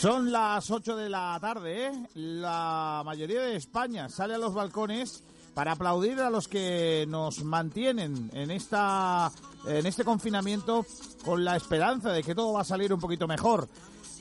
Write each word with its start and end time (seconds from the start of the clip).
Son 0.00 0.32
las 0.32 0.70
8 0.70 0.96
de 0.96 1.10
la 1.10 1.36
tarde. 1.42 1.88
¿eh? 1.88 1.92
La 2.14 3.02
mayoría 3.04 3.42
de 3.42 3.56
España 3.56 4.08
sale 4.08 4.34
a 4.34 4.38
los 4.38 4.54
balcones 4.54 5.22
para 5.52 5.72
aplaudir 5.72 6.18
a 6.20 6.30
los 6.30 6.48
que 6.48 7.04
nos 7.06 7.44
mantienen 7.44 8.30
en 8.32 8.50
esta 8.50 9.30
en 9.66 9.84
este 9.84 10.02
confinamiento 10.02 10.86
con 11.22 11.44
la 11.44 11.54
esperanza 11.54 12.12
de 12.12 12.22
que 12.22 12.34
todo 12.34 12.54
va 12.54 12.62
a 12.62 12.64
salir 12.64 12.94
un 12.94 12.98
poquito 12.98 13.28
mejor. 13.28 13.68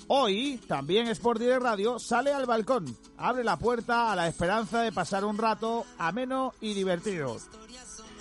Hoy 0.10 0.60
también 0.68 1.08
Sport 1.08 1.40
Direct 1.40 1.62
Radio 1.62 1.98
sale 1.98 2.34
al 2.34 2.46
balcón, 2.46 2.98
abre 3.18 3.46
la 3.46 3.56
puerta 3.56 4.12
a 4.12 4.18
la 4.18 4.28
esperanza 4.28 4.82
de 4.82 4.92
pasar 4.92 5.24
un 5.24 5.38
rato 5.38 5.86
ameno 5.98 6.56
y 6.60 6.74
divertido. 6.74 7.38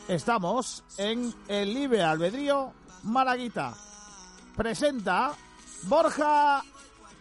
Estamos 0.07 0.85
en 0.97 1.35
el 1.49 1.75
Libre 1.75 2.05
Albedrío 2.05 2.71
Malaguita. 3.03 3.75
Presenta 4.55 5.33
Borja 5.89 6.63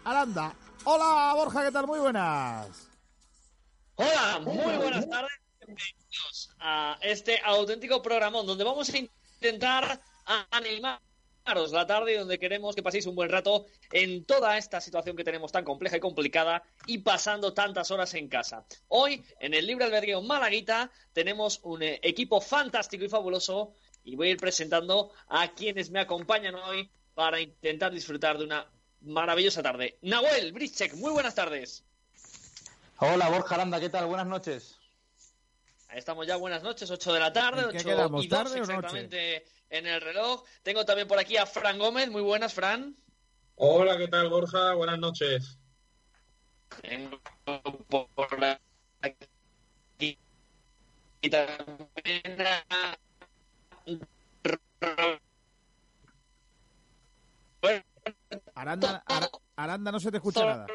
Aranda. 0.07 0.55
Hola 0.85 1.34
Borja, 1.35 1.66
¿qué 1.66 1.71
tal? 1.71 1.85
Muy 1.85 1.99
buenas. 1.99 2.88
Hola, 3.95 4.39
muy 4.41 4.77
buenas 4.77 5.09
tardes. 5.09 5.33
Bienvenidos 5.59 6.49
a 6.59 6.97
este 7.02 7.41
auténtico 7.43 8.02
programón 8.02 8.47
donde 8.47 8.63
vamos 8.63 8.89
a 8.93 8.97
intentar 8.99 9.99
animaros 10.49 11.73
la 11.73 11.85
tarde 11.85 12.13
y 12.13 12.17
donde 12.17 12.39
queremos 12.39 12.73
que 12.73 12.83
paséis 12.83 13.05
un 13.05 13.16
buen 13.16 13.30
rato 13.30 13.66
en 13.91 14.23
toda 14.23 14.58
esta 14.58 14.80
situación 14.80 15.17
que 15.17 15.25
tenemos 15.25 15.52
tan 15.52 15.66
compleja 15.66 15.97
y 15.97 16.00
complicada 16.00 16.63
y 16.85 17.00
pasando 17.00 17.53
tantas 17.53 17.91
horas 17.91 18.13
en 18.13 18.30
casa. 18.30 18.66
Hoy, 18.88 19.25
en 19.41 19.53
el 19.53 19.67
Libre 19.67 19.83
Albedrío 19.83 20.22
Malaguita, 20.22 20.89
tenemos 21.11 21.59
un 21.63 21.83
eh, 21.83 22.00
equipo 22.02 22.39
fantástico 22.39 23.03
y 23.03 23.09
fabuloso 23.09 23.73
y 24.05 24.16
voy 24.16 24.30
a 24.30 24.31
ir 24.31 24.38
presentando 24.38 25.11
a 25.28 25.50
quienes 25.52 25.91
me 25.91 26.00
acompañan 26.00 26.55
hoy 26.55 26.89
para 27.13 27.41
intentar 27.41 27.91
disfrutar 27.91 28.38
de 28.38 28.45
una 28.45 28.72
maravillosa 29.02 29.62
tarde. 29.64 29.98
Nahuel 30.02 30.52
Brichek, 30.52 30.94
muy 30.95 31.12
buenas 31.12 31.36
tardes. 31.36 31.84
Hola 33.00 33.30
Borja 33.30 33.56
Aranda, 33.56 33.80
¿qué 33.80 33.90
tal? 33.90 34.08
Buenas 34.08 34.28
noches. 34.28 34.80
Ahí 35.90 36.00
estamos 36.00 36.28
ya, 36.28 36.36
buenas 36.36 36.64
noches, 36.64 36.90
8 36.90 37.14
de 37.14 37.20
la 37.20 37.31
tarde, 37.31 37.62
¿En 37.62 37.70
qué 37.70 37.78
8 37.78 37.86
quedamos, 37.88 38.25
y 38.25 38.28
2 38.28 38.44
tarde 38.44 38.59
exactamente 38.59 39.45
en 39.70 39.88
el 39.88 40.02
reloj. 40.02 40.44
Tengo 40.64 40.86
también 40.86 41.08
por 41.08 41.20
aquí 41.20 41.38
a 41.38 41.45
Fran 41.45 41.80
Gómez, 41.80 42.09
muy 42.09 42.22
buenas, 42.22 42.53
Fran. 42.53 42.95
Hola, 43.56 43.98
¿qué 43.98 44.08
tal, 44.08 44.30
Borja? 44.30 44.73
Buenas 44.73 45.00
noches. 45.00 45.58
Tengo 46.81 47.20
por 47.88 48.28
aquí 49.02 50.18
y 51.22 51.30
también 51.30 52.42
a 52.42 52.98
Aranda, 58.55 59.03
Ara- 59.08 59.30
Aranda, 59.55 59.91
no 59.91 60.00
se 60.00 60.11
te 60.11 60.17
escucha 60.17 60.45
nada. 60.45 60.67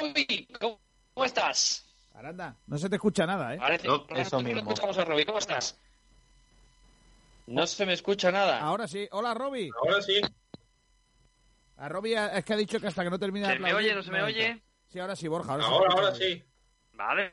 Roby, 0.00 0.48
¿cómo 0.60 1.24
estás? 1.24 1.86
Aranda, 2.14 2.56
no 2.66 2.78
se 2.78 2.88
te 2.88 2.96
escucha 2.96 3.26
nada, 3.26 3.54
¿eh? 3.54 3.58
Parece, 3.58 3.86
No, 3.88 4.06
eso 4.10 4.38
que 4.38 4.42
no 4.44 4.48
mismo. 4.48 4.60
escuchamos 4.70 4.98
a 4.98 5.04
Roby, 5.04 5.24
¿cómo 5.24 5.38
estás? 5.38 5.78
No 7.46 7.66
se 7.66 7.84
me 7.86 7.92
escucha 7.94 8.30
nada. 8.30 8.60
Ahora 8.60 8.86
sí. 8.86 9.08
Hola, 9.12 9.34
Roby. 9.34 9.70
Ahora 9.82 10.00
sí. 10.02 10.20
A 11.78 11.88
Roby 11.88 12.14
es 12.14 12.44
que 12.44 12.52
ha 12.52 12.56
dicho 12.56 12.78
que 12.78 12.86
hasta 12.88 13.02
que 13.02 13.10
no 13.10 13.18
termine 13.18 13.46
¿Se 13.46 13.58
me 13.58 13.72
oye, 13.74 13.94
no 13.94 14.02
se 14.02 14.10
me 14.12 14.22
oye? 14.22 14.62
Sí, 14.88 14.98
ahora 15.00 15.16
sí, 15.16 15.26
Borja. 15.28 15.52
Ahora, 15.54 15.64
Ahora, 15.66 15.90
sí. 15.90 15.96
ahora 15.98 16.14
sí. 16.14 16.44
Vale. 16.92 17.32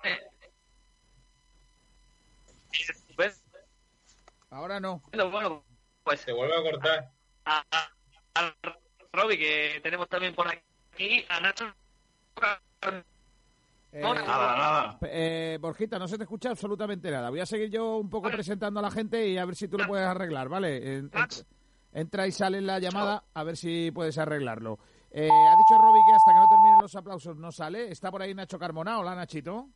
Ahora 4.49 4.79
no. 4.79 5.01
Bueno, 5.11 5.29
bueno, 5.31 5.63
pues 6.03 6.21
Se 6.21 6.31
vuelve 6.31 6.55
a 6.55 6.61
cortar. 6.71 7.11
A, 7.47 7.63
a- 8.35 8.53
que 9.29 9.79
tenemos 9.81 10.07
también 10.07 10.33
por 10.35 10.47
aquí, 10.47 11.25
a 11.29 11.39
Nacho. 11.39 11.65
Eh. 13.91 14.01
Nada, 14.01 14.57
nada. 14.57 14.97
eh, 15.03 15.57
Borjita, 15.59 15.97
no 15.97 16.07
se 16.07 16.17
te 16.17 16.23
escucha 16.23 16.49
absolutamente 16.51 17.09
nada. 17.09 17.29
Voy 17.29 17.39
a 17.39 17.45
seguir 17.45 17.69
yo 17.69 17.97
un 17.97 18.09
poco 18.09 18.29
presentando 18.29 18.79
a 18.79 18.83
la 18.83 18.91
gente 18.91 19.27
y 19.27 19.37
a 19.37 19.45
ver 19.45 19.55
si 19.55 19.67
tú 19.67 19.77
lo 19.77 19.87
puedes 19.87 20.05
arreglar, 20.05 20.49
¿vale? 20.49 20.77
En- 20.97 21.09
en- 21.13 21.27
entra 21.93 22.27
y 22.27 22.31
sale 22.31 22.57
en 22.59 22.67
la 22.67 22.79
llamada 22.79 23.23
a 23.33 23.43
ver 23.43 23.55
si 23.57 23.89
puedes 23.91 24.17
arreglarlo. 24.17 24.77
Eh, 25.09 25.29
ha 25.31 25.55
dicho 25.55 25.77
Roby 25.81 25.99
que 26.05 26.13
hasta 26.13 26.31
que 26.33 26.37
no 26.37 26.47
terminen 26.49 26.77
los 26.81 26.95
aplausos 26.95 27.37
no 27.37 27.51
sale. 27.51 27.89
Está 27.91 28.11
por 28.11 28.21
ahí 28.21 28.35
Nacho 28.35 28.59
Carmona. 28.59 28.99
Hola, 28.99 29.15
Nachito. 29.15 29.69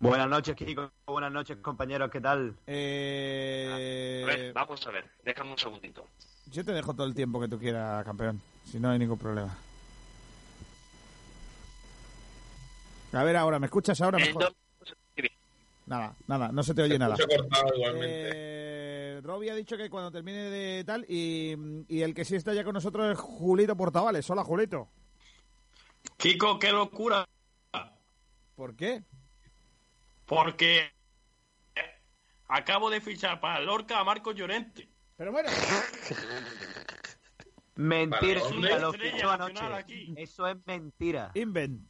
Buenas 0.00 0.28
noches, 0.28 0.54
Kiko. 0.54 0.90
Buenas 1.06 1.32
noches, 1.32 1.56
compañeros. 1.58 2.10
¿Qué 2.10 2.20
tal? 2.20 2.54
Eh, 2.66 4.22
A 4.22 4.26
ver, 4.26 4.52
vamos 4.52 4.86
a 4.86 4.90
ver, 4.90 5.04
déjame 5.24 5.50
un 5.52 5.58
segundito. 5.58 6.06
yo 6.46 6.64
te 6.64 6.72
dejo 6.72 6.94
todo 6.94 7.06
el 7.06 7.14
tiempo 7.14 7.40
que 7.40 7.48
tú 7.48 7.58
quieras, 7.58 8.04
campeón. 8.04 8.40
Si 8.64 8.78
no 8.78 8.90
hay 8.90 8.98
ningún 8.98 9.18
problema. 9.18 9.56
A 13.12 13.24
ver 13.24 13.36
ahora, 13.36 13.58
¿me 13.58 13.66
escuchas 13.66 14.00
ahora 14.00 14.18
mejor? 14.18 14.42
dos- 14.44 14.54
Nada, 15.86 16.14
nada, 16.26 16.52
no 16.52 16.62
se 16.62 16.74
te 16.74 16.82
oye 16.82 16.98
nada. 16.98 17.16
Se 17.16 17.22
ha 17.24 17.26
cortado 17.26 17.74
igualmente. 17.74 18.06
Eh, 18.34 19.20
Robbie 19.24 19.50
ha 19.50 19.54
dicho 19.54 19.74
que 19.78 19.88
cuando 19.88 20.10
termine 20.12 20.50
de 20.50 20.84
tal 20.84 21.06
y, 21.08 21.56
y 21.88 22.02
el 22.02 22.12
que 22.14 22.26
sí 22.26 22.36
está 22.36 22.52
ya 22.52 22.62
con 22.62 22.74
nosotros 22.74 23.10
es 23.10 23.18
Julito 23.18 23.74
Portavales. 23.74 24.28
Hola, 24.28 24.44
Julito. 24.44 24.86
Kiko, 26.18 26.58
qué 26.58 26.72
locura. 26.72 27.26
¿Por 28.54 28.76
qué? 28.76 29.02
Porque 30.28 30.92
acabo 32.48 32.90
de 32.90 33.00
fichar 33.00 33.40
para 33.40 33.60
Lorca 33.60 33.98
a 33.98 34.04
Marco 34.04 34.30
Llorente. 34.32 34.86
Pero 35.16 35.32
bueno, 35.32 35.48
Mentira, 37.74 38.42
Vale, 38.42 38.80
lo 38.80 38.92
fichó 38.92 39.30
anoche. 39.30 39.64
aquí. 39.74 40.14
Eso 40.16 40.46
es 40.46 40.56
mentira. 40.66 41.30
invent. 41.34 41.80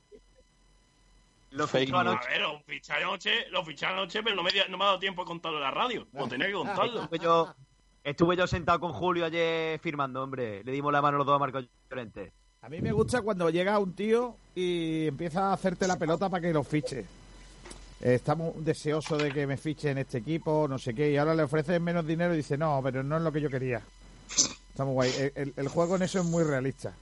Lo 1.51 1.67
Fake 1.67 1.87
fichó 1.87 2.03
news. 2.05 2.13
anoche. 2.13 2.29
A 2.29 2.31
ver, 2.31 2.41
lo 2.43 2.61
fiché 2.61 2.93
anoche, 2.93 3.49
lo 3.51 3.65
fiché 3.65 3.87
anoche, 3.87 4.23
pero 4.23 4.37
no 4.37 4.43
me, 4.43 4.51
no 4.69 4.77
me 4.79 4.85
ha 4.85 4.87
dado 4.89 4.99
tiempo 4.99 5.23
de 5.23 5.27
contarlo 5.27 5.59
en 5.59 5.65
la 5.65 5.71
radio. 5.71 6.07
Pues 6.13 6.29
tenía 6.29 6.47
que 6.47 6.53
contarlo. 6.53 7.03
Estuve 7.05 7.19
yo, 7.19 7.55
estuve 8.05 8.37
yo 8.37 8.47
sentado 8.47 8.79
con 8.81 8.93
Julio 8.93 9.25
ayer 9.25 9.79
firmando, 9.81 10.23
hombre. 10.23 10.63
Le 10.63 10.73
dimos 10.73 10.93
la 10.93 11.01
mano 11.03 11.17
los 11.19 11.27
dos 11.27 11.37
a 11.37 11.39
Marco 11.39 11.61
Llorente. 11.91 12.33
A 12.61 12.69
mí 12.69 12.81
me 12.83 12.93
gusta 12.93 13.23
cuando 13.23 13.49
llega 13.51 13.79
un 13.79 13.95
tío 13.95 14.37
y 14.55 15.07
empieza 15.07 15.51
a 15.51 15.53
hacerte 15.55 15.87
la 15.89 15.97
pelota 15.99 16.29
para 16.29 16.43
que 16.43 16.53
lo 16.53 16.63
fiche. 16.63 17.07
Estamos 18.01 18.65
deseosos 18.65 19.21
de 19.23 19.33
que 19.33 19.47
me 19.47 19.57
fiche 19.57 19.91
en 19.91 19.99
este 19.99 20.19
equipo, 20.19 20.67
no 20.69 20.79
sé 20.79 20.95
qué, 20.95 21.11
y 21.11 21.17
ahora 21.17 21.35
le 21.35 21.43
ofrecen 21.43 21.83
menos 21.83 22.07
dinero 22.07 22.33
y 22.33 22.39
dice, 22.39 22.57
no, 22.57 22.81
pero 22.83 23.03
no 23.03 23.17
es 23.17 23.23
lo 23.23 23.33
que 23.33 23.41
yo 23.41 23.51
quería. 23.51 23.83
Estamos 24.71 24.95
guay. 24.95 25.11
El, 25.19 25.33
el- 25.35 25.55
el 25.57 25.69
juego 25.69 25.97
en 25.97 26.03
eso 26.03 26.21
es 26.21 26.25
muy 26.25 26.45
realista. 26.45 26.93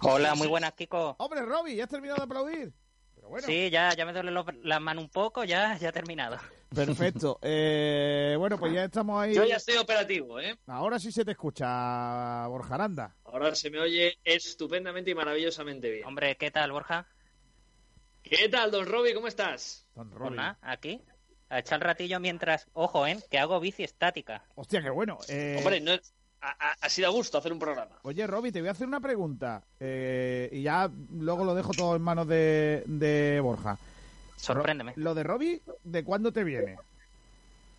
Hola, 0.00 0.34
muy 0.34 0.46
buenas, 0.48 0.72
Kiko. 0.72 1.14
Hombre, 1.18 1.42
Robbie, 1.42 1.76
¿ya 1.76 1.84
has 1.84 1.90
terminado 1.90 2.16
de 2.18 2.24
aplaudir? 2.24 2.72
Pero 3.16 3.28
bueno. 3.28 3.46
Sí, 3.46 3.68
ya, 3.70 3.94
ya 3.94 4.06
me 4.06 4.12
duele 4.14 4.30
lo- 4.30 4.46
la 4.62 4.80
mano 4.80 5.00
un 5.02 5.08
poco, 5.10 5.44
ya, 5.44 5.76
ya 5.78 5.90
he 5.90 5.92
terminado. 5.92 6.38
Perfecto. 6.74 7.38
Eh, 7.42 8.34
bueno, 8.38 8.58
pues 8.58 8.72
ya 8.72 8.84
estamos 8.84 9.20
ahí. 9.22 9.34
Yo 9.34 9.44
ya 9.44 9.56
estoy 9.56 9.76
operativo, 9.76 10.40
¿eh? 10.40 10.58
Ahora 10.66 10.98
sí 10.98 11.12
se 11.12 11.24
te 11.24 11.32
escucha, 11.32 12.46
Borja 12.48 12.74
Aranda. 12.74 13.14
Ahora 13.24 13.54
se 13.54 13.70
me 13.70 13.78
oye 13.78 14.18
estupendamente 14.24 15.10
y 15.10 15.14
maravillosamente 15.14 15.90
bien. 15.90 16.04
Hombre, 16.06 16.36
¿qué 16.36 16.50
tal, 16.50 16.72
Borja? 16.72 17.06
¿Qué 18.24 18.48
tal, 18.48 18.70
don 18.70 18.86
Roby? 18.86 19.12
¿Cómo 19.14 19.28
estás? 19.28 19.86
Don 19.94 20.08
Pues 20.08 20.18
Robbie. 20.18 20.36
nada, 20.36 20.58
aquí. 20.62 21.00
A 21.50 21.58
echar 21.58 21.76
el 21.78 21.82
ratillo 21.82 22.18
mientras, 22.20 22.66
ojo, 22.72 23.06
¿eh? 23.06 23.18
Que 23.30 23.38
hago 23.38 23.60
bici 23.60 23.84
estática. 23.84 24.44
Hostia, 24.54 24.82
qué 24.82 24.90
bueno. 24.90 25.18
Eh, 25.28 25.56
Hombre, 25.58 25.80
no, 25.80 25.92
ha, 25.92 25.98
ha- 26.40 26.76
ha 26.80 26.88
sido 26.88 27.08
a 27.08 27.10
gusto 27.10 27.38
hacer 27.38 27.52
un 27.52 27.58
programa. 27.58 27.98
Oye, 28.02 28.26
Robbie, 28.26 28.50
te 28.50 28.60
voy 28.60 28.68
a 28.68 28.72
hacer 28.72 28.88
una 28.88 29.00
pregunta. 29.00 29.62
eh, 29.78 30.48
y 30.52 30.62
ya 30.62 30.90
luego 31.12 31.44
lo 31.44 31.54
dejo 31.54 31.72
todo 31.72 31.94
en 31.96 32.02
manos 32.02 32.26
de, 32.26 32.82
de 32.86 33.40
Borja. 33.40 33.78
Sorpréndeme. 34.36 34.94
Lo 34.96 35.14
de 35.14 35.22
Robbie, 35.22 35.62
¿de 35.84 36.02
cuándo 36.04 36.32
te 36.32 36.44
viene? 36.44 36.76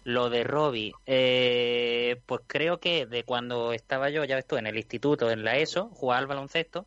Lo 0.03 0.29
de 0.29 0.43
Robbie, 0.43 0.93
eh, 1.07 2.21
pues 2.27 2.41
creo 2.45 2.79
que 2.79 3.07
de 3.07 3.23
cuando 3.23 3.73
estaba 3.73 4.11
yo, 4.11 4.23
ya 4.23 4.35
ves 4.35 4.45
tú, 4.45 4.55
en 4.57 4.67
el 4.67 4.77
instituto, 4.77 5.31
en 5.31 5.43
la 5.43 5.57
ESO, 5.57 5.89
jugaba 5.89 6.19
al 6.19 6.27
baloncesto, 6.27 6.85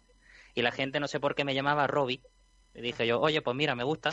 y 0.55 0.63
la 0.63 0.71
gente 0.71 1.01
no 1.01 1.09
sé 1.09 1.19
por 1.19 1.35
qué 1.35 1.45
me 1.45 1.55
llamaba 1.55 1.89
Robbie. 1.89 2.21
Le 2.79 2.83
dije 2.83 3.09
yo, 3.09 3.21
oye, 3.21 3.43
pues 3.43 3.57
mira, 3.57 3.75
me 3.75 3.83
gusta. 3.83 4.13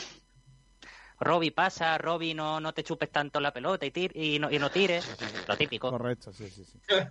Robbie 1.20 1.52
pasa, 1.52 2.00
Robbie 2.00 2.34
no, 2.34 2.60
no 2.60 2.74
te 2.74 2.84
chupes 2.84 3.12
tanto 3.12 3.40
la 3.40 3.54
pelota 3.54 3.86
y, 3.86 3.92
tir- 3.92 4.12
y, 4.16 4.40
no, 4.40 4.50
y 4.50 4.58
no 4.58 4.72
tires. 4.72 5.08
Lo 5.48 5.56
típico. 5.56 5.92
Correcto, 5.92 6.34
sí, 6.34 6.50
sí, 6.50 6.66
sí. 6.66 6.80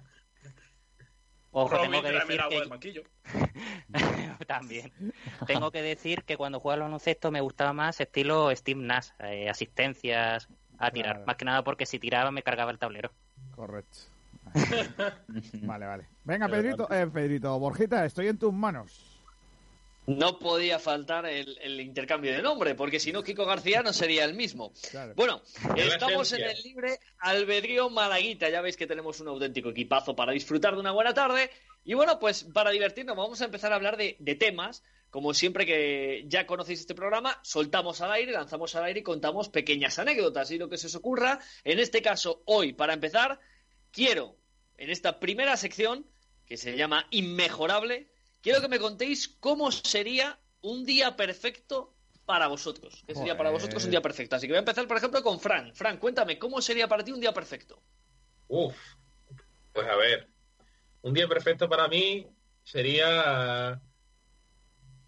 Ojo, 1.52 1.80
tengo 1.80 2.02
que 2.02 2.10
decir 2.10 2.40
agua 2.40 2.80
que... 2.80 2.92
del. 2.92 4.36
También. 4.48 4.92
Tengo 5.46 5.70
que 5.70 5.80
decir 5.80 6.24
que 6.24 6.36
cuando 6.36 6.58
jugaba 6.58 6.74
al 6.74 6.88
baloncesto 6.88 7.30
me 7.30 7.40
gustaba 7.40 7.72
más 7.72 8.00
estilo 8.00 8.50
Steve 8.56 8.80
Nash, 8.82 9.10
eh, 9.20 9.48
asistencias 9.48 10.48
a 10.78 10.90
tirar. 10.90 11.12
Claro. 11.12 11.26
Más 11.26 11.36
que 11.36 11.44
nada 11.44 11.62
porque 11.62 11.86
si 11.86 12.00
tiraba 12.00 12.32
me 12.32 12.42
cargaba 12.42 12.72
el 12.72 12.80
tablero. 12.80 13.12
Correcto. 13.52 13.98
Vale, 15.62 15.86
vale. 15.86 16.08
Venga, 16.24 16.48
Pedrito, 16.48 16.92
eh, 16.92 17.06
Pedrito, 17.06 17.56
Borjita, 17.60 18.04
estoy 18.04 18.26
en 18.26 18.38
tus 18.38 18.52
manos. 18.52 19.13
No 20.06 20.38
podía 20.38 20.78
faltar 20.78 21.24
el, 21.26 21.58
el 21.62 21.80
intercambio 21.80 22.32
de 22.32 22.42
nombre, 22.42 22.74
porque 22.74 23.00
si 23.00 23.10
no, 23.10 23.22
Kiko 23.22 23.46
García 23.46 23.82
no 23.82 23.92
sería 23.92 24.24
el 24.24 24.34
mismo. 24.34 24.72
Claro. 24.90 25.14
Bueno, 25.16 25.42
estamos 25.76 26.30
en 26.32 26.42
el 26.42 26.62
libre 26.62 26.98
albedrío 27.18 27.88
Malaguita. 27.88 28.50
Ya 28.50 28.60
veis 28.60 28.76
que 28.76 28.86
tenemos 28.86 29.20
un 29.20 29.28
auténtico 29.28 29.70
equipazo 29.70 30.14
para 30.14 30.32
disfrutar 30.32 30.74
de 30.74 30.80
una 30.80 30.92
buena 30.92 31.14
tarde. 31.14 31.50
Y 31.84 31.94
bueno, 31.94 32.18
pues 32.18 32.44
para 32.44 32.70
divertirnos 32.70 33.16
vamos 33.16 33.40
a 33.40 33.46
empezar 33.46 33.72
a 33.72 33.76
hablar 33.76 33.96
de, 33.96 34.16
de 34.18 34.34
temas. 34.34 34.82
Como 35.10 35.32
siempre 35.32 35.64
que 35.64 36.24
ya 36.26 36.44
conocéis 36.44 36.80
este 36.80 36.94
programa, 36.94 37.38
soltamos 37.42 38.00
al 38.00 38.10
aire, 38.10 38.32
lanzamos 38.32 38.74
al 38.74 38.84
aire 38.84 38.98
y 39.00 39.04
contamos 39.04 39.48
pequeñas 39.48 39.98
anécdotas 40.00 40.50
y 40.50 40.58
lo 40.58 40.68
que 40.68 40.76
se 40.76 40.88
os 40.88 40.94
ocurra. 40.96 41.38
En 41.62 41.78
este 41.78 42.02
caso, 42.02 42.42
hoy, 42.46 42.72
para 42.72 42.94
empezar, 42.94 43.38
quiero, 43.92 44.36
en 44.76 44.90
esta 44.90 45.20
primera 45.20 45.56
sección, 45.56 46.04
que 46.46 46.56
se 46.56 46.76
llama 46.76 47.06
Inmejorable, 47.10 48.08
quiero 48.44 48.60
que 48.60 48.68
me 48.68 48.78
contéis 48.78 49.26
cómo 49.40 49.72
sería 49.72 50.38
un 50.60 50.84
día 50.84 51.16
perfecto 51.16 51.94
para 52.26 52.46
vosotros. 52.46 53.02
¿Qué 53.06 53.14
sería 53.14 53.36
para 53.36 53.50
vosotros 53.50 53.82
un 53.84 53.90
día 53.90 54.02
perfecto? 54.02 54.36
Así 54.36 54.46
que 54.46 54.52
voy 54.52 54.58
a 54.58 54.60
empezar, 54.60 54.86
por 54.86 54.98
ejemplo, 54.98 55.22
con 55.22 55.40
Fran. 55.40 55.74
Fran, 55.74 55.96
cuéntame, 55.96 56.38
¿cómo 56.38 56.60
sería 56.60 56.86
para 56.86 57.02
ti 57.02 57.10
un 57.10 57.20
día 57.20 57.32
perfecto? 57.32 57.82
Uf, 58.48 58.76
pues 59.72 59.88
a 59.88 59.96
ver, 59.96 60.28
un 61.02 61.14
día 61.14 61.26
perfecto 61.26 61.68
para 61.68 61.88
mí 61.88 62.26
sería 62.62 63.80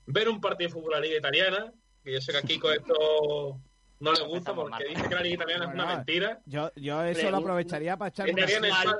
ver 0.06 0.28
un 0.28 0.40
partido 0.40 0.68
de 0.68 0.74
fútbol 0.74 0.94
a 0.94 0.96
la 0.96 1.06
liga 1.06 1.18
italiana, 1.18 1.72
que 2.02 2.12
yo 2.14 2.20
sé 2.20 2.32
que 2.32 2.38
a 2.38 2.42
Kiko 2.42 2.72
esto 2.72 3.60
no 4.00 4.12
le 4.12 4.22
gusta 4.24 4.54
porque 4.54 4.84
dice 4.88 5.08
que 5.08 5.14
la 5.14 5.22
liga 5.22 5.34
italiana 5.34 5.66
es 5.66 5.74
una 5.74 5.86
mentira. 5.86 6.40
Yo, 6.46 6.72
yo 6.74 7.02
eso 7.02 7.30
lo 7.30 7.36
aprovecharía 7.36 7.98
para 7.98 8.08
echarme 8.08 8.32
un 8.32 8.64
una 8.64 8.96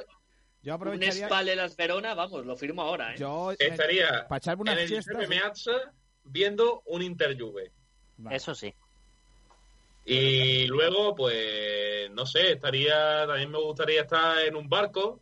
Yo 0.66 0.74
Un 0.74 0.80
aprovecharía. 0.82 1.54
Las 1.54 1.76
Verona, 1.76 2.14
vamos, 2.14 2.44
lo 2.44 2.56
firmo 2.56 2.82
ahora, 2.82 3.12
¿eh? 3.14 3.18
Yo 3.18 3.52
estaría 3.56 4.26
para 4.26 4.38
echarme 4.38 4.62
unas 4.62 4.74
en 4.74 4.80
el 4.80 4.88
siestas. 4.88 5.14
Giuseppe 5.14 5.34
Meazza 5.36 5.92
viendo 6.24 6.82
un 6.86 7.02
Inter 7.02 7.40
Juve. 7.40 7.70
Vale. 8.16 8.34
Eso 8.36 8.52
sí. 8.52 8.74
Y 10.04 10.66
luego, 10.66 11.14
pues, 11.14 12.10
no 12.10 12.26
sé, 12.26 12.52
estaría, 12.52 13.26
también 13.28 13.48
me 13.50 13.58
gustaría 13.58 14.00
estar 14.02 14.40
en 14.40 14.56
un 14.56 14.68
barco, 14.68 15.20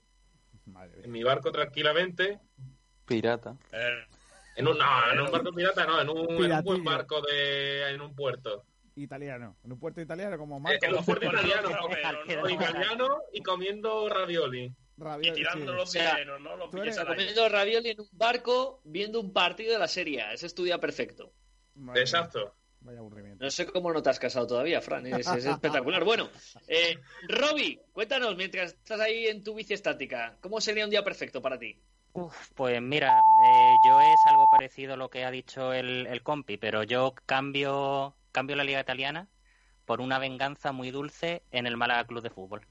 Madre 0.65 1.03
en 1.05 1.11
mi 1.11 1.23
barco 1.23 1.53
tranquilamente. 1.53 2.39
Pirata. 3.07 3.55
En 4.57 4.67
un, 4.67 4.79
no, 4.79 5.13
en 5.13 5.21
un 5.21 5.31
barco 5.31 5.53
pirata, 5.53 5.85
no, 5.85 6.01
en 6.01 6.09
un, 6.09 6.43
en 6.43 6.53
un 6.53 6.65
buen 6.65 6.85
barco 6.85 7.21
de, 7.21 7.91
en 7.91 8.01
un 8.01 8.15
puerto. 8.15 8.65
Italiano. 8.97 9.57
En 9.63 9.73
un 9.73 9.79
puerto 9.79 10.01
italiano 10.01 10.39
como 10.39 10.57
Eh, 10.57 10.61
Marco. 10.61 10.87
en 10.87 10.93
los 10.93 11.05
puertos 11.05 11.29
Con 11.31 11.39
el 11.39 11.47
italianos, 11.47 11.73
otro, 11.73 11.83
con- 11.89 11.97
pero 12.27 12.41
con 12.43 12.49
no- 12.51 12.55
italiano 12.55 13.19
y 13.35 13.43
comiendo 13.43 14.09
ravioli. 14.09 14.73
Y 15.23 15.33
tirando 15.33 15.73
sí. 15.73 15.77
los 15.77 15.89
O 15.89 15.93
sea, 15.93 16.11
dineros, 16.13 16.41
¿no? 16.41 16.57
Los 16.57 16.75
eres-. 16.75 16.99
Comiendo 16.99 17.49
ravioli 17.49 17.91
en 17.91 18.01
un 18.01 18.09
barco, 18.13 18.81
viendo 18.85 19.21
un 19.21 19.33
partido 19.33 19.73
de 19.73 19.79
la 19.79 19.89
Serie 19.89 20.23
A. 20.23 20.33
Ese 20.33 20.47
es 20.47 20.55
tu 20.55 20.65
día 20.65 20.79
perfecto. 20.79 21.33
Madre 21.75 22.03
Exacto. 22.03 22.55
Vaya 22.81 22.99
aburrimiento. 22.99 23.43
No 23.43 23.51
sé 23.51 23.67
cómo 23.67 23.93
no 23.93 24.03
te 24.03 24.11
has 24.11 24.19
casado 24.19 24.47
todavía, 24.47 24.81
Fran. 24.81 25.07
Es, 25.07 25.27
es 25.27 25.47
espectacular. 25.47 26.05
Bueno, 26.05 26.29
eh, 26.69 26.99
Roby, 27.29 27.81
cuéntanos, 27.93 28.37
mientras 28.37 28.73
estás 28.73 29.01
ahí 29.01 29.27
en 29.27 29.43
tu 29.43 29.55
bici 29.55 29.73
estática, 29.73 30.37
¿cómo 30.41 30.61
sería 30.61 30.85
un 30.85 30.91
día 30.91 31.03
perfecto 31.03 31.41
para 31.41 31.59
ti? 31.59 31.81
Uf, 32.13 32.51
pues 32.55 32.81
mira, 32.81 33.25
eh, 33.43 33.81
yo 33.83 34.01
es 34.01 34.27
algo 34.27 34.47
parecido 34.47 34.95
a 34.95 34.97
lo 34.97 35.09
que 35.09 35.25
ha 35.25 35.31
dicho 35.31 35.73
el, 35.73 36.07
el 36.07 36.23
compi, 36.23 36.59
pero 36.59 36.83
yo 36.85 37.15
cambio, 37.27 38.15
cambio 38.31 38.55
la 38.55 38.65
liga 38.65 38.81
italiana 38.81 39.29
por 39.85 40.01
una 40.01 40.19
venganza 40.19 40.73
muy 40.73 40.91
dulce 40.91 41.43
en 41.51 41.67
el 41.67 41.77
Málaga 41.77 42.07
Club 42.07 42.23
de 42.23 42.31
Fútbol. 42.31 42.67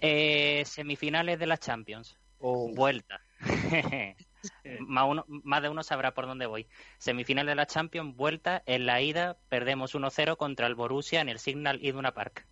Eh, 0.00 0.62
semifinales 0.66 1.38
de 1.38 1.46
la 1.46 1.56
Champions. 1.58 2.18
Oh, 2.40 2.72
Vuelta. 2.74 3.20
más, 4.80 5.04
uno- 5.08 5.24
más 5.28 5.62
de 5.62 5.68
uno 5.68 5.82
sabrá 5.82 6.14
por 6.14 6.26
dónde 6.26 6.46
voy. 6.46 6.68
Semifinales 6.98 7.50
de 7.52 7.56
la 7.56 7.66
Champions, 7.66 8.14
vuelta. 8.16 8.62
En 8.66 8.86
la 8.86 9.00
ida 9.00 9.36
perdemos 9.48 9.94
1-0 9.94 10.36
contra 10.36 10.66
el 10.66 10.74
Borussia 10.74 11.20
en 11.20 11.28
el 11.28 11.38
Signal 11.38 11.84
Iduna 11.84 12.14
Park. 12.14 12.46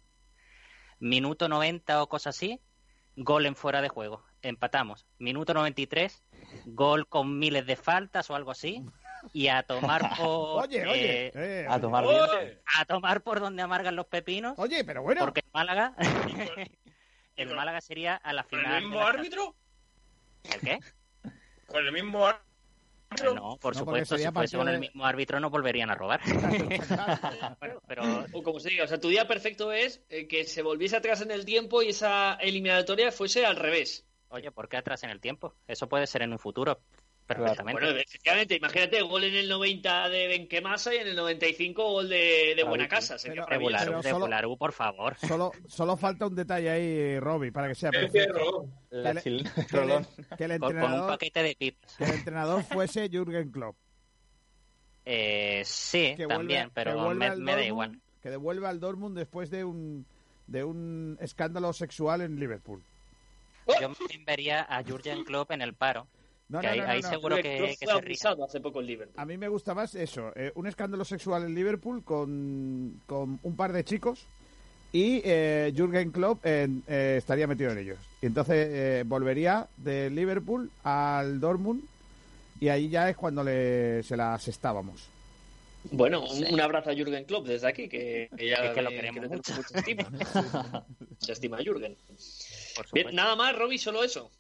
Minuto 0.98 1.48
90 1.48 2.02
o 2.02 2.08
cosa 2.08 2.30
así, 2.30 2.60
gol 3.16 3.46
en 3.46 3.54
fuera 3.54 3.82
de 3.82 3.88
juego. 3.88 4.24
Empatamos. 4.42 5.06
Minuto 5.18 5.54
93, 5.54 6.22
gol 6.66 7.06
con 7.08 7.38
miles 7.38 7.66
de 7.66 7.76
faltas 7.76 8.30
o 8.30 8.34
algo 8.34 8.50
así. 8.50 8.84
Y 9.32 9.48
a 9.48 9.62
tomar 9.64 10.00
por 10.16 10.64
Oye, 10.64 10.86
oye. 10.86 11.26
eh, 11.26 11.32
eh, 11.34 11.66
a 11.68 11.80
tomar 11.80 12.04
¡Oye! 12.04 12.60
a 12.78 12.84
tomar 12.84 13.22
por 13.22 13.40
donde 13.40 13.62
amargan 13.62 13.96
los 13.96 14.06
pepinos. 14.06 14.58
Oye, 14.58 14.84
pero 14.84 15.02
bueno. 15.02 15.20
Porque 15.20 15.40
el 15.40 15.50
Málaga, 15.52 15.94
el 17.36 17.48
con- 17.48 17.56
Málaga 17.56 17.80
sería 17.80 18.16
a 18.16 18.32
la 18.32 18.42
¿Con 18.44 18.58
final. 18.60 18.74
el 18.74 18.80
de 18.82 18.86
mismo 18.88 19.00
árbitro? 19.06 19.54
¿El 20.52 20.60
qué? 20.60 20.78
¿Con 21.66 21.84
el 21.86 21.92
mismo 21.92 22.26
árbitro? 22.26 23.34
No, 23.34 23.56
por 23.56 23.74
No, 23.74 23.80
supuesto, 23.80 24.18
si 24.18 24.28
fuese 24.30 24.56
con 24.56 24.66
de- 24.66 24.74
el 24.74 24.80
mismo 24.80 25.06
árbitro 25.06 25.38
no 25.40 25.48
volverían 25.48 25.90
a 25.90 25.94
robar. 25.94 26.20
Bueno, 27.60 27.80
pero 27.86 28.02
O 28.32 28.42
como 28.42 28.58
se 28.60 28.70
diga, 28.70 28.84
o 28.84 28.86
sea, 28.86 29.00
tu 29.00 29.08
día 29.08 29.26
perfecto 29.26 29.72
es 29.72 30.02
eh, 30.08 30.26
que 30.28 30.44
se 30.44 30.62
volviese 30.62 30.96
atrás 30.96 31.20
en 31.22 31.30
el 31.30 31.44
tiempo 31.44 31.82
y 31.82 31.88
esa 31.90 32.34
eliminatoria 32.34 33.12
fuese 33.12 33.46
al 33.46 33.56
revés. 33.56 34.04
oye, 34.28 34.50
¿por 34.50 34.68
qué 34.68 34.76
atrás 34.76 35.02
en 35.04 35.10
el 35.10 35.20
tiempo? 35.20 35.54
Eso 35.66 35.88
puede 35.88 36.06
ser 36.06 36.22
en 36.22 36.32
un 36.32 36.38
futuro 36.38 36.80
perfectamente. 37.26 37.80
Bueno, 37.80 37.98
efectivamente, 37.98 38.54
imagínate, 38.56 39.02
gol 39.02 39.24
en 39.24 39.34
el 39.34 39.48
90 39.48 40.08
de 40.08 40.28
Benquemasa 40.28 40.94
y 40.94 40.98
en 40.98 41.08
el 41.08 41.16
95 41.16 41.90
gol 41.92 42.08
de, 42.08 42.54
de 42.56 42.64
Buena 42.64 42.88
Casa. 42.88 43.18
Sería 43.18 43.44
Pero- 43.46 43.60
maravilloso. 43.60 44.02
Regular, 44.02 44.42
regular, 44.42 44.58
por 44.58 44.72
favor. 44.72 45.16
Solo, 45.18 45.52
solo 45.66 45.96
falta 45.96 46.26
un 46.26 46.34
detalle 46.36 46.70
ahí, 46.70 47.18
Robbie, 47.20 47.52
para 47.52 47.68
que 47.68 47.74
sea 47.74 47.90
Es 47.90 48.10
perfecto. 48.10 48.66
Que, 48.90 48.98
el 49.00 49.42
Con, 49.70 49.88
con 49.88 49.90
un 50.46 50.52
entrenador, 50.52 51.08
paquete 51.10 51.42
de 51.42 51.54
pipas. 51.56 51.96
que 51.96 52.04
el 52.04 52.10
entrenador 52.12 52.62
fuese 52.62 53.08
Jürgen 53.10 53.50
Klopp. 53.50 53.76
Eh, 55.04 55.62
sí, 55.64 56.14
Que 56.16 56.26
también, 56.26 56.70
vuelve- 56.70 56.72
pero 56.74 57.10
me, 57.14 57.52
da 57.56 57.64
igual. 57.64 58.00
Que 58.22 58.30
devuelve 58.30 58.66
al 58.66 58.80
Dortmund 58.80 59.16
después 59.16 59.50
de 59.50 59.64
un, 59.64 60.04
de 60.46 60.64
un 60.64 61.16
escándalo 61.20 61.72
sexual 61.72 62.22
en 62.22 62.40
Liverpool. 62.40 62.82
Yo 63.80 63.88
me 63.90 64.24
vería 64.24 64.66
a 64.68 64.82
Jurgen 64.82 65.24
Klopp 65.24 65.50
en 65.52 65.62
el 65.62 65.74
paro. 65.74 66.06
No, 66.48 66.60
que 66.60 66.66
no, 66.66 66.72
ahí, 66.72 66.78
no, 66.78 66.86
no, 66.86 66.90
ahí 66.92 67.02
seguro 67.02 67.36
que, 67.36 67.42
que 67.42 67.86
fue 67.86 67.94
se 67.94 68.00
ríe. 68.00 68.18
hace 68.44 68.60
poco 68.60 68.80
en 68.80 68.86
Liverpool. 68.86 69.20
A 69.20 69.24
mí 69.26 69.36
me 69.36 69.48
gusta 69.48 69.74
más 69.74 69.94
eso, 69.94 70.32
eh, 70.36 70.52
un 70.54 70.66
escándalo 70.66 71.04
sexual 71.04 71.42
en 71.44 71.54
Liverpool 71.54 72.04
con, 72.04 73.00
con 73.06 73.40
un 73.42 73.56
par 73.56 73.72
de 73.72 73.84
chicos 73.84 74.26
y 74.92 75.20
eh, 75.24 75.72
Jürgen 75.76 76.12
Klopp 76.12 76.40
eh, 76.44 76.68
eh, 76.86 77.16
estaría 77.18 77.46
metido 77.46 77.72
en 77.72 77.78
ellos. 77.78 77.98
Y 78.22 78.26
entonces 78.26 78.68
eh, 78.70 79.02
volvería 79.06 79.66
de 79.76 80.08
Liverpool 80.10 80.70
al 80.84 81.40
Dortmund 81.40 81.82
y 82.60 82.68
ahí 82.68 82.88
ya 82.88 83.10
es 83.10 83.16
cuando 83.16 83.42
le, 83.42 84.02
se 84.04 84.16
las 84.16 84.46
estábamos. 84.48 85.08
Bueno, 85.90 86.24
un, 86.24 86.54
un 86.54 86.60
abrazo 86.60 86.90
a 86.90 86.94
Jürgen 86.94 87.24
Klopp 87.24 87.46
desde 87.46 87.68
aquí, 87.68 87.88
que, 87.88 88.28
que 88.36 88.48
ya 88.48 88.56
Es 88.64 88.70
que 88.74 88.82
lo 88.82 88.90
queremos 88.90 89.22
le 89.22 89.28
mucho. 89.28 89.52
mucha 89.54 89.78
estima. 89.78 90.10
Mucha 91.10 91.32
estima 91.32 91.56
a 91.58 91.62
Jürgen. 91.62 91.96
Bien, 92.92 93.14
nada 93.14 93.36
más, 93.36 93.56
Roby, 93.56 93.78
solo 93.78 94.02
eso. 94.04 94.30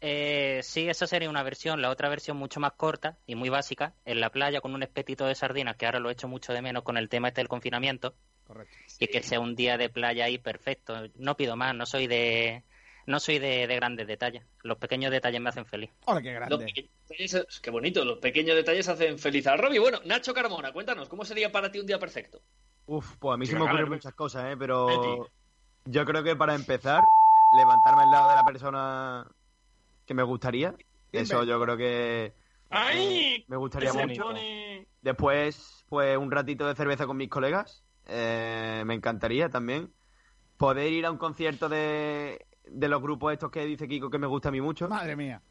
Eh, 0.00 0.60
sí, 0.62 0.88
esa 0.88 1.06
sería 1.06 1.30
una 1.30 1.42
versión. 1.42 1.80
La 1.82 1.90
otra 1.90 2.08
versión 2.08 2.36
mucho 2.36 2.60
más 2.60 2.72
corta 2.72 3.18
y 3.26 3.34
muy 3.34 3.48
básica, 3.48 3.94
en 4.04 4.20
la 4.20 4.30
playa 4.30 4.60
con 4.60 4.74
un 4.74 4.82
espetito 4.82 5.26
de 5.26 5.34
sardinas, 5.34 5.76
que 5.76 5.86
ahora 5.86 6.00
lo 6.00 6.10
echo 6.10 6.28
mucho 6.28 6.52
de 6.52 6.62
menos 6.62 6.82
con 6.82 6.96
el 6.96 7.08
tema 7.08 7.28
este 7.28 7.40
del 7.40 7.48
confinamiento, 7.48 8.14
Correcto. 8.44 8.76
y 8.98 9.06
que 9.08 9.22
sea 9.22 9.40
un 9.40 9.54
día 9.56 9.78
de 9.78 9.88
playa 9.88 10.24
ahí 10.26 10.38
perfecto. 10.38 10.94
No 11.16 11.36
pido 11.36 11.56
más, 11.56 11.74
no 11.74 11.86
soy 11.86 12.06
de 12.06 12.64
no 13.06 13.20
soy 13.20 13.38
de, 13.38 13.66
de 13.68 13.76
grandes 13.76 14.06
detalles. 14.08 14.42
Los 14.64 14.78
pequeños 14.78 15.12
detalles 15.12 15.40
me 15.40 15.48
hacen 15.48 15.64
feliz. 15.64 15.90
¡Hola, 16.06 16.20
qué 16.20 16.32
Los 16.32 16.58
grande! 16.58 16.64
pequeños 16.66 16.90
detalles- 17.08 17.60
qué 17.60 17.70
bonito, 17.70 18.04
los 18.04 18.18
pequeños 18.18 18.56
detalles 18.56 18.88
hacen 18.88 19.18
feliz 19.18 19.46
al 19.46 19.58
Roby. 19.58 19.78
Bueno, 19.78 20.00
Nacho 20.04 20.34
Carmona, 20.34 20.72
cuéntanos, 20.72 21.08
¿cómo 21.08 21.24
sería 21.24 21.50
para 21.52 21.70
ti 21.70 21.78
un 21.78 21.86
día 21.86 21.98
perfecto? 22.00 22.42
Uf, 22.86 23.16
pues 23.18 23.34
a 23.34 23.36
mí 23.36 23.46
se 23.46 23.54
me 23.54 23.60
ocurren 23.62 23.84
bacán. 23.84 23.90
muchas 23.90 24.14
cosas, 24.14 24.52
¿eh? 24.52 24.56
Pero 24.58 24.86
Betty. 24.86 25.30
yo 25.84 26.04
creo 26.04 26.22
que 26.24 26.34
para 26.36 26.54
empezar, 26.54 27.12
levantarme 27.50 28.02
al 28.02 28.10
lado 28.10 28.28
de 28.30 28.34
la 28.36 28.44
persona 28.44 29.30
que 30.06 30.14
me 30.14 30.22
gustaría. 30.22 30.74
Eso 31.12 31.44
yo 31.44 31.60
creo 31.60 31.76
que 31.76 32.32
¡Ay! 32.70 33.44
me 33.48 33.56
gustaría 33.56 33.92
mucho. 33.92 34.22
pone- 34.24 34.86
Después, 35.02 35.84
pues 35.88 36.16
un 36.16 36.30
ratito 36.30 36.66
de 36.66 36.74
cerveza 36.74 37.06
con 37.06 37.16
mis 37.16 37.28
colegas. 37.28 37.82
eh, 38.08 38.82
me 38.86 38.94
encantaría 38.94 39.48
también. 39.48 39.90
Poder 40.56 40.92
ir 40.92 41.04
a 41.06 41.10
un 41.10 41.18
concierto 41.18 41.68
de, 41.68 42.46
de 42.66 42.88
los 42.88 43.02
grupos 43.02 43.32
estos 43.32 43.50
que 43.50 43.66
dice 43.66 43.88
Kiko 43.88 44.08
que 44.10 44.18
me 44.18 44.26
gusta 44.28 44.48
a 44.48 44.52
mí 44.52 44.60
mucho. 44.60 44.88
Madre 44.88 45.16
mía. 45.16 45.42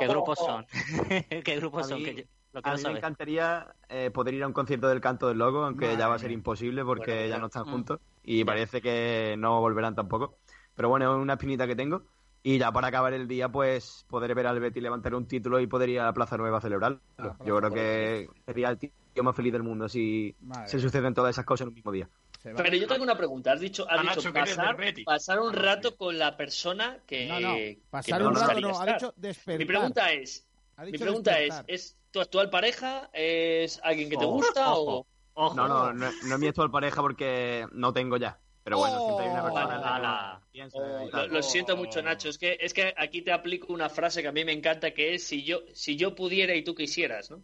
¿Qué 0.00 0.08
grupos 0.08 0.38
son? 0.38 0.66
¿Qué 1.44 1.56
grupos 1.56 1.86
A 1.86 1.88
son? 1.90 1.98
mí- 1.98 2.04
Que 2.04 2.14
yo- 2.14 2.22
lo 2.52 2.60
A 2.60 2.62
quiero 2.62 2.78
mí 2.78 2.84
me 2.84 2.98
encantaría 2.98 3.74
eh, 3.88 4.10
poder 4.12 4.34
ir 4.34 4.42
a 4.42 4.46
un 4.46 4.52
concierto 4.54 4.88
del 4.88 5.00
Canto 5.00 5.28
del 5.28 5.38
Loco, 5.38 5.64
aunque 5.64 5.86
Madre 5.86 5.98
ya 5.98 6.08
va 6.08 6.14
a 6.14 6.18
ser 6.18 6.32
imposible 6.32 6.84
porque 6.84 7.12
Bueno, 7.12 7.26
ya 7.28 7.34
ya. 7.34 7.38
no 7.38 7.46
están 7.46 7.66
Mm. 7.66 7.70
juntos 7.70 8.00
y 8.24 8.44
parece 8.44 8.80
que 8.80 9.34
no 9.38 9.60
volverán 9.60 9.94
tampoco. 9.94 10.38
Pero 10.74 10.88
bueno, 10.88 11.14
es 11.16 11.22
una 11.22 11.34
espinita 11.34 11.66
que 11.66 11.76
tengo. 11.76 12.02
Y 12.48 12.58
ya 12.60 12.70
para 12.70 12.86
acabar 12.86 13.12
el 13.12 13.26
día, 13.26 13.48
pues 13.48 14.06
poder 14.08 14.32
ver 14.32 14.46
al 14.46 14.60
Betis 14.60 14.80
levantar 14.80 15.12
un 15.16 15.26
título 15.26 15.58
y 15.58 15.66
poder 15.66 15.88
ir 15.88 15.98
a 15.98 16.04
la 16.04 16.12
Plaza 16.12 16.36
Nueva 16.36 16.58
a 16.58 16.60
celebrarlo. 16.60 17.00
Ah, 17.18 17.36
Yo 17.44 17.58
creo 17.58 17.72
que 17.72 18.28
sería 18.46 18.68
el 18.68 18.78
tío 18.78 18.90
más 19.24 19.34
feliz 19.34 19.52
del 19.52 19.64
mundo 19.64 19.88
si 19.88 20.32
Madre 20.42 20.68
se 20.68 20.78
suceden 20.78 21.12
todas 21.12 21.34
esas 21.34 21.44
cosas 21.44 21.62
en 21.62 21.68
un 21.70 21.74
mismo 21.74 21.90
día. 21.90 22.08
Pero 22.44 22.76
yo 22.76 22.86
tengo 22.86 23.02
una 23.02 23.16
pregunta. 23.16 23.50
Has 23.50 23.58
dicho, 23.58 23.84
has 23.90 23.98
Ah, 23.98 24.14
dicho 24.14 24.32
pasar, 24.32 24.76
pasar 25.04 25.40
un 25.40 25.48
Ah, 25.56 25.58
rato 25.58 25.96
con 25.96 26.16
la 26.16 26.36
persona 26.36 27.00
que. 27.04 27.26
No, 27.26 27.40
no, 27.40 27.54
que 27.56 27.80
pasar 27.90 28.22
no 28.22 28.28
un 28.28 28.36
rato 28.36 28.60
no, 28.60 28.80
ha 28.80 28.86
dicho 28.86 29.12
despertar. 29.16 29.58
Mi 29.58 29.64
pregunta 29.64 30.12
es, 30.12 30.46
mi 30.84 30.98
pregunta 30.98 31.40
es, 31.40 31.64
es, 31.66 31.96
tu 32.12 32.20
actual 32.20 32.48
pareja? 32.48 33.10
¿Es 33.12 33.80
alguien 33.82 34.08
que 34.08 34.18
te 34.18 34.24
Ojo, 34.24 34.34
gusta 34.34 34.72
ojo. 34.72 34.98
o...? 34.98 35.06
Ojo. 35.38 35.54
No, 35.56 35.66
no, 35.66 35.92
no, 35.92 36.10
no 36.28 36.34
es 36.36 36.40
mi 36.40 36.46
actual 36.46 36.70
pareja 36.70 37.02
porque 37.02 37.66
no 37.72 37.92
tengo 37.92 38.16
ya. 38.18 38.38
Pero 38.66 38.78
bueno, 38.78 38.98
siempre 38.98 39.26
hay 39.26 39.30
una 39.30 39.42
Oh, 39.42 39.44
persona 39.44 39.62
en 39.76 39.80
la 39.80 39.86
que 39.86 39.94
ala. 39.94 40.40
piensa 40.50 40.78
Oh, 40.80 41.26
lo, 41.28 41.40
siento 41.42 41.76
mucho, 41.76 42.02
Nacho. 42.02 42.28
Es 42.30 42.36
que, 42.36 42.58
es 42.60 42.74
que 42.74 42.92
aquí 42.96 43.22
te 43.22 43.30
aplico 43.30 43.72
una 43.72 43.88
frase 43.88 44.22
que 44.22 44.26
a 44.28 44.32
mí 44.32 44.44
me 44.44 44.50
encanta, 44.52 44.90
que 44.90 45.14
es 45.14 45.22
si 45.24 45.44
yo, 45.44 45.60
si 45.72 45.94
yo 45.94 46.16
pudiera 46.16 46.52
y 46.52 46.64
tú 46.64 46.74
quisieras, 46.74 47.30
¿no? 47.30 47.36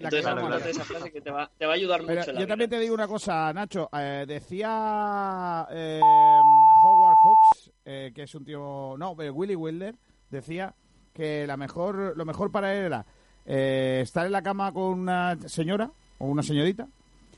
La 0.00 0.08
Entonces, 0.08 0.22
claro, 0.22 0.56
esa 0.56 0.84
frase 0.84 1.12
que 1.12 1.20
te 1.20 1.30
va, 1.30 1.50
te 1.58 1.66
va 1.66 1.72
a 1.72 1.74
ayudar 1.76 2.00
Pero 2.06 2.18
mucho 2.20 2.30
en 2.30 2.36
la 2.36 2.40
yo 2.40 2.46
vida. 2.46 2.52
también 2.52 2.70
te 2.70 2.78
digo 2.78 2.94
una 2.94 3.06
cosa, 3.06 3.52
Nacho. 3.52 3.90
Eh, 3.92 4.24
decía 4.26 5.66
eh, 5.72 6.38
Howard 6.82 7.18
Hawks, 7.22 7.70
eh, 7.84 8.10
que 8.14 8.22
es 8.22 8.34
un 8.34 8.44
tío. 8.46 8.94
No, 8.96 9.14
eh, 9.20 9.28
Willy 9.28 9.54
Wilder, 9.54 9.94
decía 10.30 10.74
que 11.12 11.46
la 11.46 11.58
mejor, 11.58 12.16
lo 12.16 12.24
mejor 12.24 12.50
para 12.50 12.74
él 12.74 12.86
era 12.86 13.04
eh, 13.44 14.00
estar 14.02 14.24
en 14.24 14.32
la 14.32 14.40
cama 14.42 14.72
con 14.72 14.84
una 15.00 15.36
señora 15.48 15.90
o 16.16 16.24
una 16.28 16.42
señorita 16.42 16.88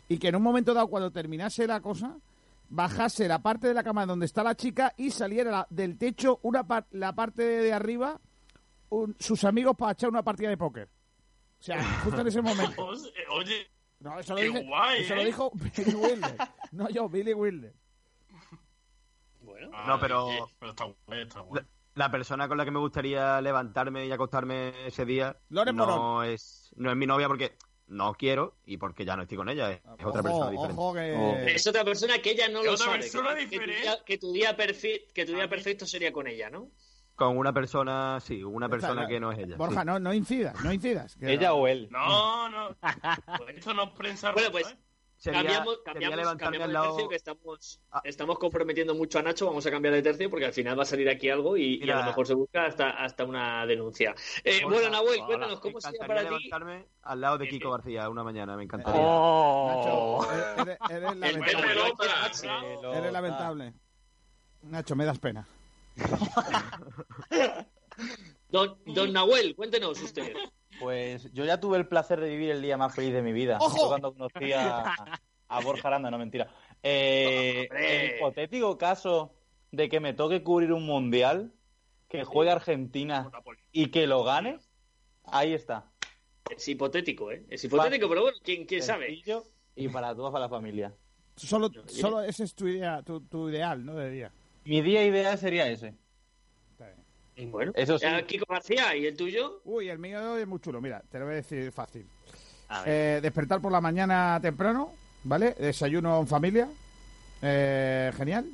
y 0.09 0.19
que 0.19 0.29
en 0.29 0.37
un 0.37 0.43
momento 0.43 0.73
dado, 0.73 0.87
cuando 0.87 1.11
terminase 1.11 1.67
la 1.67 1.81
cosa, 1.81 2.15
bajase 2.69 3.29
la 3.29 3.41
parte 3.43 3.69
de 3.69 3.75
la 3.75 3.83
cama 3.85 4.07
donde 4.07 4.27
está 4.27 4.43
la 4.43 4.55
chica 4.55 4.93
y 4.97 5.11
saliera 5.11 5.51
la- 5.51 5.67
del 5.71 5.97
techo 5.99 6.41
una 6.43 6.67
par- 6.67 6.87
la 6.91 7.15
parte 7.15 7.43
de 7.43 7.73
arriba 7.73 8.21
un- 8.91 9.17
sus 9.19 9.45
amigos 9.45 9.77
para 9.77 9.93
echar 9.93 10.09
una 10.11 10.23
partida 10.23 10.49
de 10.49 10.57
póker. 10.57 10.89
O 11.59 11.63
sea, 11.63 11.83
justo 12.05 12.21
en 12.21 12.27
ese 12.29 12.43
momento. 12.77 12.87
Oye, 13.31 13.71
No, 14.01 14.19
eso 14.19 14.35
lo, 14.35 14.41
Qué 14.41 14.47
dije- 14.49 14.65
guay, 14.67 15.01
eso 15.03 15.15
lo 15.15 15.21
¿eh? 15.23 15.25
dijo 15.27 15.51
Billy 15.55 15.95
Wilder. 15.95 16.37
No 16.73 16.89
yo, 16.91 17.09
Billy 17.09 17.33
Wilder. 17.33 17.75
Bueno, 19.41 19.71
No, 19.87 20.01
pero- 20.01 20.29
Ay, 20.31 20.39
pero 20.59 20.71
está 20.73 20.85
guay, 21.07 21.23
está 21.23 21.41
guay. 21.41 21.63
La 21.95 22.11
persona 22.11 22.49
con 22.49 22.59
la 22.59 22.65
que 22.65 22.71
me 22.73 22.81
gustaría 22.81 23.41
levantarme 23.41 24.05
y 24.07 24.11
acostarme 24.13 24.87
ese 24.87 25.05
día 25.05 25.37
Loren 25.51 25.77
no 25.77 25.87
Morón. 25.87 26.27
es, 26.27 26.73
no 26.77 26.91
es 26.91 26.97
mi 26.97 27.07
novia 27.07 27.29
porque 27.29 27.57
no 27.87 28.15
quiero 28.15 28.57
y 28.65 28.77
porque 28.79 29.05
ya 29.05 29.17
no 29.17 29.23
estoy 29.23 29.37
con 29.37 29.49
ella. 29.49 29.71
Es, 29.73 29.81
es 29.99 30.05
otra 30.05 30.23
persona 30.23 30.51
diferente. 30.51 30.81
Ojo 30.81 30.95
que... 30.95 31.15
Oh. 31.17 31.37
es 31.49 31.67
otra 31.67 31.85
persona 31.85 32.19
que 32.21 32.31
ella 32.31 32.49
no 32.49 32.61
Es 32.61 32.67
lo 32.67 32.73
otra 32.73 32.87
sabe. 32.87 32.99
persona 33.01 33.35
que, 33.37 33.49
que 33.49 33.59
tu 33.59 33.67
día, 33.67 33.99
que 34.07 34.19
tu 34.19 34.33
día 34.33 34.57
perfe- 34.57 35.13
que 35.13 35.25
tu 35.27 35.33
día 35.33 35.43
A 35.45 35.47
mí- 35.47 35.51
perfecto 35.51 35.87
sería 35.87 36.13
con 36.13 36.27
ella, 36.27 36.51
¿no? 36.51 36.71
Con 37.15 37.39
una 37.39 37.53
persona, 37.53 38.19
sí, 38.21 38.43
una 38.43 38.69
persona 38.69 39.07
que 39.07 39.21
no 39.21 39.31
es 39.31 39.39
ella. 39.39 39.57
Borja, 39.57 39.83
sí. 39.83 39.87
no, 39.87 40.01
no 40.01 40.13
incidas, 40.13 40.61
no 40.65 40.73
incidas. 40.73 41.17
¿Ella 41.21 41.55
o 41.55 41.69
él? 41.69 41.89
No, 41.93 42.49
no. 42.49 42.77
Esto 43.55 43.73
no 43.73 43.85
es 43.85 43.91
prensa 43.91 44.33
Bueno, 44.33 44.49
rosa, 44.49 44.51
pues, 44.51 44.73
¿eh? 44.73 44.77
Sería, 45.25 45.41
cambiamos, 45.41 45.79
cambiamos, 45.83 46.37
cambiamos 46.37 46.69
de 46.69 46.73
lado. 46.75 46.87
tercio 46.97 47.09
que 47.09 47.17
estamos, 47.17 47.81
Ah. 47.91 48.03
estamos 48.05 48.39
comprometiendo 48.39 48.95
mucho 48.95 49.19
a 49.19 49.23
Nacho, 49.23 49.47
vamos 49.47 49.65
a 49.65 49.71
cambiar 49.71 49.95
de 49.95 50.03
tercio 50.03 50.29
porque 50.29 50.45
al 50.45 50.53
final 50.53 50.79
va 50.79 50.83
a 50.83 50.87
salir 50.87 51.09
aquí 51.09 51.31
algo 51.31 51.57
y, 51.57 51.83
y 51.83 51.91
a 51.91 51.97
lo 52.01 52.05
mejor 52.05 52.27
se 52.27 52.35
busca 52.35 52.67
hasta, 52.67 52.91
hasta 52.91 53.25
una 53.25 53.65
denuncia. 53.65 54.15
Eh, 54.45 54.61
bueno, 54.69 54.91
Nahuel, 54.91 55.21
hola. 55.21 55.27
cuéntanos, 55.27 55.61
¿cómo 55.61 55.81
sería 55.81 56.07
para 56.07 56.29
ti? 56.29 56.51
al 57.03 57.21
lado 57.23 57.39
de 57.39 57.49
Kiko 57.49 57.71
García 57.71 58.07
una 58.11 58.23
mañana, 58.23 58.55
me 58.55 58.65
encantaría. 58.65 59.01
Oh. 59.03 60.27
Nacho, 60.59 60.71
eres, 60.91 61.03
lamentable. 61.03 61.67
pelota. 61.67 62.99
Eres 62.99 63.13
lamentable. 63.13 63.73
Nacho, 64.65 64.95
me 64.95 65.07
das 65.07 65.19
pena. 65.19 65.49
Don, 68.51 68.77
don 68.87 69.13
Nahuel, 69.13 69.55
cuéntenos 69.57 70.01
usted. 70.03 70.35
Pues 70.81 71.33
yo 71.33 71.45
ya 71.45 71.61
tuve 71.61 71.79
el 71.79 71.87
placer 71.87 72.21
de 72.21 72.29
vivir 72.29 72.51
el 72.51 72.63
día 72.63 72.77
más 72.77 72.95
feliz 72.95 73.13
de 73.13 73.23
mi 73.23 73.33
vida. 73.33 73.59
¡Ojo! 73.61 73.89
Cuando 73.89 74.13
conocí 74.13 74.53
a, 74.53 74.95
a 75.49 75.61
Borja 75.61 75.89
Aranda, 75.89 76.11
no 76.11 76.19
mentira. 76.19 76.49
Eh, 76.83 77.69
en 77.71 78.17
hipotético 78.17 78.77
caso 78.77 79.35
de 79.71 79.89
que 79.89 80.01
me 80.01 80.13
toque 80.15 80.43
cubrir 80.43 80.73
un 80.73 80.85
mundial, 80.85 81.53
que 82.09 82.25
juegue 82.25 82.51
Argentina 82.51 83.31
y 83.73 83.87
que 83.91 84.07
lo 84.07 84.25
gane, 84.25 84.59
ahí 85.25 85.55
está. 85.55 85.91
Es 86.51 86.69
hipotético, 86.69 87.33
¿eh? 87.33 87.45
Es 87.49 87.65
hipotético, 87.65 88.09
pero 88.09 88.23
bueno, 88.23 88.37
¿quién, 88.43 88.67
quién 88.67 88.83
sabe? 88.83 89.23
Y 89.77 89.89
para 89.89 90.15
toda 90.15 90.39
la 90.39 90.49
familia. 90.49 90.95
Solo, 91.37 91.71
solo 91.87 92.23
ese 92.23 92.45
es 92.45 92.55
tu 92.55 92.69
idea, 92.69 93.03
tu, 93.03 93.21
tu 93.23 93.49
ideal, 93.49 93.85
¿no? 93.85 93.95
De 93.95 94.11
día. 94.11 94.33
Mi 94.65 94.83
día 94.83 95.05
ideal 95.05 95.37
sería 95.39 95.69
ese. 95.69 95.95
Bueno, 97.51 97.73
Eso 97.75 97.99
sí. 97.99 98.07
Kiko 98.27 98.47
García, 98.49 98.97
¿y 98.97 99.07
el 99.07 99.17
tuyo? 99.17 99.61
Uy, 99.65 99.89
el 99.89 99.99
mío 99.99 100.37
es 100.37 100.47
muy 100.47 100.61
chulo. 100.61 100.81
Mira, 100.81 101.03
te 101.11 101.19
lo 101.19 101.25
voy 101.25 101.35
a 101.35 101.37
decir 101.37 101.73
fácil. 101.73 102.07
A 102.69 102.83
ver. 102.83 102.89
Eh, 102.89 103.21
despertar 103.21 103.61
por 103.61 103.73
la 103.73 103.81
mañana 103.81 104.39
temprano, 104.41 104.93
¿vale? 105.25 105.55
Desayuno 105.59 106.21
en 106.21 106.27
familia. 106.27 106.69
Eh, 107.43 108.13
genial. 108.17 108.47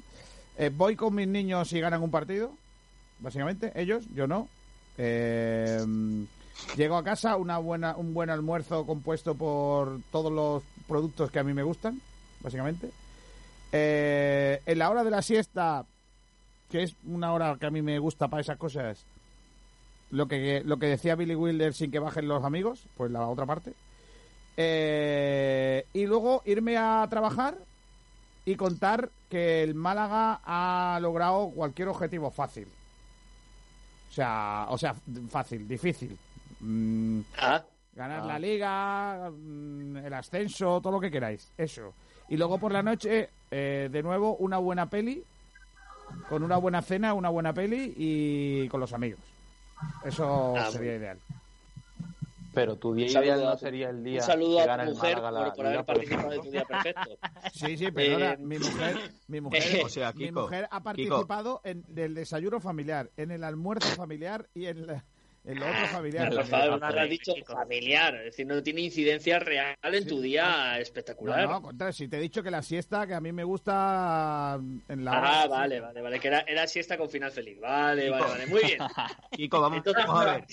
Eh, 0.59 0.71
voy 0.75 0.97
con 0.97 1.15
mis 1.15 1.29
niños 1.29 1.73
y 1.73 1.81
ganan 1.81 2.03
un 2.03 2.11
partido, 2.11 2.53
básicamente. 3.19 3.73
Ellos, 3.75 4.05
yo 4.15 4.27
no. 4.27 4.49
Eh, 4.99 5.79
llego 6.77 6.97
a 6.97 7.05
casa, 7.05 7.37
una 7.37 7.59
buena, 7.59 7.97
un 7.97 8.13
buen 8.13 8.31
almuerzo 8.31 8.85
compuesto 8.85 9.35
por 9.35 10.01
todos 10.11 10.33
los 10.33 10.63
productos 10.89 11.31
que 11.31 11.39
a 11.39 11.45
mí 11.45 11.55
me 11.55 11.63
gustan, 11.63 12.01
básicamente. 12.41 12.91
Eh, 13.73 14.61
en 14.67 14.79
la 14.79 14.91
hora 14.91 15.05
de 15.05 15.11
la 15.11 15.23
siesta, 15.23 15.85
que 16.71 16.83
es 16.85 16.95
una 17.07 17.33
hora 17.33 17.57
que 17.59 17.67
a 17.67 17.71
mí 17.71 17.83
me 17.83 17.99
gusta 17.99 18.29
para 18.29 18.41
esas 18.41 18.57
cosas, 18.57 19.05
lo 20.11 20.27
que, 20.27 20.62
lo 20.65 20.79
que 20.79 20.87
decía 20.87 21.15
Billy 21.17 21.35
Wilder 21.35 21.75
sin 21.75 21.91
que 21.91 21.99
bajen 21.99 22.29
los 22.29 22.45
amigos, 22.45 22.85
pues 22.97 23.11
la 23.11 23.27
otra 23.27 23.47
parte. 23.47 23.75
Eh, 24.57 25.85
y 25.93 26.07
luego 26.07 26.43
irme 26.45 26.77
a 26.77 27.07
trabajar 27.09 27.57
y 28.45 28.57
contar 28.57 29.11
que 29.29 29.62
el 29.62 29.75
Málaga 29.75 30.41
ha 30.45 30.99
logrado 31.00 31.50
cualquier 31.50 31.89
objetivo 31.89 32.31
fácil. 32.31 32.69
O 34.11 34.12
sea, 34.12 34.67
o 34.69 34.77
sea, 34.79 34.95
fácil, 35.29 35.67
difícil. 35.69 36.17
Mm, 36.61 37.21
Ah, 37.39 37.62
ganar 37.95 38.21
Ah. 38.23 38.27
la 38.27 38.39
liga, 38.39 39.31
mm, 39.31 39.97
el 39.99 40.12
ascenso, 40.15 40.81
todo 40.81 40.93
lo 40.95 41.00
que 41.00 41.11
queráis. 41.11 41.50
Eso. 41.57 41.95
Y 42.29 42.37
luego 42.37 42.59
por 42.59 42.73
la 42.73 42.83
noche, 42.83 43.31
eh, 43.50 43.89
de 43.91 44.03
nuevo, 44.03 44.37
una 44.37 44.59
buena 44.59 44.87
peli, 44.91 45.23
con 46.26 46.43
una 46.43 46.57
buena 46.57 46.83
cena, 46.83 47.14
una 47.14 47.29
buena 47.31 47.52
peli 47.55 47.93
y 47.97 48.69
con 48.69 48.81
los 48.81 48.93
amigos. 48.93 49.37
Eso 50.00 50.55
Ah, 50.57 50.71
sería 50.71 50.97
ideal. 50.97 51.23
Pero 52.52 52.79
tu 52.79 52.95
día 52.95 53.07
ideal 53.09 53.40
a 53.43 53.50
no 53.52 53.57
sería 53.57 53.90
el 53.90 54.02
día 54.02 54.21
un 54.23 54.26
saludo 54.26 54.57
que 54.57 54.62
a 54.62 54.76
tu 54.76 54.83
el 54.83 54.95
mujer 54.95 55.17
la 55.19 55.52
por, 55.52 55.67
haber 55.67 55.85
participado 55.87 56.31
de 56.31 56.40
tu 56.40 56.50
día 56.50 56.64
perfecto. 56.64 57.11
Sí, 57.52 57.76
sí, 57.76 57.90
perdona, 57.93 58.35
Eh, 58.35 58.37
mi 58.38 58.59
mujer, 58.59 58.97
mi 59.29 59.40
mujer, 59.40 59.83
O 59.85 59.88
sea, 59.88 60.12
mi 60.12 60.26
Kiko, 60.26 60.43
mujer 60.43 60.69
ha 60.71 60.83
participado 60.83 61.61
en 61.64 61.85
el 61.97 62.14
desayuno 62.14 62.61
familiar, 62.61 63.12
en 63.17 63.31
el 63.31 63.45
almuerzo 63.45 63.93
familiar 63.93 64.49
y 64.55 64.67
en, 64.67 64.87
la- 64.87 65.05
en 65.44 65.59
lo 65.59 65.66
otro 65.66 65.87
familiar. 65.87 66.25
También. 66.28 66.47
favor, 66.47 66.80
no 66.80 66.90
lo 66.90 67.00
has 67.00 67.09
dicho 67.09 67.32
familiar, 67.47 68.14
es 68.16 68.25
decir, 68.25 68.47
no 68.47 68.62
tiene 68.62 68.82
incidencia 68.82 69.38
real 69.38 69.75
en 69.82 70.06
tu 70.06 70.20
día 70.20 70.78
espectacular. 70.78 71.44
No, 71.47 71.50
no, 71.54 71.62
contra, 71.62 71.92
si 71.92 72.09
te 72.09 72.18
he 72.18 72.20
dicho 72.20 72.42
que 72.42 72.50
la 72.50 72.62
siesta, 72.62 73.06
que 73.06 73.14
a 73.14 73.20
mí 73.20 73.32
me 73.32 73.44
gusta 73.44 74.59
en 74.88 75.04
la 75.04 75.12
Ah, 75.12 75.18
hora- 75.18 75.47
vale, 75.49 75.80
vale, 75.80 76.02
vale, 76.02 76.20
que 76.20 76.28
era, 76.28 76.40
era 76.40 76.66
siesta 76.66 76.99
con 76.99 77.09
final 77.09 77.30
feliz. 77.32 77.59
Vale, 77.61 78.11
vale, 78.11 78.25
vale, 78.26 78.47
muy 78.47 78.62
bien. 78.62 78.78
Kiko, 79.32 79.61
vamos, 79.61 79.78
Entonces, 79.78 80.06
vamos 80.06 80.26
a 80.26 80.32
ver. 80.37 80.44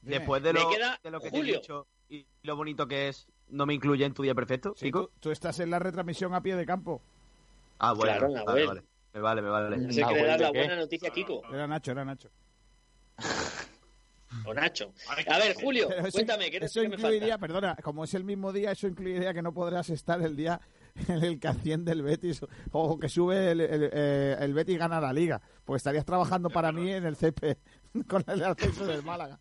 Después 0.00 0.42
de 0.42 0.52
lo, 0.52 0.68
queda 0.70 0.98
de 1.02 1.10
lo 1.10 1.20
que 1.20 1.30
Julio. 1.30 1.44
te 1.44 1.50
he 1.50 1.60
dicho 1.60 1.86
y 2.08 2.26
lo 2.42 2.56
bonito 2.56 2.88
que 2.88 3.08
es, 3.08 3.28
¿no 3.50 3.66
me 3.66 3.74
incluye 3.74 4.04
en 4.04 4.14
tu 4.14 4.22
día 4.22 4.34
perfecto, 4.34 4.74
Sí, 4.76 4.86
Kiko? 4.86 5.06
tú, 5.08 5.12
tú 5.20 5.30
estás 5.30 5.60
en 5.60 5.70
la 5.70 5.78
retransmisión 5.78 6.34
a 6.34 6.42
pie 6.42 6.56
de 6.56 6.66
campo. 6.66 7.00
Ah, 7.78 7.92
bueno, 7.92 8.12
Claro, 8.18 8.32
vale, 8.32 8.44
Nahuel. 8.46 8.66
vale. 8.66 8.82
Me 9.14 9.20
vale, 9.20 9.42
me 9.42 9.48
vale. 9.50 9.76
No 9.76 9.92
sé 9.92 10.02
Ah, 10.02 10.08
qué 10.08 10.14
le 10.14 10.26
das 10.26 10.40
la 10.40 10.50
buena 10.50 10.74
noticia 10.76 11.08
a 11.10 11.12
Kiko 11.12 11.42
Era 11.52 11.66
Nacho, 11.66 11.92
era 11.92 12.04
Nacho. 12.04 12.30
o 14.44 14.54
Nacho. 14.54 14.92
A 15.08 15.38
ver, 15.38 15.54
Julio, 15.54 15.88
Pero 15.88 16.06
eso, 16.06 16.12
cuéntame, 16.12 16.50
¿qué, 16.50 16.58
eso 16.58 16.82
incluiría, 16.82 17.38
falta? 17.38 17.38
perdona, 17.38 17.76
como 17.82 18.04
es 18.04 18.14
el 18.14 18.24
mismo 18.24 18.52
día, 18.52 18.72
eso 18.72 18.86
incluiría 18.86 19.32
que 19.34 19.42
no 19.42 19.52
podrás 19.52 19.90
estar 19.90 20.20
el 20.22 20.36
día 20.36 20.60
en 21.08 21.22
el 21.24 21.40
que 21.40 21.48
asciende 21.48 21.92
el 21.92 22.02
Betis 22.02 22.40
o 22.70 22.98
que 22.98 23.08
sube 23.08 23.52
el, 23.52 23.60
el, 23.60 23.90
eh, 23.92 24.36
el 24.40 24.54
Betis 24.54 24.78
gana 24.78 25.00
la 25.00 25.12
liga. 25.12 25.40
Pues 25.64 25.80
estarías 25.80 26.04
trabajando 26.04 26.50
para 26.50 26.72
mí 26.72 26.92
en 26.92 27.04
el 27.06 27.16
CP 27.16 27.58
con 28.08 28.24
el 28.26 28.44
ascenso 28.44 28.86
del 28.86 29.02
Málaga. 29.02 29.38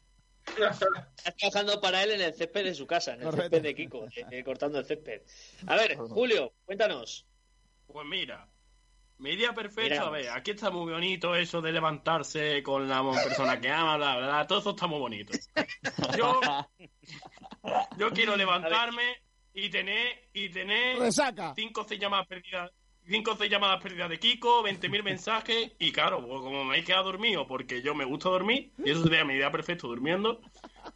Estás 0.48 1.36
trabajando 1.38 1.80
para 1.80 2.04
él 2.04 2.12
en 2.12 2.22
el 2.22 2.34
césped 2.34 2.64
de 2.64 2.74
su 2.74 2.88
casa, 2.88 3.14
en 3.14 3.22
el 3.22 3.26
Correcto. 3.26 3.44
césped 3.58 3.62
de 3.62 3.76
Kiko, 3.76 4.08
eh, 4.32 4.44
cortando 4.44 4.80
el 4.80 4.86
césped. 4.86 5.22
A 5.68 5.76
ver, 5.76 5.96
Julio, 5.96 6.54
cuéntanos. 6.66 7.26
Pues 7.88 8.08
mira, 8.08 8.48
mi 9.22 9.36
día 9.36 9.54
perfecto, 9.54 9.94
Mira. 9.94 10.08
a 10.08 10.10
ver, 10.10 10.30
aquí 10.30 10.52
está 10.52 10.72
muy 10.72 10.92
bonito 10.92 11.36
eso 11.36 11.62
de 11.62 11.72
levantarse 11.72 12.64
con 12.64 12.90
la 12.90 13.04
persona 13.24 13.62
que 13.62 13.70
ama, 13.70 13.96
bla, 13.96 14.18
bla, 14.18 14.28
bla, 14.28 14.48
todo 14.48 14.60
eso 14.60 14.72
está 14.72 14.88
muy 14.88 15.00
bonito. 15.00 15.32
Yo, 16.18 16.42
yo 17.98 18.10
quiero 18.10 18.36
levantarme 18.36 19.22
y 19.54 19.70
tener, 19.70 20.30
y 20.34 20.50
tener 20.50 20.98
Resaca. 20.98 21.54
cinco 21.56 21.82
o 21.82 21.88
seis 21.88 22.02
llamadas 22.02 22.26
perdidas, 22.26 22.72
cinco 23.06 23.34
o 23.34 23.38
seis 23.38 23.52
llamadas 23.52 23.82
perdidas 23.82 24.10
de 24.10 24.20
Kiko, 24.20 24.64
20.000 24.64 25.04
mensajes, 25.04 25.72
y 25.78 25.92
claro, 25.92 26.26
pues 26.26 26.42
como 26.42 26.66
me 26.66 26.80
he 26.80 26.84
quedado 26.84 27.04
dormido, 27.04 27.46
porque 27.46 27.84
yo 27.84 27.94
me 27.94 28.06
gusta 28.06 28.30
dormir, 28.30 28.74
y 28.84 28.90
eso 28.90 29.04
sería 29.04 29.24
mi 29.24 29.36
idea 29.36 29.52
perfecto 29.52 29.88
durmiendo, 29.88 30.42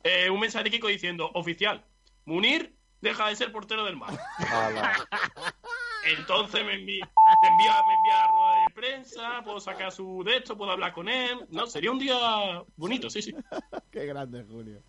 eh, 0.03 0.32
un 0.32 0.39
mensaje 0.39 0.65
de 0.65 0.72
Kiko 0.72 0.88
diciendo, 0.88 1.29
oficial, 1.36 1.86
Munir 2.25 2.75
deja 3.01 3.27
de 3.27 3.36
ser 3.36 3.51
portero 3.51 3.86
del 3.86 3.98
mar. 3.98 4.17
Entonces 6.05 6.63
me 6.63 6.75
envía, 6.75 7.09
te 7.41 7.47
envía, 7.47 7.83
me 7.88 7.95
envía 7.95 8.24
a 8.24 8.27
rueda 8.27 8.53
de 8.53 8.69
prensa, 8.69 9.41
puedo 9.43 9.59
sacar 9.59 9.91
su 9.91 10.24
de 10.24 10.38
esto, 10.38 10.57
puedo 10.57 10.71
hablar 10.71 10.93
con 10.93 11.09
él. 11.09 11.45
No, 11.50 11.65
sería 11.65 11.91
un 11.91 12.00
día 12.00 12.63
bonito, 12.77 13.09
sí, 13.09 13.21
sí. 13.21 13.33
Qué 13.91 14.05
grande, 14.05 14.43
Julio. 14.43 14.81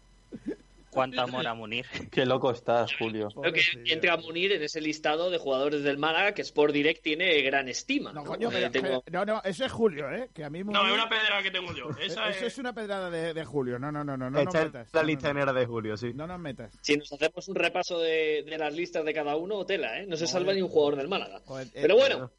Cuánto 0.96 1.20
amor 1.20 1.46
a 1.46 1.54
Munir. 1.54 1.86
Qué 2.10 2.26
loco 2.26 2.50
estás, 2.50 2.90
Julio. 2.98 3.28
Creo 3.28 3.52
que 3.52 3.60
entra 3.92 4.16
Munir 4.16 4.52
en 4.52 4.62
ese 4.62 4.80
listado 4.80 5.30
de 5.30 5.38
jugadores 5.38 5.82
del 5.82 5.98
Málaga 5.98 6.32
que 6.32 6.42
Sport 6.42 6.72
Direct 6.72 7.02
tiene 7.02 7.40
gran 7.42 7.68
estima. 7.68 8.12
No, 8.12 8.22
¿no? 8.22 8.26
coño, 8.30 8.48
Eh, 8.48 8.52
pero- 8.54 8.70
tengo- 8.70 9.02
pero- 9.04 9.24
no, 9.26 9.34
no, 9.34 9.42
eso 9.44 9.64
es 9.64 9.70
Julio, 9.72 10.10
¿eh? 10.10 10.30
Que 10.34 10.42
a 10.44 10.50
mí 10.50 10.64
No, 10.64 10.86
es 10.86 10.92
una 10.94 11.08
pedra 11.08 11.42
que 11.42 11.50
tengo 11.50 11.72
yo. 11.74 11.90
Esa 12.00 12.28
Eso 12.30 12.46
es... 12.46 12.52
es 12.54 12.58
una 12.58 12.72
pedrada 12.72 13.10
de, 13.10 13.32
de 13.34 13.44
Julio. 13.44 13.78
No, 13.78 13.92
no, 13.92 14.02
no, 14.02 14.16
no, 14.16 14.30
no 14.30 14.40
Esta 14.40 14.64
metas. 14.64 14.88
la 14.92 15.02
No, 15.02 15.06
lista 15.06 15.28
no, 15.28 15.34
negra 15.34 15.52
de 15.52 15.66
julio, 15.66 15.96
sí. 15.96 16.12
No 16.14 16.26
nos 16.26 16.40
metas. 16.40 16.72
Si 16.80 16.96
nos 16.96 17.12
hacemos 17.12 17.46
un 17.48 17.54
repaso 17.54 18.00
de, 18.00 18.42
de 18.44 18.58
las 18.58 18.74
listas 18.74 19.04
de 19.04 19.12
cada 19.14 19.36
uno, 19.36 19.64
tela, 19.66 20.00
¿eh? 20.00 20.06
No 20.06 20.16
se 20.16 20.26
salva 20.26 20.54
ni 20.54 20.62
un 20.62 20.68
jugador 20.68 20.96
del 20.96 21.08
Málaga. 21.08 21.40
Joder, 21.44 21.66
eh, 21.68 21.78
Pero 21.82 21.96
bueno, 21.96 22.32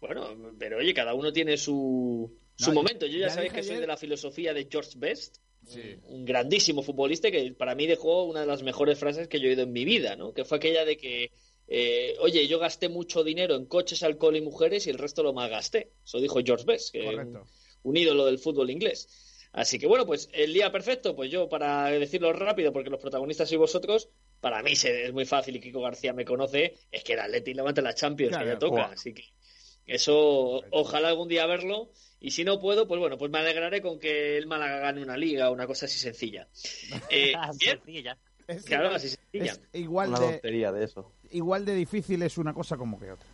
bueno, 0.00 0.52
pero 0.58 0.78
oye, 0.78 0.94
cada 0.94 1.14
uno 1.14 1.32
tiene 1.32 1.56
su, 1.56 2.38
su 2.54 2.70
No, 2.70 2.74
momento. 2.74 3.06
Yo 3.06 3.18
ya, 3.18 3.28
ya 3.28 3.34
sabéis 3.34 3.52
que 3.52 3.62
soy 3.62 3.76
de 3.78 3.86
la 3.86 3.96
filosofía 3.96 4.52
de 4.54 4.68
George 4.70 4.92
Best, 4.96 5.38
Sí. 5.68 5.96
un 6.06 6.24
grandísimo 6.24 6.82
futbolista 6.82 7.30
que 7.30 7.52
para 7.52 7.74
mí 7.74 7.86
dejó 7.86 8.24
una 8.24 8.40
de 8.40 8.46
las 8.46 8.62
mejores 8.62 8.98
frases 8.98 9.28
que 9.28 9.38
yo 9.38 9.46
he 9.46 9.50
oído 9.50 9.64
en 9.64 9.72
mi 9.72 9.84
vida, 9.84 10.16
¿no? 10.16 10.32
Que 10.32 10.44
fue 10.44 10.56
aquella 10.56 10.84
de 10.84 10.96
que, 10.96 11.30
eh, 11.66 12.16
oye, 12.20 12.48
yo 12.48 12.58
gasté 12.58 12.88
mucho 12.88 13.22
dinero 13.22 13.54
en 13.54 13.66
coches, 13.66 14.02
alcohol 14.02 14.36
y 14.36 14.40
mujeres 14.40 14.86
y 14.86 14.90
el 14.90 14.98
resto 14.98 15.22
lo 15.22 15.34
malgasté. 15.34 15.92
Eso 16.02 16.20
dijo 16.20 16.40
George 16.42 16.64
Best, 16.64 16.92
que 16.92 17.06
un 17.82 17.96
ídolo 17.96 18.24
del 18.24 18.38
fútbol 18.38 18.70
inglés. 18.70 19.08
Así 19.52 19.78
que 19.78 19.86
bueno, 19.86 20.06
pues 20.06 20.28
el 20.32 20.52
día 20.52 20.70
perfecto, 20.72 21.14
pues 21.14 21.30
yo 21.30 21.48
para 21.48 21.86
decirlo 21.90 22.32
rápido, 22.32 22.72
porque 22.72 22.90
los 22.90 23.00
protagonistas 23.00 23.48
sois 23.48 23.58
vosotros, 23.58 24.08
para 24.40 24.62
mí 24.62 24.72
es 24.72 25.12
muy 25.12 25.24
fácil 25.24 25.56
y 25.56 25.60
Kiko 25.60 25.80
García 25.80 26.12
me 26.12 26.24
conoce, 26.24 26.76
es 26.90 27.02
que 27.02 27.14
el 27.14 27.20
Atleti 27.20 27.54
levanta 27.54 27.82
la 27.82 27.94
Champions, 27.94 28.30
Claro, 28.30 28.44
que 28.44 28.52
ya 28.52 28.58
toca. 28.58 28.84
Así 28.86 29.12
que 29.12 29.24
eso, 29.88 30.62
ojalá 30.70 31.08
algún 31.08 31.28
día 31.28 31.46
verlo. 31.46 31.90
Y 32.20 32.32
si 32.32 32.44
no 32.44 32.58
puedo, 32.58 32.88
pues 32.88 32.98
bueno, 33.00 33.16
pues 33.16 33.30
me 33.30 33.38
alegraré 33.38 33.80
con 33.80 33.98
que 33.98 34.36
el 34.38 34.46
Málaga 34.46 34.78
gane 34.78 35.02
una 35.02 35.16
liga 35.16 35.50
o 35.50 35.52
una 35.52 35.66
cosa 35.66 35.86
así 35.86 35.98
sencilla. 35.98 36.48
Eh, 37.10 37.32
Sencilla. 37.58 38.16
Es 38.46 38.64
claro, 38.64 38.84
igual- 38.84 38.96
así 38.96 39.08
sencilla. 39.10 39.52
es 39.52 39.60
igual 39.80 40.08
Una 40.08 40.20
de, 40.20 40.40
de 40.72 40.84
eso. 40.84 41.12
igual 41.30 41.64
de 41.66 41.74
difícil 41.74 42.22
es 42.22 42.38
una 42.38 42.54
cosa 42.54 42.76
como 42.76 42.98
que 42.98 43.12
otra. 43.12 43.26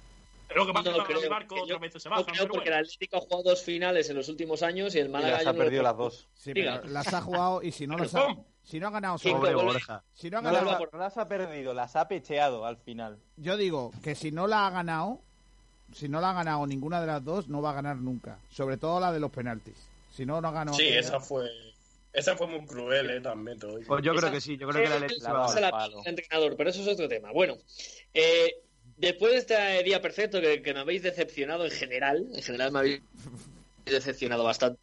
Lo 0.54 0.66
que 0.66 0.72
pasa 0.72 0.90
No 0.90 0.96
es 0.98 1.02
que 1.04 1.12
creo, 1.14 1.22
el 1.22 1.28
barco 1.30 1.48
porque 1.56 1.62
otras 1.62 1.76
yo- 1.78 1.80
veces 1.80 2.02
se 2.02 2.08
no 2.08 2.16
baja. 2.16 2.24
creo 2.26 2.36
pero 2.42 2.52
porque 2.52 2.68
bueno. 2.70 2.76
el 2.80 2.84
Atlético 2.84 3.16
ha 3.16 3.20
jugado 3.20 3.42
dos 3.44 3.62
finales 3.62 4.10
en 4.10 4.16
los 4.16 4.28
últimos 4.28 4.62
años 4.62 4.94
y 4.94 4.98
el 4.98 5.06
Y 5.06 5.10
Málaga 5.10 5.34
las 5.36 5.44
yo 5.44 5.50
ha 5.50 5.54
perdido 5.54 5.82
las 5.82 5.96
dos. 5.96 6.28
Sí, 6.34 6.52
pero 6.52 6.84
las 6.84 7.14
ha 7.14 7.20
jugado 7.22 7.62
y 7.62 7.72
si 7.72 7.86
no 7.86 7.96
las 7.96 8.14
ha, 8.14 8.36
si 8.62 8.78
no 8.80 8.88
ha 8.88 8.90
ganado 8.90 9.16
vuelve- 9.18 9.54
Borja. 9.54 10.04
si 10.12 10.30
no 10.30 10.38
ha 10.38 10.42
No 10.42 10.52
ganado, 10.52 10.70
las, 10.80 10.92
no 10.92 10.98
las 10.98 11.16
ha 11.16 11.28
perdido, 11.28 11.74
las 11.74 11.96
ha 11.96 12.06
pecheado 12.08 12.66
al 12.66 12.76
final. 12.76 13.18
yo 13.36 13.56
digo 13.56 13.92
que 14.02 14.14
si 14.14 14.30
no 14.32 14.46
la 14.46 14.66
ha 14.66 14.70
ganado, 14.70 15.22
si 15.92 16.08
no 16.08 16.20
la 16.20 16.30
ha 16.30 16.34
ganado 16.34 16.66
ninguna 16.66 17.00
de 17.00 17.06
las 17.06 17.24
dos, 17.24 17.48
no 17.48 17.62
va 17.62 17.70
a 17.70 17.74
ganar 17.74 17.96
nunca. 17.96 18.38
Sobre 18.50 18.76
todo 18.76 19.00
la 19.00 19.12
de 19.12 19.20
los 19.20 19.30
penaltis. 19.30 19.74
Si 20.12 20.24
no, 20.24 20.40
no 20.40 20.48
ha 20.48 20.52
ganado. 20.52 20.76
Sí, 20.76 20.88
esa 20.88 21.20
fue, 21.20 21.50
esa 22.12 22.36
fue 22.36 22.46
muy 22.46 22.64
cruel, 22.66 23.10
¿eh? 23.10 23.20
También 23.20 23.58
digo. 23.58 23.78
Pues 23.86 24.04
yo 24.04 24.14
creo 24.14 24.30
que 24.30 24.40
sí, 24.40 24.56
yo 24.56 24.68
creo 24.68 24.84
que 24.84 24.90
la 24.90 25.00
Leti 25.00 25.16
se 25.16 25.60
La 25.60 25.86
el 25.86 26.06
entrenador, 26.06 26.56
pero 26.56 26.70
eso 26.70 26.82
es 26.82 26.88
otro 26.88 27.08
tema. 27.08 27.32
Bueno, 27.32 27.56
eh, 28.14 28.54
después 28.96 29.32
de 29.32 29.38
este 29.38 29.82
día 29.82 30.00
perfecto 30.00 30.40
que, 30.40 30.62
que 30.62 30.74
me 30.74 30.80
habéis 30.80 31.02
decepcionado 31.02 31.64
en 31.64 31.72
general, 31.72 32.28
en 32.32 32.42
general 32.42 32.72
me 32.72 32.78
habéis 32.78 33.02
decepcionado 33.84 34.44
bastante. 34.44 34.78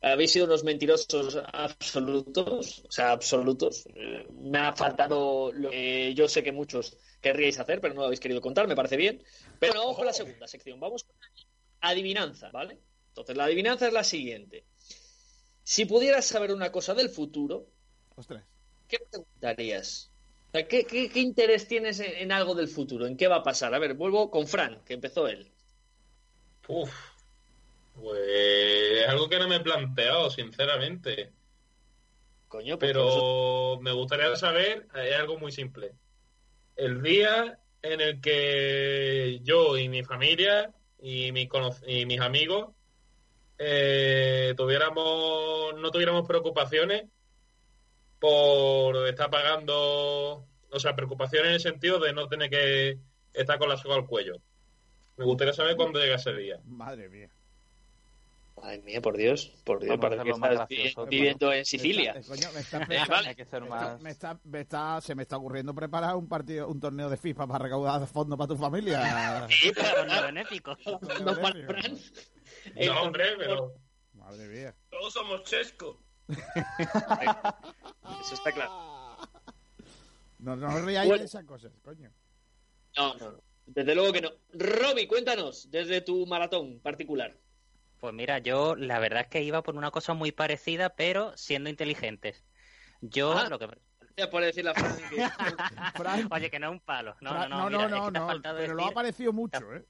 Habéis 0.00 0.32
sido 0.32 0.46
unos 0.46 0.64
mentirosos 0.64 1.38
absolutos, 1.52 2.84
o 2.88 2.92
sea, 2.92 3.12
absolutos. 3.12 3.86
Eh, 3.94 4.26
me 4.30 4.58
ha 4.58 4.72
faltado 4.74 5.52
lo 5.52 5.70
que 5.70 6.14
yo 6.14 6.28
sé 6.28 6.42
que 6.42 6.52
muchos 6.52 6.96
querríais 7.20 7.58
hacer, 7.58 7.80
pero 7.80 7.94
no 7.94 8.00
lo 8.00 8.06
habéis 8.06 8.20
querido 8.20 8.40
contar, 8.40 8.66
me 8.68 8.76
parece 8.76 8.96
bien. 8.96 9.22
Pero 9.58 9.74
vamos 9.80 9.96
con 9.96 10.06
la 10.06 10.12
segunda 10.12 10.46
sección, 10.48 10.80
vamos 10.80 11.04
con 11.04 11.16
la 11.20 11.88
adivinanza, 11.88 12.50
¿vale? 12.50 12.78
Entonces, 13.08 13.36
la 13.36 13.44
adivinanza 13.44 13.86
es 13.86 13.92
la 13.92 14.04
siguiente. 14.04 14.64
Si 15.64 15.84
pudieras 15.86 16.24
saber 16.26 16.52
una 16.52 16.70
cosa 16.72 16.94
del 16.94 17.08
futuro, 17.10 17.66
Ostras. 18.16 18.44
¿qué 18.88 18.98
preguntarías? 19.10 20.10
O 20.48 20.50
sea, 20.52 20.68
¿qué, 20.68 20.84
qué, 20.86 21.10
qué 21.10 21.20
interés 21.20 21.66
tienes 21.66 22.00
en, 22.00 22.12
en 22.16 22.32
algo 22.32 22.54
del 22.54 22.68
futuro? 22.68 23.06
¿En 23.06 23.16
qué 23.16 23.26
va 23.28 23.36
a 23.36 23.42
pasar? 23.42 23.74
A 23.74 23.78
ver, 23.78 23.94
vuelvo 23.94 24.30
con 24.30 24.46
Fran, 24.46 24.82
que 24.84 24.94
empezó 24.94 25.26
él. 25.28 25.52
Uf, 26.68 27.11
pues 27.94 28.20
es 29.02 29.08
algo 29.08 29.28
que 29.28 29.38
no 29.38 29.48
me 29.48 29.56
he 29.56 29.60
planteado, 29.60 30.30
sinceramente. 30.30 31.32
Coño, 32.48 32.78
pues 32.78 32.90
eso- 32.90 33.00
Pero 33.00 33.80
me 33.82 33.92
gustaría 33.92 34.34
saber, 34.36 34.86
es 34.94 35.14
algo 35.16 35.38
muy 35.38 35.52
simple. 35.52 35.92
El 36.76 37.02
día 37.02 37.58
en 37.82 38.00
el 38.00 38.20
que 38.20 39.40
yo 39.42 39.76
y 39.76 39.88
mi 39.88 40.02
familia 40.04 40.72
y, 41.00 41.28
y 41.28 42.06
mis 42.06 42.20
amigos 42.20 42.70
eh, 43.58 44.54
tuviéramos, 44.56 45.74
no 45.78 45.90
tuviéramos 45.90 46.26
preocupaciones 46.26 47.04
por 48.18 49.08
estar 49.08 49.30
pagando, 49.30 50.46
o 50.70 50.78
sea, 50.78 50.94
preocupaciones 50.94 51.48
en 51.48 51.54
el 51.54 51.60
sentido 51.60 51.98
de 51.98 52.12
no 52.12 52.28
tener 52.28 52.50
que 52.50 52.98
estar 53.32 53.58
con 53.58 53.68
la 53.68 53.76
soga 53.76 53.96
al 53.96 54.06
cuello. 54.06 54.36
Me 55.16 55.24
gustaría 55.24 55.52
saber 55.52 55.76
cuándo 55.76 55.98
llega 56.00 56.16
ese 56.16 56.32
día. 56.34 56.60
Madre 56.64 57.08
mía. 57.08 57.28
Ay, 58.64 58.80
mía, 58.82 59.00
por 59.02 59.16
Dios, 59.16 59.46
por 59.64 59.80
Dios, 59.80 59.88
Vamos 59.98 60.04
a 60.04 60.08
parece 60.08 60.22
que 60.24 60.30
estás 60.30 60.50
gracioso, 60.54 61.06
viviendo 61.06 61.52
en 61.52 61.64
Sicilia. 61.64 62.12
Está- 62.12 62.20
eh, 62.20 62.24
coño, 62.40 62.52
me 62.54 62.60
está 62.60 62.78
está- 64.10 64.38
está- 64.60 65.00
se 65.00 65.14
me 65.16 65.22
está 65.22 65.36
ocurriendo 65.36 65.74
preparar 65.74 66.14
un 66.14 66.28
partido, 66.28 66.68
un 66.68 66.78
torneo 66.78 67.10
de 67.10 67.16
FIFA 67.16 67.48
para 67.48 67.64
recaudar 67.64 68.06
fondos 68.06 68.38
para 68.38 68.48
tu 68.48 68.56
familia. 68.56 69.00
Sí, 69.50 69.72
pero 69.74 70.04
No, 70.06 70.22
benéfico. 70.22 70.76
no 70.84 71.00
para 71.00 71.18
hombre, 73.02 73.24
torneo- 73.24 73.38
pero 73.38 73.74
Madre 74.14 74.46
mía. 74.46 74.74
Todos 74.90 75.12
somos 75.12 75.42
chesco. 75.42 76.00
Eso 76.28 78.34
está 78.34 78.52
claro. 78.52 79.18
No, 80.38 80.54
no 80.56 80.68
os 80.68 80.84
riáis 80.84 81.08
Bueno. 81.08 81.20
de 81.22 81.26
esas 81.26 81.44
cosas, 81.44 81.72
coño. 81.82 82.10
No, 82.96 83.14
no, 83.14 83.32
no. 83.32 83.42
Desde 83.66 83.94
luego 83.94 84.12
que 84.12 84.20
no. 84.20 84.30
Roby, 84.52 85.06
cuéntanos, 85.08 85.68
desde 85.70 86.00
tu 86.00 86.26
maratón 86.26 86.78
particular. 86.80 87.36
Pues 88.02 88.12
mira, 88.14 88.38
yo 88.40 88.74
la 88.74 88.98
verdad 88.98 89.20
es 89.22 89.26
que 89.28 89.42
iba 89.44 89.62
por 89.62 89.76
una 89.76 89.92
cosa 89.92 90.12
muy 90.12 90.32
parecida, 90.32 90.88
pero 90.96 91.36
siendo 91.36 91.70
inteligentes. 91.70 92.44
Yo 93.00 93.30
Ah. 93.38 93.48
lo 93.48 93.60
que... 93.60 93.68
Ya 94.16 94.28
por 94.28 94.42
decirle 94.42 94.72
a 94.72 94.74
Fran 94.74 94.96
que... 95.08 96.26
Oye, 96.34 96.50
que 96.50 96.58
no 96.58 96.66
es 96.66 96.72
un 96.72 96.80
palo. 96.80 97.14
No, 97.20 97.32
no, 97.32 97.48
no, 97.48 97.70
no, 97.70 97.70
mira, 97.70 97.88
no, 97.88 97.96
es 97.98 98.02
que 98.06 98.10
te 98.10 98.18
ha 98.18 98.20
no, 98.22 98.26
faltado 98.26 98.58
pero 98.58 98.74
lo 98.74 98.82
ha 98.82 98.86
decir- 98.86 98.94
parecido 98.94 99.32
mucho, 99.32 99.72
¿eh? 99.72 99.84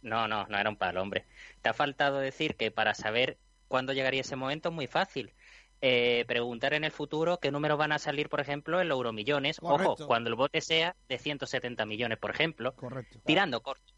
No, 0.00 0.28
no, 0.28 0.46
no 0.46 0.56
era 0.56 0.70
un 0.70 0.76
palo, 0.76 1.02
hombre. 1.02 1.26
Te 1.60 1.70
ha 1.70 1.74
faltado 1.74 2.18
decir 2.20 2.54
que 2.54 2.70
para 2.70 2.94
saber 2.94 3.36
cuándo 3.66 3.92
llegaría 3.92 4.20
ese 4.20 4.36
momento 4.36 4.68
es 4.68 4.74
muy 4.76 4.86
fácil. 4.86 5.34
Eh, 5.80 6.24
preguntar 6.28 6.72
en 6.74 6.84
el 6.84 6.92
futuro 6.92 7.40
qué 7.40 7.50
números 7.50 7.78
van 7.78 7.90
a 7.90 7.98
salir, 7.98 8.28
por 8.28 8.38
ejemplo, 8.38 8.80
en 8.80 8.88
los 8.88 8.94
euromillones. 8.96 9.58
Correcto. 9.58 9.92
Ojo, 9.94 10.06
cuando 10.06 10.30
el 10.30 10.36
bote 10.36 10.60
sea 10.60 10.94
de 11.08 11.18
170 11.18 11.84
millones, 11.84 12.18
por 12.18 12.30
ejemplo. 12.30 12.76
Correcto. 12.76 13.18
Tirando 13.24 13.60
corto. 13.60 13.92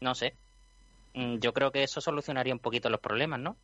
No 0.00 0.16
sé. 0.16 0.34
Mm, 1.14 1.38
Yo 1.38 1.52
creo 1.52 1.70
que 1.72 1.82
eso 1.82 2.00
solucionaría 2.00 2.52
un 2.54 2.60
poquito 2.60 2.88
los 2.90 3.00
problemas, 3.00 3.40
¿no? 3.40 3.56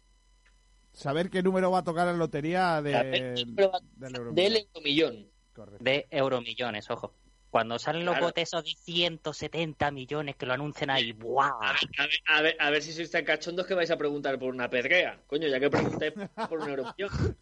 Saber 0.93 1.29
qué 1.31 1.43
número 1.43 1.71
va 1.71 1.79
a 1.81 1.85
tocar 1.85 2.07
la 2.07 2.13
lotería 2.15 2.81
de, 2.81 2.93
del 2.93 4.17
Euromillón. 4.17 4.35
Del 4.35 4.57
euromillón. 4.57 5.31
Correcto. 5.53 5.85
De 5.85 6.07
euromillones, 6.11 6.91
ojo. 6.91 7.13
Cuando 7.51 7.79
salen 7.79 8.05
los 8.05 8.15
Claro. 8.15 8.27
botes 8.27 8.49
esos 8.49 8.65
de 8.65 8.71
170 8.75 9.91
millones 9.91 10.37
que 10.37 10.45
lo 10.47 10.53
anuncian 10.53 10.91
ahí, 10.91 11.13
¡buah! 11.13 11.53
A 11.61 11.73
ver, 11.73 12.11
a 12.27 12.43
ver, 12.43 12.57
a 12.59 12.71
ver, 12.71 12.83
si 12.83 12.93
sois 12.93 13.11
tan 13.11 13.25
cachondos 13.25 13.67
que 13.67 13.73
vais 13.75 13.91
a 13.91 13.97
preguntar 13.97 14.39
por 14.39 14.53
una 14.53 14.69
pedrea. 14.69 15.21
Coño, 15.27 15.49
ya 15.49 15.59
que 15.61 15.71
preguntáis 15.71 16.13
por 16.49 16.59
un 16.61 16.69
euromillón. 16.69 17.37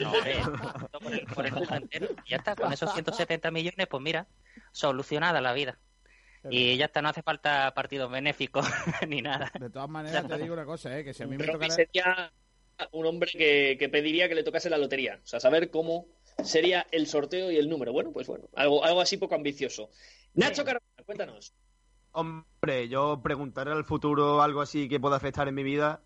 No, 0.00 0.12
hombre, 0.12 0.42
por 1.00 1.12
el, 1.14 1.26
por 1.26 1.46
el 1.46 1.52
mundo 1.52 1.74
entero. 1.76 2.08
Y 2.26 2.30
Ya 2.30 2.36
está, 2.38 2.56
con 2.56 2.72
esos 2.72 2.92
170 2.92 3.50
millones, 3.50 3.86
pues 3.88 4.02
mira, 4.02 4.26
solucionada 4.72 5.40
la 5.40 5.52
vida. 5.54 5.78
Y 6.50 6.76
ya 6.76 6.86
está, 6.86 7.00
no 7.02 7.08
hace 7.08 7.22
falta 7.22 7.72
partidos 7.74 8.10
benéficos 8.10 8.66
ni 9.08 9.22
nada. 9.22 9.50
De 9.58 9.70
todas 9.70 9.88
maneras, 9.88 10.26
te 10.26 10.38
digo 10.38 10.54
una 10.54 10.66
cosa, 10.66 10.98
¿eh? 10.98 11.04
Que 11.04 11.14
si 11.14 11.22
a 11.22 11.26
mí 11.26 11.36
me 11.36 11.46
tocara... 11.46 11.72
sería 11.72 12.32
un 12.92 13.06
hombre 13.06 13.30
que, 13.32 13.76
que 13.78 13.88
pediría 13.88 14.28
que 14.28 14.34
le 14.34 14.42
tocase 14.42 14.68
la 14.68 14.78
lotería. 14.78 15.20
O 15.22 15.26
sea, 15.26 15.40
saber 15.40 15.70
cómo 15.70 16.06
sería 16.42 16.86
el 16.90 17.06
sorteo 17.06 17.50
y 17.50 17.56
el 17.56 17.68
número. 17.68 17.92
Bueno, 17.92 18.12
pues 18.12 18.26
bueno, 18.26 18.48
algo, 18.54 18.84
algo 18.84 19.00
así 19.00 19.16
poco 19.16 19.34
ambicioso. 19.34 19.90
Nacho 20.34 20.64
Carvajal, 20.64 21.04
cuéntanos. 21.04 21.54
Hombre, 22.12 22.88
yo 22.88 23.20
preguntaré 23.22 23.72
al 23.72 23.84
futuro 23.84 24.42
algo 24.42 24.60
así 24.60 24.88
que 24.88 25.00
pueda 25.00 25.16
afectar 25.16 25.48
en 25.48 25.54
mi 25.54 25.62
vida 25.62 26.02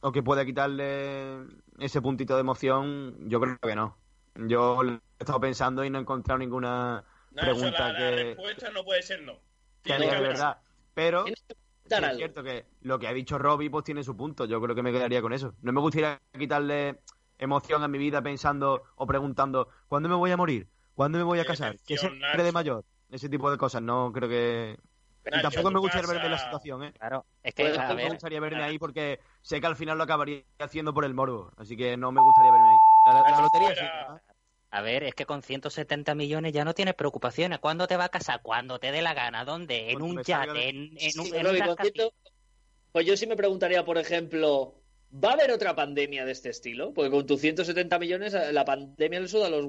o 0.00 0.12
que 0.12 0.22
pueda 0.22 0.44
quitarle 0.44 1.38
ese 1.78 2.02
puntito 2.02 2.34
de 2.34 2.40
emoción, 2.40 3.28
yo 3.28 3.40
creo 3.40 3.58
que 3.58 3.74
no. 3.74 3.98
Yo 4.34 4.82
lo 4.82 4.94
he 4.94 5.00
estado 5.18 5.40
pensando 5.40 5.84
y 5.84 5.90
no 5.90 5.98
he 5.98 6.02
encontrado 6.02 6.38
ninguna 6.38 7.04
Nacho, 7.30 7.52
pregunta 7.52 7.92
la, 7.92 7.92
la 7.92 7.98
que, 7.98 8.24
respuesta 8.24 8.70
no 8.70 8.84
puede 8.84 9.02
ser 9.02 9.22
no. 9.22 9.38
Tiene 9.84 10.08
que 10.08 10.20
verdad. 10.20 10.58
Pero 10.94 11.24
es 11.26 12.16
cierto 12.16 12.42
que 12.42 12.66
lo 12.80 12.98
que 12.98 13.06
ha 13.06 13.12
dicho 13.12 13.38
Robbie 13.38 13.70
pues 13.70 13.84
tiene 13.84 14.02
su 14.02 14.16
punto. 14.16 14.46
Yo 14.46 14.60
creo 14.60 14.74
que 14.74 14.82
me 14.82 14.92
quedaría 14.92 15.22
con 15.22 15.32
eso. 15.32 15.54
No 15.62 15.72
me 15.72 15.80
gustaría 15.80 16.20
quitarle 16.36 17.00
emoción 17.38 17.82
a 17.82 17.88
mi 17.88 17.98
vida 17.98 18.22
pensando 18.22 18.84
o 18.96 19.06
preguntando 19.06 19.68
¿cuándo 19.88 20.08
me 20.08 20.14
voy 20.14 20.30
a 20.30 20.36
morir? 20.36 20.68
¿Cuándo 20.94 21.18
me 21.18 21.24
voy 21.24 21.40
a 21.40 21.44
casar? 21.44 21.76
¿Qué 21.86 21.96
seré 21.98 22.42
de 22.42 22.52
mayor? 22.52 22.84
Ese 23.10 23.28
tipo 23.28 23.50
de 23.50 23.58
cosas. 23.58 23.82
No 23.82 24.12
creo 24.12 24.28
que... 24.28 24.78
Y 25.26 25.40
tampoco 25.42 25.70
me 25.70 25.80
gustaría 25.80 26.06
verme 26.06 26.26
en 26.26 26.30
la 26.32 26.38
situación, 26.38 26.84
¿eh? 26.84 26.92
Claro, 26.92 27.24
es 27.42 27.54
que, 27.54 27.62
Pues, 27.64 27.72
a 27.74 27.76
Tampoco 27.76 27.96
me 27.96 28.02
ver, 28.02 28.12
gustaría 28.12 28.40
verme 28.40 28.62
ahí 28.62 28.78
porque 28.78 29.20
sé 29.40 29.60
que 29.60 29.66
al 29.66 29.74
final 29.74 29.96
lo 29.96 30.04
acabaría 30.04 30.42
haciendo 30.58 30.92
por 30.92 31.04
el 31.04 31.14
morbo. 31.14 31.50
Así 31.56 31.76
que 31.76 31.96
no 31.96 32.12
me 32.12 32.20
gustaría 32.20 32.50
verme 32.52 32.68
ahí. 32.68 32.82
La, 33.06 33.30
la 33.30 33.40
lotería 33.40 33.74
sí. 33.74 33.84
A 34.74 34.82
ver, 34.82 35.04
es 35.04 35.14
que 35.14 35.24
con 35.24 35.40
170 35.40 36.16
millones 36.16 36.52
ya 36.52 36.64
no 36.64 36.74
tienes 36.74 36.94
preocupaciones. 36.94 37.60
¿Cuándo 37.60 37.86
te 37.86 37.96
va 37.96 38.06
a 38.06 38.08
casar? 38.08 38.40
Cuando 38.42 38.80
te 38.80 38.90
dé 38.90 39.02
la 39.02 39.14
gana. 39.14 39.44
¿Dónde? 39.44 39.92
En 39.92 40.02
un 40.02 40.20
yate, 40.20 40.52
de- 40.52 40.68
en, 40.68 40.76
en 40.98 41.20
un, 41.20 41.26
Sí, 41.26 41.32
en 41.32 41.46
un 41.46 42.10
Pues 42.90 43.06
yo 43.06 43.16
sí 43.16 43.28
me 43.28 43.36
preguntaría, 43.36 43.84
por 43.84 43.98
ejemplo, 43.98 44.74
¿va 45.12 45.30
a 45.30 45.32
haber 45.34 45.52
otra 45.52 45.76
pandemia 45.76 46.24
de 46.24 46.32
este 46.32 46.48
estilo? 46.48 46.92
Porque 46.92 47.08
con 47.12 47.24
tus 47.24 47.40
170 47.40 48.00
millones, 48.00 48.34
eh, 48.34 48.52
la 48.52 48.64
pandemia 48.64 49.20
le 49.20 49.28
suda 49.28 49.46
a 49.46 49.50
los 49.50 49.64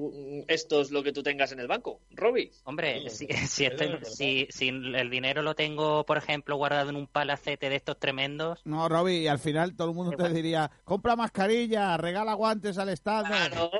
estos 0.48 0.90
lo 0.90 1.04
que 1.04 1.12
tú 1.12 1.22
tengas 1.22 1.52
en 1.52 1.60
el 1.60 1.68
banco. 1.68 2.00
Robbie. 2.10 2.50
Hombre, 2.64 3.08
Sí, 3.08 3.28
si, 3.46 4.48
si, 4.50 4.68
el 4.68 5.08
dinero 5.08 5.42
lo 5.42 5.54
tengo, 5.54 6.04
por 6.04 6.18
ejemplo, 6.18 6.56
guardado 6.56 6.90
en 6.90 6.96
un 6.96 7.06
palacete 7.06 7.70
de 7.70 7.76
estos 7.76 7.96
tremendos, 8.00 8.60
No, 8.64 8.88
Robbie, 8.88 9.20
y 9.20 9.28
al 9.28 9.38
final 9.38 9.76
todo 9.76 9.90
el 9.90 9.94
mundo 9.94 10.16
te 10.16 10.28
diría, 10.30 10.68
compra 10.82 11.14
mascarilla, 11.14 11.96
regala 11.96 12.34
guantes 12.34 12.76
al 12.76 12.88
Estado. 12.88 13.26
Claro, 13.26 13.70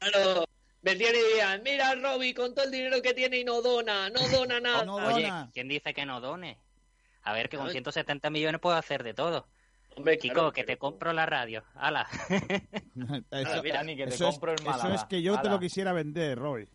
claro. 0.00 0.44
Vendrían 0.82 1.14
y 1.14 1.18
dirían, 1.18 1.62
mira 1.62 1.94
Robbie, 1.94 2.34
con 2.34 2.54
todo 2.54 2.64
el 2.64 2.72
dinero 2.72 3.00
que 3.00 3.14
tiene 3.14 3.38
y 3.38 3.44
no 3.44 3.62
dona, 3.62 4.10
no 4.10 4.20
dona 4.28 4.60
nada. 4.60 4.84
No 4.84 4.96
oye, 4.96 5.22
dona. 5.22 5.50
¿quién 5.54 5.68
dice 5.68 5.94
que 5.94 6.04
no 6.04 6.20
done? 6.20 6.58
A 7.22 7.32
ver, 7.32 7.48
que 7.48 7.56
con 7.56 7.66
Claro. 7.66 7.72
170 7.72 8.30
millones 8.30 8.60
puedo 8.60 8.76
hacer 8.76 9.04
de 9.04 9.14
todo. 9.14 9.46
Hombre, 9.94 10.18
Kiko, 10.18 10.34
claro, 10.34 10.52
que 10.52 10.64
te 10.64 10.78
compro 10.78 11.12
la 11.12 11.26
radio. 11.26 11.62
¡Hala! 11.74 12.08
Eso, 13.30 13.62
mira, 13.62 13.76
Dani, 13.76 13.94
que 13.96 14.06
te 14.06 14.14
eso 14.14 14.26
es, 14.28 14.34
compro 14.34 14.52
el 14.52 14.66
eso 14.66 14.88
es 14.88 15.04
que 15.04 15.20
yo 15.22 15.38
te 15.40 15.50
lo 15.50 15.60
quisiera 15.60 15.92
vender, 15.92 16.38
Robbie. 16.38 16.66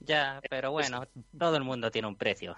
ya, 0.00 0.40
pero 0.48 0.72
bueno, 0.72 1.06
todo 1.38 1.56
el 1.56 1.64
mundo 1.64 1.90
tiene 1.90 2.08
un 2.08 2.16
precio. 2.16 2.56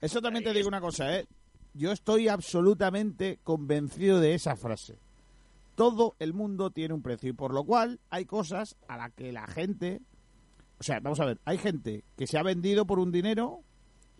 Eso 0.00 0.20
también 0.20 0.44
te 0.44 0.52
digo 0.52 0.68
una 0.68 0.80
cosa, 0.80 1.16
¿eh? 1.16 1.26
Yo 1.72 1.92
estoy 1.92 2.28
absolutamente 2.28 3.38
convencido 3.42 4.20
de 4.20 4.34
esa 4.34 4.54
frase. 4.56 4.98
Todo 5.76 6.16
el 6.18 6.32
mundo 6.34 6.70
tiene 6.70 6.92
un 6.94 7.02
precio 7.02 7.30
y 7.30 7.32
por 7.34 7.54
lo 7.54 7.62
cual 7.64 8.00
hay 8.10 8.24
cosas 8.24 8.76
a 8.88 8.96
las 8.96 9.12
que 9.12 9.30
la 9.32 9.46
gente... 9.46 10.00
O 10.78 10.82
sea, 10.82 10.98
vamos 11.00 11.20
a 11.20 11.24
ver, 11.26 11.38
hay 11.44 11.56
gente 11.58 12.02
que 12.18 12.26
se 12.26 12.36
ha 12.38 12.42
vendido 12.42 12.84
por 12.86 12.98
un 12.98 13.12
dinero 13.12 13.60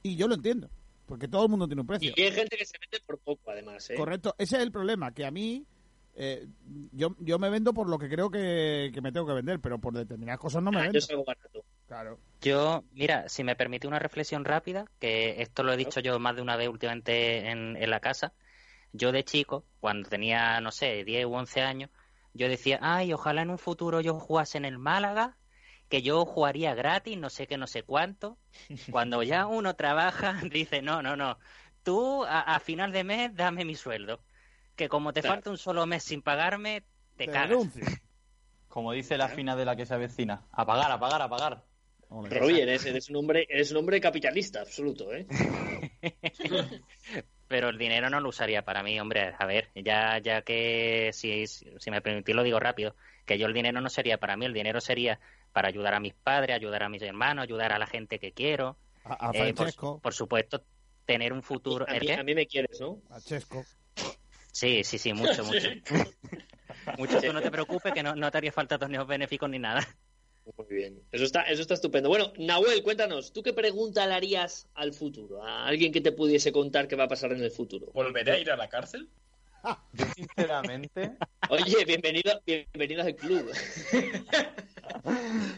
y 0.03 0.16
yo 0.16 0.29
lo 0.29 0.35
entiendo, 0.37 0.71
porque 1.07 1.29
todo 1.29 1.42
el 1.45 1.51
mundo 1.51 1.66
tiene 1.66 1.81
un 1.83 1.87
precio. 1.88 2.12
Y 2.16 2.23
hay 2.23 2.31
gente 2.33 2.57
que 2.57 2.64
se 2.64 2.79
vende 2.79 3.05
por 3.05 3.19
poco, 3.19 3.51
además, 3.51 3.90
¿eh? 3.90 3.95
Correcto, 3.95 4.35
ese 4.38 4.57
es 4.57 4.62
el 4.62 4.71
problema, 4.73 5.12
que 5.12 5.27
a 5.27 5.31
mí 5.31 5.66
eh, 6.14 6.47
yo, 6.92 7.14
yo 7.19 7.38
me 7.38 7.51
vendo 7.51 7.75
por 7.75 7.88
lo 7.90 7.99
que 7.99 8.09
creo 8.09 8.31
que, 8.31 8.90
que 8.95 9.01
me 9.03 9.12
tengo 9.12 9.27
que 9.27 9.35
vender, 9.35 9.61
pero 9.61 9.79
por 9.79 9.92
determinadas 9.92 10.40
cosas 10.40 10.62
no 10.62 10.71
me 10.71 10.79
Ah, 10.79 10.83
vendo. 10.85 10.99
yo 10.99 11.25
barato. 11.25 11.64
Claro. 11.88 12.19
Yo, 12.40 12.85
mira, 12.95 13.29
si 13.29 13.45
me 13.45 13.55
permite 13.55 13.87
una 13.87 13.99
reflexión 13.99 14.45
rápida, 14.47 14.87
que 14.99 15.42
esto 15.42 15.62
lo 15.62 15.73
he 15.73 15.77
dicho 15.77 16.01
yo 16.01 16.19
más 16.19 16.37
de 16.37 16.42
una 16.42 16.57
vez 16.57 16.69
últimamente 16.69 17.51
en, 17.51 17.77
en 17.77 17.90
la 17.90 18.01
casa. 18.01 18.33
Yo 18.96 19.12
de 19.12 19.24
chico, 19.24 19.64
cuando 19.80 20.09
tenía, 20.09 20.61
no 20.61 20.70
sé, 20.70 21.04
10 21.04 21.26
u 21.26 21.35
11 21.35 21.61
años, 21.62 21.90
yo 22.32 22.48
decía, 22.48 22.78
ay, 22.82 23.12
ojalá 23.12 23.42
en 23.42 23.50
un 23.50 23.59
futuro 23.59 24.00
yo 24.00 24.18
jugase 24.18 24.59
en 24.59 24.64
el 24.64 24.78
Málaga, 24.78 25.37
que 25.88 26.02
yo 26.02 26.24
jugaría 26.24 26.74
gratis, 26.74 27.16
no 27.18 27.30
sé 27.30 27.46
qué, 27.46 27.56
no 27.59 27.66
sé 27.66 27.82
cuánto. 27.82 28.38
Cuando 28.90 29.22
ya 29.22 29.46
uno 29.46 29.76
trabaja, 29.76 30.40
dice, 30.50 30.82
no, 30.82 31.02
no, 31.02 31.16
no, 31.16 31.38
tú 31.82 32.24
a, 32.24 32.40
a 32.40 32.61
final 32.61 32.92
de 32.92 33.04
mes 33.04 33.35
dame 33.35 33.64
mi 33.64 33.74
sueldo, 33.74 34.20
que 34.76 34.88
como 34.88 35.12
te 35.12 35.22
Claro. 35.22 35.37
falta 35.37 35.50
un 35.50 35.59
solo 35.59 35.87
mes 35.87 36.02
sin 36.02 36.22
pagarme, 36.22 36.82
te, 37.16 37.26
Te 37.26 37.32
cagas. 37.32 37.59
Como 38.68 38.92
dice 38.92 39.16
la 39.16 39.28
fina 39.28 39.56
de 39.56 39.64
la 39.64 39.74
que 39.74 39.87
se 39.87 39.94
avecina. 39.94 40.42
A 40.52 40.66
pagar, 40.66 40.92
a 40.92 41.00
pagar, 41.00 41.22
a 41.22 41.28
pagar. 41.30 41.64
Eres, 42.30 42.85
eres 42.85 43.09
un 43.09 43.16
hombre, 43.16 43.46
eres 43.48 43.70
un 43.70 43.78
hombre 43.78 44.00
capitalista, 44.00 44.61
absoluto, 44.61 45.14
¿eh? 45.14 45.26
Pero 47.48 47.68
el 47.68 47.78
dinero 47.78 48.11
no 48.11 48.20
lo 48.20 48.28
usaría 48.28 48.62
para 48.62 48.82
mí, 48.82 48.98
hombre. 48.98 49.35
A 49.38 49.46
ver, 49.46 49.70
ya, 49.74 50.18
ya 50.18 50.42
que 50.42 51.11
si, 51.12 51.46
si 51.46 51.90
me 51.90 52.00
permitís 52.00 52.35
lo 52.35 52.42
digo 52.42 52.59
rápido, 52.59 52.96
que 53.24 53.38
yo 53.38 53.46
el 53.46 53.54
dinero 53.54 53.80
no 53.80 53.88
sería 53.88 54.18
para 54.18 54.37
mí, 54.37 54.46
el 54.46 54.52
dinero 54.52 54.80
sería 54.80 55.20
para 55.52 55.68
ayudar 55.68 55.94
a 55.94 56.00
mis 56.00 56.14
padres, 56.14 56.56
ayudar 56.56 56.82
a 56.82 56.88
mis 56.88 57.02
hermanos, 57.02 57.44
ayudar 57.44 57.72
a 57.72 57.78
la 57.78 57.87
gente 57.87 58.18
que 58.18 58.32
quiero. 58.32 58.76
A, 59.04 59.28
a 59.28 59.30
Eh, 59.32 59.54
por, 59.54 59.56
Francesco, 59.56 60.00
por 60.00 60.12
supuesto, 60.12 60.62
tener 61.06 61.32
un 61.32 61.42
futuro. 61.42 61.87
A 61.88 61.94
¿El 61.94 62.00
mí, 62.00 62.11
a 62.11 62.22
mí 62.22 62.35
me 62.35 62.46
quieres, 62.46 62.80
¿no? 62.80 63.00
a 63.11 63.20
Chesco. 63.20 63.64
Sí, 64.52 64.85
sí, 64.85 64.98
sí, 64.98 65.12
mucho, 65.12 65.44
mucho. 65.44 65.68
mucho, 66.98 67.20
tú 67.20 67.32
no 67.32 67.42
te 67.42 67.50
preocupes 67.50 67.92
que 67.92 68.02
no, 68.02 68.14
no 68.14 68.30
te 68.30 68.38
haría 68.38 68.52
falta 68.52 68.78
torneos 68.78 69.06
benéficos 69.06 69.48
ni 69.50 69.59
nada. 69.59 69.87
Muy 70.56 70.66
bien. 70.68 71.02
Eso 71.11 71.24
está, 71.24 71.42
eso 71.42 71.61
está 71.62 71.74
estupendo. 71.74 72.09
Bueno, 72.09 72.32
Nahuel, 72.38 72.82
cuéntanos, 72.82 73.32
¿tú 73.32 73.42
qué 73.42 73.52
pregunta 73.52 74.06
le 74.06 74.14
harías 74.14 74.68
al 74.74 74.92
futuro? 74.92 75.42
A 75.42 75.66
alguien 75.66 75.92
que 75.92 76.00
te 76.00 76.12
pudiese 76.12 76.52
contar 76.52 76.87
qué 76.87 76.94
va 76.96 77.04
a 77.04 77.09
pasar 77.09 77.32
en 77.32 77.42
el 77.42 77.50
futuro. 77.50 77.87
¿Volveré 77.92 78.32
a 78.32 78.38
ir 78.38 78.50
a 78.50 78.56
la 78.56 78.68
cárcel? 78.68 79.09
Yo, 79.94 80.04
sinceramente, 80.14 81.16
Oye, 81.50 81.85
bienvenido, 81.85 82.40
bienvenido 82.46 83.02
al 83.02 83.16
club. 83.16 83.50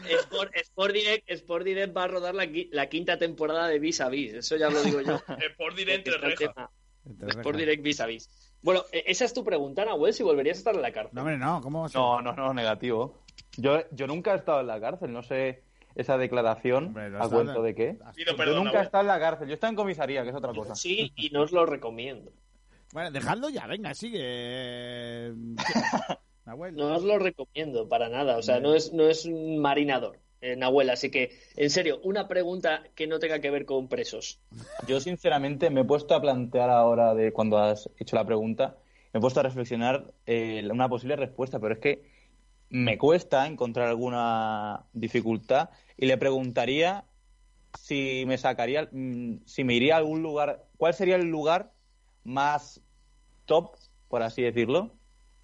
Sport, 0.09 0.55
Sport 0.55 0.93
Direct, 0.93 1.29
Sport 1.29 1.65
Direct 1.65 1.95
va 1.95 2.03
a 2.05 2.07
rodar 2.07 2.33
la, 2.35 2.45
qui- 2.45 2.69
la 2.71 2.87
quinta 2.89 3.17
temporada 3.17 3.67
de 3.67 3.77
Vis 3.79 4.01
a 4.01 4.09
Vis. 4.09 4.33
Eso 4.33 4.55
ya 4.57 4.69
lo 4.69 4.81
digo 4.81 5.01
yo. 5.01 5.21
Sport 5.37 5.75
Direct. 5.75 6.07
Entre 6.07 7.29
Sport. 7.29 7.57
Direct 7.57 7.83
Vis 7.83 7.99
a 8.01 8.05
Vis. 8.07 8.29
Bueno, 8.61 8.83
eh, 8.91 9.03
esa 9.07 9.25
es 9.25 9.33
tu 9.33 9.43
pregunta, 9.43 9.85
Nahuel, 9.85 10.13
si 10.13 10.23
volverías 10.23 10.57
a 10.57 10.59
estar 10.59 10.75
en 10.75 10.81
la 10.81 10.91
cárcel. 10.91 11.11
No, 11.13 11.21
hombre, 11.21 11.37
no, 11.37 11.61
no, 11.93 12.21
no, 12.21 12.33
no, 12.33 12.53
negativo. 12.53 13.23
Yo, 13.57 13.81
yo 13.91 14.07
nunca 14.07 14.33
he 14.33 14.37
estado 14.37 14.61
en 14.61 14.67
la 14.67 14.79
cárcel, 14.79 15.11
no 15.11 15.23
sé 15.23 15.63
esa 15.95 16.17
declaración 16.17 16.87
Hombre, 16.87 17.09
no 17.09 17.23
a 17.23 17.29
cuento 17.29 17.61
de 17.61 17.75
qué. 17.75 17.97
Pido 18.15 18.35
Yo 18.35 18.63
nunca 18.63 18.79
he 18.79 18.83
estado 18.83 19.01
en 19.01 19.07
la 19.07 19.19
cárcel, 19.19 19.47
yo 19.47 19.51
he 19.51 19.55
estado 19.55 19.71
en 19.71 19.77
comisaría, 19.77 20.23
que 20.23 20.29
es 20.29 20.35
otra 20.35 20.53
cosa. 20.53 20.75
Sí, 20.75 21.11
y 21.15 21.29
no 21.29 21.41
os 21.41 21.51
lo 21.51 21.65
recomiendo. 21.65 22.31
Bueno, 22.93 23.11
dejadlo 23.11 23.49
ya, 23.49 23.67
venga, 23.67 23.93
sigue. 23.93 25.33
Nahuel. 26.45 26.75
No 26.75 26.95
os 26.95 27.03
lo 27.03 27.19
recomiendo 27.19 27.87
para 27.87 28.09
nada. 28.09 28.37
O 28.37 28.41
sea, 28.41 28.59
no 28.59 28.73
es, 28.73 28.93
no 28.93 29.07
es 29.07 29.25
un 29.25 29.59
marinador, 29.59 30.19
eh, 30.41 30.55
Nahuel. 30.55 30.89
Así 30.89 31.11
que, 31.11 31.37
en 31.55 31.69
serio, 31.69 31.99
una 32.03 32.27
pregunta 32.27 32.83
que 32.95 33.05
no 33.05 33.19
tenga 33.19 33.39
que 33.39 33.51
ver 33.51 33.65
con 33.65 33.87
presos. 33.87 34.39
Yo 34.87 34.99
sinceramente 34.99 35.69
me 35.69 35.81
he 35.81 35.85
puesto 35.85 36.15
a 36.15 36.21
plantear 36.21 36.69
ahora 36.69 37.13
de 37.13 37.31
cuando 37.31 37.59
has 37.59 37.89
hecho 37.97 38.15
la 38.15 38.25
pregunta, 38.25 38.77
me 39.13 39.19
he 39.19 39.21
puesto 39.21 39.39
a 39.39 39.43
reflexionar 39.43 40.13
eh, 40.25 40.67
una 40.71 40.89
posible 40.89 41.15
respuesta, 41.15 41.59
pero 41.59 41.75
es 41.75 41.79
que 41.79 42.18
me 42.69 42.97
cuesta 42.97 43.47
encontrar 43.47 43.87
alguna 43.87 44.85
dificultad 44.93 45.69
y 45.97 46.05
le 46.05 46.17
preguntaría 46.17 47.05
si 47.73 48.23
me 48.27 48.37
sacaría, 48.37 48.89
mm, 48.91 49.45
si 49.45 49.63
me 49.63 49.75
iría 49.75 49.95
a 49.95 49.97
algún 49.99 50.21
lugar, 50.23 50.67
¿cuál 50.77 50.93
sería 50.93 51.15
el 51.15 51.29
lugar 51.29 51.73
más 52.23 52.81
top, 53.45 53.75
por 54.07 54.23
así 54.23 54.41
decirlo, 54.43 54.99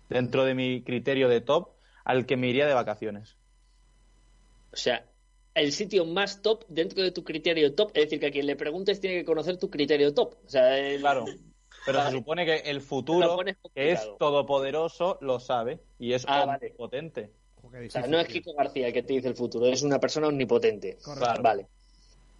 dentro 0.09 0.45
de 0.45 0.55
mi 0.55 0.83
criterio 0.83 1.29
de 1.29 1.41
top, 1.41 1.69
al 2.03 2.25
que 2.25 2.37
me 2.37 2.47
iría 2.47 2.67
de 2.67 2.73
vacaciones? 2.73 3.37
O 4.71 4.77
sea, 4.77 5.05
el 5.53 5.71
sitio 5.71 6.05
más 6.05 6.41
top 6.41 6.65
dentro 6.67 7.01
de 7.01 7.11
tu 7.11 7.23
criterio 7.23 7.73
top. 7.75 7.91
Es 7.93 8.05
decir, 8.05 8.19
que 8.19 8.27
a 8.27 8.31
quien 8.31 8.45
le 8.45 8.55
preguntes 8.55 8.99
tiene 8.99 9.17
que 9.17 9.25
conocer 9.25 9.57
tu 9.57 9.69
criterio 9.69 10.13
top. 10.13 10.35
O 10.45 10.49
sea, 10.49 10.77
el- 10.77 10.99
Claro. 11.01 11.25
Pero 11.85 11.99
Vale. 11.99 12.09
se 12.11 12.17
supone 12.17 12.45
que 12.45 12.55
el 12.69 12.81
futuro, 12.81 13.37
que 13.73 13.91
es 13.91 14.01
todopoderoso, 14.17 15.17
lo 15.21 15.39
sabe 15.39 15.79
y 15.99 16.13
es 16.13 16.25
Ah, 16.27 16.45
vale. 16.45 16.65
omnipotente. 16.67 17.31
Qué 17.71 17.87
O 17.87 17.89
sea, 17.89 18.07
no 18.07 18.19
es. 18.19 18.27
Kiko 18.27 18.53
García 18.53 18.87
el 18.87 18.93
que 18.93 19.03
te 19.03 19.13
dice 19.13 19.27
el 19.27 19.35
futuro, 19.35 19.65
es 19.67 19.81
una 19.81 19.99
persona 19.99 20.27
omnipotente. 20.27 20.97
Correcto. 21.03 21.41
Vale. 21.41 21.67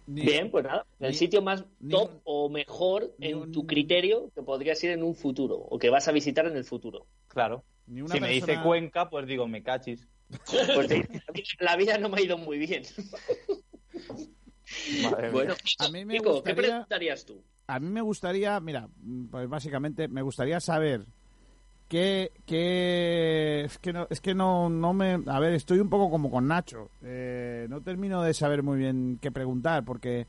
Ni- 0.08 0.22
Bien, 0.22 0.50
pues 0.52 0.64
nada. 0.64 0.86
El 1.00 1.10
ni- 1.10 1.16
sitio 1.16 1.42
más 1.42 1.64
top 1.90 2.20
o 2.24 2.48
mejor 2.48 3.12
en 3.20 3.38
un- 3.38 3.52
tu 3.52 3.66
criterio 3.66 4.30
que 4.34 4.42
podrías 4.42 4.82
ir 4.84 4.90
en 4.90 5.02
un 5.02 5.14
futuro 5.16 5.56
o 5.56 5.78
que 5.78 5.90
vas 5.90 6.06
a 6.06 6.12
visitar 6.12 6.46
en 6.46 6.56
el 6.56 6.64
futuro. 6.64 7.06
Claro. 7.28 7.64
ni 7.88 8.00
una 8.02 8.14
Si 8.14 8.20
me 8.20 8.28
dice 8.30 8.60
Cuenca, 8.64 9.08
pues 9.10 9.26
digo, 9.28 9.46
me 9.46 9.62
cachis. 9.62 10.08
Pues 10.74 10.88
te 10.88 11.06
la 11.60 11.76
vida 11.76 11.98
no 11.98 12.08
me 12.08 12.18
ha 12.18 12.24
ido 12.24 12.36
muy 12.38 12.58
bien. 12.58 12.82
Madre 15.02 15.22
mía. 15.22 15.30
Bueno, 15.32 15.54
A 15.78 15.88
mí 15.90 16.04
me 16.04 16.14
Kiko, 16.18 16.42
¿qué 16.42 16.54
preguntarías 16.54 17.24
tú? 17.24 17.42
A 17.66 17.80
mí 17.80 17.88
me 17.88 18.00
gustaría, 18.00 18.58
mira, 18.60 18.88
pues 19.30 19.48
básicamente 19.48 20.08
me 20.08 20.22
gustaría 20.22 20.60
saber 20.60 21.06
qué, 21.88 22.32
qué 22.46 23.62
es 23.64 23.78
que 23.78 23.92
no, 23.92 24.06
es 24.08 24.20
que 24.20 24.34
no, 24.34 24.68
no 24.68 24.92
me, 24.92 25.20
a 25.26 25.40
ver, 25.40 25.54
estoy 25.54 25.80
un 25.80 25.88
poco 25.88 26.10
como 26.10 26.30
con 26.30 26.46
Nacho, 26.46 26.90
Eh, 27.02 27.66
no 27.68 27.80
termino 27.80 28.22
de 28.22 28.34
saber 28.34 28.62
muy 28.62 28.78
bien 28.78 29.18
qué 29.20 29.32
preguntar 29.32 29.84
porque 29.84 30.26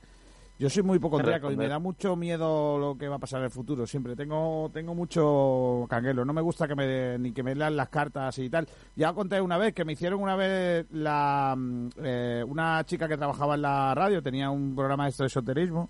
yo 0.60 0.69
soy 0.71 0.82
muy 0.82 0.97
hipocondríaco 0.97 1.52
y 1.52 1.56
me 1.56 1.67
da 1.67 1.78
mucho 1.78 2.15
miedo 2.15 2.80
lo 2.80 2.97
que 2.97 3.08
va 3.08 3.17
a 3.17 3.19
pasar 3.19 3.41
en 3.41 3.45
el 3.45 3.52
futuro. 3.52 3.86
Siempre 3.86 4.15
tengo, 4.15 4.71
tengo 4.73 4.95
mucho 4.95 5.86
canguelo. 5.88 6.26
No 6.26 6.34
me 6.34 6.41
gusta 6.41 6.67
que 6.67 6.73
me 6.73 7.19
ni 7.19 7.32
que 7.32 7.43
me 7.43 7.54
lean 7.54 7.76
las 7.76 7.89
cartas 7.89 8.39
y 8.39 8.50
tal. 8.50 8.67
Ya 8.95 9.13
conté 9.13 9.39
una 9.39 9.60
vez 9.60 9.76
que 9.76 9.86
me 9.86 9.93
hicieron 9.93 10.19
una 10.19 10.36
vez 10.36 10.88
la 10.91 11.54
mm, 11.56 11.89
eh, 11.97 12.43
una 12.47 12.84
chica 12.86 13.08
que 13.08 13.17
trabajaba 13.17 13.54
en 13.54 13.62
la 13.62 13.93
radio 13.93 14.23
tenía 14.23 14.50
un 14.50 14.76
programa 14.76 15.06
de 15.06 15.13
de 15.15 15.26
esoterismo 15.28 15.89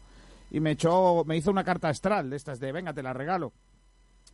y 0.52 0.60
me 0.60 0.72
echó, 0.72 1.24
me 1.26 1.36
hizo 1.38 1.52
una 1.52 1.64
carta 1.64 1.90
astral 1.90 2.30
de 2.30 2.36
estas 2.38 2.60
de 2.60 2.72
venga 2.72 2.94
te 2.94 3.04
la 3.04 3.14
regalo 3.14 3.52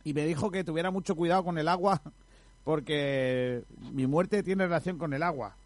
y 0.04 0.14
me 0.14 0.24
dijo 0.26 0.50
que 0.50 0.64
tuviera 0.64 0.90
mucho 0.90 1.16
cuidado 1.16 1.44
con 1.44 1.58
el 1.58 1.68
agua 1.68 2.00
porque 2.64 3.62
mi 3.92 4.06
muerte 4.06 4.42
tiene 4.42 4.64
relación 4.64 4.98
con 4.98 5.12
el 5.12 5.22
agua 5.22 5.56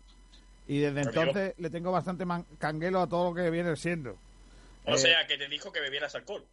y 0.66 0.78
desde 0.78 1.00
entonces 1.02 1.54
le 1.58 1.70
tengo 1.70 1.92
bastante 1.92 2.24
man- 2.24 2.46
canguelo 2.58 3.00
a 3.00 3.08
todo 3.08 3.30
lo 3.30 3.34
que 3.34 3.50
viene 3.50 3.74
siendo. 3.76 4.18
O 4.84 4.94
Eh, 4.94 4.98
sea, 4.98 5.26
que 5.26 5.36
te 5.38 5.48
dijo 5.48 5.72
que 5.72 5.80
bebieras 5.80 6.14
alcohol. 6.14 6.44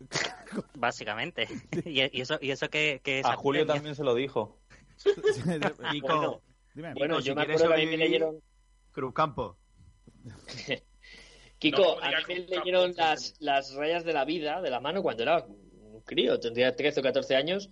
Básicamente. 0.74 1.48
y, 1.84 2.00
y 2.16 2.20
eso, 2.20 2.38
y 2.40 2.50
eso 2.50 2.68
que, 2.70 3.00
que 3.02 3.20
es 3.20 3.26
A 3.26 3.36
Julio 3.36 3.66
también 3.66 3.94
se 3.94 4.04
lo 4.04 4.14
dijo. 4.14 4.58
Kiko, 5.92 6.08
Bueno, 6.08 6.42
Dime. 6.74 6.94
Bueno, 6.94 7.20
si 7.20 7.28
yo 7.28 7.34
me 7.34 7.44
quieres 7.44 7.62
acuerdo 7.62 7.76
que 7.76 7.82
a 7.82 7.84
mí 7.84 7.90
me 7.90 7.96
sobrevivir- 7.96 7.98
leyeron... 7.98 8.40
Cruzcampo. 8.92 9.56
Kiko, 11.58 11.82
No, 11.82 11.98
a 12.00 12.10
mí 12.10 12.16
me 12.28 12.56
leyeron 12.56 12.94
las, 12.96 13.34
las 13.40 13.74
rayas 13.74 14.04
de 14.04 14.12
la 14.12 14.24
vida 14.24 14.60
de 14.60 14.70
la 14.70 14.80
mano 14.80 15.02
cuando 15.02 15.24
era 15.24 15.44
un 15.44 16.00
crío, 16.02 16.38
tendría 16.38 16.76
13 16.76 17.00
o 17.00 17.02
14 17.02 17.36
años, 17.36 17.68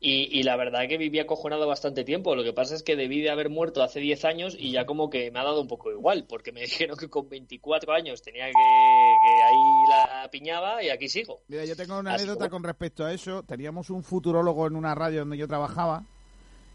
y, 0.00 0.38
y 0.38 0.44
la 0.44 0.56
verdad 0.56 0.86
que 0.88 0.96
viví 0.96 1.18
acojonado 1.18 1.66
bastante 1.66 2.04
tiempo. 2.04 2.36
Lo 2.36 2.44
que 2.44 2.52
pasa 2.52 2.74
es 2.74 2.82
que 2.82 2.94
debí 2.94 3.20
de 3.20 3.30
haber 3.30 3.50
muerto 3.50 3.82
hace 3.82 4.00
10 4.00 4.24
años 4.24 4.56
y 4.58 4.70
ya 4.70 4.86
como 4.86 5.10
que 5.10 5.30
me 5.30 5.40
ha 5.40 5.44
dado 5.44 5.60
un 5.60 5.68
poco 5.68 5.90
igual, 5.90 6.24
porque 6.28 6.52
me 6.52 6.60
dijeron 6.62 6.96
que 6.96 7.08
con 7.08 7.28
24 7.28 7.92
años 7.92 8.22
tenía 8.22 8.46
que, 8.46 8.52
que 8.52 9.42
ahí 9.42 9.88
la 9.88 10.28
piñaba 10.30 10.82
y 10.82 10.90
aquí 10.90 11.08
sigo. 11.08 11.40
Mira, 11.48 11.64
yo 11.64 11.74
tengo 11.74 11.98
una 11.98 12.14
Así 12.14 12.24
anécdota 12.24 12.48
con 12.48 12.62
respecto 12.62 13.04
a 13.04 13.12
eso. 13.12 13.42
Teníamos 13.42 13.90
un 13.90 14.04
futurólogo 14.04 14.66
en 14.66 14.76
una 14.76 14.94
radio 14.94 15.20
donde 15.20 15.36
yo 15.36 15.48
trabajaba, 15.48 16.04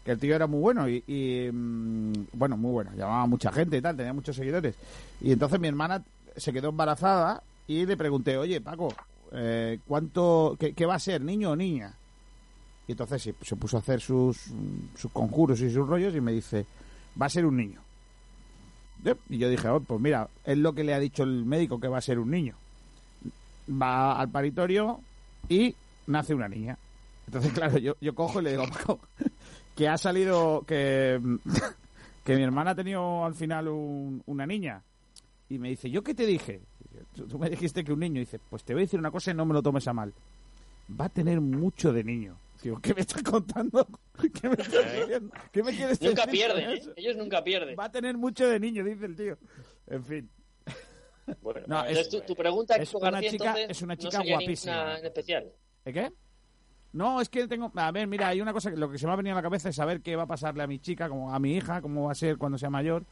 que 0.04 0.12
el 0.12 0.18
tío 0.18 0.36
era 0.36 0.46
muy 0.46 0.60
bueno 0.60 0.86
y, 0.86 1.02
y, 1.06 1.50
mm, 1.50 2.26
bueno, 2.34 2.58
muy 2.58 2.72
bueno, 2.72 2.90
llamaba 2.94 3.22
a 3.22 3.26
mucha 3.26 3.50
gente 3.50 3.78
y 3.78 3.80
tal, 3.80 3.96
tenía 3.96 4.12
muchos 4.12 4.36
seguidores. 4.36 4.74
Y 5.22 5.32
entonces 5.32 5.58
mi 5.58 5.68
hermana 5.68 6.04
se 6.36 6.52
quedó 6.52 6.68
embarazada 6.70 7.42
y 7.66 7.86
le 7.86 7.96
pregunté, 7.96 8.36
oye, 8.36 8.60
Paco, 8.60 8.88
eh, 9.32 9.78
¿cuánto, 9.86 10.56
qué, 10.58 10.72
qué 10.74 10.86
va 10.86 10.94
a 10.96 10.98
ser, 11.00 11.20
niño 11.22 11.50
o 11.52 11.56
niña? 11.56 11.94
Y 12.86 12.92
entonces 12.92 13.22
se, 13.22 13.34
se 13.42 13.56
puso 13.56 13.76
a 13.76 13.80
hacer 13.80 14.00
sus, 14.00 14.50
sus 14.96 15.10
conjuros 15.12 15.60
y 15.60 15.70
sus 15.72 15.86
rollos 15.86 16.14
y 16.14 16.20
me 16.20 16.32
dice, 16.32 16.66
va 17.20 17.26
a 17.26 17.30
ser 17.30 17.46
un 17.46 17.56
niño. 17.56 17.80
Y 19.28 19.38
yo 19.38 19.48
dije, 19.50 19.68
oh, 19.68 19.80
pues 19.80 20.00
mira, 20.00 20.28
es 20.44 20.56
lo 20.58 20.72
que 20.74 20.84
le 20.84 20.94
ha 20.94 20.98
dicho 20.98 21.22
el 21.24 21.44
médico 21.44 21.78
que 21.80 21.88
va 21.88 21.98
a 21.98 22.02
ser 22.02 22.18
un 22.18 22.30
niño 22.30 22.56
va 23.66 24.20
al 24.20 24.28
paritorio 24.28 25.00
y 25.48 25.74
nace 26.06 26.34
una 26.34 26.48
niña. 26.48 26.76
Entonces, 27.26 27.50
claro, 27.54 27.78
yo, 27.78 27.94
yo 28.00 28.14
cojo 28.14 28.40
y 28.40 28.44
le 28.44 28.50
digo, 28.50 28.64
Paco, 28.68 29.00
que 29.74 29.88
ha 29.88 29.96
salido, 29.96 30.62
que, 30.66 31.18
que 32.24 32.36
mi 32.36 32.42
hermana 32.42 32.72
ha 32.72 32.74
tenido 32.74 33.24
al 33.24 33.34
final 33.34 33.68
un- 33.68 34.22
una 34.26 34.46
niña. 34.46 34.82
Y 35.48 35.58
me 35.58 35.68
dice, 35.68 35.90
¿yo 35.90 36.02
qué 36.02 36.14
te 36.14 36.26
dije? 36.26 36.62
Tú, 37.14 37.26
tú 37.26 37.38
me 37.38 37.50
dijiste 37.50 37.84
que 37.84 37.92
un 37.92 38.00
niño. 38.00 38.16
Y 38.16 38.24
dice, 38.24 38.38
pues 38.50 38.64
te 38.64 38.72
voy 38.72 38.82
a 38.82 38.84
decir 38.86 38.98
una 38.98 39.10
cosa 39.10 39.30
y 39.30 39.34
no 39.34 39.44
me 39.44 39.54
lo 39.54 39.62
tomes 39.62 39.86
a 39.88 39.92
mal. 39.92 40.12
Va 41.00 41.06
a 41.06 41.08
tener 41.08 41.40
mucho 41.40 41.92
de 41.92 42.04
niño. 42.04 42.36
Digo, 42.62 42.78
¿qué 42.80 42.94
me 42.94 43.02
estás 43.02 43.22
contando? 43.22 43.86
¿Qué 44.40 44.48
me, 44.48 44.54
estás 44.54 44.92
diciendo? 44.96 45.34
¿Qué 45.52 45.62
me 45.62 45.72
quieres 45.76 46.00
Nunca 46.00 46.24
decir 46.24 46.24
con 46.24 46.30
pierden, 46.30 46.70
¿eh? 46.70 46.82
ellos 46.96 47.16
nunca 47.16 47.44
pierden. 47.44 47.76
Va 47.78 47.84
a 47.84 47.92
tener 47.92 48.16
mucho 48.16 48.48
de 48.48 48.58
niño, 48.58 48.82
dice 48.84 49.04
el 49.06 49.16
tío. 49.16 49.36
En 49.86 50.04
fin. 50.04 50.30
Bueno, 51.42 51.60
No, 51.66 51.84
es- 51.84 52.08
tu, 52.08 52.20
tu 52.20 52.34
pregunta, 52.34 52.76
es 52.76 52.92
una 52.94 53.10
García, 53.10 53.30
chica- 53.30 53.44
entonces, 53.48 53.70
es 53.70 53.82
una 53.82 53.96
chica 53.96 54.22
guapísima. 54.26 54.98
en 54.98 55.06
especial. 55.06 55.52
¿De 55.84 55.92
qué? 55.92 56.12
No, 56.92 57.20
es 57.20 57.28
que 57.28 57.46
tengo... 57.48 57.72
A 57.74 57.90
ver, 57.90 58.06
mira, 58.06 58.28
hay 58.28 58.40
una 58.40 58.52
cosa 58.52 58.70
que 58.70 58.76
lo 58.76 58.90
que 58.90 58.98
se 58.98 59.06
me 59.06 59.12
ha 59.12 59.16
venido 59.16 59.34
a 59.34 59.38
la 59.38 59.42
cabeza 59.42 59.68
es 59.70 59.76
saber 59.76 60.00
qué 60.00 60.16
va 60.16 60.22
a 60.24 60.26
pasarle 60.26 60.62
a 60.62 60.66
mi 60.66 60.78
chica, 60.78 61.08
como 61.08 61.34
a 61.34 61.38
mi 61.38 61.54
hija, 61.56 61.80
cómo 61.82 62.04
va 62.04 62.12
a 62.12 62.14
ser 62.14 62.36
cuando 62.38 62.56
sea 62.56 62.70
mayor, 62.70 63.04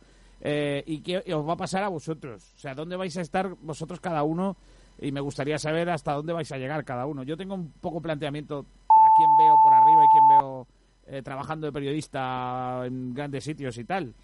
eh, 0.43 0.83
y 0.87 1.01
qué 1.01 1.23
os 1.33 1.49
va 1.49 1.53
a 1.55 1.57
pasar 1.57 1.85
a 1.85 1.89
vosotros. 1.89 2.53
O 2.57 2.59
sea, 2.59 2.75
dónde 2.75 2.97
vais 2.97 3.17
a 3.17 3.21
estar 3.21 3.55
vosotros 3.63 4.01
cada 4.01 4.25
uno, 4.25 4.57
y 4.99 5.13
me 5.13 5.21
gustaría 5.21 5.59
saber 5.59 5.89
hasta 5.89 6.13
dónde 6.13 6.33
vais 6.33 6.51
a 6.53 6.59
llegar 6.59 6.85
cada 6.85 7.07
uno. 7.07 7.23
Yo 7.23 7.37
tengo 7.37 7.55
un 7.55 7.73
poco 7.81 8.01
planteamiento 8.01 8.59
a 8.59 9.09
quién 9.17 9.31
veo 9.39 9.55
por 9.63 9.73
arriba 9.73 10.05
y 10.05 10.09
quién 10.09 10.29
veo 10.29 10.67
eh, 11.07 11.23
trabajando 11.23 11.67
de 11.67 11.73
periodista 11.73 12.83
en 12.85 13.15
grandes 13.15 13.45
sitios 13.45 13.79
y 13.79 13.85
tal. 13.85 14.15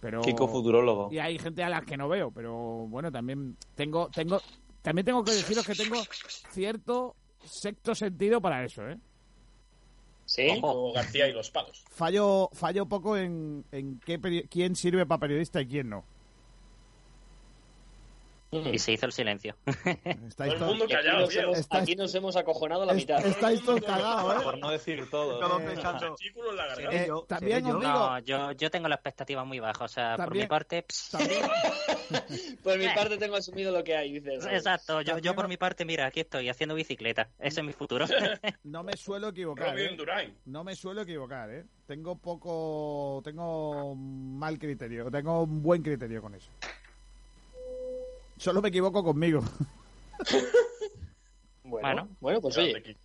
Pero... 0.00 0.20
Kiko 0.20 0.46
futurólogo. 0.46 1.08
Y 1.10 1.18
hay 1.18 1.38
gente 1.38 1.62
a 1.62 1.68
las 1.68 1.84
que 1.84 1.96
no 1.96 2.08
veo, 2.08 2.30
pero 2.30 2.86
bueno, 2.88 3.10
también 3.10 3.56
tengo, 3.74 4.08
tengo, 4.08 4.40
también 4.82 5.04
tengo 5.04 5.24
que 5.24 5.32
deciros 5.32 5.66
que 5.66 5.74
tengo 5.74 5.96
cierto 6.50 7.16
sexto 7.44 7.94
sentido 7.94 8.40
para 8.40 8.64
eso, 8.64 8.86
¿eh? 8.88 8.98
¿Sí? 10.28 10.60
Como 10.60 10.92
García 10.92 11.26
y 11.26 11.32
los 11.32 11.50
palos. 11.50 11.82
Fallo, 11.90 12.50
fallo 12.52 12.84
poco 12.84 13.16
en, 13.16 13.64
en 13.72 13.98
qué 14.04 14.20
quién 14.50 14.76
sirve 14.76 15.06
para 15.06 15.20
periodista 15.20 15.62
y 15.62 15.66
quién 15.66 15.88
no. 15.88 16.04
Y 18.50 18.78
se 18.78 18.92
hizo 18.92 19.04
el 19.04 19.12
silencio. 19.12 19.56
Estáis 19.66 20.34
Todo 20.36 20.44
el 20.46 20.58
todos- 20.58 20.68
mundo 20.70 20.84
Y 20.88 20.92
aquí, 20.94 20.94
callado, 20.94 21.20
nos 21.20 21.28
tío. 21.28 21.40
hemos, 21.42 21.58
Estáis- 21.58 21.82
aquí 21.82 21.96
nos 21.96 22.14
hemos 22.14 22.36
acojonado 22.36 22.84
la 22.86 22.94
mitad. 22.94 23.24
estáis 23.26 23.62
todos 23.62 23.80
cagados, 23.82 24.40
¿eh? 24.40 24.44
Por 24.44 24.58
no 24.58 24.70
decir 24.70 25.10
todo. 25.10 25.38
Todos 25.38 25.60
Eh, 25.60 25.64
pensando, 25.66 26.06
Artículo 26.06 26.50
en 26.52 26.56
la 26.56 26.66
garganta. 26.66 26.90
¿seré 26.92 27.04
Eh, 27.04 27.08
yo? 27.08 27.24
también 27.28 27.64
digo- 27.64 27.78
No, 27.78 28.18
yo, 28.20 28.52
yo 28.52 28.70
tengo 28.70 28.88
la 28.88 28.94
expectativa 28.94 29.44
muy 29.44 29.60
baja. 29.60 29.84
O 29.84 29.88
sea, 29.88 30.16
por 30.16 30.34
mi 30.34 30.46
parte, 30.46 30.84
Por 32.62 32.78
mi 32.78 32.86
parte 32.88 33.18
tengo 33.18 33.36
asumido 33.36 33.70
lo 33.70 33.84
que 33.84 33.94
hay, 33.96 34.12
dices. 34.18 34.46
exacto. 34.46 35.02
Yo, 35.02 35.18
yo 35.18 35.34
por 35.34 35.46
mi 35.48 35.56
parte, 35.56 35.84
mira, 35.84 36.06
aquí 36.06 36.20
estoy 36.20 36.48
haciendo 36.48 36.74
bicicleta. 36.74 37.28
Ese 37.38 37.60
es 37.60 37.66
mi 37.66 37.72
futuro. 37.72 38.06
no 38.64 38.82
me 38.82 38.96
suelo 38.96 39.28
equivocar, 39.28 39.78
¿eh? 39.78 39.96
No 40.46 40.64
me 40.64 40.74
suelo 40.74 41.02
equivocar, 41.02 41.50
¿eh? 41.50 41.64
Tengo 41.86 42.16
poco, 42.18 43.20
tengo 43.24 43.94
mal 43.94 44.58
criterio, 44.58 45.10
tengo 45.10 45.42
un 45.42 45.62
buen 45.62 45.82
criterio 45.82 46.22
con 46.22 46.34
eso. 46.34 46.50
Solo 48.38 48.62
me 48.62 48.68
equivoco 48.68 49.02
conmigo. 49.04 49.42
Bueno, 51.62 51.86
Bueno. 51.88 52.08
bueno, 52.20 52.40
pues 52.40 52.56
oye, 52.56 52.96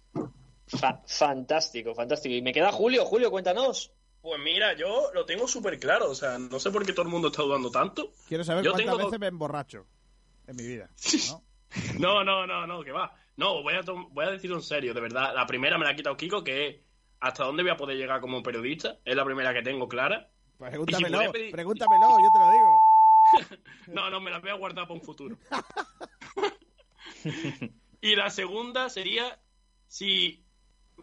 fa- 0.67 1.01
fantástico, 1.05 1.93
fantástico. 1.93 2.33
Y 2.33 2.41
me 2.41 2.53
queda 2.53 2.71
Julio. 2.71 3.03
Julio, 3.05 3.29
cuéntanos. 3.29 3.91
Pues 4.21 4.39
mira, 4.41 4.73
yo 4.73 5.11
lo 5.13 5.25
tengo 5.25 5.49
súper 5.49 5.77
claro. 5.77 6.09
O 6.09 6.15
sea, 6.15 6.39
no 6.39 6.59
sé 6.61 6.71
por 6.71 6.85
qué 6.85 6.93
todo 6.93 7.01
el 7.03 7.09
mundo 7.11 7.27
está 7.27 7.43
dudando 7.43 7.69
tanto. 7.69 8.11
Quiero 8.27 8.45
saber 8.45 8.63
Yo 8.63 8.71
cuántas 8.71 8.93
tengo- 8.93 9.05
veces 9.05 9.19
me 9.19 9.27
emborracho 9.27 9.85
en 10.47 10.55
mi 10.55 10.63
vida. 10.65 10.89
¿no? 11.29 11.43
No, 11.99 12.23
no, 12.23 12.47
no, 12.47 12.65
no, 12.67 12.83
que 12.83 12.91
va. 12.93 13.11
No, 13.35 13.63
voy 13.63 13.73
a, 13.73 13.81
voy 14.11 14.25
a 14.25 14.29
decirlo 14.29 14.55
en 14.57 14.61
serio, 14.61 14.93
de 14.93 15.01
verdad. 15.01 15.33
La 15.35 15.45
primera 15.45 15.77
me 15.77 15.83
la 15.83 15.91
ha 15.91 15.95
quitado 15.95 16.15
Kiko, 16.15 16.41
que 16.43 16.67
es 16.69 16.75
hasta 17.19 17.43
dónde 17.43 17.63
voy 17.63 17.71
a 17.71 17.77
poder 17.77 17.97
llegar 17.97 18.21
como 18.21 18.41
periodista. 18.43 18.97
Es 19.03 19.15
la 19.15 19.25
primera 19.25 19.53
que 19.53 19.61
tengo 19.63 19.89
clara. 19.89 20.29
Pregúntamelo, 20.57 21.17
pudiera 21.17 21.31
pedir- 21.33 21.51
pregúntamelo, 21.51 22.07
yo 22.11 22.29
te 22.31 22.39
lo 22.39 22.51
digo. 22.51 22.72
No, 23.87 24.09
no, 24.09 24.21
me 24.21 24.31
la 24.31 24.39
voy 24.39 24.49
a 24.49 24.55
guardar 24.55 24.87
para 24.87 24.99
un 24.99 25.05
futuro. 25.05 25.37
y 28.01 28.15
la 28.15 28.29
segunda 28.29 28.89
sería 28.89 29.39
si 29.87 30.43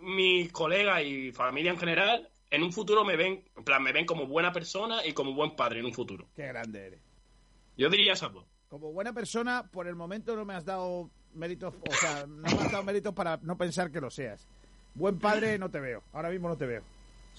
mis 0.01 0.51
colegas 0.53 1.03
y 1.05 1.33
familia 1.33 1.73
en 1.73 1.79
general 1.79 2.31
en 2.51 2.63
un 2.63 2.73
futuro 2.73 3.05
me 3.05 3.17
ven, 3.17 3.45
en 3.57 3.65
plan, 3.65 3.83
me 3.83 3.93
ven 3.93 4.07
como 4.07 4.27
buena 4.27 4.53
persona 4.53 5.07
y 5.07 5.13
como 5.13 5.35
buen 5.35 5.55
padre 5.55 5.81
en 5.81 5.87
un 5.87 5.95
futuro. 5.95 6.27
Qué 6.35 6.47
grande 6.47 6.87
eres. 6.87 7.01
Yo 7.77 7.89
diría 7.89 8.13
esas 8.13 8.33
dos. 8.33 8.45
Como 8.69 8.93
buena 8.93 9.13
persona, 9.13 9.69
por 9.71 9.87
el 9.87 9.95
momento 9.95 10.37
no 10.37 10.45
me 10.45 10.55
has 10.55 10.65
dado 10.65 11.11
méritos, 11.35 11.75
o 11.75 11.95
sea, 11.95 12.27
no 12.27 12.43
me 12.43 12.49
has 12.49 12.73
dado 12.73 12.85
méritos 12.85 13.15
para 13.15 13.39
no 13.43 13.57
pensar 13.57 13.91
que 13.91 14.01
lo 14.01 14.11
seas. 14.11 14.47
Buen 14.95 15.19
padre 15.19 15.59
no 15.59 15.71
te 15.71 15.81
veo, 15.81 16.03
ahora 16.13 16.31
mismo 16.31 16.49
no 16.49 16.57
te 16.57 16.67
veo. 16.67 16.83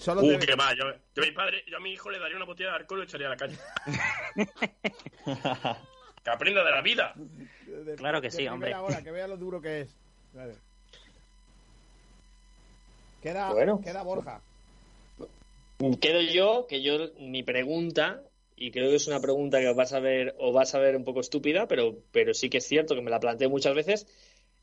Solo 0.02 0.20
Uh, 0.22 0.38
te 0.38 0.46
que 0.46 0.54
va, 0.56 0.74
yo, 0.74 0.84
yo 1.14 1.22
a 1.22 1.26
mi 1.26 1.32
padre, 1.32 1.62
yo 1.68 1.76
a 1.76 1.80
mi 1.80 1.92
hijo 1.92 2.10
le 2.10 2.18
daría 2.18 2.36
una 2.36 2.44
botella 2.44 2.70
de 2.70 2.76
alcohol 2.76 2.98
y 2.98 3.02
lo 3.02 3.04
echaría 3.06 3.26
a 3.28 3.30
la 3.30 3.36
calle. 3.36 3.56
que 6.24 6.30
aprenda 6.30 6.64
de 6.64 6.70
la 6.70 6.82
vida. 6.82 7.14
de- 7.16 7.94
Claro 7.94 8.20
que 8.20 8.28
de 8.28 8.36
sí, 8.36 8.48
hombre. 8.48 8.74
hora, 8.74 9.02
que 9.02 9.10
vea 9.12 9.28
lo 9.28 9.36
duro 9.36 9.60
que 9.60 9.82
es. 9.82 9.96
Vale. 10.32 10.54
Queda, 13.22 13.52
Bueno. 13.52 13.80
queda 13.80 14.02
Borja. 14.02 14.40
Quedo 16.00 16.20
yo, 16.20 16.66
que 16.68 16.82
yo, 16.82 17.12
mi 17.18 17.42
pregunta, 17.42 18.22
y 18.56 18.70
creo 18.70 18.90
que 18.90 18.96
es 18.96 19.06
una 19.08 19.20
pregunta 19.20 19.60
que 19.60 19.68
os 19.68 19.76
vas 19.76 19.92
a 19.92 20.00
ver, 20.00 20.34
o 20.38 20.52
vas 20.52 20.74
a 20.74 20.78
ver 20.78 20.96
un 20.96 21.04
poco 21.04 21.20
estúpida, 21.20 21.66
pero, 21.68 21.96
pero 22.12 22.34
sí 22.34 22.50
que 22.50 22.58
es 22.58 22.66
cierto 22.66 22.94
que 22.94 23.02
me 23.02 23.10
la 23.10 23.20
planteo 23.20 23.50
muchas 23.50 23.74
veces, 23.74 24.06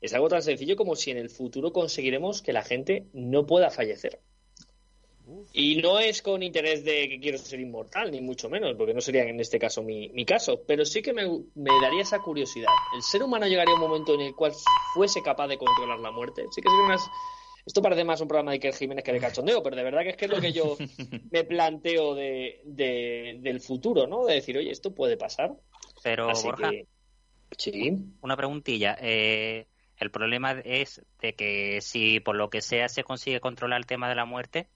es 0.00 0.14
algo 0.14 0.28
tan 0.28 0.42
sencillo 0.42 0.76
como 0.76 0.96
si 0.96 1.10
en 1.10 1.18
el 1.18 1.28
futuro 1.30 1.72
conseguiremos 1.72 2.40
que 2.42 2.52
la 2.54 2.62
gente 2.62 3.06
no 3.12 3.46
pueda 3.46 3.70
fallecer. 3.70 4.18
Y 5.52 5.76
no 5.82 5.98
es 5.98 6.22
con 6.22 6.42
interés 6.42 6.84
de 6.84 7.08
que 7.08 7.20
quiero 7.20 7.38
ser 7.38 7.60
inmortal, 7.60 8.10
ni 8.10 8.20
mucho 8.20 8.48
menos, 8.48 8.74
porque 8.76 8.94
no 8.94 9.00
sería 9.00 9.22
en 9.24 9.40
este 9.40 9.58
caso 9.58 9.82
mi, 9.82 10.08
mi 10.10 10.24
caso, 10.24 10.62
pero 10.66 10.84
sí 10.84 11.02
que 11.02 11.12
me, 11.12 11.26
me 11.54 11.70
daría 11.82 12.02
esa 12.02 12.20
curiosidad. 12.20 12.68
¿El 12.94 13.02
ser 13.02 13.22
humano 13.22 13.46
llegaría 13.46 13.72
a 13.74 13.76
un 13.76 13.88
momento 13.88 14.14
en 14.14 14.20
el 14.22 14.34
cual 14.34 14.52
fuese 14.94 15.22
capaz 15.22 15.48
de 15.48 15.58
controlar 15.58 15.98
la 16.00 16.10
muerte? 16.10 16.42
Sí 16.54 16.60
que 16.62 16.68
sería 16.68 16.84
unas... 16.84 17.02
Esto 17.66 17.82
parece 17.82 18.04
más 18.04 18.20
un 18.22 18.28
programa 18.28 18.52
de 18.52 18.56
Iker 18.56 18.74
Jiménez 18.74 19.04
que 19.04 19.12
de 19.12 19.20
cachondeo, 19.20 19.62
pero 19.62 19.76
de 19.76 19.82
verdad 19.84 20.00
que 20.02 20.08
es 20.10 20.16
que 20.16 20.24
es 20.24 20.30
lo 20.30 20.40
que 20.40 20.52
yo 20.52 20.76
me 21.30 21.44
planteo 21.44 22.14
de, 22.14 22.60
de- 22.64 23.36
del 23.40 23.60
futuro, 23.60 24.06
¿no? 24.06 24.24
De 24.24 24.34
decir, 24.34 24.56
oye, 24.56 24.70
esto 24.70 24.94
puede 24.94 25.16
pasar. 25.16 25.52
Pero, 26.02 26.30
Así 26.30 26.46
Borja, 26.48 26.70
que... 26.70 26.86
Sí. 27.58 27.92
una 28.22 28.36
preguntilla. 28.36 28.96
Eh, 29.00 29.66
el 29.98 30.10
problema 30.10 30.52
es 30.64 31.02
de 31.20 31.34
que 31.34 31.80
si 31.82 32.20
por 32.20 32.34
lo 32.36 32.48
que 32.48 32.62
sea 32.62 32.88
se 32.88 33.04
consigue 33.04 33.40
controlar 33.40 33.78
el 33.78 33.86
tema 33.86 34.08
de 34.08 34.14
la 34.14 34.24
muerte, 34.24 34.68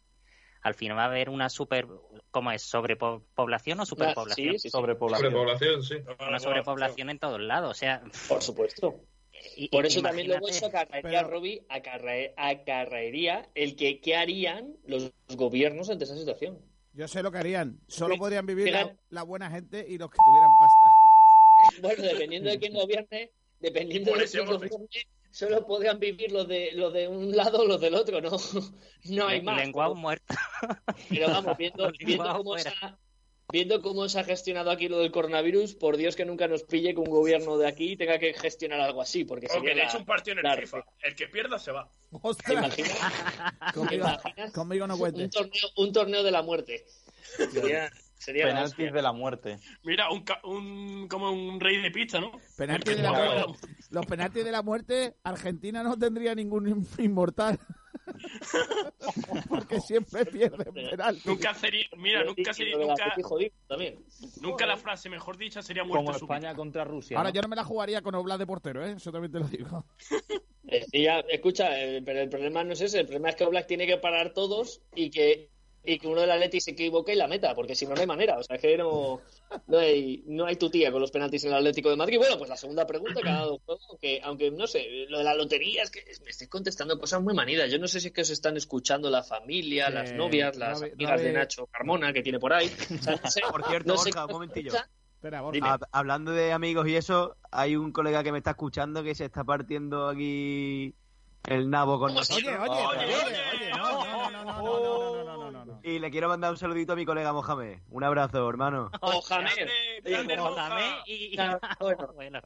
al 0.64 0.74
final 0.74 0.96
va 0.96 1.02
a 1.02 1.06
haber 1.06 1.28
una 1.28 1.48
super... 1.50 1.86
¿Cómo 2.30 2.50
es? 2.50 2.62
¿Sobrepoblación 2.62 3.78
o 3.80 3.86
superpoblación? 3.86 4.52
Sí, 4.52 4.52
sí, 4.54 4.58
sí, 4.60 4.70
Sobrepoblación. 4.70 5.30
Sobrepoblación, 5.30 5.82
sí. 5.82 5.94
Una 6.26 6.40
sobrepoblación 6.40 7.10
en 7.10 7.18
todos 7.18 7.38
lados. 7.40 7.70
O 7.70 7.74
sea, 7.74 8.02
por 8.28 8.42
supuesto. 8.42 8.94
y- 9.56 9.68
Por 9.68 9.84
eso 9.84 10.00
también 10.00 10.26
luego 10.28 10.48
eso 10.48 10.66
acarraería, 10.66 11.20
Pero- 11.20 11.30
Robbie, 11.30 11.62
acarraería 11.68 13.48
el 13.54 13.76
que 13.76 14.00
qué 14.00 14.16
harían 14.16 14.74
los 14.86 15.12
gobiernos 15.36 15.90
ante 15.90 16.04
esa 16.04 16.16
situación. 16.16 16.58
Yo 16.94 17.08
sé 17.08 17.22
lo 17.22 17.30
que 17.30 17.38
harían. 17.38 17.78
Solo 17.86 18.16
podrían 18.16 18.46
vivir 18.46 18.72
la, 18.72 18.96
la 19.10 19.22
buena 19.22 19.50
gente 19.50 19.84
y 19.88 19.98
los 19.98 20.10
que 20.10 20.18
tuvieran 20.24 20.50
pasta. 20.58 20.88
Bueno, 21.80 22.02
dependiendo 22.02 22.50
de 22.50 22.58
quién 22.58 22.74
gobierne, 22.74 23.30
dependiendo 23.60 24.12
de 24.14 24.24
quién 24.26 24.44
gobierne, 24.44 24.78
solo 25.34 25.66
podían 25.66 25.98
vivir 25.98 26.30
los 26.30 26.46
de, 26.46 26.70
los 26.74 26.92
de 26.92 27.08
un 27.08 27.34
lado 27.36 27.62
o 27.62 27.66
los 27.66 27.80
del 27.80 27.94
otro, 27.96 28.20
no, 28.20 28.30
no 29.04 29.26
hay 29.26 29.42
más. 29.42 29.56
Lenguado 29.58 29.94
muerto. 29.96 30.32
Pero 31.08 31.26
vamos, 31.28 31.56
viendo, 31.58 31.90
viendo, 31.98 32.36
cómo 32.36 32.56
se 32.56 32.68
ha, 32.68 32.96
viendo 33.50 33.82
cómo 33.82 34.08
se 34.08 34.20
ha 34.20 34.24
gestionado 34.24 34.70
aquí 34.70 34.88
lo 34.88 34.98
del 35.00 35.10
coronavirus, 35.10 35.74
por 35.74 35.96
Dios 35.96 36.14
que 36.14 36.24
nunca 36.24 36.46
nos 36.46 36.62
pille 36.62 36.94
que 36.94 37.00
un 37.00 37.10
gobierno 37.10 37.58
de 37.58 37.66
aquí 37.66 37.96
tenga 37.96 38.18
que 38.20 38.32
gestionar 38.32 38.80
algo 38.80 39.02
así, 39.02 39.24
porque 39.24 39.48
O 39.50 39.60
que 39.60 39.68
le 39.70 39.74
la- 39.74 39.84
eche 39.84 39.96
un 39.98 40.04
partido 40.04 40.38
en 40.38 40.46
el 40.46 40.60
FIFA. 40.60 40.84
El 41.02 41.14
que 41.16 41.26
pierda 41.26 41.58
se 41.58 41.72
va. 41.72 41.90
¿Te 42.46 42.52
imaginas? 42.52 42.92
¿Te 43.66 43.72
Conmigo, 43.74 44.04
imaginas? 44.06 44.52
conmigo 44.52 44.86
no 44.86 44.94
Un 44.94 45.00
cuentes. 45.00 45.30
torneo, 45.30 45.68
un 45.78 45.92
torneo 45.92 46.22
de 46.22 46.30
la 46.30 46.42
muerte. 46.42 46.84
Sería, 47.52 47.90
sería 48.24 48.46
Penaltis 48.46 48.92
de 48.92 49.02
la 49.02 49.12
muerte. 49.12 49.58
Mira, 49.82 50.10
un, 50.10 50.22
ca- 50.24 50.40
un 50.44 51.06
como 51.08 51.30
un 51.30 51.60
rey 51.60 51.76
de 51.80 51.90
pista, 51.90 52.20
¿no? 52.20 52.32
Penalti 52.56 52.90
El 52.92 52.96
de 52.98 53.02
la 53.02 53.12
muerte. 53.12 53.68
Los 53.90 54.06
penaltis 54.06 54.44
de 54.44 54.50
la 54.52 54.62
muerte, 54.62 55.16
Argentina 55.22 55.82
no 55.82 55.98
tendría 55.98 56.34
ningún 56.34 56.86
inmortal. 56.98 57.58
Porque 59.48 59.80
siempre 59.80 60.26
pierden 60.26 60.72
penaltis. 60.72 61.26
Nunca 61.26 61.54
sería, 61.54 61.86
mira, 61.96 62.24
nunca 62.24 62.52
sería, 62.52 62.76
nunca, 62.76 63.14
nunca 64.40 64.66
la 64.66 64.76
frase 64.76 65.08
mejor 65.08 65.36
dicha 65.36 65.62
sería 65.62 65.84
muerte 65.84 66.04
Como 66.06 66.18
súbita. 66.18 66.34
España 66.36 66.54
contra 66.54 66.84
Rusia. 66.84 67.16
Ahora 67.16 67.30
¿no? 67.30 67.34
yo 67.34 67.42
no 67.42 67.48
me 67.48 67.56
la 67.56 67.64
jugaría 67.64 68.02
con 68.02 68.14
Oblak 68.14 68.38
de 68.38 68.46
portero, 68.46 68.84
¿eh? 68.84 68.94
Eso 68.96 69.12
también 69.12 69.32
te 69.32 69.38
lo 69.40 69.46
digo. 69.48 69.84
Eh, 70.66 70.82
y 70.92 71.02
ya, 71.02 71.18
escucha, 71.28 71.78
eh, 71.78 72.00
pero 72.02 72.20
el 72.22 72.30
problema 72.30 72.64
no 72.64 72.72
es 72.72 72.80
ese, 72.80 72.98
el 73.00 73.04
problema 73.04 73.28
es 73.28 73.36
que 73.36 73.44
Oblak 73.44 73.66
tiene 73.66 73.86
que 73.86 73.98
parar 73.98 74.32
todos 74.32 74.80
y 74.94 75.10
que 75.10 75.50
y 75.84 75.98
que 75.98 76.08
uno 76.08 76.22
del 76.22 76.30
Atleti 76.30 76.60
se 76.60 76.70
equivoque 76.70 77.12
y 77.12 77.16
la 77.16 77.28
meta, 77.28 77.54
porque 77.54 77.74
si 77.74 77.86
no, 77.86 77.94
no 77.94 78.00
hay 78.00 78.06
manera. 78.06 78.38
O 78.38 78.42
sea, 78.42 78.56
es 78.56 78.62
que 78.62 78.76
no, 78.78 79.20
no, 79.66 79.78
hay, 79.78 80.22
no 80.26 80.46
hay 80.46 80.56
tu 80.56 80.70
tía 80.70 80.90
con 80.90 81.00
los 81.00 81.10
penaltis 81.10 81.44
en 81.44 81.50
el 81.50 81.58
Atlético 81.58 81.90
de 81.90 81.96
Madrid. 81.96 82.18
Bueno, 82.18 82.38
pues 82.38 82.48
la 82.48 82.56
segunda 82.56 82.86
pregunta 82.86 83.20
que 83.20 83.28
ha 83.28 83.34
dado 83.34 83.60
juego, 83.64 83.98
que 84.00 84.20
aunque 84.24 84.50
no 84.50 84.66
sé, 84.66 85.06
lo 85.08 85.18
de 85.18 85.24
la 85.24 85.34
lotería 85.34 85.82
es 85.82 85.90
que 85.90 86.02
me 86.24 86.30
estoy 86.30 86.48
contestando 86.48 86.98
cosas 86.98 87.22
muy 87.22 87.34
manidas. 87.34 87.70
Yo 87.70 87.78
no 87.78 87.86
sé 87.86 88.00
si 88.00 88.08
es 88.08 88.12
que 88.14 88.22
os 88.22 88.30
están 88.30 88.56
escuchando 88.56 89.10
la 89.10 89.22
familia, 89.22 89.88
Sí, 89.88 89.92
las 89.92 90.12
novias, 90.12 90.56
no 90.56 90.64
las 90.64 90.80
no 90.80 90.86
amigas 90.86 91.22
de 91.22 91.32
Nacho 91.32 91.66
Carmona 91.66 92.12
que 92.12 92.22
tiene 92.22 92.38
por 92.38 92.52
ahí. 92.52 92.70
O 92.94 93.02
sea, 93.02 93.20
no 93.22 93.30
sé, 93.30 93.42
Por 93.50 93.64
cierto, 93.66 93.92
no 93.92 93.98
sé 93.98 94.10
Borja, 94.10 94.26
un 94.26 94.32
momentillo. 94.32 94.72
Espera, 95.16 95.42
Borja. 95.42 95.78
Hablando 95.92 96.32
de 96.32 96.52
amigos 96.52 96.88
y 96.88 96.96
eso, 96.96 97.36
hay 97.50 97.76
un 97.76 97.92
colega 97.92 98.22
que 98.22 98.32
me 98.32 98.38
está 98.38 98.50
escuchando 98.52 99.02
que 99.02 99.14
se 99.14 99.26
está 99.26 99.44
partiendo 99.44 100.08
aquí 100.08 100.94
el 101.46 101.68
nabo 101.68 101.98
con 101.98 102.08
¿Cómo 102.10 102.24
se 102.24 102.40
nosotros. 102.40 102.68
Oye, 102.70 102.72
oye, 102.72 102.86
Oye, 102.86 103.04
oye, 103.04 103.16
oye, 103.16 103.40
oye, 103.52 103.70
no, 103.70 104.04
no, 104.04 104.30
no, 104.30 104.44
no, 104.44 105.13
Y 105.84 105.98
le 105.98 106.10
quiero 106.10 106.28
mandar 106.28 106.50
un 106.50 106.56
saludito 106.56 106.94
a 106.94 106.96
mi 106.96 107.04
colega 107.04 107.32
Mohamed. 107.32 107.78
Un 107.90 108.04
abrazo, 108.04 108.48
hermano. 108.48 108.90
Mohamed. 109.02 109.68
Mohamed 110.38 110.92
y... 111.06 111.32
Claro, 111.36 111.60
bueno. 111.80 112.12
bueno. 112.14 112.40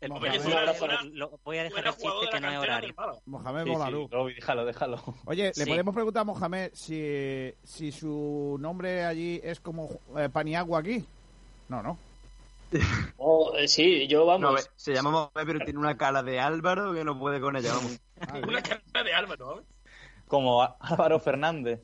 El 0.00 0.10
Mohamed. 0.10 0.44
Un 0.46 0.52
abrazo. 0.52 0.86
lo- 1.12 1.40
voy 1.42 1.56
a 1.58 1.62
dejar 1.64 1.86
el 1.86 1.92
chiste 1.94 2.08
de 2.22 2.30
que 2.30 2.40
no 2.40 2.50
es 2.52 2.58
horario. 2.58 2.94
Mohamed 3.24 3.64
Sí, 3.64 3.70
sí, 3.70 4.34
déjalo, 4.34 4.64
déjalo. 4.66 5.02
Oye, 5.24 5.44
le 5.46 5.54
Sí. 5.54 5.64
podemos 5.64 5.94
preguntar 5.94 6.20
a 6.20 6.24
Mohamed 6.24 6.70
si, 6.74 7.54
si 7.62 7.90
su 7.92 8.58
nombre 8.60 9.04
allí 9.06 9.40
es 9.42 9.60
como 9.60 9.88
eh, 10.18 10.28
Paniagua 10.30 10.80
aquí. 10.80 11.02
No, 11.68 11.82
no. 11.82 11.96
Oh, 13.16 13.54
eh, 13.56 13.68
sí, 13.68 14.06
yo 14.06 14.26
vamos. 14.26 14.40
No, 14.42 14.52
ve- 14.52 14.62
se 14.76 14.92
llama 14.92 15.10
Mohamed, 15.10 15.46
pero 15.46 15.58
tiene 15.64 15.78
una 15.78 15.96
cara 15.96 16.22
de 16.22 16.40
Álvaro 16.40 16.92
que 16.92 17.04
no 17.04 17.18
puede 17.18 17.40
con 17.40 17.56
ella. 17.56 17.72
Vamos. 17.72 17.98
Ah, 18.20 18.40
Una 18.46 18.60
cara 18.62 19.02
de 19.02 19.14
Álvaro, 19.14 19.60
¿eh? 19.60 19.64
Como 20.28 20.62
Álvaro 20.80 21.18
Fernández. 21.20 21.80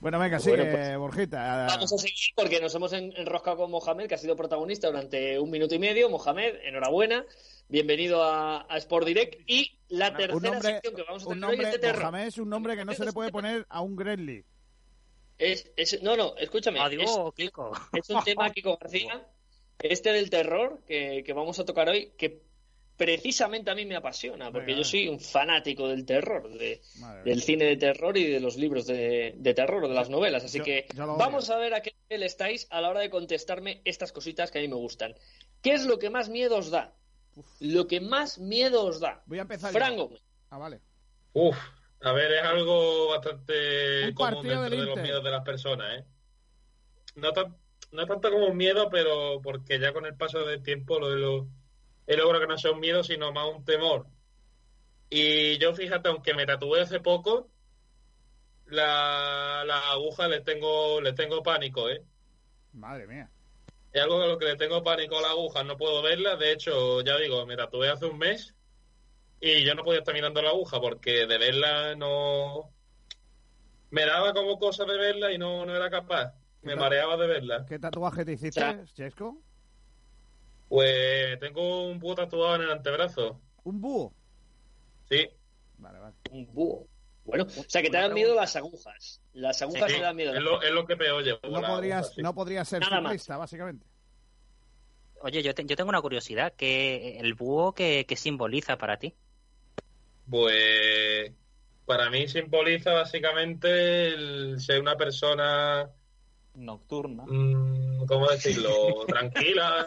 Bueno, 0.00 0.18
venga, 0.18 0.38
Bueno, 0.38 0.62
sigue, 0.64 0.70
pues, 0.72 0.98
Borjita. 0.98 1.66
Vamos 1.68 1.92
a 1.92 1.98
seguir 1.98 2.34
porque 2.34 2.60
nos 2.60 2.74
hemos 2.74 2.92
en- 2.92 3.12
enroscado 3.16 3.58
con 3.58 3.70
Mohamed, 3.70 4.08
que 4.08 4.16
ha 4.16 4.18
sido 4.18 4.34
protagonista 4.34 4.88
durante 4.88 5.38
un 5.38 5.48
minuto 5.50 5.74
y 5.76 5.78
medio. 5.78 6.10
Mohamed, 6.10 6.56
enhorabuena. 6.64 7.24
Bienvenido 7.68 8.22
a, 8.24 8.66
a 8.68 8.76
Sport 8.78 9.06
Direct. 9.06 9.42
Y 9.48 9.78
la 9.90 10.08
Un 10.10 10.16
tercera 10.16 10.50
nombre, 10.50 10.60
sección 10.72 10.94
que 10.96 11.02
vamos 11.04 11.22
a 11.22 11.28
un 11.28 11.34
tener 11.34 11.44
hoy 11.50 11.56
nombre, 11.56 11.68
es 11.68 11.72
de 11.74 11.78
terror. 11.78 12.02
Mohamed 12.02 12.26
es 12.26 12.38
un 12.38 12.48
nombre 12.48 12.76
que 12.76 12.84
no 12.84 12.92
se 12.94 13.04
le 13.04 13.12
puede 13.12 13.30
poner 13.30 13.64
a 13.68 13.80
un 13.80 13.94
Gremlin. 13.94 14.44
Es, 15.38 15.70
es- 15.76 16.02
no, 16.02 16.16
no, 16.16 16.36
escúchame. 16.36 16.78
Es, 16.80 16.84
Adiós, 16.84 17.32
Kiko. 17.36 17.72
es 17.92 18.10
un 18.10 18.24
tema, 18.24 18.50
Kiko 18.50 18.76
García, 18.80 19.24
este 19.78 20.12
del 20.12 20.30
terror 20.30 20.80
que, 20.86 21.22
que 21.24 21.32
vamos 21.32 21.60
a 21.60 21.64
tocar 21.64 21.88
hoy, 21.88 22.12
que 22.18 22.42
precisamente 22.96 23.70
a 23.70 23.74
mí 23.74 23.84
me 23.86 23.96
apasiona, 23.96 24.50
porque 24.52 24.66
Venga, 24.68 24.78
yo 24.78 24.84
soy 24.84 25.08
un 25.08 25.18
fanático 25.18 25.88
del 25.88 26.04
terror, 26.04 26.48
de, 26.50 26.80
del 27.24 27.42
cine 27.42 27.64
de 27.64 27.76
terror 27.76 28.16
y 28.16 28.26
de 28.26 28.40
los 28.40 28.56
libros 28.56 28.86
de, 28.86 29.34
de 29.36 29.54
terror 29.54 29.84
o 29.84 29.88
de 29.88 29.94
las 29.94 30.08
novelas. 30.10 30.44
Así 30.44 30.58
Yo- 30.58 30.64
que 30.64 30.86
vamos 30.96 31.50
a 31.50 31.56
ver 31.58 31.74
a 31.74 31.80
qué 31.82 31.94
nivel 32.08 32.22
estáis 32.22 32.66
a 32.70 32.80
la 32.80 32.90
hora 32.90 33.00
de 33.00 33.10
contestarme 33.10 33.80
estas 33.84 34.12
cositas 34.12 34.50
que 34.50 34.58
a 34.58 34.62
mí 34.62 34.68
me 34.68 34.76
gustan. 34.76 35.14
¿Qué 35.62 35.72
es 35.72 35.84
lo 35.86 35.98
que 35.98 36.10
más 36.10 36.28
miedo 36.28 36.56
os 36.58 36.70
da? 36.70 36.92
Lo 37.60 37.86
que 37.86 38.00
más 38.00 38.38
miedo 38.38 38.84
os 38.84 39.00
da. 39.00 39.22
Voy 39.26 39.38
a 39.38 39.42
empezar. 39.42 39.72
yo. 39.72 39.78
Fran 39.78 39.96
Gómez. 39.96 40.20
Ah, 40.50 40.58
vale. 40.58 40.80
Uf, 41.32 41.56
a 42.02 42.12
ver, 42.12 42.30
es 42.32 42.42
algo 42.42 43.08
bastante 43.08 44.08
Un 44.08 44.12
común 44.14 44.46
dentro 44.46 44.70
de 44.70 44.84
los 44.84 44.98
miedos 45.00 45.24
de 45.24 45.30
las 45.30 45.42
personas, 45.44 46.00
¿eh? 46.00 46.04
No, 47.14 47.32
tan- 47.32 47.56
no 47.90 48.06
tanto 48.06 48.30
como 48.30 48.46
un 48.48 48.56
miedo, 48.56 48.88
pero 48.90 49.40
porque 49.42 49.78
ya 49.80 49.92
con 49.92 50.04
el 50.06 50.14
paso 50.14 50.44
del 50.44 50.62
tiempo 50.62 50.98
lo, 50.98 51.10
lo- 51.16 51.46
he 52.06 52.16
logrado 52.16 52.40
que 52.40 52.52
no 52.52 52.58
sea 52.58 52.72
un 52.72 52.80
miedo, 52.80 53.02
sino 53.02 53.32
más 53.32 53.48
un 53.48 53.64
temor. 53.64 54.06
Y 55.10 55.58
yo, 55.58 55.74
fíjate, 55.74 56.08
aunque 56.08 56.34
me 56.34 56.46
tatué 56.46 56.80
hace 56.80 57.00
poco, 57.00 57.48
la, 58.66 59.62
la 59.66 59.90
aguja 59.90 60.28
le 60.28 60.40
tengo, 60.40 61.00
le 61.00 61.12
tengo 61.12 61.42
pánico, 61.42 61.88
¿eh? 61.88 62.02
Madre 62.72 63.06
mía. 63.06 63.30
Es 63.92 64.02
algo 64.02 64.22
a 64.22 64.26
lo 64.26 64.38
que 64.38 64.46
le 64.46 64.56
tengo 64.56 64.82
pánico 64.82 65.18
a 65.18 65.22
la 65.22 65.30
aguja, 65.30 65.62
no 65.64 65.76
puedo 65.76 66.00
verla. 66.02 66.36
De 66.36 66.52
hecho, 66.52 67.02
ya 67.02 67.18
digo, 67.18 67.44
me 67.44 67.56
tatué 67.56 67.90
hace 67.90 68.06
un 68.06 68.18
mes 68.18 68.54
y 69.40 69.64
yo 69.64 69.74
no 69.74 69.84
podía 69.84 69.98
estar 69.98 70.14
mirando 70.14 70.40
la 70.40 70.50
aguja 70.50 70.80
porque 70.80 71.26
de 71.26 71.38
verla 71.38 71.94
no. 71.94 72.70
Me 73.90 74.06
daba 74.06 74.32
como 74.32 74.58
cosa 74.58 74.86
de 74.86 74.96
verla 74.96 75.32
y 75.32 75.36
no, 75.36 75.66
no 75.66 75.76
era 75.76 75.90
capaz. 75.90 76.32
Me 76.62 76.76
mareaba 76.76 77.16
de 77.16 77.26
verla. 77.26 77.66
¿Qué 77.68 77.78
tatuaje 77.78 78.24
te 78.24 78.32
hiciste. 78.32 78.84
Chesco? 78.94 79.42
Pues 80.72 81.38
tengo 81.38 81.86
un 81.90 81.98
búho 81.98 82.14
tatuado 82.14 82.54
en 82.56 82.62
el 82.62 82.70
antebrazo. 82.70 83.38
¿Un 83.64 83.78
búho? 83.78 84.10
Sí, 85.06 85.28
Vale, 85.76 85.98
vale. 85.98 86.14
Un 86.30 86.46
búho. 86.50 86.86
Bueno, 87.26 87.44
o 87.44 87.64
sea 87.68 87.82
que 87.82 87.90
te 87.90 87.98
dan 87.98 88.14
miedo 88.14 88.34
las 88.34 88.56
agujas. 88.56 89.20
Las 89.34 89.60
agujas 89.60 89.90
sí, 89.90 89.96
te 89.98 90.00
dan 90.02 90.16
miedo. 90.16 90.32
es, 90.34 90.40
lo, 90.40 90.62
es 90.62 90.70
lo 90.72 90.86
que 90.86 90.96
peor 90.96 91.22
llevo. 91.22 91.40
No 91.42 91.60
podrías, 91.60 91.98
aguja, 92.06 92.14
sí. 92.14 92.22
no 92.22 92.34
podrías 92.34 92.66
ser 92.66 92.80
Nada 92.80 93.02
más. 93.02 93.12
ciclista, 93.12 93.36
básicamente. 93.36 93.86
Oye, 95.20 95.42
yo, 95.42 95.54
te- 95.54 95.66
yo 95.66 95.76
tengo 95.76 95.90
una 95.90 96.00
curiosidad. 96.00 96.54
que 96.54 97.18
¿El 97.18 97.34
búho 97.34 97.74
qué 97.74 98.06
qué 98.08 98.16
simboliza 98.16 98.78
para 98.78 98.96
ti? 98.98 99.14
Pues 100.30 101.32
para 101.84 102.08
mí 102.08 102.28
simboliza 102.28 102.94
básicamente 102.94 104.08
el 104.08 104.58
ser 104.58 104.80
una 104.80 104.96
persona, 104.96 105.90
Nocturna. 106.54 107.24
mm, 107.26 108.06
¿cómo 108.06 108.28
decirlo? 108.30 109.04
Tranquila, 109.06 109.84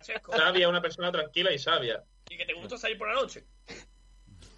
Sabia, 0.00 0.68
una 0.68 0.80
persona 0.80 1.10
tranquila 1.12 1.52
y 1.52 1.58
sabia. 1.58 2.02
Y 2.30 2.36
que 2.36 2.44
te 2.44 2.54
gusta 2.54 2.76
salir 2.78 2.98
por 2.98 3.08
la 3.08 3.14
noche. 3.20 3.44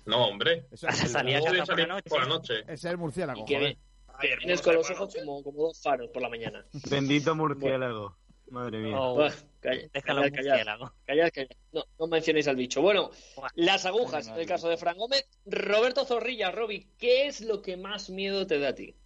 No, 0.07 0.27
hombre. 0.29 0.67
Ese 0.73 0.89
es, 0.89 1.13
Salía 1.13 1.39
a 1.39 1.41
No 1.41 1.45
cazar 1.47 1.59
cazar 1.59 1.77
por 1.77 1.79
la 1.81 1.95
noche. 1.95 2.11
por 2.11 2.21
la 2.23 2.27
noche. 2.29 2.61
ese 2.63 2.73
es 2.75 2.85
el 2.85 2.99
murciélago, 2.99 3.43
joder. 3.43 3.63
Ay, 3.63 4.29
hermano, 4.29 4.39
vienes 4.47 4.63
con 4.63 4.75
los 4.75 4.91
ojos 4.91 5.15
como, 5.15 5.43
como 5.43 5.63
dos 5.63 5.81
faros 5.81 6.11
por 6.11 6.23
la 6.23 6.29
mañana. 6.29 6.65
Bendito 6.91 7.35
murciélago. 7.35 8.17
Madre 8.51 8.79
mía. 8.79 8.97
Oh, 9.01 9.17
calla- 9.61 9.89
déjalo 9.93 10.23
murciélago. 10.23 10.93
callad, 11.07 11.31
callad. 11.33 11.51
No, 11.73 11.85
no 11.99 12.07
mencionéis 12.09 12.49
al 12.49 12.57
bicho. 12.57 12.83
Bueno, 12.83 13.11
las 13.55 13.87
agujas, 13.87 14.27
en 14.27 14.35
el 14.35 14.47
caso 14.47 14.69
de 14.69 14.77
Fran 14.77 14.97
Gómez. 14.97 15.27
Roberto 15.47 16.05
Zorrilla, 16.05 16.51
Roby, 16.51 16.89
¿qué 16.99 17.29
es 17.29 17.41
lo 17.43 17.63
que 17.63 17.77
más 17.77 18.11
miedo 18.11 18.47
te 18.47 18.59
da 18.59 18.71
a 18.71 18.75
ti? 18.75 18.97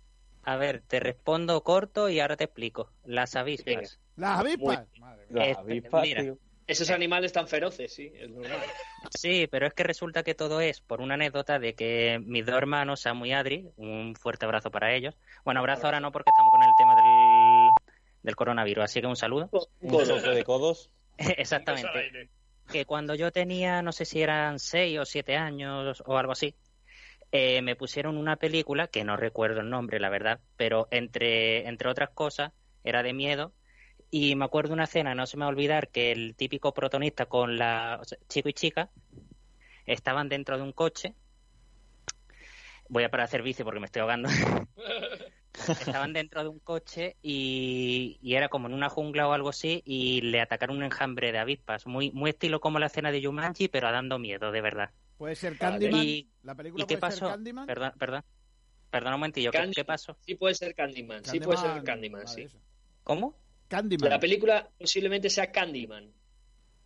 A 0.44 0.56
ver, 0.56 0.82
te 0.86 1.00
respondo 1.00 1.62
corto 1.62 2.08
y 2.08 2.20
ahora 2.20 2.36
te 2.36 2.44
explico. 2.44 2.90
Las 3.04 3.32
Venga. 3.34 3.40
avispas. 3.42 4.00
Las 4.16 4.40
avispas. 4.40 4.86
Madre 4.98 5.26
mía. 5.28 5.40
Las 5.40 5.48
Este, 5.48 5.60
avispas, 5.60 6.02
mira. 6.02 6.22
tío. 6.22 6.38
Esos 6.66 6.88
animales 6.90 7.30
tan 7.32 7.46
feroces, 7.46 7.92
sí, 7.92 8.10
es 8.14 8.30
normal. 8.30 8.58
Sí, 9.10 9.46
pero 9.50 9.66
es 9.66 9.74
que 9.74 9.82
resulta 9.82 10.22
que 10.22 10.34
todo 10.34 10.62
es 10.62 10.80
por 10.80 11.02
una 11.02 11.12
anécdota 11.14 11.58
de 11.58 11.74
que 11.74 12.18
mis 12.24 12.46
dos 12.46 12.54
hermanos, 12.56 13.00
Samu 13.02 13.26
y 13.26 13.32
Adri, 13.32 13.68
un 13.76 14.14
fuerte 14.16 14.46
abrazo 14.46 14.70
para 14.70 14.94
ellos. 14.94 15.14
Bueno, 15.44 15.60
abrazo 15.60 15.86
ahora 15.86 16.00
no 16.00 16.10
porque 16.10 16.30
estamos 16.30 16.50
con 16.50 16.62
el 16.62 16.74
tema 16.74 16.94
del, 16.96 17.74
del 18.22 18.36
coronavirus, 18.36 18.84
así 18.84 19.02
que 19.02 19.06
un 19.06 19.16
saludo. 19.16 19.50
Un 19.80 19.90
codo. 19.90 20.20
de 20.20 20.42
codos. 20.44 20.90
Exactamente. 21.18 22.30
Que 22.72 22.86
cuando 22.86 23.14
yo 23.14 23.30
tenía, 23.30 23.82
no 23.82 23.92
sé 23.92 24.06
si 24.06 24.22
eran 24.22 24.58
seis 24.58 24.98
o 24.98 25.04
siete 25.04 25.36
años 25.36 26.02
o 26.06 26.16
algo 26.16 26.32
así, 26.32 26.54
eh, 27.36 27.62
me 27.62 27.74
pusieron 27.74 28.16
una 28.16 28.36
película, 28.36 28.86
que 28.86 29.02
no 29.02 29.16
recuerdo 29.16 29.60
el 29.60 29.68
nombre, 29.68 29.98
la 29.98 30.08
verdad, 30.08 30.38
pero 30.56 30.86
entre, 30.92 31.66
entre 31.66 31.88
otras 31.88 32.10
cosas, 32.10 32.52
era 32.84 33.02
de 33.02 33.12
miedo. 33.12 33.52
Y 34.08 34.36
me 34.36 34.44
acuerdo 34.44 34.72
una 34.72 34.84
escena, 34.84 35.16
no 35.16 35.26
se 35.26 35.36
me 35.36 35.40
va 35.40 35.46
a 35.46 35.48
olvidar, 35.48 35.88
que 35.88 36.12
el 36.12 36.36
típico 36.36 36.72
protagonista 36.72 37.26
con 37.26 37.58
la 37.58 37.98
o 38.00 38.04
chico 38.28 38.48
y 38.48 38.52
chica 38.52 38.88
estaban 39.84 40.28
dentro 40.28 40.56
de 40.56 40.62
un 40.62 40.70
coche. 40.70 41.16
Voy 42.88 43.02
a 43.02 43.10
parar 43.10 43.42
bici 43.42 43.64
porque 43.64 43.80
me 43.80 43.86
estoy 43.86 44.02
ahogando. 44.02 44.28
estaban 45.68 46.12
dentro 46.12 46.44
de 46.44 46.50
un 46.50 46.60
coche 46.60 47.16
y, 47.20 48.16
y 48.22 48.36
era 48.36 48.48
como 48.48 48.68
en 48.68 48.74
una 48.74 48.88
jungla 48.88 49.26
o 49.26 49.32
algo 49.32 49.48
así 49.48 49.82
y 49.84 50.20
le 50.20 50.40
atacaron 50.40 50.76
un 50.76 50.84
enjambre 50.84 51.32
de 51.32 51.38
avispas. 51.38 51.84
Muy, 51.88 52.12
muy 52.12 52.30
estilo 52.30 52.60
como 52.60 52.78
la 52.78 52.86
escena 52.86 53.10
de 53.10 53.24
Jumanji, 53.24 53.66
pero 53.66 53.90
dando 53.90 54.20
miedo, 54.20 54.52
de 54.52 54.60
verdad. 54.60 54.90
Puede 55.16 55.36
ser 55.36 55.56
Candyman. 55.56 56.04
Y- 56.04 56.28
la 56.42 56.54
película 56.54 56.84
¿Y 56.84 56.86
qué 56.86 56.98
puede 56.98 57.12
ser 57.12 57.20
pasó? 57.20 57.32
Candyman. 57.32 57.66
Perdón, 57.66 57.92
perdón. 57.98 58.24
Perdón 58.90 59.14
un 59.14 59.20
momentillo, 59.20 59.50
¿qué, 59.50 59.84
pasó? 59.84 60.16
Sí 60.20 60.36
puede 60.36 60.54
ser 60.54 60.74
Candyman, 60.74 61.24
sí 61.24 61.40
puede 61.40 61.58
ser 61.58 61.82
Candyman, 61.82 62.24
vale, 62.24 62.34
sí. 62.34 62.42
eso. 62.42 62.58
¿Cómo? 63.02 63.34
Candyman. 63.68 64.08
La 64.10 64.20
película 64.20 64.70
posiblemente 64.78 65.28
sea 65.30 65.50
Candyman. 65.50 66.12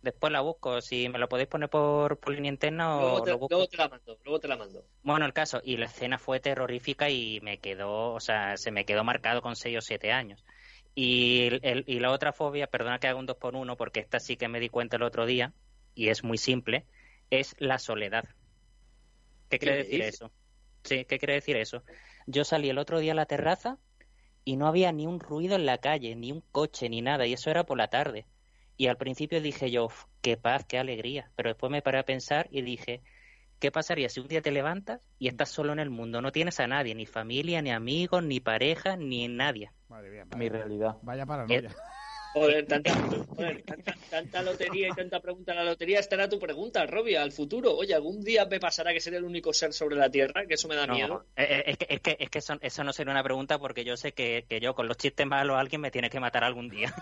Después 0.01 0.31
la 0.31 0.39
busco. 0.41 0.81
Si 0.81 1.09
me 1.09 1.19
lo 1.19 1.27
podéis 1.27 1.49
poner 1.49 1.69
por, 1.69 2.17
por 2.19 2.33
línea 2.33 2.49
interna 2.49 2.95
o 2.97 3.01
Luego 3.01 3.21
te, 3.23 3.29
lo 3.31 3.37
busco. 3.37 3.53
luego 3.55 3.67
te 3.67 3.77
la 3.77 3.89
mando, 3.89 4.17
luego 4.23 4.39
te 4.39 4.47
la 4.47 4.55
mando. 4.57 4.85
Bueno, 5.03 5.25
el 5.25 5.33
caso, 5.33 5.61
y 5.63 5.77
la 5.77 5.85
escena 5.85 6.17
fue 6.17 6.39
terrorífica 6.39 7.09
y 7.09 7.41
me 7.41 7.59
quedó, 7.59 8.13
o 8.13 8.19
sea, 8.19 8.55
se 8.57 8.71
me 8.71 8.85
quedó 8.85 9.03
marcado 9.03 9.41
con 9.41 9.55
6 9.55 9.77
o 9.77 9.81
7 9.81 10.11
años. 10.11 10.45
Y, 10.95 11.49
el- 11.61 11.83
y 11.85 11.99
la 11.99 12.11
otra 12.11 12.33
fobia, 12.33 12.67
perdona 12.67 12.99
que 12.99 13.07
haga 13.07 13.19
un 13.19 13.25
dos 13.25 13.37
por 13.37 13.55
uno, 13.55 13.75
porque 13.77 13.99
esta 13.99 14.19
sí 14.19 14.35
que 14.37 14.47
me 14.47 14.59
di 14.59 14.69
cuenta 14.69 14.95
el 14.95 15.03
otro 15.03 15.25
día, 15.25 15.53
y 15.95 16.07
es 16.09 16.23
muy 16.23 16.37
simple, 16.37 16.85
es 17.29 17.55
la 17.59 17.77
soledad. 17.79 18.25
¿Qué 19.49 19.59
quiere 19.59 19.77
decir 19.77 20.01
eso? 20.01 20.31
Sí, 20.83 21.05
¿qué 21.05 21.17
quiere 21.17 21.33
decir 21.33 21.57
eso? 21.57 21.83
Yo 22.27 22.43
salí 22.43 22.69
el 22.69 22.77
otro 22.77 22.99
día 22.99 23.11
a 23.13 23.15
la 23.15 23.25
terraza 23.25 23.77
y 24.45 24.55
no 24.55 24.67
había 24.67 24.91
ni 24.91 25.05
un 25.05 25.19
ruido 25.19 25.55
en 25.55 25.65
la 25.65 25.79
calle, 25.79 26.15
ni 26.15 26.31
un 26.31 26.41
coche, 26.51 26.89
ni 26.89 27.01
nada, 27.01 27.25
y 27.25 27.33
eso 27.33 27.49
era 27.49 27.65
por 27.65 27.77
la 27.77 27.89
tarde. 27.89 28.25
Y 28.77 28.87
al 28.87 28.97
principio 28.97 29.41
dije 29.41 29.71
yo, 29.71 29.85
"Uf, 29.85 30.05
qué 30.21 30.37
paz, 30.37 30.65
qué 30.65 30.77
alegría, 30.77 31.31
pero 31.35 31.49
después 31.49 31.71
me 31.71 31.81
paré 31.81 31.99
a 31.99 32.05
pensar 32.05 32.47
y 32.51 32.61
dije, 32.61 33.01
¿qué 33.59 33.71
pasaría 33.71 34.07
si 34.09 34.21
un 34.21 34.27
día 34.27 34.41
te 34.41 34.51
levantas 34.51 35.01
y 35.17 35.27
estás 35.27 35.49
solo 35.49 35.73
en 35.73 35.79
el 35.79 35.89
mundo? 35.89 36.21
No 36.21 36.31
tienes 36.31 36.59
a 36.59 36.67
nadie, 36.67 36.95
ni 36.95 37.05
familia, 37.05 37.61
ni 37.61 37.71
amigos, 37.71 38.23
ni 38.23 38.39
pareja, 38.39 38.95
ni 38.95 39.27
nadie. 39.27 39.71
Madre 39.89 40.09
mía, 40.11 40.25
Mi 40.25 40.47
realidad. 40.47 40.97
vaya 41.01 41.25
paranoia. 41.25 41.75
Joder, 42.31 42.67
tanta, 42.67 42.93
joder, 43.35 43.63
tanta, 43.63 43.95
tanta 44.09 44.41
lotería 44.43 44.87
y 44.89 44.91
tanta 44.91 45.19
pregunta 45.19 45.51
en 45.51 45.57
la 45.57 45.63
lotería. 45.63 45.99
Esta 45.99 46.15
era 46.15 46.29
tu 46.29 46.37
pregunta, 46.39 46.85
Robbie, 46.85 47.17
al 47.17 47.31
futuro. 47.31 47.75
Oye, 47.75 47.93
¿algún 47.95 48.21
día 48.23 48.45
me 48.45 48.59
pasará 48.59 48.93
que 48.93 48.99
seré 48.99 49.17
el 49.17 49.23
único 49.23 49.51
ser 49.51 49.73
sobre 49.73 49.95
la 49.95 50.09
Tierra? 50.11 50.45
Que 50.47 50.53
eso 50.53 50.67
me 50.67 50.75
da 50.75 50.85
No, 50.85 50.93
miedo. 50.93 51.25
eh, 51.35 51.47
eh, 51.49 51.63
es 51.67 51.77
que, 51.77 51.87
es 51.89 52.01
que, 52.01 52.17
es 52.19 52.29
que 52.29 52.39
eso, 52.39 52.53
eso 52.61 52.83
no 52.83 52.93
sería 52.93 53.11
una 53.11 53.23
pregunta 53.23 53.57
porque 53.57 53.83
yo 53.83 53.97
sé 53.97 54.13
que, 54.13 54.45
que 54.47 54.59
yo 54.59 54.75
con 54.75 54.87
los 54.87 54.97
chistes 54.97 55.25
malos 55.25 55.57
alguien 55.57 55.81
me 55.81 55.89
tiene 55.91 56.09
que 56.09 56.19
matar 56.19 56.43
algún 56.43 56.69
día. 56.69 56.93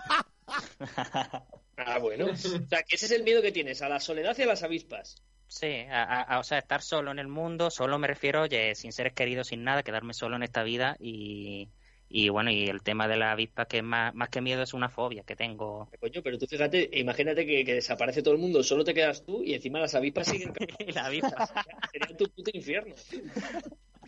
Ah, 1.76 1.98
bueno. 2.00 2.26
O 2.30 2.36
sea, 2.36 2.82
que 2.82 2.96
ese 2.96 3.06
es 3.06 3.12
el 3.12 3.22
miedo 3.22 3.42
que 3.42 3.52
tienes, 3.52 3.82
a 3.82 3.88
la 3.88 4.00
soledad 4.00 4.36
y 4.38 4.42
a 4.42 4.46
las 4.46 4.62
avispas. 4.62 5.22
Sí, 5.46 5.66
a- 5.90 6.02
a- 6.04 6.22
a- 6.22 6.38
o 6.40 6.42
sea, 6.42 6.58
estar 6.58 6.82
solo 6.82 7.10
en 7.10 7.18
el 7.18 7.28
mundo, 7.28 7.70
solo 7.70 7.98
me 7.98 8.06
refiero, 8.06 8.42
oye, 8.42 8.74
sin 8.74 8.92
seres 8.92 9.12
queridos, 9.14 9.48
sin 9.48 9.62
nada, 9.64 9.82
quedarme 9.82 10.12
solo 10.12 10.36
en 10.36 10.42
esta 10.42 10.62
vida 10.62 10.96
y, 11.00 11.68
y 12.10 12.28
bueno, 12.30 12.50
y 12.50 12.64
el 12.68 12.82
tema 12.82 13.06
de 13.06 13.16
la 13.16 13.32
avispa 13.32 13.66
que 13.66 13.78
es 13.78 13.84
más, 13.84 14.14
más 14.14 14.28
que 14.30 14.40
miedo 14.40 14.62
es 14.62 14.72
una 14.74 14.88
fobia 14.88 15.22
que 15.24 15.36
tengo. 15.36 15.88
Coño, 16.00 16.22
pero 16.22 16.38
tú 16.38 16.46
fíjate, 16.46 16.88
imagínate 16.94 17.44
que, 17.46 17.64
que 17.64 17.74
desaparece 17.74 18.22
todo 18.22 18.34
el 18.34 18.40
mundo, 18.40 18.62
solo 18.62 18.82
te 18.84 18.94
quedas 18.94 19.24
tú 19.24 19.42
y 19.42 19.54
encima 19.54 19.78
las 19.80 19.94
avispas 19.94 20.28
siguen. 20.28 20.52
Y 20.78 20.92
la 20.92 21.06
avispa, 21.06 21.46
Sería 21.92 22.16
tu 22.16 22.24
puto 22.30 22.50
infierno. 22.54 22.94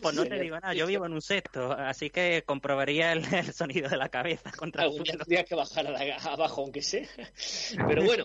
pues 0.01 0.15
no 0.15 0.25
te 0.25 0.39
digo 0.39 0.59
nada, 0.59 0.73
yo 0.73 0.87
vivo 0.87 1.05
en 1.05 1.13
un 1.13 1.21
sexto, 1.21 1.71
así 1.73 2.09
que 2.09 2.43
comprobaría 2.45 3.11
el, 3.13 3.23
el 3.33 3.53
sonido 3.53 3.87
de 3.89 3.97
la 3.97 4.09
cabeza 4.09 4.51
contra 4.51 4.83
el 4.83 4.89
Algún 4.89 5.03
día 5.03 5.11
suelo. 5.13 5.25
tendrías 5.25 5.45
que 5.47 5.55
bajar 5.55 5.87
a 5.87 5.91
la- 5.91 6.15
abajo, 6.15 6.61
aunque 6.61 6.81
sea. 6.81 7.07
Pero 7.87 8.03
bueno, 8.03 8.23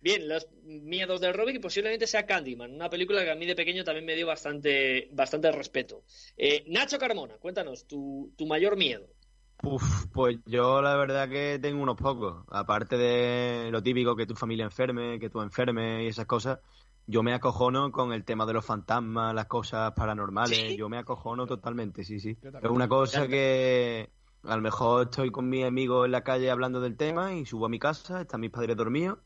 bien, 0.00 0.28
los 0.28 0.48
miedos 0.64 1.20
de 1.20 1.32
Robbie, 1.32 1.54
que 1.54 1.60
posiblemente 1.60 2.06
sea 2.06 2.26
Candyman, 2.26 2.74
una 2.74 2.90
película 2.90 3.24
que 3.24 3.30
a 3.30 3.34
mí 3.34 3.46
de 3.46 3.54
pequeño 3.54 3.84
también 3.84 4.06
me 4.06 4.14
dio 4.14 4.26
bastante, 4.26 5.08
bastante 5.12 5.50
respeto. 5.52 6.04
Eh, 6.36 6.64
Nacho 6.68 6.98
Carmona, 6.98 7.34
cuéntanos, 7.38 7.86
tu, 7.86 8.32
tu 8.36 8.46
mayor 8.46 8.76
miedo. 8.76 9.06
Uf, 9.62 10.06
pues 10.12 10.38
yo 10.46 10.80
la 10.80 10.96
verdad 10.96 11.28
que 11.28 11.58
tengo 11.60 11.82
unos 11.82 11.96
pocos. 11.96 12.44
Aparte 12.50 12.96
de 12.96 13.70
lo 13.70 13.82
típico 13.82 14.16
que 14.16 14.26
tu 14.26 14.34
familia 14.34 14.64
enferme, 14.64 15.18
que 15.18 15.28
tú 15.28 15.42
enfermes 15.42 16.02
y 16.02 16.06
esas 16.06 16.26
cosas, 16.26 16.60
yo 17.06 17.22
me 17.22 17.34
acojono 17.34 17.92
con 17.92 18.12
el 18.12 18.24
tema 18.24 18.46
de 18.46 18.54
los 18.54 18.64
fantasmas, 18.64 19.34
las 19.34 19.46
cosas 19.46 19.92
paranormales. 19.92 20.56
¿Sí? 20.56 20.76
Yo 20.76 20.88
me 20.88 20.96
acojono 20.98 21.46
totalmente, 21.46 22.04
sí, 22.04 22.20
sí. 22.20 22.38
Es 22.62 22.70
una 22.70 22.88
cosa 22.88 23.28
que 23.28 24.10
a 24.44 24.56
lo 24.56 24.62
mejor 24.62 25.04
estoy 25.04 25.30
con 25.30 25.48
mis 25.48 25.64
amigos 25.64 26.06
en 26.06 26.12
la 26.12 26.22
calle 26.22 26.50
hablando 26.50 26.80
del 26.80 26.96
tema 26.96 27.34
y 27.34 27.44
subo 27.44 27.66
a 27.66 27.68
mi 27.68 27.78
casa, 27.78 28.22
están 28.22 28.40
mis 28.40 28.50
padres 28.50 28.76
dormidos, 28.76 29.18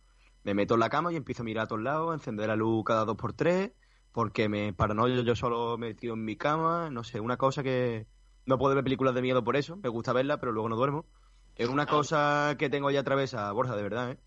me 0.44 0.54
meto 0.54 0.74
en 0.74 0.80
la 0.80 0.90
cama 0.90 1.12
y 1.12 1.16
empiezo 1.16 1.42
a 1.42 1.44
mirar 1.44 1.64
a 1.64 1.68
todos 1.68 1.82
lados, 1.82 2.10
a 2.12 2.14
encender 2.14 2.48
la 2.48 2.56
luz 2.56 2.84
cada 2.84 3.04
dos 3.04 3.16
por 3.16 3.32
tres, 3.32 3.72
porque 4.12 4.48
me 4.48 4.72
paranoio 4.72 5.22
yo 5.22 5.34
solo 5.34 5.76
metido 5.78 6.14
en 6.14 6.24
mi 6.24 6.36
cama, 6.36 6.90
no 6.90 7.02
sé, 7.02 7.20
una 7.20 7.36
cosa 7.36 7.62
que 7.62 8.06
no 8.46 8.58
puedo 8.58 8.74
ver 8.74 8.84
películas 8.84 9.14
de 9.14 9.22
miedo 9.22 9.42
por 9.42 9.56
eso, 9.56 9.76
me 9.76 9.88
gusta 9.88 10.12
verlas, 10.12 10.38
pero 10.38 10.52
luego 10.52 10.68
no 10.68 10.76
duermo. 10.76 11.06
Es 11.56 11.68
una 11.68 11.86
cosa 11.86 12.56
que 12.58 12.68
tengo 12.68 12.90
ya 12.90 13.00
atravesada, 13.00 13.52
Borja, 13.52 13.76
de 13.76 13.82
verdad, 13.82 14.10
¿eh? 14.12 14.18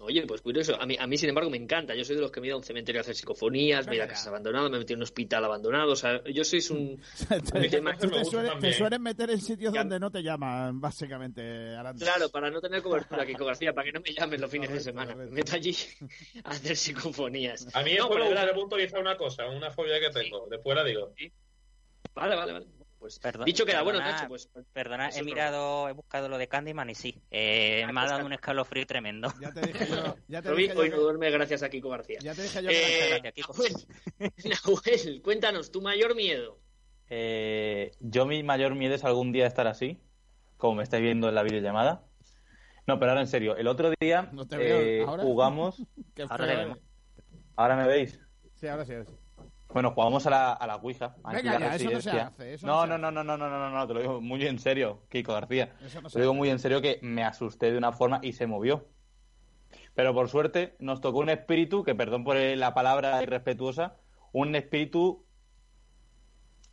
Oye, 0.00 0.26
pues 0.26 0.42
curioso. 0.42 0.78
A 0.78 0.84
mí, 0.84 0.94
a 1.00 1.06
mí, 1.06 1.16
sin 1.16 1.30
embargo, 1.30 1.48
me 1.48 1.56
encanta. 1.56 1.94
Yo 1.94 2.04
soy 2.04 2.16
de 2.16 2.20
los 2.22 2.30
que 2.30 2.38
me 2.40 2.46
he 2.46 2.48
ido 2.48 2.56
a 2.56 2.58
un 2.58 2.64
cementerio 2.64 3.00
a 3.00 3.02
hacer 3.02 3.14
psicofonías, 3.14 3.86
me 3.86 3.92
he 3.92 3.96
ido 3.96 4.04
a 4.04 4.08
casas 4.08 4.26
abandonadas, 4.26 4.70
me 4.70 4.76
he 4.76 4.80
metido 4.80 4.94
en 4.96 4.98
un 4.98 5.04
hospital 5.04 5.42
abandonado. 5.44 5.92
O 5.92 5.96
sea, 5.96 6.22
yo 6.24 6.44
soy 6.44 6.62
un... 6.70 7.00
te, 7.28 7.40
suele- 7.70 8.72
suelen 8.74 9.02
meter 9.02 9.30
en 9.30 9.40
sitios 9.40 9.72
Ya. 9.72 9.80
donde 9.80 9.98
no 9.98 10.10
te 10.10 10.22
llaman, 10.22 10.80
básicamente, 10.82 11.74
Aranda. 11.74 12.04
Claro, 12.04 12.28
para 12.28 12.50
no 12.50 12.60
tener 12.60 12.82
cobertura, 12.82 13.24
Kiko 13.24 13.44
García, 13.46 13.72
para 13.72 13.86
que 13.86 13.92
no 13.92 14.00
me 14.00 14.12
llamen 14.12 14.38
los 14.40 14.50
fines 14.50 14.70
de 14.70 14.80
semana. 14.80 15.14
Me 15.14 15.26
meto 15.26 15.56
allí 15.56 15.74
a 16.44 16.50
hacer 16.50 16.76
psicofonías. 16.76 17.74
A 17.74 17.82
mí 17.82 17.94
No, 17.96 18.10
me 18.10 18.20
gustaría 18.26 18.52
puntualizar 18.54 19.00
una 19.00 19.16
cosa, 19.16 19.46
una 19.48 19.70
fobia 19.70 19.98
que 19.98 20.10
tengo. 20.10 20.46
Después 20.50 20.76
la 20.76 20.84
digo. 20.84 21.14
Vale, 22.14 22.36
vale, 22.36 22.52
vale. 22.52 22.66
Pues 22.98 23.18
Perdón- 23.20 23.44
dicho 23.44 23.64
queda, 23.66 23.82
bueno, 23.82 23.98
perdona, 23.98 24.16
Nacho, 24.16 24.28
pues 24.28 24.48
Perdona, 24.72 25.08
Eso 25.08 25.18
he 25.18 25.22
no. 25.22 25.26
mirado, 25.26 25.88
he 25.88 25.92
buscado 25.92 26.28
lo 26.28 26.38
de 26.38 26.48
Candyman 26.48 26.88
y 26.90 26.94
sí, 26.94 27.20
eh, 27.30 27.82
Ah, 27.86 27.92
me 27.92 28.00
ha 28.00 28.02
pues, 28.04 28.10
dado 28.12 28.26
un 28.26 28.32
escalofrío 28.32 28.86
tremendo. 28.86 29.32
Ya 29.38 29.52
te 29.52 29.60
dije 29.66 29.86
yo, 29.86 30.16
ya 30.28 30.42
te 30.42 30.48
Robbie 30.48 30.62
dije 30.64 30.74
yo 30.74 30.80
hoy 30.80 30.88
no 30.90 30.96
que, 30.96 31.02
duerme 31.02 31.30
gracias 31.30 31.62
a 31.62 31.68
Kiko 31.68 31.90
García. 31.90 32.18
ya 32.22 32.34
te 32.34 32.42
dije 32.42 32.62
yo 32.62 32.68
que 32.70 32.76
Eh, 32.76 33.08
Gracias, 33.20 33.32
Kiko. 33.34 33.52
Nahuel, 33.52 34.30
Nahuel, 34.44 35.22
cuéntanos, 35.22 35.70
tu 35.70 35.80
mayor 35.82 36.14
miedo. 36.16 36.58
Eh, 37.08 37.92
yo 38.00 38.26
mi 38.26 38.42
mayor 38.42 38.74
miedo 38.74 38.94
es 38.94 39.04
algún 39.04 39.30
día 39.30 39.46
estar 39.46 39.66
así, 39.66 40.00
como 40.56 40.76
me 40.76 40.82
estáis 40.82 41.02
viendo 41.02 41.28
en 41.28 41.34
la 41.34 41.42
videollamada. 41.42 42.02
No, 42.86 42.98
pero 42.98 43.10
ahora 43.12 43.20
en 43.20 43.26
serio, 43.28 43.56
el 43.56 43.66
otro 43.66 43.92
día 44.00 44.30
No 44.32 44.46
te 44.46 44.56
veo, 44.56 44.80
eh, 44.80 45.04
¿ahora? 45.06 45.22
jugamos, 45.22 45.82
que 46.14 46.26
ahora 47.56 47.76
me 47.76 47.86
veis. 47.86 48.18
Sí, 48.54 48.68
ahora 48.68 48.84
sí, 48.84 48.92
ahora 48.94 49.04
sí. 49.04 49.12
Bueno, 49.76 49.90
jugamos 49.90 50.26
a 50.26 50.30
la, 50.30 50.52
a 50.54 50.66
la 50.66 50.76
Ouija. 50.76 51.16
Venga 51.22 51.58
ya, 51.58 51.74
eso 51.74 51.90
no 51.90 52.00
se 52.00 52.10
hace, 52.12 52.54
eso 52.54 52.66
no, 52.66 52.86
no 52.86 52.96
no, 52.96 53.10
no, 53.10 53.22
no, 53.22 53.36
no, 53.36 53.46
no, 53.46 53.58
no, 53.58 53.70
no, 53.76 53.86
te 53.86 53.92
lo 53.92 54.00
digo 54.00 54.20
muy 54.22 54.42
en 54.46 54.58
serio, 54.58 55.02
Kiko 55.10 55.34
García. 55.34 55.74
Eso 55.84 56.00
no 56.00 56.08
Te 56.08 56.14
lo 56.18 56.22
digo 56.22 56.32
hace. 56.32 56.38
muy 56.38 56.48
en 56.48 56.58
serio 56.58 56.80
que 56.80 56.98
me 57.02 57.22
asusté 57.22 57.70
de 57.72 57.76
una 57.76 57.92
forma 57.92 58.20
y 58.22 58.32
se 58.32 58.46
movió. 58.46 58.86
Pero 59.92 60.14
por 60.14 60.30
suerte 60.30 60.76
nos 60.78 61.02
tocó 61.02 61.18
un 61.18 61.28
espíritu, 61.28 61.84
que 61.84 61.94
perdón 61.94 62.24
por 62.24 62.36
la 62.36 62.72
palabra 62.72 63.22
irrespetuosa, 63.22 63.96
un 64.32 64.54
espíritu 64.54 65.26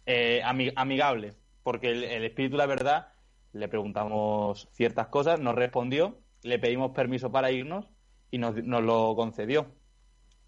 eh, 0.06 0.42
ami- 0.46 0.72
amigable. 0.78 1.34
Porque 1.62 1.90
el, 1.90 2.06
el 2.06 2.24
espíritu, 2.24 2.56
la 2.56 2.68
verdad, 2.68 3.10
le 3.52 3.68
preguntamos 3.68 4.70
ciertas 4.72 5.08
cosas, 5.08 5.42
nos 5.42 5.56
respondió, 5.56 6.22
le 6.42 6.58
pedimos 6.58 6.92
permiso 6.92 7.34
para 7.34 7.52
irnos 7.52 7.92
y 8.32 8.38
nos, 8.38 8.56
nos 8.64 8.82
lo 8.82 9.14
concedió. 9.18 9.76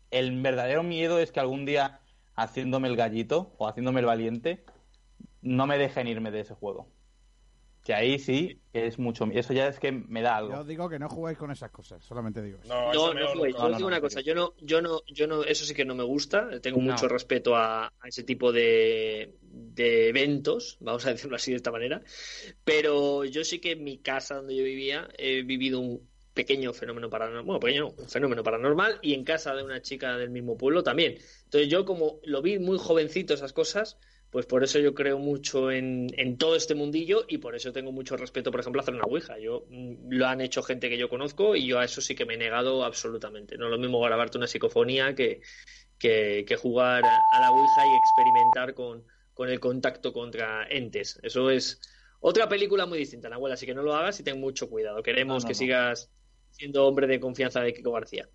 El 0.10 0.42
verdadero 0.42 0.84
miedo 0.84 1.20
es 1.20 1.34
que 1.34 1.42
algún 1.42 1.66
día, 1.66 2.00
haciéndome 2.36 2.88
el 2.88 2.96
gallito 2.96 3.54
o 3.58 3.68
haciéndome 3.68 4.00
el 4.02 4.06
valiente, 4.06 4.64
no 5.42 5.68
me 5.68 5.78
dejen 5.78 6.08
irme 6.08 6.32
de 6.32 6.42
ese 6.42 6.54
juego. 6.54 6.88
Que 7.84 7.94
ahí 7.94 8.18
sí 8.18 8.60
que 8.74 8.88
es 8.88 8.98
mucho. 8.98 9.26
Eso 9.32 9.54
ya 9.54 9.68
es 9.68 9.80
que 9.80 9.92
me 9.92 10.24
da 10.24 10.32
Yo 10.32 10.36
algo. 10.38 10.60
os 10.62 10.68
digo 10.68 10.90
que 10.90 10.98
no 10.98 11.08
juguéis 11.08 11.38
con 11.38 11.52
esas 11.52 11.70
cosas, 11.70 12.04
solamente 12.04 12.42
digo 12.42 12.58
eso. 12.64 12.68
No, 12.74 12.86
No, 12.86 12.92
eso 12.92 13.14
no. 13.14 13.20
Yo 13.20 13.26
no, 13.36 13.42
os 13.42 13.48
digo 13.48 13.80
no, 13.80 13.86
una 13.88 14.02
cosa, 14.02 14.22
yo 14.22 14.34
no, 14.34 14.54
yo 14.60 14.82
no, 14.82 15.02
yo 15.06 15.28
no, 15.28 15.44
eso 15.44 15.66
sí 15.66 15.76
que 15.76 15.86
no 15.86 15.94
me 15.94 16.04
gusta. 16.04 16.60
Tengo 16.62 16.82
No. 16.82 16.92
mucho 16.94 17.08
respeto 17.08 17.56
a, 17.56 17.86
a 17.86 18.08
ese 18.08 18.24
tipo 18.24 18.52
de, 18.52 19.36
de 19.44 20.10
eventos, 20.10 20.78
vamos 20.80 21.06
a 21.06 21.10
decirlo 21.12 21.36
así 21.36 21.52
de 21.52 21.58
esta 21.58 21.72
manera. 21.72 22.02
Pero 22.64 23.24
yo 23.24 23.44
sí 23.44 23.60
que 23.60 23.74
en 23.74 23.84
mi 23.84 24.00
casa 24.00 24.38
donde 24.38 24.56
yo 24.56 24.64
vivía 24.64 25.08
he 25.20 25.44
vivido 25.44 25.80
un 25.80 26.10
pequeño 26.36 26.74
fenómeno 26.74 27.10
paranormal, 27.10 27.46
bueno, 27.46 27.60
pequeño, 27.60 27.88
un 27.98 28.10
fenómeno 28.10 28.44
paranormal 28.44 29.00
y 29.02 29.14
en 29.16 29.24
casa 29.24 29.56
de 29.56 29.64
una 29.64 29.82
chica 29.82 30.18
del 30.18 30.30
mismo 30.30 30.58
pueblo 30.58 30.84
también. 30.84 31.18
Entonces 31.46 31.70
yo 31.70 31.86
como 31.86 32.20
lo 32.24 32.44
vi 32.44 32.60
muy 32.60 32.78
jovencito 32.78 33.34
esas 33.34 33.54
cosas, 33.54 33.98
pues 34.30 34.46
por 34.46 34.64
eso 34.64 34.80
yo 34.80 34.94
creo 34.94 35.18
mucho 35.18 35.72
en, 35.72 36.08
en 36.18 36.38
todo 36.38 36.58
este 36.58 36.76
mundillo 36.76 37.24
y 37.28 37.38
por 37.38 37.56
eso 37.56 37.72
tengo 37.72 37.94
mucho 37.94 38.18
respeto, 38.18 38.52
por 38.52 38.60
ejemplo, 38.60 38.82
a 38.82 38.84
hacer 38.84 38.94
una 38.94 39.06
Ouija. 39.06 39.40
Yo 39.40 39.66
mm, 39.70 40.10
lo 40.12 40.28
han 40.28 40.42
hecho 40.42 40.62
gente 40.62 40.90
que 40.90 40.98
yo 40.98 41.08
conozco 41.10 41.56
y 41.56 41.66
yo 41.68 41.80
a 41.80 41.86
eso 41.86 42.02
sí 42.02 42.16
que 42.16 42.26
me 42.26 42.34
he 42.34 42.38
negado 42.38 42.84
absolutamente. 42.84 43.58
No 43.58 43.66
es 43.66 43.72
lo 43.72 43.78
mismo 43.80 44.02
grabarte 44.02 44.38
una 44.38 44.48
psicofonía 44.48 45.16
que, 45.16 45.40
que, 45.98 46.44
que 46.46 46.56
jugar 46.58 47.08
a, 47.08 47.18
a 47.30 47.40
la 47.40 47.52
Ouija 47.52 47.88
y 47.88 47.96
experimentar 47.96 48.74
con, 48.74 49.06
con 49.34 49.50
el 49.50 49.62
contacto 49.62 50.12
contra 50.12 50.68
entes. 50.70 51.18
Eso 51.24 51.50
es 51.50 51.80
otra 52.20 52.50
película 52.50 52.86
muy 52.86 52.98
distinta, 52.98 53.30
Nahuel, 53.30 53.54
así 53.54 53.66
que 53.66 53.74
no 53.76 53.84
lo 53.84 53.96
hagas 53.96 54.20
y 54.20 54.24
ten 54.24 54.40
mucho 54.40 54.70
cuidado. 54.70 55.02
Queremos 55.04 55.44
No, 55.44 55.48
no, 55.48 55.48
que 55.48 55.54
no. 55.54 55.58
sigas 55.60 56.12
siendo 56.56 56.86
hombre 56.88 57.06
de 57.08 57.20
confianza 57.20 57.62
de 57.62 57.74
Kiko 57.74 57.92
García. 57.92 58.28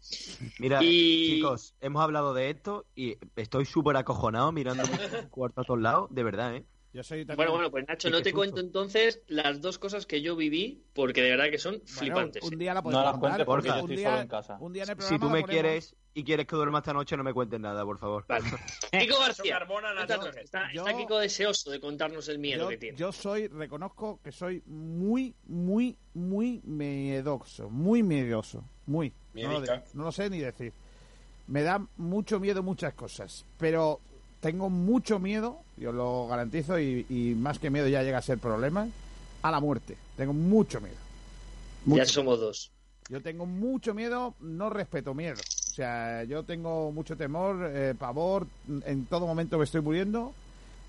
Mira, 0.58 0.80
Y- 0.82 1.36
chicos, 1.36 1.74
hemos 1.80 2.02
hablado 2.02 2.34
de 2.34 2.50
esto 2.50 2.84
y 2.94 3.16
estoy 3.36 3.64
súper 3.64 3.96
acojonado 3.96 4.52
mirando 4.52 4.82
mi 5.24 5.28
cuarto 5.30 5.62
a 5.62 5.64
todos 5.64 5.80
lados, 5.80 6.08
de 6.10 6.22
verdad, 6.22 6.54
¿eh? 6.56 6.64
Yo 6.92 7.04
soy 7.04 7.18
también- 7.24 7.36
Bueno, 7.36 7.52
bueno, 7.52 7.70
pues 7.70 7.86
Nacho, 7.86 8.10
no 8.10 8.18
te 8.18 8.24
susto. 8.30 8.36
cuento 8.36 8.60
entonces 8.60 9.22
las 9.28 9.60
dos 9.60 9.78
cosas 9.78 10.06
que 10.06 10.22
yo 10.22 10.34
viví, 10.34 10.82
porque 10.92 11.22
de 11.22 11.30
verdad 11.30 11.48
que 11.50 11.58
son 11.58 11.74
Bueno, 11.74 11.86
flipantes. 11.88 12.42
un 12.42 12.54
¿eh? 12.54 12.56
día 12.56 12.74
la 12.74 12.80
No 12.80 12.84
podemos 12.84 13.04
las 13.04 13.12
contar, 13.12 13.28
cuentes 13.30 13.46
porque 13.46 13.68
porque 13.68 13.68
yo 13.68 13.84
estoy 13.84 13.96
día, 13.96 14.08
solo 14.10 14.20
en 14.22 14.28
casa. 14.28 14.56
un 14.60 14.72
día 14.72 14.82
en 14.82 14.88
el 14.90 14.94
Si 14.94 14.98
programa 14.98 15.18
tú 15.20 15.26
la 15.26 15.32
me 15.32 15.40
ponemos. 15.42 15.50
quieres 15.62 15.96
y 16.14 16.24
quieres 16.24 16.46
que 16.48 16.56
duerma 16.56 16.78
esta 16.78 16.92
noche, 16.92 17.16
no 17.16 17.22
me 17.22 17.32
cuentes 17.32 17.60
nada, 17.60 17.84
por 17.84 17.98
favor. 17.98 18.24
Vale. 18.26 18.44
Kiko 18.92 19.20
García, 19.20 19.60
está, 20.42 20.72
Yo- 20.72 20.84
está 20.84 20.96
Kiko 20.96 21.18
deseoso 21.20 21.70
de 21.70 21.78
contarnos 21.80 22.28
el 22.28 22.40
miedo 22.40 22.64
Yo, 22.64 22.68
que 22.70 22.76
tiene. 22.78 22.98
yo 22.98 23.12
soy, 23.12 23.46
reconozco 23.46 24.18
que 24.24 24.32
soy 24.32 24.60
muy, 24.66 25.36
muy, 25.46 25.96
muy 26.14 26.60
miedoso, 26.64 27.70
muy 27.70 28.02
miedoso, 28.02 28.64
muy. 28.86 29.12
No 29.34 29.42
lo, 29.42 29.48
Miedica. 29.50 29.76
de- 29.76 29.84
no 29.94 30.02
lo 30.02 30.10
sé 30.10 30.28
ni 30.28 30.38
decir. 30.40 30.72
Me 31.46 31.62
da 31.62 31.84
mucho 31.96 32.40
miedo 32.40 32.64
muchas 32.64 32.94
cosas, 32.94 33.46
pero 33.58 34.00
tengo 34.40 34.70
mucho 34.70 35.18
miedo, 35.18 35.58
yo 35.76 35.92
lo 35.92 36.26
garantizo, 36.28 36.78
y, 36.78 37.06
y 37.08 37.34
más 37.34 37.58
que 37.58 37.70
miedo 37.70 37.88
ya 37.88 38.02
llega 38.02 38.18
a 38.18 38.22
ser 38.22 38.38
problema, 38.38 38.88
a 39.42 39.50
la 39.50 39.60
muerte. 39.60 39.96
Tengo 40.16 40.32
mucho 40.32 40.80
miedo. 40.80 40.96
Ya 41.86 42.04
somos 42.04 42.40
dos. 42.40 42.70
Yo 43.08 43.20
tengo 43.20 43.44
mucho 43.46 43.94
miedo, 43.94 44.34
no 44.40 44.70
respeto 44.70 45.14
miedo. 45.14 45.36
O 45.36 45.72
sea, 45.74 46.24
yo 46.24 46.42
tengo 46.44 46.92
mucho 46.92 47.16
temor, 47.16 47.70
eh, 47.72 47.94
pavor, 47.98 48.46
en 48.84 49.06
todo 49.06 49.26
momento 49.26 49.58
me 49.58 49.64
estoy 49.64 49.80
muriendo 49.80 50.32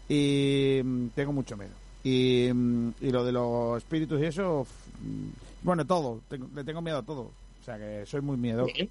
y 0.09 0.81
mm, 0.83 1.07
tengo 1.15 1.31
mucho 1.33 1.55
miedo. 1.57 1.71
Y, 2.03 2.49
mm, 2.53 2.89
y 3.01 3.11
lo 3.11 3.23
de 3.23 3.31
los 3.31 3.77
espíritus 3.77 4.21
y 4.21 4.25
eso, 4.25 4.65
mm, 5.01 5.63
bueno, 5.63 5.85
todo, 5.85 6.19
tengo- 6.29 6.47
le 6.53 6.63
tengo 6.63 6.81
miedo 6.81 6.97
a 6.99 7.03
todo. 7.03 7.21
O 7.61 7.63
sea, 7.65 7.77
que 7.77 8.05
soy 8.05 8.21
muy 8.21 8.37
miedoso. 8.37 8.73
Bien. 8.73 8.89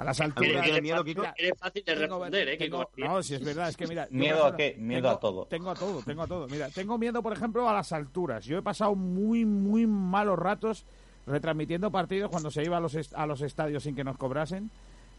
A 0.00 0.04
las 0.04 0.18
¿A 0.20 0.24
mí 0.24 0.28
alturas... 0.30 0.64
tiene 0.64 0.80
miedo, 0.80 1.04
Kiko? 1.04 1.22
Eres 1.36 1.52
fácil 1.58 1.84
de 1.84 1.94
responder, 1.94 2.48
¿eh? 2.48 2.56
Tengo- 2.56 2.88
no, 2.96 3.22
si 3.22 3.34
es 3.34 3.44
verdad, 3.44 3.68
es 3.68 3.76
que 3.76 3.86
mira... 3.86 4.08
¿Miedo 4.10 4.46
a 4.46 4.56
qué? 4.56 4.74
Miedo 4.78 5.02
tengo- 5.02 5.14
a 5.16 5.20
todo. 5.20 5.46
Tengo 5.46 5.70
a 5.70 5.74
todo, 5.74 6.02
tengo 6.02 6.22
a 6.22 6.26
todo. 6.26 6.46
Mira, 6.48 6.70
tengo 6.70 6.96
miedo, 6.96 7.22
por 7.22 7.34
ejemplo, 7.34 7.68
a 7.68 7.74
las 7.74 7.92
alturas. 7.92 8.44
Yo 8.46 8.56
he 8.56 8.62
pasado 8.62 8.94
muy, 8.94 9.44
muy 9.44 9.86
malos 9.86 10.38
ratos 10.38 10.86
retransmitiendo 11.26 11.90
partidos 11.90 12.30
cuando 12.30 12.50
se 12.50 12.64
iba 12.64 12.78
a 12.78 12.80
los, 12.80 12.94
est- 12.94 13.12
a 13.14 13.26
los 13.26 13.42
estadios 13.42 13.82
sin 13.82 13.94
que 13.94 14.02
nos 14.02 14.16
cobrasen. 14.16 14.70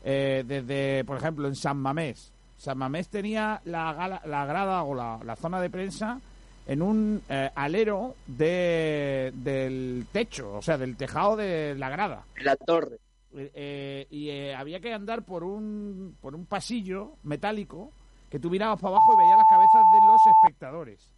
Eh, 0.03 0.43
desde, 0.47 1.03
por 1.05 1.17
ejemplo, 1.17 1.47
en 1.47 1.53
San 1.55 1.77
Mamés. 1.77 2.34
San 2.57 2.77
Mamés 2.79 3.07
tenía 3.09 3.61
la, 3.65 3.93
gala- 3.93 4.21
la 4.25 4.45
grada 4.45 4.82
o 4.84 4.95
la, 4.95 5.19
la 5.23 5.36
zona 5.36 5.61
de 5.61 5.69
prensa 5.69 6.19
en 6.65 6.82
un 6.82 7.21
eh, 7.29 7.51
alero 7.53 8.15
de, 8.25 9.32
del 9.36 10.07
techo, 10.11 10.53
o 10.57 10.61
sea, 10.63 10.77
del 10.79 10.95
tejado 10.97 11.36
de 11.36 11.75
la 11.77 11.89
grada. 11.89 12.23
En 12.36 12.45
la 12.45 12.55
torre. 12.55 12.97
Eh, 13.34 14.07
y 14.09 14.29
eh, 14.29 14.55
había 14.55 14.79
que 14.79 14.93
andar 14.93 15.23
por 15.23 15.43
un, 15.43 16.17
por 16.19 16.36
un 16.36 16.45
pasillo 16.45 17.13
metálico 17.23 17.91
que 18.29 18.39
tú 18.39 18.49
mirabas 18.49 18.79
para 18.79 18.95
abajo 18.95 19.13
y 19.13 19.17
veías 19.17 19.38
las 19.38 19.47
cabezas 19.49 19.84
de 19.93 20.07
los 20.07 20.21
espectadores. 20.27 21.11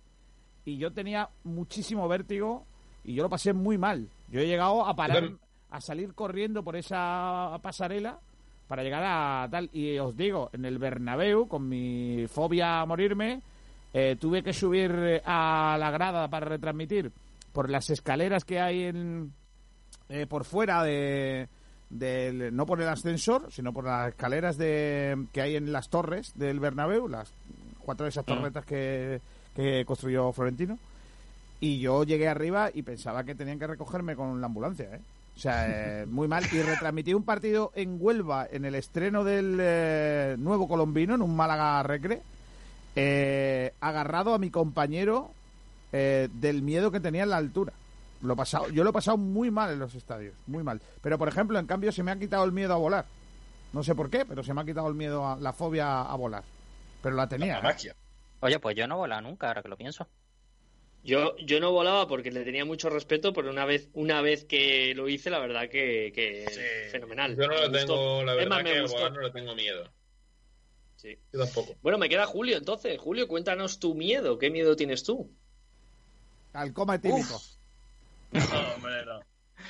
Y 0.66 0.78
yo 0.78 0.92
tenía 0.92 1.30
muchísimo 1.44 2.08
vértigo 2.08 2.66
y 3.04 3.14
yo 3.14 3.24
lo 3.24 3.30
pasé 3.30 3.54
muy 3.54 3.78
mal. 3.78 4.10
Yo 4.30 4.40
he 4.40 4.48
llegado 4.48 4.86
a 4.86 4.96
parar, 4.96 5.32
a 5.70 5.82
salir 5.82 6.14
corriendo 6.14 6.64
por 6.64 6.76
esa 6.76 7.60
pasarela 7.62 8.20
para 8.68 8.84
llegar 8.84 9.04
a 9.06 9.48
tal. 9.50 9.70
Y 9.74 9.98
os 10.00 10.16
digo, 10.16 10.50
en 10.54 10.66
el 10.66 10.80
Bernabéu, 10.80 11.48
con 11.48 11.68
mi 11.68 12.26
fobia 12.28 12.82
a 12.82 12.86
morirme, 12.86 13.42
eh, 13.94 14.16
tuve 14.20 14.42
que 14.42 14.54
subir 14.54 14.92
eh, 14.92 15.22
a 15.24 15.78
la 15.80 15.92
grada 15.92 16.28
para 16.28 16.48
retransmitir 16.48 17.12
por 17.52 17.70
las 17.70 17.92
escaleras 17.92 18.44
que 18.44 18.60
hay 18.60 18.86
en, 18.86 19.34
eh, 20.10 20.26
por 20.26 20.46
fuera 20.46 20.84
de, 20.84 21.48
del- 21.94 22.56
no 22.56 22.66
por 22.66 22.82
el 22.82 22.88
ascensor, 22.90 23.48
sino 23.52 23.72
por 23.74 23.86
las 23.86 24.10
escaleras 24.10 24.58
de, 24.58 25.26
que 25.32 25.42
hay 25.42 25.56
en 25.56 25.72
las 25.72 25.90
torres 25.90 26.32
del 26.36 26.60
Bernabéu, 26.60 27.08
las 27.08 27.32
cuatro 27.80 28.06
de 28.06 28.10
esas 28.10 28.26
torretas 28.26 28.66
que, 28.66 29.22
que 29.56 29.84
construyó 29.86 30.32
Florentino. 30.34 30.78
Y 31.60 31.80
yo 31.80 32.04
llegué 32.04 32.28
arriba 32.28 32.70
y 32.74 32.82
pensaba 32.82 33.24
que 33.24 33.36
tenían 33.36 33.60
que 33.60 33.68
recogerme 33.68 34.16
con 34.16 34.42
la 34.42 34.48
ambulancia, 34.48 34.96
¿eh? 34.96 35.00
O 35.36 35.40
sea, 35.40 36.02
eh, 36.02 36.06
muy 36.10 36.28
mal. 36.28 36.44
Y 36.52 36.62
retransmití 36.62 37.14
un 37.14 37.24
partido 37.24 37.72
en 37.76 37.98
Huelva 38.00 38.48
en 38.52 38.66
el 38.66 38.76
estreno 38.76 39.24
del 39.24 39.58
eh, 39.62 40.36
nuevo 40.38 40.68
colombino, 40.68 41.16
en 41.16 41.22
un 41.22 41.36
Málaga 41.36 41.82
Recre, 41.84 42.22
eh, 42.96 43.74
agarrado 43.82 44.34
a 44.34 44.40
mi 44.40 44.50
compañero 44.50 45.32
del 45.92 46.64
miedo 46.64 46.90
que 46.90 47.00
tenía 47.00 47.22
en 47.22 47.30
la 47.30 47.38
altura. 47.38 47.72
Lo 48.24 48.34
he 48.34 48.38
pasado, 48.38 48.70
yo 48.70 48.84
lo 48.84 48.90
he 48.92 48.94
pasado 48.94 49.18
muy 49.18 49.52
mal 49.52 49.72
en 49.74 49.80
los 49.80 49.94
estadios, 49.96 50.34
muy 50.48 50.64
mal. 50.64 50.82
Pero 51.02 51.18
por 51.18 51.28
ejemplo, 51.28 51.60
en 51.60 51.68
cambio, 51.68 51.92
se 51.92 52.04
me 52.04 52.12
ha 52.12 52.18
quitado 52.18 52.46
el 52.46 52.54
miedo 52.54 52.74
a 52.74 52.78
volar. 52.78 53.06
No 53.74 53.84
sé 53.84 53.96
por 53.96 54.10
qué, 54.10 54.26
pero 54.26 54.44
se 54.44 54.54
me 54.54 54.62
ha 54.62 54.66
quitado 54.66 54.88
el 54.88 54.94
miedo 54.96 55.28
a 55.28 55.36
la 55.38 55.52
fobia 55.52 56.02
a 56.04 56.16
volar. 56.16 56.44
Pero 57.02 57.16
la 57.16 57.28
tenía. 57.28 57.56
La 57.56 57.60
¿eh? 57.60 57.64
magia. 57.64 57.96
Oye, 58.40 58.60
pues 58.60 58.76
yo 58.76 58.88
no 58.88 58.96
he 58.96 58.98
volado 58.98 59.22
nunca, 59.22 59.48
ahora 59.50 59.62
que 59.62 59.68
lo 59.70 59.76
pienso. 59.78 60.08
Yo, 61.04 61.36
yo 61.38 61.60
no 61.60 61.72
volaba 61.74 62.08
porque 62.08 62.32
le 62.32 62.46
tenía 62.46 62.64
mucho 62.64 62.90
respeto, 62.90 63.34
pero 63.34 63.50
una 63.50 63.66
vez, 63.66 63.90
una 63.94 64.22
vez 64.22 64.46
que 64.46 64.94
lo 64.96 65.10
hice, 65.10 65.30
la 65.30 65.40
verdad 65.40 65.68
que, 65.70 66.14
que 66.16 66.46
Sí. 66.50 66.92
fenomenal. 66.92 67.36
Yo 67.36 67.48
no 67.48 67.56
gustó. 67.56 67.72
tengo, 67.72 68.24
la 68.24 68.36
verdad 68.36 68.64
que 68.64 68.82
volar 68.84 69.12
no 69.12 69.22
le 69.22 69.32
tengo 69.32 69.54
miedo. 69.54 69.92
Sí. 70.96 71.18
Yo 71.34 71.44
tampoco. 71.44 71.76
Bueno, 71.82 71.98
me 71.98 72.08
queda 72.08 72.26
Julio 72.26 72.56
entonces. 72.56 72.98
Julio, 72.98 73.28
cuéntanos 73.28 73.80
tu 73.80 73.96
miedo. 73.96 74.38
¿Qué 74.38 74.50
miedo 74.50 74.78
tienes 74.78 75.04
tú? 75.04 75.30
Al 76.54 76.72
coma 76.72 76.96
etílico. 76.96 77.42
No, 78.34 78.74
hombre, 78.76 79.06
no. 79.06 79.20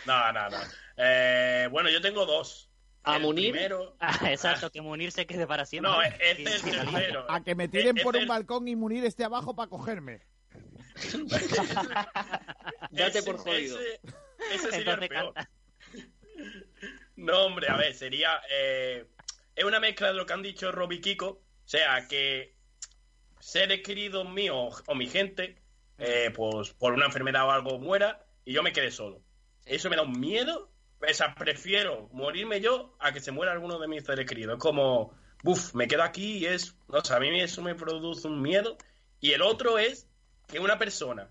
No, 0.06 0.32
no, 0.34 0.50
no. 0.50 0.58
Eh, 0.98 1.68
bueno, 1.72 1.90
yo 1.90 2.02
tengo 2.02 2.26
dos. 2.26 2.70
¿A 3.06 3.18
El 3.18 3.24
Munir? 3.24 3.52
Primero, 3.52 3.98
Ah, 4.00 4.18
exacto, 4.32 4.72
que 4.72 4.82
Munir 4.82 5.12
se 5.12 5.26
quede 5.28 5.46
para 5.46 5.66
siempre. 5.66 5.92
no, 5.92 6.02
este 6.02 6.44
es 6.44 6.64
el 6.64 6.72
tercero. 6.72 7.26
A 7.30 7.44
que 7.44 7.54
me 7.54 7.68
tiren 7.68 7.96
por 7.98 8.16
un 8.16 8.22
el- 8.24 8.28
balcón 8.28 8.68
y 8.68 8.76
Munir 8.78 9.04
esté 9.04 9.26
abajo 9.26 9.54
para 9.56 9.70
cogerme. 9.70 10.22
Date 12.92 13.20
Ese- 13.20 13.24
por 13.24 13.38
jodido. 13.38 13.78
Ese, 13.80 14.00
ese 14.54 14.72
sería 14.72 14.94
el 14.94 15.08
peor. 15.10 15.34
canta. 15.34 15.50
No, 17.16 17.46
hombre, 17.46 17.68
a 17.70 17.76
ver, 17.78 17.94
sería. 17.94 18.42
eh, 18.50 19.06
es 19.56 19.64
una 19.64 19.80
mezcla 19.80 20.08
de 20.08 20.16
lo 20.16 20.26
que 20.26 20.34
han 20.34 20.42
dicho 20.42 20.72
Rob 20.72 20.92
y 20.94 21.00
Kiko. 21.00 21.28
O 21.28 21.42
sea, 21.68 22.08
que 22.08 22.56
seres 23.40 23.82
queridos 23.84 24.28
míos 24.28 24.84
o 24.88 24.96
mi 24.96 25.06
gente, 25.08 25.62
eh, 26.00 26.32
pues 26.36 26.72
por 26.72 26.94
una 26.94 27.06
enfermedad 27.06 27.46
o 27.48 27.52
algo 27.52 27.78
muera 27.78 28.26
y 28.46 28.54
yo 28.54 28.64
me 28.64 28.74
quede 28.74 28.92
solo. 28.92 29.22
Eso 29.66 29.90
me 29.90 29.96
da 29.96 30.02
un 30.04 30.20
miedo. 30.20 30.70
O 31.00 31.14
sea, 31.14 31.36
prefiero 31.36 32.08
morirme 32.14 32.62
yo 32.62 32.96
a 33.00 33.12
que 33.12 33.20
se 33.20 33.32
muera 33.32 33.52
alguno 33.52 33.78
de 33.80 33.88
mis 33.88 34.04
seres 34.06 34.26
queridos. 34.26 34.54
Es 34.56 34.60
como, 34.62 35.14
buf, 35.44 35.74
me 35.76 35.88
quedo 35.88 36.04
aquí 36.04 36.38
y 36.38 36.46
es. 36.46 36.76
No 36.88 37.02
sé, 37.04 37.14
a 37.14 37.20
mí 37.20 37.40
eso 37.42 37.62
me 37.62 37.76
produce 37.76 38.28
un 38.28 38.42
miedo. 38.42 38.78
Y 39.20 39.32
el 39.32 39.42
otro 39.42 39.78
es 39.78 40.08
que 40.48 40.60
una 40.60 40.78
persona 40.78 41.30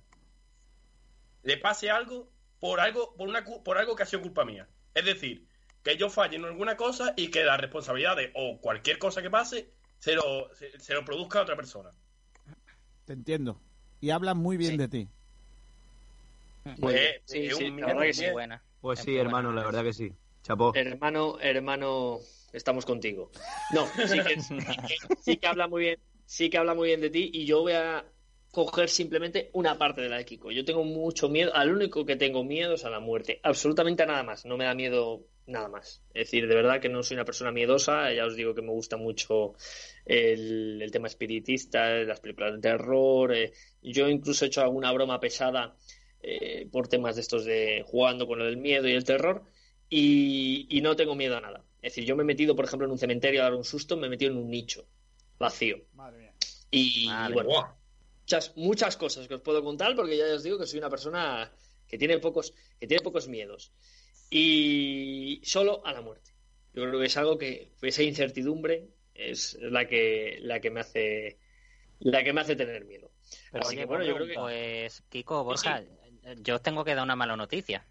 le 1.42 1.56
pase 1.58 1.90
algo 1.90 2.30
por 2.60 2.80
algo, 2.80 3.14
por 3.16 3.28
una 3.28 3.44
cu- 3.44 3.62
por 3.62 3.78
algo 3.78 3.96
que 3.96 4.02
ha 4.04 4.06
sido 4.06 4.22
culpa 4.22 4.44
mía. 4.44 4.68
Es 4.94 5.04
decir, 5.04 5.46
que 5.82 5.96
yo 5.96 6.08
falle 6.10 6.36
en 6.36 6.44
alguna 6.44 6.76
cosa 6.76 7.12
y 7.16 7.28
que 7.30 7.42
la 7.42 7.56
responsabilidad 7.56 8.16
de 8.16 8.30
o 8.34 8.60
cualquier 8.60 8.98
cosa 8.98 9.20
que 9.22 9.30
pase 9.30 9.70
se 9.98 10.14
lo, 10.14 10.54
se, 10.54 10.78
se 10.78 10.94
lo 10.94 11.04
produzca 11.04 11.40
a 11.40 11.42
otra 11.42 11.56
persona. 11.56 11.90
Te 13.04 13.12
entiendo. 13.14 13.60
Y 14.00 14.10
hablan 14.10 14.36
muy 14.38 14.56
bien 14.56 14.72
Sí. 14.72 14.76
de 14.76 14.88
ti. 14.88 15.08
Muy 16.64 16.94
bien. 16.94 17.04
Eh, 17.06 17.22
Sí, 17.24 17.70
la 17.78 17.86
verdad 17.86 18.02
que 18.02 18.12
sí. 18.12 18.30
Buena. 18.30 18.62
Pues 18.80 18.98
Es 18.98 19.04
sí, 19.04 19.16
hermano, 19.16 19.52
la 19.52 19.64
verdad 19.64 19.84
que 19.84 19.92
sí. 19.92 20.12
Chapó. 20.42 20.72
Hermano, 20.74 21.38
hermano, 21.40 22.18
estamos 22.52 22.84
contigo. 22.84 23.30
No, 23.72 23.86
sí 23.86 24.18
que, 24.26 24.40
sí 24.40 24.56
que- 24.58 25.14
sí 25.20 25.36
que 25.36 25.46
habla 25.46 25.68
muy 25.68 25.82
bien, 25.82 26.00
sí 26.26 26.50
que 26.50 26.58
habla 26.58 26.74
muy 26.74 26.88
bien 26.88 27.00
de 27.00 27.10
ti 27.10 27.30
y 27.32 27.46
yo 27.46 27.60
voy 27.60 27.72
a 27.74 28.04
coger 28.50 28.88
simplemente 28.88 29.50
una 29.54 29.78
parte 29.78 30.00
de 30.02 30.08
la 30.08 30.16
de 30.18 30.24
Kiko. 30.24 30.50
Yo 30.50 30.64
tengo 30.64 30.84
mucho 30.84 31.28
miedo, 31.28 31.54
al 31.54 31.72
único 31.72 32.04
que 32.04 32.16
tengo 32.16 32.44
miedo 32.44 32.74
es 32.74 32.84
a 32.84 32.90
la 32.90 33.00
muerte, 33.00 33.40
absolutamente 33.42 34.02
a 34.02 34.06
nada 34.06 34.22
más, 34.24 34.44
no 34.44 34.56
me 34.56 34.64
da 34.64 34.74
miedo 34.74 35.26
nada 35.46 35.68
más. 35.68 36.02
Es 36.12 36.26
decir, 36.26 36.46
de 36.48 36.54
verdad 36.54 36.80
que 36.80 36.88
no 36.88 37.02
soy 37.02 37.14
una 37.16 37.24
persona 37.24 37.50
miedosa, 37.52 38.12
ya 38.12 38.26
os 38.26 38.36
digo 38.36 38.54
que 38.54 38.62
me 38.62 38.70
gusta 38.70 38.96
mucho 38.96 39.54
el, 40.04 40.82
el 40.82 40.90
tema 40.90 41.06
espiritista, 41.08 41.88
las 42.04 42.20
películas 42.20 42.54
de 42.54 42.60
terror, 42.60 43.32
eh, 43.34 43.52
yo 43.80 44.08
incluso 44.08 44.44
he 44.44 44.48
hecho 44.48 44.60
alguna 44.62 44.92
broma 44.92 45.18
pesada 45.20 45.76
eh, 46.22 46.68
por 46.70 46.88
temas 46.88 47.16
de 47.16 47.20
estos 47.20 47.44
de 47.44 47.84
jugando 47.86 48.26
con 48.26 48.38
del 48.38 48.56
miedo 48.56 48.88
y 48.88 48.92
el 48.92 49.04
terror 49.04 49.42
y, 49.88 50.66
y 50.70 50.80
no 50.80 50.96
tengo 50.96 51.14
miedo 51.14 51.36
a 51.36 51.40
nada. 51.40 51.64
Es 51.82 51.92
decir, 51.92 52.04
yo 52.04 52.14
me 52.16 52.22
he 52.22 52.26
metido, 52.26 52.54
por 52.54 52.64
ejemplo, 52.64 52.86
en 52.86 52.92
un 52.92 52.98
cementerio 52.98 53.40
a 53.40 53.44
dar 53.44 53.54
un 53.54 53.64
susto, 53.64 53.96
me 53.96 54.06
he 54.06 54.10
metido 54.10 54.30
en 54.30 54.38
un 54.38 54.50
nicho 54.50 54.86
vacío. 55.38 55.82
Madre 55.94 56.18
mía. 56.18 56.34
Y 56.70 57.06
Madre 57.08 57.34
bueno, 57.34 57.76
muchas, 58.20 58.56
muchas 58.56 58.96
cosas 58.96 59.26
que 59.26 59.34
os 59.34 59.40
puedo 59.40 59.62
contar 59.64 59.96
porque 59.96 60.16
ya 60.16 60.26
os 60.32 60.42
digo 60.42 60.58
que 60.58 60.66
soy 60.66 60.78
una 60.78 60.88
persona 60.88 61.52
que 61.88 61.98
tiene 61.98 62.18
pocos, 62.18 62.54
que 62.78 62.86
tiene 62.86 63.02
pocos 63.02 63.28
miedos. 63.28 63.72
Y 64.30 65.40
solo 65.44 65.84
a 65.84 65.92
la 65.92 66.00
muerte. 66.00 66.30
Yo 66.72 66.84
creo 66.84 66.98
que 66.98 67.06
es 67.06 67.16
algo 67.16 67.36
que 67.36 67.72
esa 67.82 68.02
incertidumbre 68.02 68.88
es 69.14 69.58
la 69.60 69.86
que, 69.86 70.38
la 70.40 70.60
que 70.60 70.70
me 70.70 70.80
hace 70.80 71.38
la 71.98 72.24
que 72.24 72.32
me 72.32 72.40
hace 72.40 72.56
tener 72.56 72.84
miedo. 72.84 73.10
Pero 73.50 73.64
Así 73.64 73.74
oye, 73.74 73.82
que 73.82 73.86
bueno, 73.86 74.04
yo 74.04 74.14
creo 74.14 74.26
que 74.26 74.34
pues 74.34 75.02
Kiko, 75.08 75.44
Borja, 75.44 75.82
yo 76.42 76.56
os 76.56 76.62
tengo 76.62 76.84
que 76.84 76.94
dar 76.94 77.04
una 77.04 77.16
mala 77.16 77.36
noticia. 77.36 77.84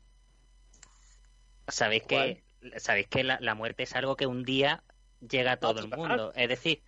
Sabéis 1.68 2.04
que 2.04 2.44
sabéis 2.78 3.08
que 3.08 3.24
la, 3.24 3.40
la 3.40 3.56
muerte 3.56 3.84
es 3.84 3.96
algo 3.96 4.16
que 4.16 4.28
un 4.28 4.44
día 4.44 4.84
llega 5.20 5.54
a 5.54 5.58
todo 5.60 5.80
el 5.80 5.88
mundo. 5.88 6.32
Es 6.36 6.50
decir, 6.50 6.84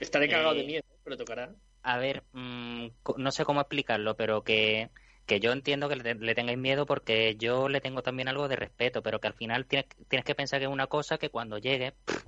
estaré 0.00 0.28
cagado 0.28 0.54
eh, 0.54 0.58
de 0.58 0.64
miedo, 0.64 0.82
pero 1.04 1.16
tocará. 1.16 1.54
a 1.82 1.98
ver, 1.98 2.24
mm, 2.32 2.88
co- 3.02 3.16
no 3.18 3.30
sé 3.30 3.44
cómo 3.44 3.60
explicarlo, 3.60 4.16
pero 4.16 4.42
que, 4.42 4.90
que 5.26 5.40
yo 5.40 5.52
entiendo 5.52 5.88
que 5.88 5.96
le, 5.96 6.14
le 6.14 6.34
tengáis 6.34 6.58
miedo 6.58 6.86
porque 6.86 7.36
yo 7.36 7.68
le 7.68 7.80
tengo 7.80 8.02
también 8.02 8.28
algo 8.28 8.48
de 8.48 8.56
respeto, 8.56 9.02
pero 9.02 9.20
que 9.20 9.28
al 9.28 9.34
final 9.34 9.66
tienes, 9.66 9.88
tienes 10.08 10.24
que 10.24 10.34
pensar 10.34 10.58
que 10.60 10.66
es 10.66 10.70
una 10.72 10.86
cosa 10.86 11.18
que 11.18 11.30
cuando 11.30 11.58
llegue 11.58 11.92
pff, 11.92 12.24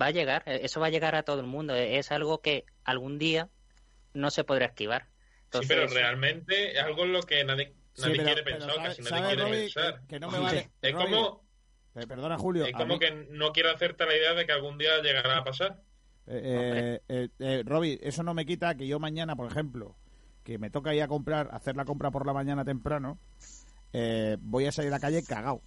va 0.00 0.06
a 0.06 0.10
llegar, 0.10 0.42
eh, 0.46 0.60
eso 0.62 0.80
va 0.80 0.86
a 0.88 0.90
llegar 0.90 1.14
a 1.14 1.22
todo 1.24 1.40
el 1.40 1.46
mundo, 1.46 1.74
eh, 1.74 1.98
es 1.98 2.12
algo 2.12 2.40
que 2.40 2.64
algún 2.84 3.18
día 3.18 3.48
no 4.14 4.30
se 4.30 4.44
podrá 4.44 4.66
esquivar. 4.66 5.08
Sí, 5.60 5.66
pero 5.68 5.86
realmente 5.88 6.72
es 6.72 6.82
algo 6.82 7.04
en 7.04 7.12
lo 7.12 7.22
que 7.22 7.44
nadie, 7.44 7.72
Sí, 7.94 8.02
nadie 8.02 8.12
pero- 8.16 8.24
quiere 8.24 8.42
pero 8.42 8.58
pensar, 8.58 8.76
casi 8.84 9.02
nadie 9.02 9.26
quiere 9.26 9.42
Robbie, 9.42 9.60
pensar. 9.62 10.00
que- 10.00 10.06
que 10.06 10.20
no 10.20 10.30
me 10.30 10.38
vale- 10.38 10.70
Es 10.82 10.92
Robbie, 10.92 11.04
como, 11.04 11.42
Eh, 11.94 12.06
perdona, 12.06 12.38
Julio. 12.38 12.64
es 12.66 12.72
como 12.72 12.94
mí- 12.94 12.98
que 12.98 13.10
no 13.30 13.52
quiero 13.52 13.70
hacerte 13.70 14.04
la 14.06 14.16
idea 14.16 14.34
de 14.34 14.44
que 14.46 14.52
algún 14.52 14.76
día 14.78 15.00
llegará 15.02 15.38
a 15.38 15.44
pasar. 15.44 15.80
Eh, 16.26 17.00
eh, 17.08 17.28
eh, 17.38 17.62
Robbie, 17.64 17.98
eso 18.02 18.22
no 18.22 18.34
me 18.34 18.44
quita 18.46 18.74
que 18.74 18.86
yo 18.86 18.98
mañana, 18.98 19.36
por 19.36 19.50
ejemplo, 19.50 19.94
que 20.44 20.58
me 20.58 20.70
toca 20.70 20.94
ir 20.94 21.02
a 21.02 21.08
comprar, 21.08 21.48
hacer 21.52 21.76
la 21.76 21.84
compra 21.84 22.10
por 22.10 22.26
la 22.26 22.32
mañana 22.32 22.64
temprano, 22.64 23.18
eh, 23.92 24.36
voy 24.40 24.66
a 24.66 24.72
salir 24.72 24.90
a 24.92 24.96
la 24.96 25.00
calle 25.00 25.22
cagado. 25.24 25.60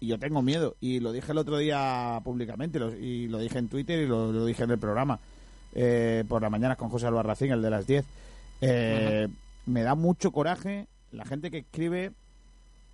Y 0.00 0.08
yo 0.08 0.18
tengo 0.18 0.42
miedo. 0.42 0.76
Y 0.80 1.00
lo 1.00 1.12
dije 1.12 1.32
el 1.32 1.38
otro 1.38 1.56
día 1.58 2.20
públicamente, 2.22 2.78
lo- 2.78 2.94
y 2.94 3.28
lo 3.28 3.38
dije 3.38 3.58
en 3.58 3.68
Twitter 3.68 4.00
y 4.00 4.06
lo, 4.06 4.30
lo 4.32 4.44
dije 4.44 4.64
en 4.64 4.70
el 4.72 4.78
programa, 4.78 5.18
eh, 5.74 6.24
por 6.28 6.42
la 6.42 6.50
mañana 6.50 6.76
con 6.76 6.88
José 6.88 7.06
Albarracín, 7.06 7.50
el 7.52 7.62
de 7.62 7.70
las 7.70 7.86
10. 7.86 8.04
Eh, 8.60 9.28
Me 9.66 9.82
da 9.82 9.94
mucho 9.94 10.30
coraje 10.30 10.86
la 11.12 11.24
gente 11.24 11.50
que 11.50 11.58
escribe 11.58 12.12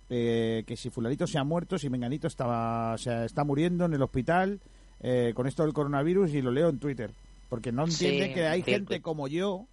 eh, 0.09 0.63
que 0.67 0.75
si 0.77 0.89
fulanito 0.89 1.25
se 1.27 1.37
ha 1.37 1.43
muerto, 1.43 1.77
si 1.77 1.89
menganito 1.89 2.27
estaba, 2.27 2.97
se 2.97 3.25
está 3.25 3.43
muriendo 3.43 3.85
en 3.85 3.93
el 3.93 4.01
hospital 4.01 4.59
eh, 5.01 5.31
con 5.35 5.47
esto 5.47 5.63
del 5.63 5.73
coronavirus 5.73 6.33
y 6.33 6.41
lo 6.41 6.51
leo 6.51 6.69
en 6.69 6.79
Twitter. 6.79 7.11
Porque 7.49 7.71
no 7.71 7.87
Sí, 7.87 8.05
entienden 8.05 8.33
que 8.33 8.47
hay 8.47 8.61
sí, 8.63 8.71
gente 8.71 9.01
como 9.01 9.27
yo 9.27 9.65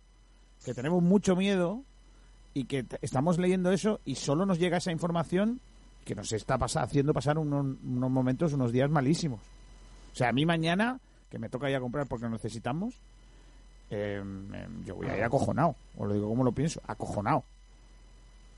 que 0.64 0.74
tenemos 0.74 1.02
mucho 1.02 1.36
miedo 1.36 1.82
y 2.54 2.64
que 2.64 2.84
estamos 3.02 3.38
leyendo 3.38 3.70
eso 3.70 4.00
y 4.04 4.16
solo 4.16 4.44
nos 4.46 4.58
llega 4.58 4.78
esa 4.78 4.90
información 4.92 5.60
que 6.04 6.14
nos 6.14 6.32
está 6.32 6.58
pasa- 6.58 6.82
haciendo 6.82 7.12
pasar 7.12 7.38
unos, 7.38 7.76
unos 7.84 8.10
momentos, 8.10 8.52
unos 8.54 8.72
días 8.72 8.90
malísimos. 8.90 9.40
O 10.12 10.16
sea, 10.16 10.30
a 10.30 10.32
mí 10.32 10.44
mañana, 10.46 10.98
que 11.30 11.38
me 11.38 11.48
toca 11.48 11.68
ir 11.70 11.76
a 11.76 11.80
comprar 11.80 12.06
porque 12.06 12.24
lo 12.24 12.30
necesitamos, 12.30 12.94
eh, 13.90 14.16
em, 14.22 14.84
yo 14.84 14.94
voy 14.96 15.08
a 15.08 15.16
ir 15.16 15.22
acojonado. 15.24 15.74
Os 15.96 16.08
lo 16.08 16.14
digo 16.14 16.28
como 16.28 16.44
lo 16.44 16.52
pienso, 16.52 16.80
acojonado. 16.86 17.44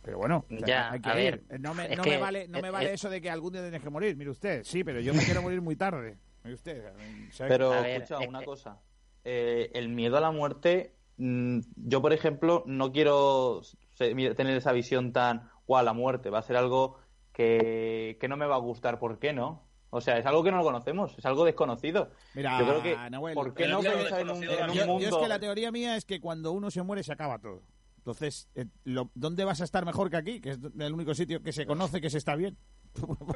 Pero 0.03 0.19
bueno, 0.19 0.45
o 0.47 0.59
sea, 0.59 0.67
Ya, 0.67 0.91
hay 0.93 1.01
que 1.01 1.11
a 1.11 1.21
ir. 1.23 1.45
ver, 1.49 1.61
no 1.61 1.75
me, 1.75 1.93
es 1.93 1.97
no 1.97 2.03
que- 2.05 2.11
me 2.11 2.19
vale, 2.19 2.49
no 2.49 2.61
me 2.61 2.69
eh, 2.69 2.71
vale 2.71 2.91
eh, 2.91 2.95
eso 2.95 3.11
de 3.11 3.21
que 3.21 3.31
algún 3.31 3.53
día 3.53 3.63
tienes 3.63 3.83
que 3.83 3.91
morir. 3.91 4.17
Mire 4.17 4.31
usted, 4.31 4.65
sí, 4.65 4.83
pero 4.83 5.01
yo 5.01 5.13
me 5.13 5.23
quiero 5.25 5.43
morir 5.43 5.61
muy 5.61 5.77
tarde. 5.77 6.17
Mire 6.45 6.55
usted. 6.55 6.93
Pero 7.37 7.73
A 7.73 7.87
escucha 7.89 8.23
es 8.23 8.29
una 8.29 8.43
cosa. 8.45 8.79
Eh, 9.25 9.71
el 9.75 9.91
miedo 9.91 10.17
a 10.17 10.21
la 10.21 10.31
muerte, 10.31 10.95
mm, 11.19 11.59
yo 11.77 12.01
por 12.01 12.15
ejemplo 12.15 12.63
no 12.67 12.91
quiero 12.93 13.61
tener 13.99 14.57
esa 14.57 14.73
visión 14.73 15.13
tan, 15.13 15.51
guau, 15.67 15.85
la 15.85 15.93
muerte 15.93 16.31
va 16.31 16.39
a 16.39 16.43
ser 16.43 16.57
algo 16.57 16.97
que, 17.35 18.17
que 18.19 18.29
no 18.29 18.39
me 18.39 18.47
va 18.47 18.55
a 18.55 18.61
gustar, 18.61 18.99
¿por 18.99 19.19
qué 19.19 19.35
no? 19.35 19.63
O 19.91 20.01
sea, 20.01 20.19
es 20.19 20.27
algo 20.27 20.43
que 20.45 20.51
no 20.53 20.59
lo 20.59 20.63
conocemos, 20.63 21.15
es 21.19 21.27
algo 21.27 21.45
desconocido. 21.45 22.11
Mira, 22.35 22.59
yo 22.61 22.67
creo 22.67 22.83
que, 22.83 23.11
Nahuel, 23.11 23.35
¿por 23.35 23.55
qué 23.55 23.67
no 23.67 23.81
pensar 23.81 24.21
en 24.21 24.31
un, 24.31 24.41
desconocido 24.41 24.53
en 24.65 24.71
un 24.71 24.77
yo, 24.77 24.81
yo 24.83 24.87
mundo? 24.87 25.09
es 25.09 25.17
que 25.17 25.29
la 25.29 25.39
teoría 25.41 25.73
mía 25.73 25.97
es 25.97 26.05
que 26.05 26.21
cuando 26.21 26.53
uno 26.53 26.71
se 26.71 26.83
muere 26.83 27.03
se 27.03 27.13
acaba 27.13 27.39
todo. 27.41 27.63
Entonces, 27.99 28.49
eh, 28.55 28.67
lo- 28.85 29.11
¿dónde 29.15 29.45
vas 29.45 29.61
a 29.61 29.65
estar 29.65 29.85
mejor 29.85 30.09
que 30.11 30.17
aquí? 30.17 30.41
Que 30.41 30.51
es 30.51 30.59
el 30.79 30.93
único 30.95 31.15
sitio 31.15 31.43
que 31.43 31.53
se 31.53 31.67
conoce 31.67 32.01
que 32.01 32.09
se 32.09 32.19
está 32.19 32.35
bien. 32.37 32.57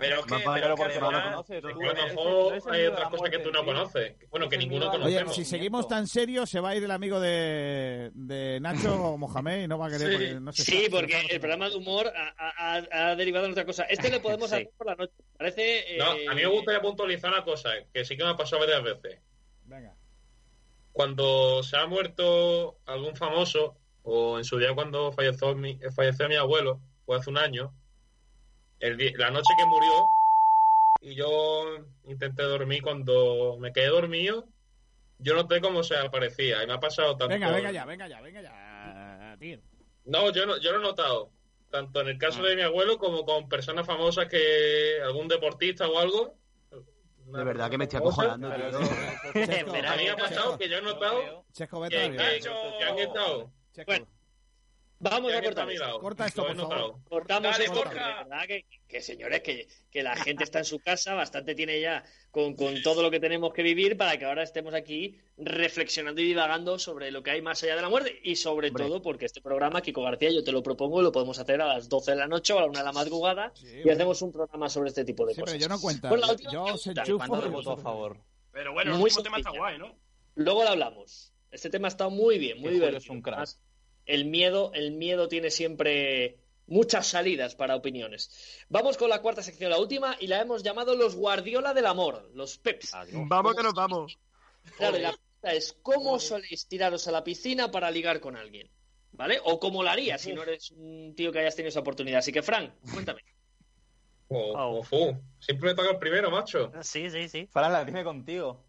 Pero 0.00 0.18
es 0.20 0.26
que, 0.26 0.34
pero 0.34 0.52
pero 0.52 0.74
que 0.74 0.82
porque 0.82 0.98
no 1.00 1.10
lo 1.12 1.22
conoces, 1.22 1.62
lo 1.62 2.54
ese 2.54 2.70
hay 2.70 2.86
otras 2.86 3.08
cosas 3.08 3.30
que 3.30 3.38
tú 3.38 3.50
no 3.52 3.60
tío. 3.60 3.66
conoces. 3.66 4.16
Bueno, 4.28 4.48
que 4.48 4.58
ninguno 4.58 4.86
la 4.86 4.90
Oye, 4.90 5.00
conocemos. 5.02 5.36
si 5.36 5.44
seguimos 5.44 5.86
tan 5.88 6.06
serios, 6.08 6.50
se 6.50 6.58
va 6.60 6.70
a 6.70 6.76
ir 6.76 6.82
el 6.84 6.90
amigo 6.90 7.20
de, 7.20 8.10
de 8.14 8.58
Nacho 8.60 9.16
Mohamed 9.16 9.62
y 9.64 9.68
no 9.68 9.78
va 9.78 9.86
a 9.86 9.90
querer. 9.90 10.08
Sí. 10.08 10.14
porque 10.16 10.40
no 10.40 10.52
se 10.52 10.62
Sí, 10.64 10.88
porque 10.90 11.22
lo 11.22 11.28
el 11.30 11.40
programa 11.40 11.70
de 11.70 11.76
humor 11.76 12.12
ha, 12.14 12.34
ha- 12.76 13.10
ha 13.10 13.16
derivado 13.16 13.46
en 13.46 13.52
otra 13.52 13.64
cosa. 13.64 13.84
Este 13.84 14.10
le 14.10 14.20
podemos 14.20 14.50
Sí. 14.50 14.56
hacer 14.56 14.70
por 14.76 14.86
la 14.88 14.96
noche. 14.96 15.12
Parece. 15.38 15.96
No, 15.98 16.14
eh, 16.14 16.26
a 16.28 16.34
mí 16.34 16.42
me 16.42 16.48
gustaría 16.48 16.80
puntualizar 16.80 17.30
una 17.32 17.44
cosa, 17.44 17.70
que 17.92 18.04
sí 18.04 18.16
que 18.16 18.24
me 18.24 18.30
ha 18.30 18.36
pasado 18.36 18.60
varias 18.60 18.82
veces. 18.82 19.20
Venga. 19.64 19.94
Cuando 20.92 21.62
se 21.62 21.76
ha 21.76 21.86
muerto 21.86 22.78
algún 22.86 23.16
famoso, 23.16 23.76
o 24.02 24.38
en 24.38 24.44
su 24.44 24.58
día 24.58 24.74
cuando 24.74 25.12
falleció 25.12 25.54
mi, 25.54 25.78
falleció 25.94 26.28
mi 26.28 26.36
abuelo, 26.36 26.80
fue 27.06 27.16
hace 27.16 27.30
un 27.30 27.38
año, 27.38 27.72
el 28.86 29.14
la 29.18 29.30
noche 29.30 29.54
que 29.56 29.66
murió, 29.66 30.08
y 31.00 31.14
yo 31.14 31.76
intenté 32.06 32.42
dormir, 32.42 32.82
cuando 32.82 33.56
me 33.58 33.72
quedé 33.72 33.88
dormido, 33.88 34.46
yo 35.18 35.34
noté 35.34 35.60
cómo 35.60 35.82
se 35.82 35.96
aparecía, 35.96 36.62
y 36.62 36.66
me 36.66 36.72
ha 36.74 36.80
pasado 36.80 37.16
tanto... 37.16 37.28
Venga, 37.34 37.50
venga 37.50 37.70
ya, 37.72 37.84
venga 37.84 38.08
ya, 38.08 38.20
venga 38.20 38.42
ya, 38.42 39.36
tío. 39.38 39.58
No, 40.06 40.30
yo 40.30 40.46
no, 40.46 40.58
yo 40.58 40.72
lo 40.72 40.78
he 40.78 40.82
notado. 40.82 41.30
Tanto 41.70 42.00
en 42.02 42.08
el 42.08 42.18
caso 42.18 42.40
Ah. 42.44 42.48
de 42.48 42.56
mi 42.56 42.62
abuelo 42.62 42.98
como 42.98 43.24
con 43.24 43.48
personas 43.48 43.86
famosas 43.86 44.28
que 44.28 44.98
algún 45.02 45.26
deportista 45.28 45.88
o 45.88 45.98
algo. 45.98 46.38
De 47.26 47.42
verdad 47.42 47.70
que 47.70 47.78
me 47.78 47.84
estoy 47.84 47.98
acojonando, 48.00 48.52
tío. 48.54 48.70
Chesco, 49.46 49.70
A 49.88 49.96
mí 49.96 50.04
me 50.04 50.10
ha 50.10 50.16
pasado 50.16 50.58
que 50.58 50.68
yo 50.68 50.76
he 50.78 50.82
notado 50.82 51.44
Chesco, 51.52 51.80
que, 51.82 51.88
vete 51.88 51.96
a 51.96 52.00
que- 52.10 52.40
dormir. 52.48 52.78
que 52.78 52.84
han 52.84 52.98
estado. 52.98 53.50
Bueno, 53.86 54.06
Vamos 55.10 55.32
a 55.32 55.42
cortar 55.42 55.70
esto. 55.70 55.98
Corta 56.00 56.26
esto, 56.26 56.46
por 56.46 56.56
favor. 56.56 56.94
Cortamos 57.08 57.52
Dale, 57.52 57.64
esto, 57.64 57.84
verdad 57.84 58.46
que, 58.46 58.64
que, 58.88 59.00
señores, 59.00 59.40
que, 59.42 59.68
que 59.90 60.02
la 60.02 60.16
gente 60.16 60.44
está 60.44 60.58
en 60.60 60.64
su 60.64 60.78
casa, 60.80 61.14
bastante 61.14 61.54
tiene 61.54 61.80
ya 61.80 62.04
con, 62.30 62.54
con 62.56 62.82
todo 62.82 63.02
lo 63.02 63.10
que 63.10 63.20
tenemos 63.20 63.52
que 63.52 63.62
vivir 63.62 63.96
para 63.96 64.18
que 64.18 64.24
ahora 64.24 64.42
estemos 64.42 64.74
aquí 64.74 65.18
reflexionando 65.36 66.20
y 66.20 66.24
divagando 66.24 66.78
sobre 66.78 67.10
lo 67.10 67.22
que 67.22 67.30
hay 67.32 67.42
más 67.42 67.62
allá 67.62 67.76
de 67.76 67.82
la 67.82 67.88
muerte 67.88 68.18
y 68.22 68.36
sobre 68.36 68.68
Hombre. 68.68 68.84
todo 68.86 69.02
porque 69.02 69.26
este 69.26 69.40
programa, 69.40 69.80
Kiko 69.82 70.02
García, 70.02 70.30
yo 70.30 70.42
te 70.44 70.52
lo 70.52 70.62
propongo, 70.62 71.02
lo 71.02 71.12
podemos 71.12 71.38
hacer 71.38 71.60
a 71.60 71.66
las 71.66 71.88
12 71.88 72.10
de 72.12 72.16
la 72.16 72.26
noche 72.26 72.52
o 72.52 72.58
a 72.58 72.62
la 72.62 72.66
1 72.68 72.78
de 72.78 72.84
la 72.84 72.92
madrugada 72.92 73.52
Sí, 73.54 73.66
y 73.68 73.74
bueno. 73.82 73.92
hacemos 73.92 74.22
un 74.22 74.32
programa 74.32 74.68
sobre 74.68 74.88
este 74.88 75.04
tipo 75.04 75.26
de 75.26 75.34
Sí, 75.34 75.40
cosas. 75.40 75.54
pero 75.54 75.62
yo 75.62 75.68
no 75.68 75.78
última 76.30 76.52
yo 76.52 76.66
¿y 76.76 76.88
enchufo. 76.90 77.18
¿Cuánto 77.26 77.46
y 77.46 77.50
voto 77.50 77.72
a 77.72 77.76
favor? 77.78 78.18
Pero 78.52 78.72
bueno, 78.72 78.92
el 78.92 78.98
Muy 78.98 79.04
último 79.10 79.22
tema 79.22 79.38
está 79.38 79.50
guay, 79.50 79.78
¿no? 79.78 79.94
Luego 80.36 80.62
lo 80.64 80.70
hablamos. 80.70 81.32
Este 81.50 81.70
tema 81.70 81.88
está 81.88 82.08
muy 82.08 82.38
bien, 82.38 82.60
muy 82.60 82.72
divertido. 82.72 82.98
es 82.98 83.08
un 83.10 83.22
crack. 83.22 83.34
Además, 83.34 83.60
El 84.06 84.26
miedo, 84.26 84.70
el 84.74 84.92
miedo 84.92 85.28
tiene 85.28 85.50
siempre 85.50 86.38
muchas 86.66 87.06
salidas 87.06 87.54
para 87.54 87.76
opiniones. 87.76 88.64
Vamos 88.68 88.96
con 88.96 89.10
la 89.10 89.20
cuarta 89.20 89.42
sección, 89.42 89.70
la 89.70 89.78
última, 89.78 90.16
y 90.20 90.26
la 90.26 90.40
hemos 90.40 90.62
llamado 90.62 90.94
los 90.94 91.14
Guardiola 91.14 91.74
del 91.74 91.86
amor, 91.86 92.30
los 92.34 92.58
Peps. 92.58 92.92
Vamos 93.12 93.54
que 93.54 93.62
nos 93.62 93.74
vamos. 93.74 94.18
Claro, 94.76 94.98
y 94.98 95.02
la 95.02 95.12
pregunta 95.12 95.52
es, 95.52 95.76
¿cómo 95.82 96.18
soléis 96.18 96.66
tiraros 96.66 97.06
a 97.08 97.12
la 97.12 97.24
piscina 97.24 97.70
para 97.70 97.90
ligar 97.90 98.20
con 98.20 98.36
alguien? 98.36 98.70
¿Vale? 99.12 99.40
O 99.44 99.60
cómo 99.60 99.82
lo 99.82 99.90
harías 99.90 100.20
si 100.22 100.32
no 100.32 100.42
eres 100.42 100.72
un 100.72 101.14
tío 101.14 101.30
que 101.30 101.38
hayas 101.38 101.54
tenido 101.54 101.68
esa 101.68 101.80
oportunidad. 101.80 102.18
Así 102.18 102.32
que, 102.32 102.42
Frank, 102.42 102.72
cuéntame. 102.92 103.20
Oh. 104.28 104.78
o 104.78 104.82
fu. 104.82 105.16
Siempre 105.38 105.70
me 105.70 105.74
toca 105.76 105.90
el 105.90 105.98
primero, 105.98 106.30
macho. 106.30 106.72
Sí, 106.82 107.08
sí, 107.10 107.28
sí. 107.28 107.46
Fran, 107.46 107.72
la 107.72 107.84
dime 107.84 108.02
contigo. 108.02 108.64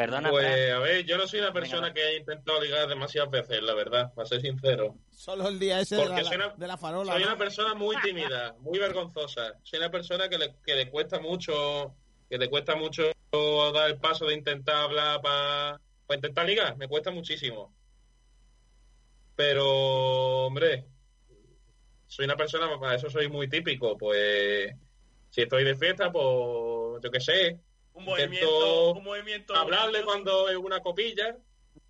Perdona, 0.00 0.30
Pues, 0.30 0.46
Fran. 0.46 0.70
a 0.76 0.78
ver, 0.78 1.04
yo 1.04 1.18
no 1.18 1.28
soy 1.28 1.40
una 1.40 1.52
persona 1.52 1.82
Venga, 1.88 1.92
que 1.94 2.02
haya 2.02 2.16
intentado 2.20 2.58
ligar 2.62 2.88
demasiadas 2.88 3.30
veces, 3.30 3.62
la 3.62 3.74
verdad, 3.74 4.14
para 4.14 4.26
ser 4.26 4.40
sincero. 4.40 4.94
Solo 5.10 5.46
el 5.48 5.58
día 5.58 5.78
ese 5.80 5.96
de 5.96 6.02
Porque 6.02 6.22
la, 6.22 6.28
soy 6.28 6.36
una- 6.38 6.54
de 6.56 6.66
la 6.66 6.78
farola. 6.78 7.12
Soy 7.12 7.20
¿no? 7.20 7.28
una 7.28 7.36
persona 7.36 7.74
muy 7.74 7.96
tímida, 8.00 8.54
muy 8.60 8.78
vergonzosa. 8.78 9.58
Soy 9.62 9.78
una 9.78 9.90
persona 9.90 10.30
que 10.30 10.38
le, 10.38 10.54
que 10.64 10.74
le 10.74 10.88
cuesta 10.88 11.20
mucho, 11.20 11.94
que 12.30 12.38
le 12.38 12.48
cuesta 12.48 12.76
mucho 12.76 13.10
dar 13.74 13.90
el 13.90 13.98
paso 13.98 14.24
de 14.24 14.32
intentar 14.36 14.76
hablar 14.76 15.20
para 15.20 15.78
intentar 16.16 16.46
ligar. 16.46 16.78
Me 16.78 16.88
cuesta 16.88 17.10
muchísimo. 17.10 17.70
Pero, 19.36 20.46
hombre, 20.46 20.86
soy 22.06 22.24
una 22.24 22.36
persona, 22.36 22.68
para 22.80 22.94
eso 22.94 23.10
soy 23.10 23.28
muy 23.28 23.50
típico. 23.50 23.98
Pues, 23.98 24.74
si 25.28 25.42
estoy 25.42 25.64
de 25.64 25.76
fiesta, 25.76 26.10
pues, 26.10 27.02
yo 27.02 27.10
qué 27.10 27.20
sé, 27.20 27.60
Un 28.00 28.06
movimiento, 28.06 28.92
un 28.92 29.04
movimiento. 29.04 29.54
hablarle 29.54 30.02
cuando 30.04 30.48
es 30.48 30.56
una 30.56 30.80
copilla, 30.80 31.36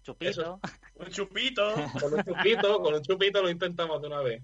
Chupito. 0.02 0.30
eso. 0.30 0.61
Un 0.94 1.11
chupito. 1.11 1.74
con 2.00 2.14
un 2.14 2.24
chupito, 2.24 2.80
con 2.82 2.94
un 2.94 3.02
chupito 3.02 3.42
lo 3.42 3.48
intentamos 3.50 4.00
de 4.02 4.08
una 4.08 4.20
vez. 4.20 4.42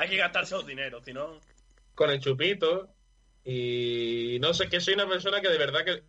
Hay 0.00 0.08
que 0.08 0.16
gastarse 0.16 0.54
los 0.54 0.66
dineros, 0.66 1.04
si 1.04 1.12
no. 1.12 1.40
con 1.94 2.10
el 2.10 2.20
chupito 2.20 2.88
y 3.44 4.38
no 4.40 4.54
sé 4.54 4.68
que 4.68 4.80
soy 4.80 4.94
una 4.94 5.08
persona 5.08 5.40
que 5.40 5.48
de 5.48 5.58
verdad 5.58 5.84
que, 5.84 6.04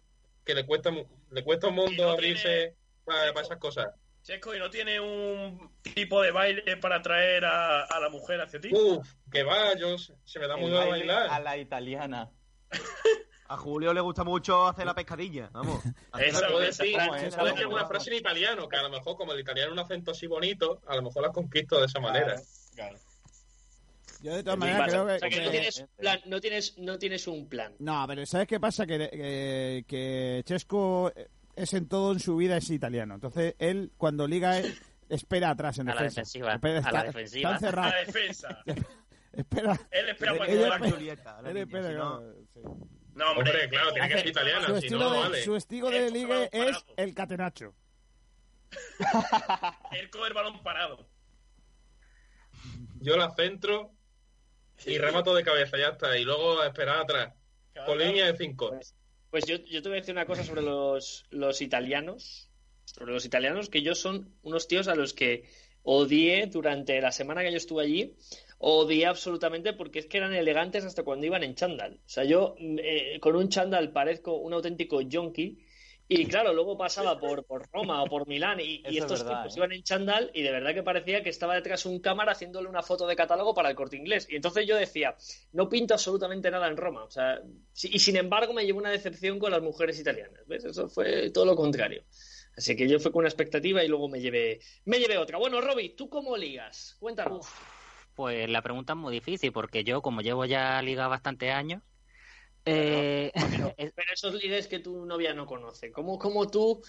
que 0.45 0.53
le 0.53 0.65
cuesta 0.65 0.91
le 1.31 1.43
cuesta 1.43 1.67
un 1.67 1.75
mundo 1.75 2.03
no 2.03 2.11
abrirse 2.11 2.75
para, 3.05 3.33
para 3.33 3.45
esas 3.45 3.57
cosas 3.57 3.87
Chesco, 4.21 4.55
¿y 4.55 4.59
no 4.59 4.69
tiene 4.69 4.99
un 5.01 5.71
tipo 5.81 6.21
de 6.21 6.31
baile 6.31 6.77
para 6.77 6.97
atraer 6.97 7.43
a, 7.43 7.83
a 7.83 7.99
la 7.99 8.09
mujer 8.09 8.39
hacia 8.39 8.61
ti? 8.61 8.69
Uf, 8.71 9.05
que 9.31 9.43
va 9.43 9.75
yo 9.75 9.97
se 9.97 10.39
me 10.39 10.47
da 10.47 10.55
muy 10.55 10.67
El 10.67 10.73
baile 10.75 10.89
bailar 10.91 11.27
a 11.29 11.39
la 11.39 11.57
italiana. 11.57 12.31
A 13.53 13.57
Julio 13.57 13.93
le 13.93 14.01
gusta 14.01 14.23
mucho 14.23 14.67
hacer 14.67 14.85
la 14.85 14.95
pescadilla. 14.95 15.49
Vamos. 15.53 15.81
Esa- 16.19 16.47
puedo 16.47 16.61
esa 16.61 16.83
decir, 16.83 16.95
frase, 16.95 17.07
¿cómo 17.09 17.15
es? 17.15 17.21
puedo 17.21 17.37
¿Cómo 17.37 17.45
decir 17.47 17.63
alguna 17.63 17.81
es? 17.83 17.87
frase 17.87 18.09
en 18.11 18.15
italiano 18.17 18.67
que 18.69 18.75
a 18.77 18.81
lo 18.83 18.89
mejor 18.89 19.15
como 19.17 19.33
el 19.33 19.39
italiano 19.39 19.69
es 19.69 19.73
un 19.73 19.79
acento 19.79 20.11
así 20.11 20.27
bonito 20.27 20.81
a 20.87 20.95
lo 20.95 21.01
mejor 21.03 21.23
las 21.23 21.31
conquisto 21.31 21.79
de 21.79 21.85
esa 21.85 21.99
manera 21.99 22.35
Claro. 22.75 22.97
Yo 24.21 24.33
de 24.35 24.43
todas 24.43 24.57
maneras 24.57 24.89
creo 24.89 25.05
que... 25.05 25.13
O 25.15 25.19
sea, 25.19 25.29
que 25.29 25.41
no 25.43 25.51
tienes 25.51 25.79
un 25.79 25.87
plan, 25.97 26.19
no 26.25 26.39
tienes, 26.41 26.77
no 26.77 26.97
tienes 26.97 27.27
un 27.27 27.47
plan. 27.49 27.73
No, 27.79 28.05
pero 28.07 28.25
¿sabes 28.25 28.47
qué 28.47 28.59
pasa? 28.59 28.85
Que, 28.87 28.97
que, 29.09 29.85
que 29.87 30.41
Chesco, 30.45 31.11
es 31.55 31.73
en 31.73 31.87
todo 31.89 32.13
en 32.13 32.19
su 32.21 32.37
vida 32.37 32.55
es 32.57 32.69
italiano. 32.69 33.15
Entonces 33.15 33.55
él 33.59 33.91
cuando 33.97 34.25
liga 34.27 34.61
espera 35.09 35.49
atrás 35.49 35.77
en 35.79 35.89
A 35.89 35.95
la 35.95 36.01
defensa. 36.03 36.21
defensiva, 36.21 36.53
Espera, 36.53 36.79
a 36.79 36.81
la 36.81 36.87
está- 36.99 37.03
defensiva. 37.03 37.53
está 37.53 37.65
encerrado. 37.67 37.89
La 37.91 37.97
defensa. 38.05 38.63
espera. 39.33 39.79
Él 39.91 40.09
espera 40.09 40.37
para 40.37 40.45
que 40.49 40.55
la 40.55 40.79
Julieta, 40.79 41.41
la 41.41 41.49
él 41.51 41.57
espera, 41.57 41.87
si 41.89 41.93
no- 41.95 42.17
claro, 42.19 42.33
sí. 42.53 42.59
No, 43.15 43.31
hombre. 43.31 43.51
Hombre, 43.51 43.69
claro, 43.69 43.93
tiene 43.93 44.09
que 44.09 44.17
ser 44.17 44.27
italiana, 44.27 44.65
Su 44.67 44.71
si 44.79 44.85
estilo, 44.85 44.99
no, 44.99 45.13
de, 45.13 45.19
vale. 45.19 45.43
su 45.43 45.55
estilo 45.55 45.89
de 45.89 46.11
ligue 46.11 46.49
parado. 46.51 46.69
es 46.69 46.85
el 46.97 47.13
catenacho. 47.13 47.73
El 49.91 50.33
balón 50.33 50.63
parado. 50.63 51.07
Yo 53.01 53.17
la 53.17 53.29
centro 53.35 53.91
y 54.85 54.97
remato 54.97 55.35
de 55.35 55.43
cabeza, 55.43 55.77
ya 55.77 55.89
está. 55.89 56.17
Y 56.17 56.23
luego 56.23 56.59
a 56.59 56.67
esperar 56.67 56.99
atrás. 57.01 57.33
Con 57.85 57.97
línea 57.97 58.31
de 58.31 58.37
cinco. 58.37 58.77
Pues 59.29 59.45
yo, 59.45 59.57
yo 59.57 59.81
te 59.81 59.89
voy 59.89 59.97
a 59.97 60.01
decir 60.01 60.13
una 60.13 60.25
cosa 60.25 60.43
sobre 60.43 60.61
los, 60.61 61.25
los 61.29 61.61
italianos. 61.61 62.49
Sobre 62.85 63.13
los 63.13 63.25
italianos, 63.25 63.69
que 63.69 63.79
ellos 63.79 63.99
son 63.99 64.33
unos 64.43 64.67
tíos 64.67 64.87
a 64.87 64.95
los 64.95 65.13
que 65.13 65.49
odié 65.83 66.47
durante 66.47 66.99
la 67.01 67.11
semana 67.11 67.41
que 67.41 67.51
yo 67.51 67.57
estuve 67.57 67.83
allí. 67.83 68.15
Odié 68.65 69.07
absolutamente 69.07 69.73
porque 69.73 69.99
es 69.99 70.05
que 70.05 70.17
eran 70.17 70.33
elegantes 70.33 70.85
hasta 70.85 71.03
cuando 71.03 71.25
iban 71.25 71.43
en 71.43 71.53
chándal. 71.53 71.95
O 72.05 72.09
sea, 72.09 72.23
yo 72.23 72.55
eh, 72.59 73.19
con 73.19 73.35
un 73.35 73.49
chándal 73.49 73.91
parezco 73.91 74.37
un 74.37 74.53
auténtico 74.53 75.01
yonki. 75.01 75.59
Y 76.07 76.25
claro, 76.27 76.53
luego 76.53 76.77
pasaba 76.77 77.19
por, 77.19 77.45
por 77.45 77.67
Roma 77.71 78.03
o 78.03 78.05
por 78.07 78.27
Milán 78.27 78.59
y, 78.59 78.75
y 78.75 78.81
Eso 78.83 78.89
es 78.89 78.97
estos 78.99 79.23
verdad, 79.23 79.41
tipos 79.41 79.55
¿eh? 79.55 79.59
iban 79.59 79.71
en 79.73 79.83
chándal 79.83 80.31
y 80.33 80.43
de 80.43 80.51
verdad 80.51 80.73
que 80.73 80.83
parecía 80.83 81.23
que 81.23 81.29
estaba 81.29 81.55
detrás 81.55 81.85
un 81.85 81.99
cámara 81.99 82.33
haciéndole 82.33 82.69
una 82.69 82.83
foto 82.83 83.05
de 83.07 83.15
catálogo 83.17 83.53
para 83.53 83.69
el 83.69 83.75
corte 83.75 83.97
inglés. 83.97 84.27
Y 84.29 84.35
entonces 84.37 84.65
yo 84.65 84.77
decía, 84.77 85.15
no 85.51 85.67
pinto 85.67 85.93
absolutamente 85.93 86.49
nada 86.49 86.67
en 86.67 86.77
Roma. 86.77 87.03
O 87.03 87.11
sea, 87.11 87.41
y 87.81 87.99
sin 87.99 88.15
embargo 88.15 88.53
me 88.53 88.65
llevó 88.65 88.79
una 88.79 88.91
decepción 88.91 89.39
con 89.39 89.51
las 89.51 89.61
mujeres 89.61 89.99
italianas. 89.99 90.45
¿Ves? 90.47 90.63
Eso 90.63 90.87
fue 90.87 91.31
todo 91.31 91.45
lo 91.45 91.55
contrario. 91.55 92.03
Así 92.55 92.75
que 92.75 92.87
yo 92.87 92.99
fui 92.99 93.11
con 93.11 93.19
una 93.19 93.29
expectativa 93.29 93.83
y 93.83 93.87
luego 93.87 94.07
me 94.07 94.21
llevé, 94.21 94.59
me 94.85 94.99
llevé 94.99 95.17
otra. 95.17 95.37
Bueno, 95.37 95.59
Roby, 95.59 95.95
¿tú 95.95 96.07
cómo 96.07 96.37
ligas? 96.37 96.95
Cuéntanos. 96.99 97.47
Pues 98.15 98.49
la 98.49 98.61
pregunta 98.61 98.93
es 98.93 98.97
muy 98.99 99.13
difícil 99.13 99.51
porque 99.51 99.83
yo, 99.83 100.01
como 100.01 100.21
llevo 100.21 100.45
ya 100.45 100.81
liga 100.81 101.07
bastante 101.07 101.51
años, 101.51 101.81
eh, 102.65 103.31
Pero 103.95 104.13
esos 104.13 104.33
ligues 104.35 104.67
que 104.67 104.79
tu 104.79 105.05
novia 105.05 105.33
no 105.33 105.45
conoce, 105.45 105.91
¿cómo, 105.91 106.17
cómo 106.17 106.49
tú 106.49 106.81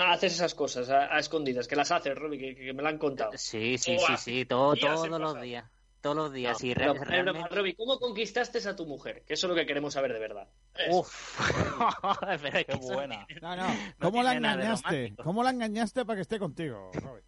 haces 0.00 0.34
esas 0.34 0.54
cosas 0.54 0.88
a, 0.90 1.14
a 1.14 1.18
escondidas? 1.18 1.66
Que 1.66 1.76
las 1.76 1.90
haces, 1.90 2.14
Roby, 2.14 2.38
que, 2.38 2.54
que 2.54 2.72
me 2.72 2.82
lo 2.82 2.88
han 2.88 2.98
contado. 2.98 3.32
sí, 3.36 3.78
sí, 3.78 3.98
sí, 3.98 4.16
sí, 4.16 4.44
todo, 4.44 4.76
todos 4.76 5.08
los 5.08 5.40
días, 5.42 5.64
todos 6.00 6.16
los 6.16 6.32
días. 6.32 6.62
y 6.62 6.72
re- 6.72 6.80
Pero, 6.80 6.94
pero, 6.94 7.04
realmente, 7.04 7.48
Roby, 7.54 7.74
¿cómo 7.74 7.98
conquistaste 7.98 8.66
a 8.68 8.76
tu 8.76 8.86
mujer? 8.86 9.24
Que 9.26 9.34
eso 9.34 9.46
es 9.46 9.50
lo 9.50 9.56
que 9.56 9.66
queremos 9.66 9.94
saber 9.94 10.12
de 10.12 10.18
verdad. 10.20 10.48
uf, 10.90 11.38
pero 12.42 12.46
es 12.46 12.52
que 12.52 12.64
Qué 12.64 12.74
buena. 12.74 13.26
No, 13.42 13.56
no. 13.56 13.66
¿Cómo 14.00 14.22
la 14.22 14.34
engañaste? 14.34 15.14
¿Cómo 15.24 15.42
la 15.42 15.50
engañaste 15.50 16.04
para 16.04 16.16
que 16.16 16.22
esté 16.22 16.38
contigo? 16.38 16.90
Robert? 16.94 17.24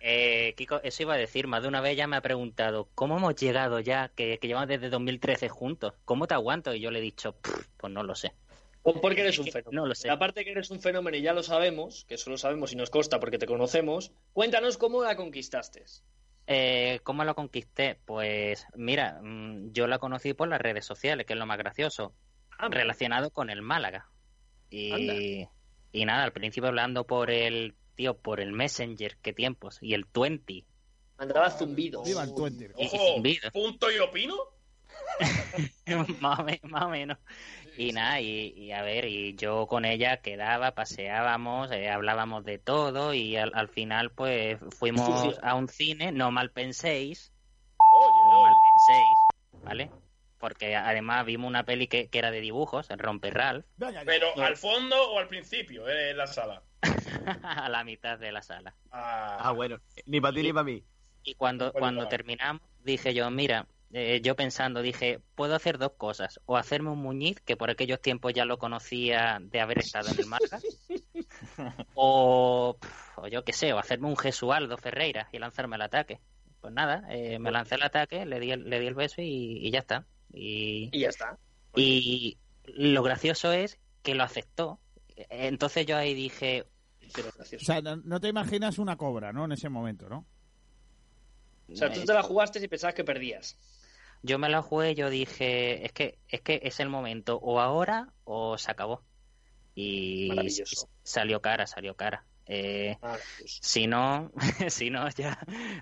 Eh, 0.00 0.54
Kiko, 0.56 0.80
eso 0.82 1.02
iba 1.02 1.14
a 1.14 1.18
decir, 1.18 1.46
más 1.46 1.62
de 1.62 1.68
una 1.68 1.80
vez 1.80 1.96
ya 1.96 2.06
me 2.06 2.16
ha 2.16 2.20
preguntado, 2.22 2.88
¿cómo 2.94 3.18
hemos 3.18 3.34
llegado 3.36 3.80
ya, 3.80 4.08
que, 4.08 4.38
que 4.38 4.48
llevamos 4.48 4.68
desde 4.68 4.88
2013 4.90 5.48
juntos? 5.48 5.94
¿Cómo 6.04 6.26
te 6.26 6.34
aguanto? 6.34 6.74
Y 6.74 6.80
yo 6.80 6.90
le 6.90 6.98
he 6.98 7.02
dicho, 7.02 7.32
"Pff, 7.32 7.68
pues 7.76 7.92
no 7.92 8.02
lo 8.02 8.14
sé. 8.14 8.32
O 8.82 9.00
Porque 9.00 9.22
eres 9.22 9.38
un 9.38 9.46
fenómeno. 9.46 9.82
No 9.82 9.86
lo 9.88 9.94
sé. 9.94 10.10
Aparte 10.10 10.44
que 10.44 10.50
eres 10.50 10.70
un 10.70 10.80
fenómeno 10.80 11.16
y 11.16 11.22
ya 11.22 11.32
lo 11.32 11.42
sabemos, 11.42 12.04
que 12.06 12.14
eso 12.14 12.30
lo 12.30 12.38
sabemos 12.38 12.72
y 12.72 12.76
nos 12.76 12.90
consta 12.90 13.20
porque 13.20 13.38
te 13.38 13.46
conocemos, 13.46 14.12
cuéntanos 14.32 14.78
cómo 14.78 15.02
la 15.02 15.16
conquistaste. 15.16 15.84
Eh, 16.46 17.00
¿Cómo 17.02 17.24
la 17.24 17.32
conquisté? 17.34 17.98
Pues 18.04 18.66
mira, 18.74 19.20
mm, 19.22 19.72
yo 19.72 19.86
la 19.86 19.98
conocí 19.98 20.34
por 20.34 20.48
las 20.48 20.60
redes 20.60 20.84
sociales, 20.84 21.26
que 21.26 21.32
es 21.32 21.38
lo 21.38 21.46
más 21.46 21.58
gracioso, 21.58 22.14
Ah, 22.58 22.68
relacionado 22.70 23.30
con 23.30 23.50
el 23.50 23.62
Málaga. 23.62 24.08
Y, 24.70 25.48
y 25.92 26.04
nada, 26.04 26.24
al 26.24 26.32
principio 26.32 26.68
hablando 26.68 27.06
por 27.06 27.30
el, 27.30 27.74
tío, 27.94 28.18
por 28.18 28.40
el 28.40 28.52
Messenger, 28.52 29.16
qué 29.22 29.32
tiempos, 29.32 29.78
y 29.80 29.94
el 29.94 30.04
20. 30.12 30.64
Andaba 31.16 31.50
zumbido. 31.50 32.02
Viva 32.02 32.24
el 32.24 32.30
Ojo, 32.76 33.22
vida. 33.22 33.50
punto 33.52 33.90
y 33.90 33.98
opino. 33.98 34.34
más, 36.20 36.40
o 36.40 36.44
me- 36.44 36.60
más 36.64 36.84
o 36.84 36.88
menos. 36.88 37.18
Y 37.76 37.92
nada, 37.92 38.20
y, 38.20 38.52
y 38.56 38.72
a 38.72 38.82
ver, 38.82 39.04
y 39.06 39.34
yo 39.36 39.66
con 39.66 39.84
ella 39.84 40.20
quedaba, 40.20 40.74
paseábamos, 40.74 41.70
eh, 41.72 41.88
hablábamos 41.90 42.44
de 42.44 42.58
todo 42.58 43.14
y 43.14 43.36
al, 43.36 43.52
al 43.54 43.68
final 43.68 44.12
pues 44.12 44.58
fuimos 44.70 45.38
a 45.42 45.54
un 45.54 45.68
cine, 45.68 46.12
no 46.12 46.30
mal 46.30 46.50
penséis, 46.52 47.32
Oye, 47.90 48.24
no 48.24 48.40
mal 48.40 48.56
penséis, 48.60 49.26
¿vale? 49.62 49.90
Porque 50.44 50.76
además 50.76 51.24
vimos 51.24 51.48
una 51.48 51.64
peli 51.64 51.86
que, 51.86 52.10
que 52.10 52.18
era 52.18 52.30
de 52.30 52.42
dibujos, 52.42 52.90
el 52.90 52.98
Romper 52.98 53.32
Ralph, 53.32 53.64
Venga, 53.78 53.92
ya. 53.92 54.04
Pero 54.04 54.26
al 54.36 54.58
fondo 54.58 54.94
o 55.12 55.18
al 55.18 55.26
principio, 55.26 55.88
eh, 55.88 56.10
en 56.10 56.18
la 56.18 56.26
sala. 56.26 56.62
a 57.42 57.66
la 57.70 57.82
mitad 57.82 58.18
de 58.18 58.30
la 58.30 58.42
sala. 58.42 58.74
Ah, 58.92 59.38
Ah, 59.40 59.52
bueno. 59.52 59.80
Ni 60.04 60.20
para 60.20 60.34
ti 60.34 60.42
ni 60.42 60.52
para 60.52 60.64
mí. 60.64 60.84
Y 61.22 61.32
cuando, 61.32 61.72
cuando 61.72 62.08
terminamos, 62.08 62.60
dije 62.82 63.14
yo, 63.14 63.30
mira, 63.30 63.66
eh, 63.94 64.20
yo 64.22 64.36
pensando, 64.36 64.82
dije, 64.82 65.20
puedo 65.34 65.54
hacer 65.54 65.78
dos 65.78 65.92
cosas. 65.96 66.38
O 66.44 66.58
hacerme 66.58 66.90
un 66.90 66.98
muñiz, 66.98 67.40
que 67.40 67.56
por 67.56 67.70
aquellos 67.70 68.02
tiempos 68.02 68.34
ya 68.34 68.44
lo 68.44 68.58
conocía 68.58 69.38
de 69.40 69.60
haber 69.62 69.78
estado 69.78 70.10
en 70.10 70.18
el 70.18 70.26
Marca. 70.26 70.60
o, 71.94 72.76
o 73.16 73.28
yo 73.28 73.44
qué 73.44 73.54
sé, 73.54 73.72
o 73.72 73.78
hacerme 73.78 74.08
un 74.08 74.18
Jesualdo 74.18 74.76
Ferreira 74.76 75.26
y 75.32 75.38
lanzarme 75.38 75.76
al 75.76 75.82
ataque. 75.82 76.20
Pues 76.60 76.74
nada, 76.74 77.02
eh, 77.08 77.38
me 77.38 77.50
lancé 77.50 77.76
al 77.76 77.82
ataque, 77.84 78.26
le 78.26 78.38
di 78.40 78.50
el, 78.50 78.68
le 78.68 78.78
di 78.78 78.86
el 78.86 78.94
beso 78.94 79.22
y, 79.22 79.66
y 79.66 79.70
ya 79.70 79.78
está. 79.78 80.04
Y, 80.34 80.90
Y 80.92 81.00
ya 81.00 81.08
está. 81.08 81.38
y 81.76 82.36
lo 82.66 83.02
gracioso 83.02 83.52
es 83.52 83.78
que 84.02 84.14
lo 84.14 84.24
aceptó. 84.24 84.80
Entonces 85.30 85.86
yo 85.86 85.96
ahí 85.96 86.12
dije, 86.14 86.66
Pero 87.14 87.28
O 87.28 87.32
gracioso. 87.32 87.64
sea, 87.64 87.80
no, 87.82 87.96
no 87.96 88.20
te 88.20 88.28
imaginas 88.28 88.78
una 88.78 88.96
cobra, 88.96 89.32
¿no? 89.32 89.44
En 89.44 89.52
ese 89.52 89.68
momento, 89.68 90.08
¿no? 90.08 90.26
O 91.72 91.76
sea, 91.76 91.92
tú 91.92 92.04
te 92.04 92.12
la 92.12 92.22
jugaste 92.22 92.62
y 92.62 92.68
pensabas 92.68 92.94
que 92.94 93.04
perdías. 93.04 93.56
Yo 94.22 94.38
me 94.38 94.48
la 94.48 94.62
jugué, 94.62 94.94
yo 94.94 95.10
dije, 95.10 95.84
es 95.84 95.92
que 95.92 96.18
es 96.28 96.40
que 96.40 96.60
es 96.62 96.80
el 96.80 96.88
momento, 96.88 97.36
o 97.42 97.60
ahora 97.60 98.12
o 98.24 98.56
se 98.58 98.70
acabó. 98.70 99.02
Y 99.74 100.28
Maravilloso. 100.28 100.88
salió 101.02 101.40
cara, 101.42 101.66
salió 101.66 101.94
cara. 101.96 102.24
Eh, 102.46 102.96
Maravilloso. 103.00 103.58
si 103.62 103.86
no, 103.86 104.30
si 104.68 104.90
no, 104.90 105.08
ya 105.10 105.38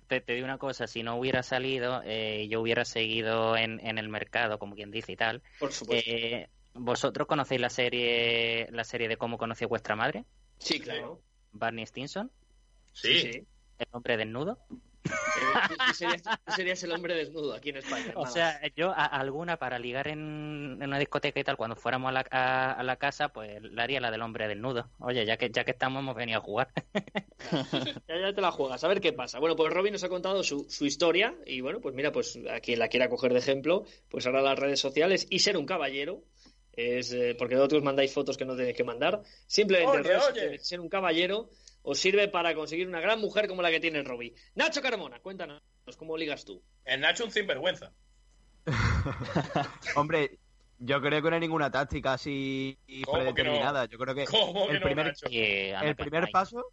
te, 0.06 0.20
te 0.20 0.34
digo 0.34 0.44
una 0.44 0.58
cosa, 0.58 0.86
si 0.86 1.02
no 1.02 1.16
hubiera 1.16 1.42
salido, 1.42 2.02
eh, 2.04 2.46
yo 2.48 2.60
hubiera 2.60 2.84
seguido 2.84 3.56
en, 3.56 3.80
en 3.84 3.98
el 3.98 4.08
mercado, 4.08 4.58
como 4.58 4.74
quien 4.74 4.90
dice 4.90 5.12
y 5.12 5.16
tal. 5.16 5.42
Por 5.58 5.72
supuesto. 5.72 6.10
Eh, 6.10 6.48
¿Vosotros 6.74 7.26
conocéis 7.28 7.60
la 7.60 7.68
serie 7.68 8.66
la 8.70 8.84
serie 8.84 9.06
de 9.08 9.16
cómo 9.18 9.36
conocí 9.38 9.64
a 9.64 9.68
vuestra 9.68 9.94
madre? 9.96 10.24
sí, 10.58 10.78
claro. 10.80 11.20
Barney 11.52 11.84
Stinson, 11.86 12.30
Sí. 12.94 13.46
el 13.78 13.88
hombre 13.90 14.16
desnudo. 14.16 14.58
Eh, 15.04 15.74
tú- 15.88 15.94
serías, 15.94 16.22
tú 16.22 16.52
serías 16.54 16.82
el 16.84 16.92
hombre 16.92 17.14
desnudo 17.14 17.54
aquí 17.54 17.70
en 17.70 17.78
España. 17.78 18.12
O 18.14 18.22
nada 18.24 18.32
sea, 18.32 18.60
yo 18.76 18.90
a, 18.90 19.04
alguna 19.06 19.56
para 19.56 19.78
ligar 19.78 20.08
en, 20.08 20.78
en 20.80 20.88
una 20.88 20.98
discoteca 20.98 21.40
y 21.40 21.44
tal, 21.44 21.56
cuando 21.56 21.74
fuéramos 21.76 22.10
a 22.10 22.12
la, 22.12 22.26
a, 22.30 22.72
a 22.72 22.82
la 22.82 22.96
casa, 22.96 23.30
pues 23.30 23.60
la 23.62 23.82
haría 23.82 24.00
la 24.00 24.10
del 24.10 24.22
hombre 24.22 24.46
desnudo. 24.48 24.90
Oye, 24.98 25.24
ya 25.26 25.36
que 25.36 25.50
ya 25.50 25.64
que 25.64 25.72
estamos, 25.72 26.00
hemos 26.02 26.14
venido 26.16 26.38
a 26.38 26.42
jugar. 26.42 26.68
Ya, 28.08 28.18
ya 28.20 28.32
te 28.34 28.40
la 28.40 28.50
juegas, 28.52 28.82
a 28.84 28.88
ver 28.88 29.00
qué 29.00 29.12
pasa. 29.12 29.38
Bueno, 29.38 29.56
pues 29.56 29.72
Robin 29.72 29.92
nos 29.92 30.04
ha 30.04 30.08
contado 30.08 30.42
su, 30.42 30.66
su 30.70 30.86
historia 30.86 31.34
y 31.46 31.60
bueno, 31.60 31.80
pues 31.80 31.94
mira, 31.94 32.12
pues 32.12 32.38
a 32.50 32.60
quien 32.60 32.78
la 32.78 32.88
quiera 32.88 33.08
coger 33.08 33.32
de 33.32 33.40
ejemplo, 33.40 33.84
pues 34.08 34.26
ahora 34.26 34.42
las 34.42 34.58
redes 34.58 34.80
sociales 34.80 35.26
y 35.28 35.40
ser 35.40 35.56
un 35.56 35.66
caballero, 35.66 36.22
es 36.72 37.12
eh, 37.12 37.34
porque 37.38 37.56
vosotros 37.56 37.82
mandáis 37.82 38.12
fotos 38.12 38.36
que 38.38 38.44
no 38.44 38.56
tenéis 38.56 38.76
que 38.76 38.84
mandar, 38.84 39.22
simplemente 39.46 39.96
en 39.98 40.00
Oye, 40.04 40.08
redes 40.08 40.28
oye. 40.30 40.58
ser 40.60 40.80
un 40.80 40.88
caballero 40.88 41.50
os 41.82 41.98
sirve 41.98 42.28
para 42.28 42.54
conseguir 42.54 42.86
una 42.88 43.00
gran 43.00 43.20
mujer 43.20 43.48
como 43.48 43.62
la 43.62 43.70
que 43.70 43.80
tiene 43.80 44.02
Robbie. 44.02 44.34
Nacho 44.54 44.80
Carmona, 44.82 45.20
cuéntanos, 45.20 45.62
¿cómo 45.96 46.16
ligas 46.16 46.44
tú? 46.44 46.62
el 46.84 47.00
Nacho 47.00 47.24
un 47.24 47.30
sinvergüenza. 47.30 47.92
Hombre, 49.96 50.38
yo 50.78 51.00
creo 51.00 51.22
que 51.22 51.28
no 51.30 51.34
hay 51.34 51.40
ninguna 51.40 51.70
táctica 51.70 52.14
así 52.14 52.78
predeterminada. 53.10 53.86
Yo 53.86 53.98
creo 53.98 54.14
que 54.14 54.24
¿Cómo 54.24 54.66
que 54.66 54.74
el 54.74 54.80
no, 54.80 54.86
primer, 54.86 55.06
Nacho? 55.06 55.26
Anda, 55.26 55.88
el 55.88 55.96
primer 55.96 56.30
paso, 56.30 56.64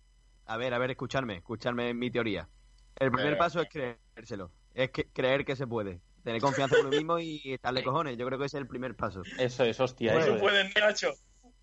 a 0.46 0.58
ver, 0.58 0.74
a 0.74 0.78
ver, 0.78 0.92
escucharme, 0.92 1.38
escucharme 1.38 1.90
en 1.90 2.00
mi 2.00 2.12
teoría. 2.12 2.48
El 2.96 3.12
primer 3.12 3.34
Eh. 3.34 3.38
paso 3.38 3.62
es 3.62 3.70
creérselo, 3.70 4.52
es 4.74 4.90
que, 4.92 5.06
creer 5.06 5.46
que 5.46 5.56
se 5.56 5.66
puede, 5.68 6.02
tener 6.24 6.42
confianza 6.42 6.78
en 6.78 6.88
uno 6.88 6.98
mismo 6.98 7.20
y 7.20 7.58
darle 7.62 7.84
cojones. 7.84 8.18
Yo 8.18 8.26
creo 8.26 8.38
que 8.38 8.46
ese 8.46 8.58
es 8.58 8.62
el 8.62 8.68
primer 8.68 8.96
paso. 8.96 9.22
Eso 9.38 9.64
es, 9.64 9.80
hostia. 9.80 10.14
Bueno, 10.14 10.26
eso 10.26 10.32
Tú 10.32 10.36
es. 10.36 10.42
puedes, 10.42 10.76
Nacho. 10.76 11.14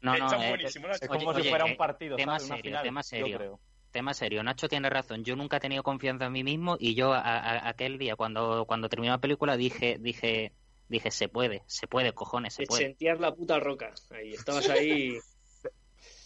No, 0.02 0.16
no, 0.16 0.24
Estás 0.26 0.42
eh, 0.44 0.48
buenísimo, 0.50 0.86
Nacho. 0.88 1.04
Es 1.04 1.08
como 1.08 1.30
Oye, 1.30 1.42
si 1.42 1.48
fuera 1.48 1.64
oye, 1.64 1.72
un 1.72 1.78
partido, 1.78 2.16
tema 2.16 2.38
¿sabes? 2.38 2.46
Una 2.46 2.56
serio, 2.56 2.70
final, 2.70 2.84
tema 2.84 3.00
yo 3.00 3.06
serio. 3.08 3.38
creo. 3.38 3.60
Tema 3.92 4.14
serio, 4.14 4.42
Nacho 4.42 4.68
tiene 4.68 4.90
razón. 4.90 5.24
Yo 5.24 5.36
nunca 5.36 5.56
he 5.56 5.60
tenido 5.60 5.82
confianza 5.82 6.26
en 6.26 6.32
mí 6.32 6.44
mismo 6.44 6.76
y 6.78 6.94
yo 6.94 7.12
a- 7.14 7.20
a- 7.20 7.68
aquel 7.68 7.98
día 7.98 8.14
cuando 8.16 8.64
cuando 8.66 8.88
terminó 8.88 9.12
la 9.12 9.20
película 9.20 9.56
dije 9.56 9.96
dije 9.98 10.52
dije 10.88 11.10
se 11.10 11.28
puede, 11.28 11.62
se 11.66 11.86
puede, 11.88 12.12
cojones, 12.12 12.54
se 12.54 12.62
Te 12.62 12.68
puede. 12.68 12.82
sentías 12.82 13.18
la 13.20 13.34
puta 13.34 13.58
roca. 13.58 13.92
Ahí, 14.10 14.32
estabas 14.32 14.68
ahí. 14.68 15.18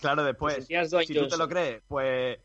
Claro, 0.00 0.24
después, 0.24 0.66
si 0.66 1.14
tú 1.14 1.28
te 1.28 1.36
lo 1.36 1.46
crees, 1.48 1.82
pues 1.86 2.38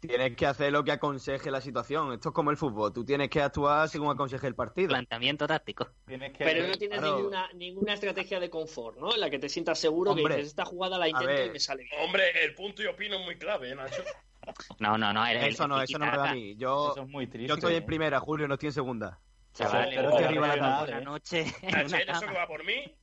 Tienes 0.00 0.36
que 0.36 0.46
hacer 0.46 0.72
lo 0.72 0.84
que 0.84 0.92
aconseje 0.92 1.50
la 1.50 1.60
situación. 1.60 2.12
Esto 2.12 2.28
es 2.28 2.34
como 2.34 2.50
el 2.50 2.56
fútbol. 2.56 2.92
Tú 2.92 3.04
tienes 3.04 3.28
que 3.28 3.40
actuar 3.40 3.88
según 3.88 4.10
aconseje 4.10 4.46
el 4.46 4.54
partido. 4.54 4.88
Planteamiento 4.88 5.46
táctico. 5.46 5.88
Tienes 6.06 6.32
que... 6.32 6.44
Pero 6.44 6.66
no 6.68 6.74
tienes 6.74 6.98
Claro. 6.98 7.16
ninguna, 7.16 7.48
ninguna 7.54 7.94
estrategia 7.94 8.38
de 8.38 8.50
confort, 8.50 8.98
¿no? 8.98 9.14
En 9.14 9.20
la 9.20 9.30
que 9.30 9.38
te 9.38 9.48
sientas 9.48 9.78
seguro 9.78 10.14
que 10.14 10.22
dices, 10.22 10.48
esta 10.48 10.64
jugada 10.64 10.98
la 10.98 11.08
intento 11.08 11.44
y 11.46 11.50
me 11.50 11.58
sale 11.60 11.84
bien. 11.84 12.00
Hombre, 12.04 12.44
el 12.44 12.54
punto 12.54 12.82
y 12.82 12.86
opino 12.86 13.16
es 13.18 13.24
muy 13.24 13.36
clave, 13.36 13.70
¿eh, 13.70 13.74
Nacho. 13.74 14.02
No, 14.78 14.96
no, 14.96 15.12
no. 15.12 15.26
el- 15.26 15.38
el 15.38 15.44
Eso 15.48 15.66
no, 15.66 15.82
eso 15.82 15.98
no 15.98 16.06
me 16.06 16.16
da 16.16 16.30
a 16.30 16.34
mí. 16.34 16.54
Yo, 16.56 16.92
Eso 16.92 17.02
es 17.02 17.08
muy 17.08 17.26
triste. 17.26 17.48
yo 17.48 17.54
estoy 17.54 17.74
en 17.74 17.84
primera, 17.84 18.20
Julio, 18.20 18.46
no 18.46 18.54
estoy 18.54 18.68
en 18.68 18.72
segunda. 18.74 19.18
Chavales, 19.54 19.96
Pero 19.96 20.16
que 20.16 20.24
arriba 20.24 20.46
la 20.48 20.56
tabla, 20.58 20.96
una 20.98 21.00
noche 21.00 21.40
en 21.62 21.70
Nacho, 21.72 21.86
una 21.96 21.98
¿eso 22.12 22.26
que 22.26 22.34
va 22.34 22.46
por 22.46 22.64
mí? 22.64 22.94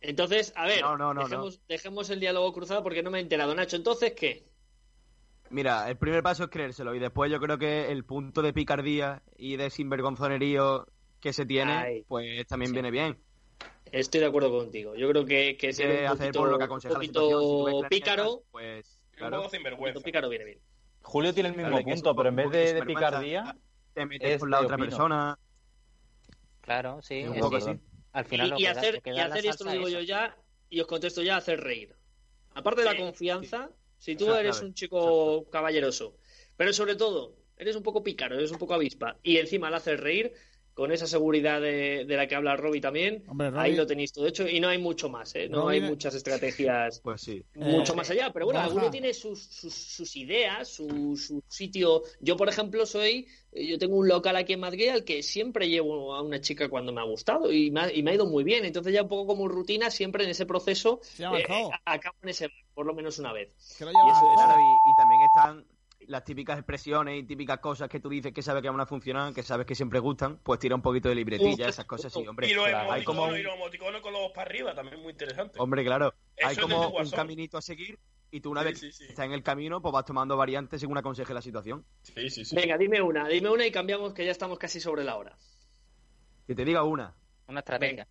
Entonces, 0.00 0.52
a 0.56 0.64
ver, 0.64 0.80
No, 0.80 0.96
no, 0.96 1.12
no, 1.12 1.24
dejemos, 1.24 1.60
dejemos 1.66 2.08
el 2.08 2.20
diálogo 2.20 2.52
cruzado 2.54 2.82
porque 2.82 3.02
no 3.02 3.10
me 3.10 3.18
he 3.18 3.20
enterado. 3.20 3.54
Nacho, 3.54 3.76
entonces, 3.76 4.14
¿qué? 4.14 4.46
Mira, 5.50 5.88
el 5.88 5.96
primer 5.96 6.22
paso 6.22 6.44
es 6.44 6.50
creérselo 6.50 6.94
y 6.94 6.98
después 6.98 7.30
yo 7.30 7.40
creo 7.40 7.58
que 7.58 7.90
el 7.90 8.04
punto 8.04 8.42
de 8.42 8.52
picardía 8.52 9.22
y 9.36 9.56
de 9.56 9.70
sinvergonzonerío 9.70 10.86
que 11.20 11.32
se 11.32 11.46
tiene, 11.46 11.72
Ay. 11.72 12.04
pues 12.06 12.46
también 12.46 12.68
Sí. 12.68 12.72
viene 12.74 12.90
bien. 12.90 13.18
Estoy 13.90 14.20
de 14.20 14.26
acuerdo 14.26 14.50
contigo. 14.50 14.94
Yo 14.94 15.08
creo 15.08 15.24
que, 15.24 15.56
que 15.56 15.72
ser 15.72 15.88
un 16.02 16.06
hacer 16.06 16.18
poquito, 16.18 16.38
por 16.40 16.48
lo 16.50 16.58
que 16.58 16.64
un 16.64 16.66
aconseja 16.66 16.92
la 16.94 16.98
poquito 17.00 17.20
situación. 17.20 17.40
Si 17.40 17.46
tú 17.48 17.64
ves 17.64 17.74
que 17.74 17.82
la 17.82 17.88
pícaro, 17.88 18.42
pues 18.50 19.02
claro, 19.12 19.36
un 19.36 19.42
poquito 19.44 19.56
sinvergüenza. 19.56 20.00
pícaro 20.00 20.28
viene 20.28 20.44
bien. 20.44 20.58
Julio 21.02 21.32
tiene 21.32 21.48
el 21.48 21.54
mismo 21.56 21.70
Claro, 21.70 21.84
punto, 21.84 22.10
un 22.10 22.16
pero 22.16 22.28
en 22.28 22.36
vez 22.36 22.50
de, 22.50 22.82
picardía, 22.84 23.56
te 23.94 24.04
metes 24.06 24.30
es 24.34 24.40
con 24.40 24.50
la 24.50 24.60
otra 24.60 24.74
opino. 24.76 24.88
persona. 24.90 25.38
Claro, 26.60 27.00
sí. 27.02 27.20
Es 27.20 27.40
poco 27.40 27.56
así. 27.56 27.70
Al 28.12 28.24
final 28.26 28.50
lo 28.50 28.60
Y, 28.60 28.66
hacer, 28.66 29.02
y, 29.04 29.18
hacer 29.18 29.46
esto 29.46 29.64
lo 29.64 29.72
digo 29.72 29.88
yo 29.88 30.00
ya, 30.00 30.36
y 30.68 30.80
os 30.80 30.86
contesto 30.86 31.22
ya, 31.22 31.36
hacer 31.36 31.60
reír. 31.60 31.94
Aparte 32.54 32.82
de 32.82 32.86
la 32.86 32.92
Sí, 32.92 32.98
confianza, 32.98 33.70
si 33.98 34.16
tú 34.16 34.32
eres 34.32 34.62
un 34.62 34.74
chico 34.74 35.48
caballeroso, 35.50 36.16
pero 36.56 36.72
sobre 36.72 36.96
todo, 36.96 37.36
eres 37.56 37.76
un 37.76 37.82
poco 37.82 38.02
pícaro, 38.02 38.36
eres 38.36 38.50
un 38.50 38.58
poco 38.58 38.74
avispa, 38.74 39.18
y 39.22 39.36
encima 39.36 39.70
le 39.70 39.76
haces 39.76 40.00
reír, 40.00 40.32
con 40.78 40.92
esa 40.92 41.08
seguridad 41.08 41.60
de, 41.60 42.04
de 42.04 42.16
la 42.16 42.28
que 42.28 42.36
habla 42.36 42.54
Robbie 42.54 42.80
también, 42.80 43.24
Hombre, 43.26 43.50
ahí 43.56 43.74
lo 43.74 43.84
tenéis 43.84 44.12
todo 44.12 44.28
hecho, 44.28 44.46
y 44.46 44.60
no 44.60 44.68
hay 44.68 44.78
mucho 44.78 45.08
más, 45.08 45.34
¿eh? 45.34 45.48
No 45.48 45.62
Robbie 45.62 45.82
hay 45.82 45.90
muchas 45.90 46.14
estrategias 46.14 47.00
Pues 47.02 47.20
sí. 47.20 47.42
mucho 47.56 47.94
Eh, 47.94 47.96
más 47.96 48.08
allá, 48.10 48.32
pero 48.32 48.44
bueno, 48.44 48.60
alguno 48.60 48.88
tiene 48.88 49.12
sus, 49.12 49.42
sus, 49.42 49.74
sus 49.74 50.14
ideas, 50.14 50.68
su, 50.68 51.16
su 51.16 51.42
sitio. 51.48 52.04
Yo, 52.20 52.36
por 52.36 52.48
ejemplo, 52.48 52.86
soy, 52.86 53.26
yo 53.50 53.76
tengo 53.76 53.96
un 53.96 54.06
local 54.06 54.36
aquí 54.36 54.52
en 54.52 54.60
Madrid 54.60 54.90
al 54.90 55.02
que 55.02 55.24
siempre 55.24 55.68
llevo 55.68 56.14
a 56.14 56.22
una 56.22 56.40
chica 56.40 56.68
cuando 56.68 56.92
me 56.92 57.00
ha 57.00 57.04
gustado 57.04 57.50
y 57.52 57.72
me 57.72 57.80
ha, 57.80 57.92
y 57.92 58.04
me 58.04 58.12
ha 58.12 58.14
ido 58.14 58.26
muy 58.26 58.44
bien. 58.44 58.64
Entonces 58.64 58.92
ya 58.92 59.02
un 59.02 59.08
poco 59.08 59.26
como 59.26 59.48
rutina, 59.48 59.90
siempre 59.90 60.22
en 60.22 60.30
ese 60.30 60.46
proceso, 60.46 61.00
eh, 61.18 61.44
acabo 61.86 62.16
en 62.22 62.28
ese 62.28 62.50
por 62.72 62.86
lo 62.86 62.94
menos 62.94 63.18
una 63.18 63.32
vez. 63.32 63.50
Eso 63.58 63.90
y 64.86 64.94
también 64.94 65.22
están 65.22 65.64
las 66.08 66.24
típicas 66.24 66.58
expresiones 66.58 67.18
y 67.20 67.22
típicas 67.24 67.58
cosas 67.58 67.88
que 67.88 68.00
tú 68.00 68.08
dices 68.08 68.32
que 68.32 68.42
sabes 68.42 68.62
que 68.62 68.68
van 68.70 68.80
a 68.80 68.86
funcionar, 68.86 69.32
que 69.32 69.42
sabes 69.42 69.66
que 69.66 69.74
siempre 69.74 69.98
gustan, 70.00 70.38
pues 70.42 70.58
tira 70.58 70.74
un 70.74 70.82
poquito 70.82 71.08
de 71.08 71.14
libretilla, 71.14 71.68
esas 71.68 71.84
cosas 71.84 72.12
sí, 72.12 72.26
hombre. 72.26 72.48
Y 72.48 72.54
los 72.54 72.66
claro, 72.66 72.90
hay 72.92 73.04
como 73.04 73.26
emoticonos 73.26 73.34
un- 73.34 73.40
y 73.40 73.42
los 73.44 73.54
emoticonos 73.54 74.00
con 74.00 74.12
los 74.12 74.20
ojos 74.22 74.32
para 74.34 74.50
arriba, 74.50 74.74
también 74.74 75.00
muy 75.02 75.12
interesante. 75.12 75.58
Hombre, 75.60 75.84
claro, 75.84 76.14
Eso 76.36 76.48
hay 76.48 76.56
como 76.56 76.88
un 76.88 77.10
caminito 77.10 77.58
a 77.58 77.62
seguir 77.62 77.98
y 78.30 78.40
tú 78.40 78.50
una 78.50 78.62
Sí, 78.62 78.66
vez 78.68 78.80
sí, 78.80 78.92
sí. 78.92 79.04
que 79.04 79.10
estás 79.10 79.26
en 79.26 79.32
el 79.32 79.42
camino, 79.42 79.80
pues 79.82 79.92
vas 79.92 80.04
tomando 80.04 80.36
variantes 80.36 80.80
según 80.80 80.96
aconseje 80.98 81.32
la 81.34 81.42
situación. 81.42 81.84
Sí, 82.02 82.30
sí, 82.30 82.44
sí. 82.44 82.56
Venga, 82.56 82.76
dime 82.78 83.00
una, 83.02 83.28
dime 83.28 83.50
una 83.50 83.66
y 83.66 83.70
cambiamos 83.70 84.14
que 84.14 84.24
ya 84.24 84.30
estamos 84.32 84.58
casi 84.58 84.80
sobre 84.80 85.04
la 85.04 85.16
hora. 85.16 85.36
Que 86.46 86.54
te 86.54 86.64
diga 86.64 86.82
una. 86.84 87.14
Una 87.46 87.60
estrategia. 87.60 88.08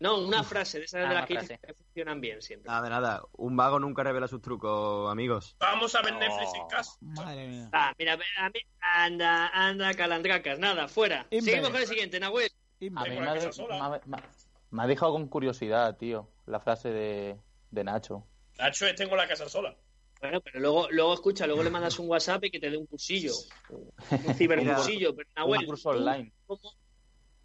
No, 0.00 0.18
una 0.18 0.42
frase 0.42 0.78
de 0.80 0.84
esas 0.84 1.04
Ah, 1.04 1.08
de 1.08 1.14
las 1.14 1.26
que, 1.26 1.38
dices 1.38 1.60
que 1.60 1.72
funcionan 1.74 2.20
bien 2.20 2.42
siempre. 2.42 2.70
Nada, 2.70 2.88
nada. 2.88 3.22
Un 3.32 3.56
vago 3.56 3.78
nunca 3.78 4.02
revela 4.02 4.26
sus 4.28 4.42
trucos, 4.42 5.10
amigos. 5.10 5.56
Vamos 5.60 5.94
a 5.94 6.02
ver 6.02 6.14
Netflix 6.14 6.52
en 6.54 6.66
casa. 6.68 6.92
Madre 7.00 7.46
mía. 7.48 7.68
Ah, 7.72 7.92
mira, 7.98 8.14
a 8.38 8.48
mí, 8.50 8.60
anda, 8.80 9.48
anda, 9.48 9.94
calandracas, 9.94 10.58
nada, 10.58 10.88
fuera. 10.88 11.26
Inver. 11.30 11.42
Seguimos 11.44 11.70
con 11.70 11.80
el 11.80 11.86
siguiente, 11.86 12.18
Nahuel. 12.20 12.50
a 12.50 12.84
mí 12.84 12.90
me 12.90 13.00
la 13.20 13.32
ha, 13.32 14.00
me 14.04 14.16
ha- 14.16 14.22
me 14.70 14.86
dejado 14.88 15.12
con 15.12 15.28
curiosidad, 15.28 15.96
tío, 15.96 16.28
la 16.46 16.58
frase 16.58 16.90
de, 16.90 17.40
de 17.70 17.84
Nacho. 17.84 18.26
Nacho, 18.58 18.86
es 18.86 18.96
tengo 18.96 19.14
la 19.16 19.28
casa 19.28 19.48
sola. 19.48 19.76
Bueno, 20.20 20.40
pero 20.40 20.58
luego, 20.58 20.88
luego 20.90 21.14
escucha, 21.14 21.46
luego 21.46 21.62
le 21.62 21.70
mandas 21.70 21.98
un 21.98 22.08
WhatsApp 22.08 22.44
y 22.44 22.50
que 22.50 22.58
te 22.58 22.70
dé 22.70 22.76
un 22.76 22.86
cursillo. 22.86 23.32
Un 23.70 23.92
cibercursillo. 24.34 25.14
Pero, 25.14 25.28
Nahuel, 25.36 25.60
un 25.60 25.66
curso 25.66 25.92
¿tú 25.92 25.98
online. 25.98 26.32
¿Cómo, 26.46 26.60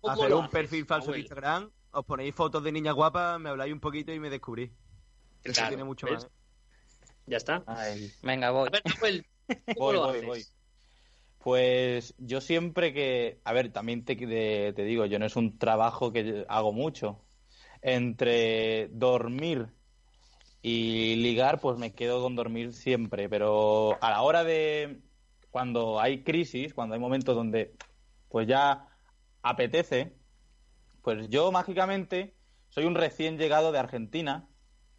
cómo 0.02 0.14
Hacer 0.14 0.34
un 0.34 0.40
haces, 0.46 0.52
perfil 0.52 0.86
falso 0.86 1.08
de 1.08 1.12
Nahuel? 1.12 1.22
Instagram, 1.22 1.72
os 1.92 2.06
ponéis 2.06 2.36
fotos 2.36 2.64
de 2.64 2.72
niña 2.72 2.92
guapa, 2.94 3.40
me 3.40 3.50
habláis 3.50 3.74
un 3.74 3.80
poquito 3.80 4.12
y 4.14 4.20
me 4.20 4.30
descubrís. 4.30 4.72
Eso 5.44 5.54
Claro, 5.56 5.68
tiene 5.68 5.84
mucho 5.84 6.08
¿ves? 6.08 6.24
más. 6.24 6.32
Ya 7.26 7.38
está. 7.38 7.66
Ay. 7.66 8.12
Venga, 8.22 8.52
voy. 8.52 8.68
A 8.68 8.72
ver, 8.72 8.84
Nahuel, 8.86 9.26
¿cómo 9.86 9.92
Voy, 9.92 9.98
voy, 10.00 10.22
haces? 10.22 10.22
voy. 10.22 10.48
Pues 11.40 12.16
yo 12.20 12.42
siempre 12.42 12.94
que, 12.94 13.42
a 13.46 13.54
ver, 13.54 13.72
también 13.74 14.06
te, 14.06 14.16
te- 14.16 14.74
te 14.74 14.84
digo, 14.84 15.06
yo 15.06 15.20
no 15.20 15.26
es 15.26 15.36
un 15.38 15.58
trabajo 15.60 16.12
que 16.14 16.46
hago 16.50 16.74
mucho. 16.74 17.28
Entre 17.82 18.90
dormir 18.90 19.76
y 20.62 21.16
ligar, 21.18 21.62
pues 21.62 21.78
me 21.78 21.96
quedo 21.96 22.22
con 22.22 22.36
dormir 22.36 22.74
siempre. 22.74 23.30
Pero 23.30 24.04
a 24.04 24.10
la 24.12 24.22
hora 24.24 24.44
de 24.44 25.04
cuando 25.52 26.00
hay 26.00 26.24
crisis, 26.24 26.74
cuando 26.74 26.96
hay 26.96 27.02
momentos 27.02 27.36
donde 27.36 27.78
pues 28.30 28.48
ya 28.48 28.90
apetece, 29.42 30.19
pues 31.04 31.30
yo 31.30 31.52
mágicamente 31.52 32.36
soy 32.70 32.86
un 32.86 32.96
recién 32.96 33.38
llegado 33.38 33.72
de 33.72 33.80
Argentina. 33.80 34.50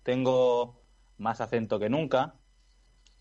Tengo 0.02 0.82
más 1.18 1.40
acento 1.40 1.78
que 1.78 1.88
nunca 1.90 2.40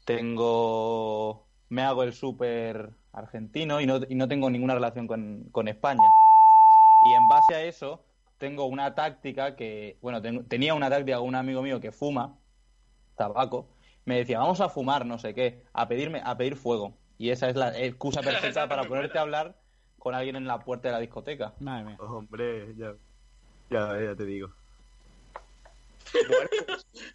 tengo 0.06 1.48
me 1.70 1.84
hago 1.84 2.04
el 2.04 2.14
súper 2.14 2.96
argentino 3.12 3.80
y 3.82 3.86
no, 3.86 4.00
y 4.08 4.16
no 4.16 4.28
tengo 4.28 4.50
ninguna 4.50 4.74
relación 4.76 5.08
con, 5.08 5.50
con 5.52 5.68
España. 5.68 6.10
Y 7.02 7.14
en 7.14 7.28
base 7.28 7.54
a 7.56 7.64
eso 7.64 8.06
tengo 8.38 8.66
una 8.66 8.96
táctica 8.96 9.56
que, 9.56 10.00
bueno, 10.02 10.22
ten- 10.22 10.48
tenía 10.48 10.74
una 10.74 10.90
táctica 10.90 11.18
con 11.20 11.28
un 11.28 11.36
amigo 11.36 11.62
mío 11.62 11.80
que 11.80 11.92
fuma 11.92 12.40
tabaco. 13.16 13.70
Me 14.06 14.18
decía, 14.18 14.40
vamos 14.40 14.62
a 14.62 14.70
fumar, 14.70 15.06
no 15.06 15.20
sé 15.20 15.34
qué, 15.36 15.64
a 15.74 15.88
pedirme, 15.88 16.22
a 16.26 16.38
pedir 16.38 16.56
fuego. 16.56 16.98
Y 17.18 17.30
esa 17.32 17.50
es 17.50 17.56
la 17.56 17.78
excusa 17.80 18.24
perfecta 18.24 18.68
para 18.68 18.88
ponerte 18.88 19.18
a 19.18 19.22
hablar 19.22 19.62
con 20.00 20.16
alguien 20.16 20.36
en 20.38 20.48
la 20.48 20.60
puerta 20.60 20.88
de 20.88 20.94
la 20.94 21.00
discoteca. 21.00 21.54
Madre 21.60 21.86
mía. 21.86 21.98
Hombre, 22.00 22.74
ya, 22.76 22.94
ya, 23.70 24.02
ya 24.02 24.16
te 24.16 24.26
digo. 24.26 24.50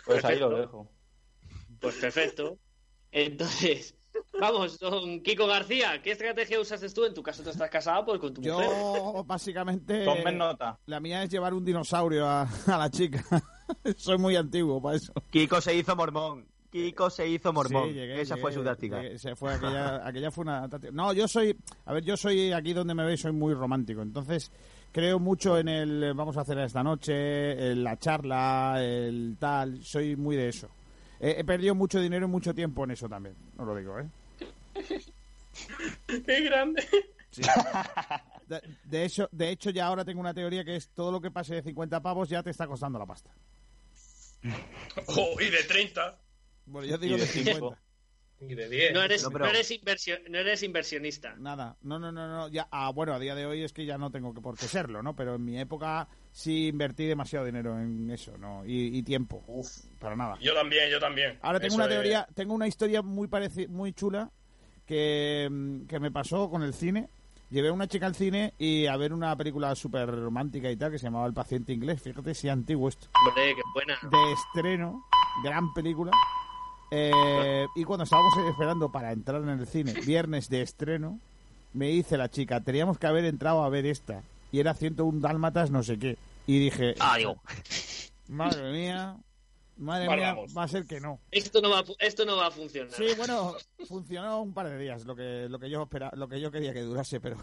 Pues 0.07 0.25
ahí 0.25 0.39
lo 0.39 0.49
Perfecto. 0.51 0.57
dejo. 0.57 0.89
Pues 1.81 1.97
perfecto. 1.97 2.59
Entonces, 3.11 3.95
vamos, 4.41 4.79
don 4.79 5.21
Kiko 5.23 5.47
García, 5.47 6.01
¿qué 6.03 6.13
estrategia 6.13 6.61
usaste 6.61 6.89
tú? 6.91 7.05
En 7.05 7.15
tu 7.15 7.23
caso, 7.23 7.43
tú 7.43 7.51
estás 7.51 7.71
casado 7.71 8.05
pues, 8.05 8.21
con 8.21 8.33
tu 8.35 8.41
mujer. 8.41 8.67
Yo, 8.69 9.25
básicamente, 9.27 10.05
Tomen 10.05 10.39
nota. 10.39 10.79
la 10.87 11.01
mía 11.01 11.23
es 11.23 11.31
llevar 11.31 11.55
un 11.55 11.65
dinosaurio 11.65 12.27
a, 12.27 12.43
a 12.67 12.79
la 12.79 12.91
chica. 12.91 13.25
Soy 13.97 14.19
muy 14.19 14.37
antiguo 14.37 14.81
para 14.81 14.97
eso. 14.97 15.13
Kiko 15.31 15.61
se 15.61 15.75
hizo 15.75 15.95
mormón. 15.97 16.47
Kiko 16.75 17.09
se 17.09 17.29
hizo 17.29 17.53
mormón. 17.53 17.91
Sí, 17.91 17.95
llegué, 17.95 18.21
Esa 18.21 18.35
llegué, 18.35 18.43
fue 18.43 18.53
su 18.53 18.65
táctica. 18.65 19.01
se 19.17 19.37
fue 19.37 19.55
aquella, 19.55 20.05
aquella 20.09 20.33
fue 20.33 20.43
una 20.43 20.69
táctica. 20.69 20.93
No, 20.93 21.13
yo 21.13 21.29
soy, 21.29 21.57
a 21.85 21.93
ver, 21.93 22.03
yo 22.03 22.17
soy 22.17 22.51
aquí 22.51 22.73
donde 22.73 22.95
me 22.97 23.05
veis, 23.05 23.21
soy 23.21 23.31
muy 23.31 23.55
romántico. 23.55 24.03
Entonces, 24.03 24.51
creo 24.91 25.21
mucho 25.21 25.57
en 25.57 25.69
el 25.69 26.15
vamos 26.15 26.37
a 26.37 26.41
hacer 26.41 26.59
esta 26.59 26.83
noche, 26.83 27.71
en 27.71 27.85
la 27.85 27.97
charla, 27.97 28.83
el 28.83 29.37
tal. 29.39 29.85
Soy 29.85 30.17
muy 30.17 30.35
de 30.35 30.49
eso. 30.49 30.69
He, 31.21 31.39
he 31.39 31.45
perdido 31.45 31.77
mucho 31.77 32.01
dinero 32.01 32.27
y 32.27 32.29
mucho 32.29 32.53
tiempo 32.53 32.83
en 32.83 32.91
eso 32.91 33.09
también. 33.09 33.37
No 33.57 33.65
lo 33.65 33.77
digo, 33.77 33.97
¿eh? 34.01 34.09
¡Qué 36.27 36.41
grande! 36.41 36.85
De, 38.49 38.61
de 38.83 39.05
hecho, 39.05 39.29
de 39.31 39.51
hecho, 39.51 39.71
ya 39.71 39.87
ahora 39.87 40.05
tengo 40.05 40.21
una 40.21 40.35
teoría 40.35 40.65
que 40.65 40.75
es 40.75 40.89
todo 40.89 41.13
lo 41.13 41.21
que 41.21 41.31
pase 41.31 41.55
de 41.55 41.63
50 41.63 42.01
pavos 42.01 42.29
ya 42.29 42.43
te 42.43 42.51
está 42.51 42.67
costando 42.67 42.99
la 42.99 43.07
pasta. 43.07 43.31
Oh, 45.07 45.41
y 45.41 45.51
de 45.51 45.63
30. 45.63 46.19
Bueno, 46.67 46.87
yo 46.89 46.99
digo 46.99 47.17
de 47.17 47.23
de 47.23 47.27
cinco. 47.27 47.77
50. 47.77 47.79
Y 48.41 48.55
de 48.55 48.69
10. 48.69 48.93
No 48.93 49.03
eres, 49.03 49.23
No, 49.23 49.31
pero- 49.31 49.45
no 49.47 49.51
eres, 49.53 49.71
inversio- 49.71 50.19
no 50.29 50.39
eres 50.39 50.63
inversionista. 50.65 51.35
Nada, 51.39 51.77
no, 51.83 51.99
no, 51.99 52.11
no, 52.13 52.29
no, 52.29 52.49
ya, 52.49 52.67
ah, 52.71 52.91
bueno, 52.91 53.15
a 53.15 53.19
día 53.19 53.35
de 53.35 53.47
hoy 53.47 53.63
es 53.63 53.73
que 53.73 53.87
ya 53.87 53.97
no 53.97 54.11
tengo 54.11 54.35
que 54.35 54.41
por 54.43 54.59
qué 54.59 54.67
serlo, 54.67 55.03
¿no? 55.03 55.15
Pero 55.17 55.37
en 55.37 55.45
mi 55.45 55.59
época 55.59 56.09
sí 56.33 56.67
invertí 56.67 57.07
demasiado 57.07 57.47
dinero 57.47 57.79
en 57.81 58.11
eso, 58.11 58.37
¿no? 58.37 58.67
Y, 58.67 58.99
y 58.99 59.03
tiempo, 59.03 59.43
Uf. 59.47 59.69
para 60.01 60.17
nada. 60.17 60.37
Yo 60.41 60.53
también, 60.53 60.91
yo 60.91 60.99
también. 60.99 61.39
Ahora 61.43 61.59
tengo 61.61 61.75
Eso 61.75 61.77
una 61.77 61.85
es- 61.87 61.91
teoría, 61.93 62.29
tengo 62.35 62.55
una 62.55 62.67
historia 62.67 63.03
muy 63.03 63.29
pareci 63.29 63.69
muy 63.69 63.93
chula 63.93 64.31
que, 64.85 65.49
mm, 65.51 65.87
que 65.87 66.01
me 66.01 66.11
pasó 66.11 66.51
con 66.51 66.63
el 66.63 66.75
cine. 66.75 67.09
Llevé 67.51 67.69
a 67.69 67.73
una 67.73 67.87
chica 67.87 68.07
al 68.07 68.17
cine 68.17 68.53
y 68.59 68.87
a 68.87 68.97
ver 68.97 69.13
una 69.13 69.35
película 69.37 69.75
súper 69.77 70.11
romántica 70.11 70.71
y 70.71 70.77
tal 70.77 70.91
que 70.91 70.99
se 70.99 71.05
llamaba 71.05 71.27
El 71.27 71.35
paciente 71.35 71.73
inglés. 71.73 72.03
Fíjate 72.03 72.35
si 72.35 72.49
antiguo 72.49 72.89
esto. 72.89 73.09
Hombre, 73.29 73.55
qué 73.55 73.63
buena. 73.73 73.95
De 74.03 74.33
estreno, 74.33 75.05
gran 75.45 75.73
película. 75.73 76.11
Eh, 76.91 77.67
y 77.75 77.85
cuando 77.85 78.05
estábamos 78.05 78.33
esperando 78.49 78.91
para 78.93 79.13
entrar 79.13 79.43
en 79.43 79.49
el 79.49 79.67
cine, 79.67 79.93
viernes 80.07 80.49
de 80.49 80.63
estreno, 80.63 81.19
me 81.73 81.89
dice 81.89 82.17
la 82.17 82.29
chica, 82.31 82.61
teníamos 82.61 82.99
que 82.99 83.07
haber 83.07 83.25
entrado 83.25 83.65
a 83.65 83.69
ver 83.69 83.87
esta. 83.87 84.23
Y 84.53 84.61
era 84.61 84.75
101 84.75 85.21
dálmatas, 85.21 85.71
no 85.71 85.83
sé 85.83 85.99
qué. 85.99 86.17
Y 86.47 86.59
dije, 86.61 86.95
Ah, 87.01 87.17
digo. 87.17 87.37
madre 88.29 88.71
mía. 88.73 89.17
Madre 89.77 90.09
mía, 90.15 90.35
vamos. 90.35 90.57
va 90.57 90.63
a 90.63 90.69
ser 90.69 90.85
que 90.85 91.01
no. 91.01 91.19
Esto 91.33 91.61
no 91.61 91.69
va, 91.71 91.81
a 91.81 91.85
esto 91.99 92.25
no 92.25 92.37
va 92.37 92.47
a 92.47 92.51
funcionar. 92.53 92.93
Sí, 92.93 93.07
bueno, 93.17 93.55
funcionó 93.89 94.41
un 94.41 94.55
par 94.55 94.69
de 94.69 94.79
días, 94.79 95.05
lo 95.05 95.17
que, 95.17 95.49
lo 95.49 95.59
que 95.59 95.69
yo 95.69 95.83
espera, 95.83 96.13
lo 96.15 96.29
que 96.29 96.41
yo 96.41 96.53
quería 96.53 96.73
que 96.73 96.83
durase, 96.83 97.19
pero 97.19 97.39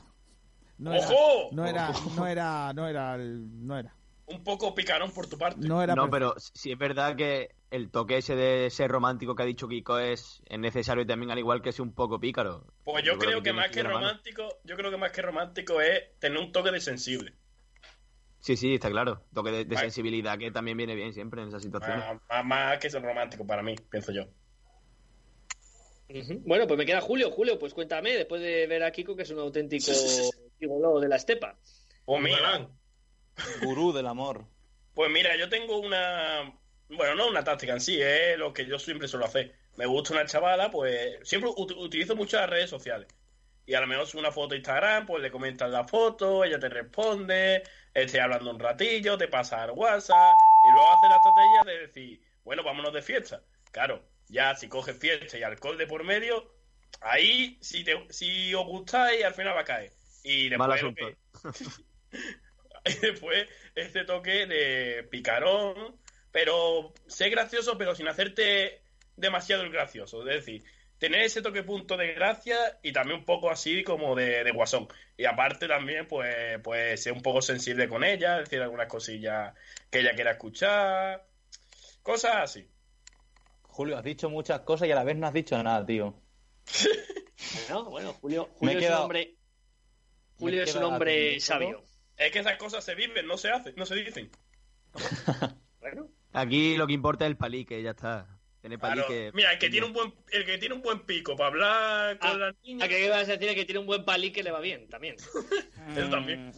no 0.78 0.94
era, 0.94 1.06
¡Ojo! 1.10 1.50
no 1.52 1.66
era, 1.68 1.92
no 2.16 2.26
era, 2.28 2.72
no 2.74 2.88
era, 2.88 3.16
el- 3.16 3.68
no 3.68 3.78
era, 3.78 3.94
Un 4.28 4.44
poco 4.44 4.74
picarón 4.74 5.12
por 5.12 5.28
tu 5.28 5.38
parte. 5.38 5.68
no 5.68 5.82
era. 5.82 5.96
No, 5.96 6.10
pero 6.10 6.36
sí 6.38 6.72
es 6.72 6.78
verdad 6.78 7.16
que 7.16 7.56
el 7.70 7.90
toque 7.90 8.18
ese 8.18 8.36
de 8.36 8.70
ser 8.70 8.90
romántico 8.92 9.36
que 9.36 9.44
ha 9.44 9.46
dicho 9.46 9.68
Kiko 9.68 10.00
es, 10.00 10.42
es 10.48 10.60
necesario 10.60 11.06
también, 11.06 11.32
al 11.32 11.40
igual 11.40 11.62
que 11.62 11.72
ser 11.72 11.82
un 11.82 11.94
poco 11.94 12.20
pícaro. 12.20 12.66
Pues 12.84 13.04
yo, 13.04 13.18
creo 13.18 13.42
que, 13.42 13.54
más 13.54 13.70
que 13.70 13.84
mano. 13.84 13.96
romántico, 13.96 14.60
yo 14.64 14.76
creo 14.76 14.92
que 14.92 14.98
más 14.98 15.12
que 15.12 15.22
romántico 15.22 15.82
es 15.82 16.18
tener 16.20 16.38
un 16.38 16.52
toque 16.52 16.72
de 16.72 16.80
sensible. 16.80 17.34
Sí, 18.40 18.58
sí, 18.58 18.76
está 18.76 18.90
claro. 18.90 19.24
Toque 19.34 19.52
de, 19.66 19.78
sensibilidad 19.78 20.38
que 20.38 20.52
también 20.52 20.78
viene 20.78 20.96
bien 20.96 21.14
siempre 21.14 21.42
en 21.42 21.50
esas 21.50 21.64
situaciones. 21.64 22.06
Más, 22.06 22.22
más- 22.30 22.46
más 22.46 22.78
que 22.80 22.90
ser 22.90 23.02
romántico 23.02 23.46
para 23.46 23.62
mí, 23.62 23.76
pienso 23.90 24.12
yo. 24.12 24.26
Bueno, 26.46 26.68
pues 26.68 26.78
me 26.78 26.86
queda 26.86 27.02
Julio. 27.02 27.32
Julio, 27.32 27.58
pues 27.58 27.74
cuéntame, 27.74 28.12
después 28.14 28.42
de 28.42 28.68
ver 28.68 28.84
a 28.84 28.92
Kiko, 28.92 29.16
que 29.16 29.24
es 29.24 29.30
un 29.32 29.40
auténtico 29.40 29.92
gigoló 30.60 31.00
de 31.00 31.08
la 31.08 31.16
estepa. 31.16 31.58
Pues 32.06 32.22
mira. 32.22 32.70
Gurú 33.62 33.92
del 33.94 34.08
amor. 34.08 34.46
pues 34.94 35.10
mira, 35.12 35.36
yo 35.38 35.50
tengo 35.50 35.78
una, 35.80 36.54
bueno, 36.90 37.16
no 37.16 37.28
una 37.30 37.44
táctica 37.44 37.74
en 37.74 37.82
sí, 37.82 38.02
es 38.02 38.38
lo 38.38 38.54
que 38.54 38.66
yo 38.66 38.78
siempre 38.80 39.08
suelo 39.08 39.26
hacer. 39.26 39.56
Me 39.78 39.86
gusta 39.86 40.14
una 40.14 40.26
chavala, 40.26 40.70
pues 40.70 41.20
siempre 41.28 41.50
ut- 41.52 41.76
utilizo 41.78 42.16
mucho 42.16 42.38
las 42.38 42.50
redes 42.50 42.70
sociales. 42.70 43.08
Y 43.66 43.74
a 43.76 43.80
lo 43.82 43.88
mejor 43.88 44.08
una 44.16 44.32
foto 44.32 44.54
a 44.54 44.58
Instagram, 44.58 45.06
pues 45.06 45.22
le 45.22 45.32
comentas 45.32 45.70
la 45.72 45.88
foto, 45.88 46.44
ella 46.44 46.60
te 46.60 46.68
responde, 46.68 47.64
estoy 47.94 48.20
hablando 48.20 48.52
un 48.52 48.60
ratillo, 48.60 49.18
te 49.18 49.28
pasa 49.28 49.64
al 49.64 49.72
WhatsApp, 49.72 50.42
y 50.62 50.70
luego 50.72 50.90
hace 50.92 51.08
la 51.08 51.18
estrategia 51.18 51.64
de 51.64 51.88
decir, 51.88 52.22
bueno, 52.44 52.64
vámonos 52.64 52.92
de 52.94 53.02
fiesta. 53.02 53.44
Claro, 53.72 54.04
ya 54.28 54.56
si 54.56 54.68
coges 54.68 54.98
fiesta 54.98 55.38
y 55.38 55.44
alcohol 55.44 55.78
de 55.78 55.88
por 55.88 56.04
medio, 56.04 56.52
ahí 57.00 57.58
si, 57.62 57.84
te, 57.84 58.08
si 58.10 58.54
os 58.54 58.66
gustáis, 58.66 59.24
al 59.24 59.34
final 59.36 59.56
va 59.56 59.62
a 59.62 59.66
caer. 59.66 59.94
Y 60.24 60.50
después, 60.50 60.60
Mal 60.60 60.68
lo 60.70 60.74
asunto. 60.76 61.06
que- 61.06 61.72
y 62.86 62.94
después 62.94 63.48
este 63.76 64.06
toque 64.06 64.46
de 64.46 65.04
picarón, 65.10 65.96
pero 66.32 66.94
ser 67.08 67.30
gracioso, 67.30 67.78
pero 67.78 67.96
sin 67.96 68.08
hacerte 68.08 68.82
demasiado 69.16 69.64
el 69.64 69.72
gracioso. 69.72 70.28
Es 70.28 70.46
decir, 70.46 70.64
tener 70.98 71.22
ese 71.22 71.42
toque 71.42 71.64
punto 71.64 71.98
de 71.98 72.14
gracia 72.14 72.80
y 72.82 72.92
también 72.92 73.20
un 73.20 73.26
poco 73.26 73.50
así 73.50 73.84
como 73.84 74.16
de, 74.16 74.44
de 74.44 74.52
guasón. 74.52 74.88
Y 75.18 75.26
aparte 75.26 75.68
también, 75.68 76.08
pues, 76.08 76.60
pues 76.64 77.04
ser 77.04 77.14
un 77.14 77.22
poco 77.22 77.42
sensible 77.42 77.88
con 77.88 78.04
ella, 78.04 78.38
decir 78.38 78.62
algunas 78.62 78.88
cosillas 78.88 79.54
que 79.90 80.00
ella 80.00 80.14
quiera 80.14 80.32
escuchar, 80.32 81.26
cosas 82.04 82.36
así. 82.36 82.68
Julio, 83.64 83.98
has 83.98 84.04
dicho 84.04 84.30
muchas 84.30 84.62
cosas 84.62 84.88
y 84.88 84.92
a 84.92 84.96
la 84.96 85.04
vez 85.04 85.16
no 85.16 85.28
has 85.28 85.34
dicho 85.34 85.62
nada, 85.62 85.86
tío. 85.86 86.16
Bueno, 87.68 87.90
bueno, 87.90 88.14
Julio, 88.22 88.50
Julio 88.54 88.78
es 88.78 88.88
un 88.88 88.94
hombre, 88.94 89.36
Julio 90.38 90.64
es 90.64 90.76
un 90.76 90.84
hombre 90.84 91.40
sabio. 91.40 91.84
Es 92.18 92.32
que 92.32 92.40
esas 92.40 92.58
cosas 92.58 92.84
se 92.84 92.96
viven, 92.96 93.26
no 93.28 93.38
se 93.38 93.50
hacen, 93.50 93.74
no 93.76 93.86
se 93.86 93.96
dicen. 93.96 94.30
Bueno, 95.80 96.08
Aquí 96.34 96.76
lo 96.78 96.88
que 96.88 96.94
importa 96.94 97.26
es 97.26 97.32
el 97.32 97.38
palique, 97.38 97.82
ya 97.82 97.92
está. 97.92 98.28
Tener 98.62 98.78
Claro, 98.80 99.02
palique. 99.04 99.32
Mira, 99.34 99.54
el 99.54 99.60
que 99.60 99.70
tiene 99.70 99.88
un 99.88 99.94
buen, 99.94 100.14
el 100.32 100.46
que 100.46 100.58
tiene 100.60 100.76
un 100.76 100.82
buen 100.82 101.00
pico 101.02 101.36
para 101.36 101.48
hablar 101.48 102.20
con 102.20 102.30
Ah, 102.30 102.34
las 102.38 102.56
niñas, 102.64 102.86
¿a 102.86 102.90
qué 102.90 103.10
vas 103.10 103.28
a 103.28 103.38
decir 103.38 103.56
que 103.56 103.66
tiene 103.66 103.80
un 103.80 103.88
buen 103.88 104.06
palí 104.06 104.32
que 104.32 104.44
le 104.44 104.52
va 104.52 104.60
bien 104.60 104.88
también? 104.88 105.16
eso 105.98 106.10
también. 106.10 106.52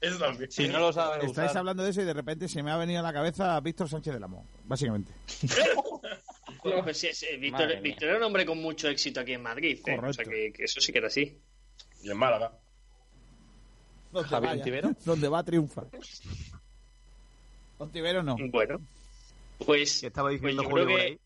Eso 0.00 0.18
también. 0.18 0.50
Si 0.50 0.66
no 0.66 0.80
lo 0.80 0.92
sabes 0.92 1.24
Estáis 1.24 1.50
usar. 1.50 1.58
hablando 1.58 1.84
de 1.84 1.90
eso 1.90 2.00
y 2.00 2.04
de 2.04 2.14
repente 2.14 2.48
se 2.48 2.62
me 2.62 2.70
ha 2.72 2.76
venido 2.76 2.98
a 3.00 3.02
la 3.02 3.12
cabeza 3.12 3.60
Víctor 3.60 3.88
Sánchez 3.88 4.14
del 4.14 4.24
Amo, 4.24 4.46
básicamente. 4.64 5.12
Bueno, 6.62 6.82
pues 6.82 6.98
sí, 6.98 7.08
sí, 7.14 7.26
Víctor. 7.38 7.80
Víctor 7.80 8.08
era 8.08 8.18
un 8.18 8.24
hombre 8.24 8.44
con 8.44 8.58
mucho 8.60 8.86
éxito 8.88 9.20
aquí 9.20 9.32
en 9.32 9.40
Madrid. 9.42 9.80
¿eh? 9.86 9.98
O 9.98 10.12
sea 10.12 10.24
que 10.26 10.52
eso 10.58 10.78
sí 10.80 10.92
que 10.92 10.98
era 10.98 11.06
así. 11.06 11.40
Y 12.02 12.10
en 12.10 12.18
Málaga. 12.18 12.52
Donde 14.12 14.28
Javier 14.28 14.82
vaya. 14.82 14.96
Donde 15.04 15.28
va 15.28 15.42
triunfa. 15.44 15.84
Ontivero 17.78 18.22
no. 18.22 18.36
Bueno, 18.50 18.80
pues, 19.64 20.00
Que 20.00 20.08
estaba 20.08 20.28
pues 20.28 20.40
diciendo 20.40 20.62
yo 20.62 20.68
Julio 20.68 20.86
creo 20.86 20.98
por 21.16 21.18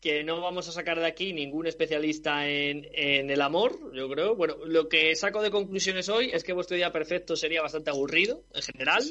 que, 0.00 0.24
no 0.24 0.40
vamos 0.40 0.66
a 0.68 0.72
sacar 0.72 0.98
de 0.98 1.06
aquí 1.06 1.32
ningún 1.34 1.66
especialista 1.66 2.48
en, 2.48 2.88
en 2.92 3.28
el 3.30 3.40
amor, 3.42 3.94
yo 3.94 4.08
creo. 4.08 4.34
Bueno, 4.34 4.56
lo 4.64 4.88
que 4.88 5.14
saco 5.14 5.42
de 5.42 5.50
conclusiones 5.50 6.08
hoy 6.08 6.30
es 6.32 6.42
que 6.42 6.54
vuestro 6.54 6.76
día 6.76 6.90
perfecto 6.90 7.36
sería 7.36 7.60
bastante 7.62 7.90
aburrido, 7.90 8.42
en 8.54 8.62
general. 8.62 9.04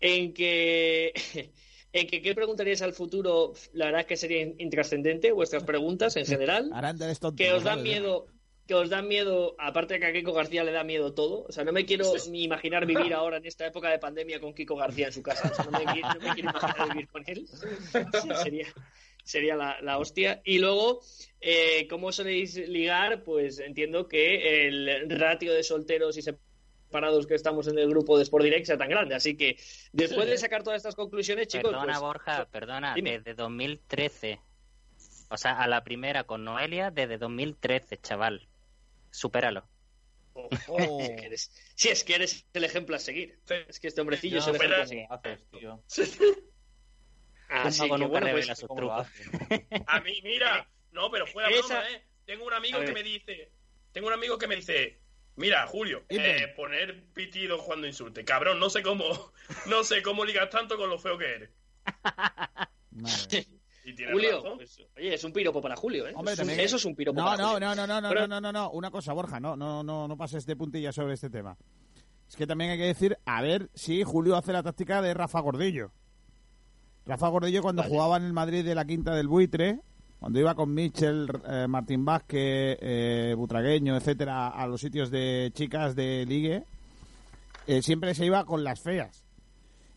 En 0.00 0.34
que, 0.34 1.12
en 1.92 2.06
que 2.08 2.20
¿qué 2.20 2.34
preguntaríais 2.34 2.82
al 2.82 2.92
futuro? 2.94 3.52
La 3.72 3.86
verdad 3.86 4.00
es 4.02 4.06
que 4.08 4.16
sería 4.16 4.42
in- 4.42 4.56
intrascendente 4.58 5.30
vuestras 5.32 5.62
preguntas 5.64 6.16
en 6.16 6.26
general. 6.26 6.70
Aranda 6.74 7.04
eres 7.06 7.20
tonto. 7.20 7.36
que 7.36 7.52
os 7.52 7.62
dan 7.62 7.82
miedo 7.84 8.26
que 8.68 8.74
os 8.74 8.88
dan 8.90 9.08
miedo 9.08 9.56
aparte 9.58 9.94
de 9.94 10.00
que 10.00 10.06
a 10.06 10.12
Kiko 10.12 10.32
García 10.34 10.62
le 10.62 10.72
da 10.72 10.84
miedo 10.84 11.14
todo 11.14 11.46
o 11.48 11.50
sea 11.52 11.64
no 11.64 11.72
me 11.72 11.84
quiero 11.86 12.04
ni 12.30 12.44
imaginar 12.44 12.84
vivir 12.86 13.12
ahora 13.14 13.38
en 13.38 13.46
esta 13.46 13.66
época 13.66 13.88
de 13.90 13.98
pandemia 13.98 14.38
con 14.40 14.52
Kiko 14.54 14.76
García 14.76 15.06
en 15.06 15.12
su 15.14 15.22
casa 15.22 15.50
o 15.50 15.54
sea, 15.54 15.64
no, 15.64 15.70
me, 15.72 15.84
qui- 15.86 16.02
no 16.02 16.20
me 16.20 16.34
quiero 16.34 16.50
imaginar 16.50 16.88
vivir 16.92 17.08
con 17.08 17.24
él 17.26 17.48
sería 18.44 18.66
sería 19.24 19.56
la, 19.56 19.80
la 19.82 19.98
hostia 19.98 20.40
y 20.44 20.58
luego 20.58 21.00
eh, 21.40 21.86
cómo 21.88 22.12
soléis 22.12 22.56
ligar 22.56 23.24
pues 23.24 23.58
entiendo 23.58 24.06
que 24.06 24.66
el 24.68 25.08
ratio 25.18 25.52
de 25.54 25.62
solteros 25.62 26.16
y 26.18 26.22
separados 26.22 27.26
que 27.26 27.34
estamos 27.34 27.68
en 27.68 27.78
el 27.78 27.88
grupo 27.88 28.16
de 28.16 28.22
Sport 28.24 28.44
Direct 28.44 28.66
sea 28.66 28.78
tan 28.78 28.88
grande 28.88 29.14
así 29.14 29.36
que 29.36 29.58
después 29.92 30.28
de 30.28 30.38
sacar 30.38 30.62
todas 30.62 30.76
estas 30.78 30.94
conclusiones 30.94 31.48
chicos 31.48 31.70
Perdona, 31.70 31.92
pues, 31.94 32.00
Borja, 32.00 32.44
perdona, 32.50 32.94
Dime. 32.94 33.18
desde 33.18 33.34
2013. 33.34 34.40
O 35.30 35.36
sea, 35.36 35.60
a 35.60 35.68
la 35.68 35.84
primera 35.84 36.24
con 36.24 36.42
Noelia 36.42 36.90
desde 36.90 37.18
2013, 37.18 37.98
chaval. 37.98 38.47
Supéralo. 39.10 39.68
oh, 40.34 40.48
Oh. 40.68 41.00
es 41.00 41.10
que 41.10 41.26
eres- 41.26 41.50
si 41.74 41.88
es 41.88 42.04
que 42.04 42.14
eres 42.14 42.46
el 42.52 42.64
ejemplo 42.64 42.96
a 42.96 42.98
seguir 42.98 43.40
es 43.68 43.80
que 43.80 43.88
este 43.88 44.00
hombrecillo 44.00 44.36
Yo 44.36 44.40
es 44.40 44.46
el 44.46 44.52
no 44.52 44.56
ejemplo 44.58 44.76
a 44.76 44.78
cómo 44.78 44.88
seguir 44.88 45.06
lo 45.08 45.14
haces, 45.14 45.46
tío. 45.50 45.82
Así 47.50 47.80
Tumba 47.80 47.96
que 47.96 48.00
nunca 48.02 48.10
bueno, 48.12 48.26
revela 48.26 48.46
pues, 48.46 48.58
sus 48.58 48.68
¿Cómo 48.68 48.80
lo 48.82 48.88
trucos. 48.88 49.06
haces? 49.06 49.62
A 49.86 50.00
mí, 50.00 50.20
mira, 50.22 50.68
no, 50.92 51.10
pero 51.10 51.26
fuera 51.26 51.48
Esa- 51.48 51.66
broma, 51.80 51.90
¿eh? 51.90 52.02
Tengo 52.26 52.44
un 52.46 52.52
amigo 52.52 52.80
que 52.80 52.92
me 52.92 53.02
dice, 53.02 53.50
tengo 53.92 54.06
un 54.08 54.12
amigo 54.12 54.36
que 54.36 54.46
me 54.46 54.56
dice, 54.56 55.00
mira, 55.36 55.66
Julio, 55.66 56.04
eh, 56.10 56.52
poner 56.54 57.04
pitido 57.14 57.56
cuando 57.64 57.86
insulte. 57.86 58.22
Cabrón, 58.26 58.60
no 58.60 58.68
sé 58.68 58.82
cómo, 58.82 59.32
no 59.66 59.82
sé 59.82 60.02
cómo 60.02 60.26
ligas 60.26 60.50
tanto 60.50 60.76
con 60.76 60.90
lo 60.90 60.98
feo 60.98 61.16
que 61.16 61.24
eres. 61.34 61.50
Madre. 62.90 63.46
Y 63.88 63.94
tienes 63.94 64.12
Julio, 64.14 64.36
razón. 64.42 64.56
pues, 64.58 64.78
oye, 64.96 65.14
es 65.14 65.24
un 65.24 65.32
piropo 65.32 65.60
para 65.62 65.76
Julio, 65.76 66.06
¿eh? 66.06 66.12
Hombre, 66.14 66.34
Es 66.34 66.38
un- 66.40 66.46
también- 66.46 66.60
eso 66.66 66.76
es 66.76 66.84
un 66.84 66.94
piropo 66.94 67.18
No, 67.20 67.24
para 67.26 67.42
no, 67.42 67.48
Julio. 67.54 67.68
no, 67.68 67.74
no, 67.74 67.86
no, 67.86 68.00
no, 68.00 68.08
Pero- 68.08 68.20
no, 68.28 68.40
no, 68.40 68.52
no, 68.52 68.52
no. 68.52 68.70
Una 68.70 68.90
cosa, 68.90 69.12
Borja, 69.12 69.40
no, 69.40 69.56
no, 69.56 69.82
no, 69.82 70.06
no 70.06 70.16
pases 70.16 70.44
de 70.46 70.56
puntilla 70.56 70.92
sobre 70.92 71.14
este 71.14 71.30
tema. 71.30 71.56
Es 72.28 72.36
que 72.36 72.46
también 72.46 72.70
hay 72.72 72.76
que 72.78 72.84
decir, 72.84 73.16
a 73.24 73.40
ver 73.40 73.70
si 73.74 74.02
Julio 74.02 74.36
hace 74.36 74.52
la 74.52 74.62
táctica 74.62 75.00
de 75.00 75.14
Rafa 75.14 75.40
Gordillo. 75.40 75.90
Rafa 77.06 77.28
Gordillo 77.28 77.62
cuando 77.62 77.82
jugaba 77.82 78.18
en 78.18 78.24
el 78.24 78.32
Madrid 78.34 78.64
de 78.64 78.74
la 78.74 78.84
Quinta 78.84 79.14
del 79.14 79.28
Buitre, 79.28 79.80
cuando 80.20 80.38
iba 80.38 80.54
con 80.54 80.74
Michel, 80.74 81.26
eh, 81.48 81.66
Martín 81.68 82.04
Vázquez, 82.04 82.76
eh, 82.82 83.34
Butragueño, 83.36 83.96
etcétera, 83.96 84.48
a 84.48 84.66
los 84.66 84.80
sitios 84.80 85.10
de 85.10 85.50
chicas 85.54 85.94
de 85.96 86.26
ligue, 86.26 86.64
eh, 87.66 87.80
siempre 87.80 88.14
se 88.14 88.26
iba 88.26 88.44
con 88.44 88.62
las 88.62 88.80
feas. 88.80 89.24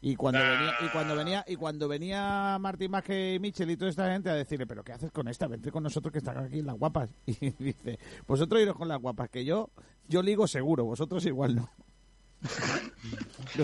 Y 0.04 0.16
cuando 0.16 0.40
Ah. 0.40 0.50
venía 0.50 0.74
y 0.82 0.90
cuando 0.90 1.16
venía 1.16 1.46
y 1.48 1.56
cuando 1.56 1.88
venía 1.88 2.58
Martín 2.60 2.92
Vázquez 2.92 3.36
y 3.36 3.40
Michel 3.40 3.70
y 3.70 3.78
toda 3.78 3.92
esta 3.92 4.12
gente 4.12 4.30
a 4.32 4.34
decirle, 4.34 4.66
"¿Pero 4.66 4.84
qué 4.84 4.94
haces 4.94 5.12
con 5.12 5.28
esta? 5.28 5.48
Vente 5.48 5.72
con 5.72 5.84
nosotros 5.84 6.12
que 6.12 6.18
están 6.18 6.38
aquí 6.40 6.62
las 6.64 6.76
guapas." 6.76 7.12
Y 7.28 7.52
dice, 7.52 8.00
"Vosotros 8.26 8.62
iros 8.62 8.76
con 8.76 8.88
las 8.88 9.00
guapas, 9.00 9.30
que 9.30 9.46
yo 9.46 9.70
yo 10.08 10.22
ligo 10.24 10.48
seguro, 10.48 10.86
vosotros 10.86 11.24
igual 11.26 11.56
no." 11.56 11.70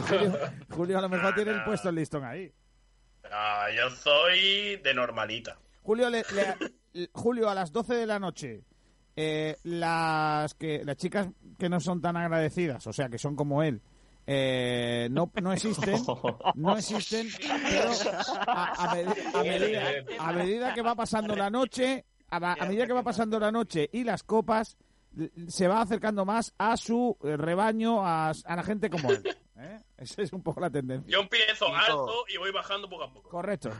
Julio, 0.07 0.37
Julio 0.69 0.97
a 0.99 1.01
lo 1.01 1.09
mejor 1.09 1.33
tiene 1.35 1.51
el 1.51 1.63
puesto 1.63 1.89
el 1.89 1.95
listón 1.95 2.23
ahí. 2.23 2.51
Ah, 3.31 3.67
yo 3.75 3.89
soy 3.89 4.77
de 4.83 4.93
normalita. 4.93 5.57
Julio, 5.81 6.09
le- 6.09 6.23
le- 6.93 7.09
Julio 7.13 7.49
a 7.49 7.55
las 7.55 7.71
12 7.71 7.95
de 7.95 8.05
la 8.05 8.19
noche, 8.19 8.63
eh, 9.15 9.57
las 9.63 10.53
que 10.53 10.83
las 10.85 10.97
chicas 10.97 11.27
que 11.57 11.69
no 11.69 11.79
son 11.79 12.01
tan 12.01 12.15
agradecidas, 12.17 12.85
o 12.87 12.93
sea, 12.93 13.09
que 13.09 13.17
son 13.17 13.35
como 13.35 13.63
él, 13.63 13.81
eh, 14.29 15.07
no, 15.09 15.31
no 15.41 15.53
existen, 15.53 15.95
no 16.55 16.77
existen, 16.77 17.27
pero 17.39 17.91
a, 18.47 18.73
a 18.91 18.95
medi- 18.95 19.31
a 19.33 19.43
medida, 19.43 19.91
a 20.19 20.31
medida 20.33 20.73
que 20.73 20.81
va 20.81 20.95
pasando 20.95 21.35
la 21.35 21.49
noche, 21.49 22.05
a, 22.29 22.37
a 22.53 22.65
medida 22.65 22.85
que 22.85 22.93
va 22.93 23.03
pasando 23.03 23.39
la 23.39 23.51
noche 23.51 23.89
y 23.91 24.03
las 24.03 24.23
copas, 24.23 24.77
se 25.47 25.67
va 25.67 25.81
acercando 25.81 26.25
más 26.25 26.53
a 26.57 26.75
su 26.77 27.17
rebaño, 27.21 28.05
a, 28.05 28.29
a 28.31 28.55
la 28.55 28.63
gente 28.63 28.89
como 28.89 29.09
él. 29.11 29.23
¿eh? 29.57 29.79
Esa 29.97 30.21
es 30.21 30.31
un 30.33 30.43
poco 30.43 30.59
la 30.59 30.69
tendencia. 30.69 31.09
Yo 31.11 31.21
empiezo 31.21 31.73
alto 31.73 32.25
y 32.27 32.37
voy 32.37 32.51
bajando 32.51 32.87
poco 32.89 33.03
a 33.05 33.13
poco. 33.13 33.29
Correcto. 33.29 33.71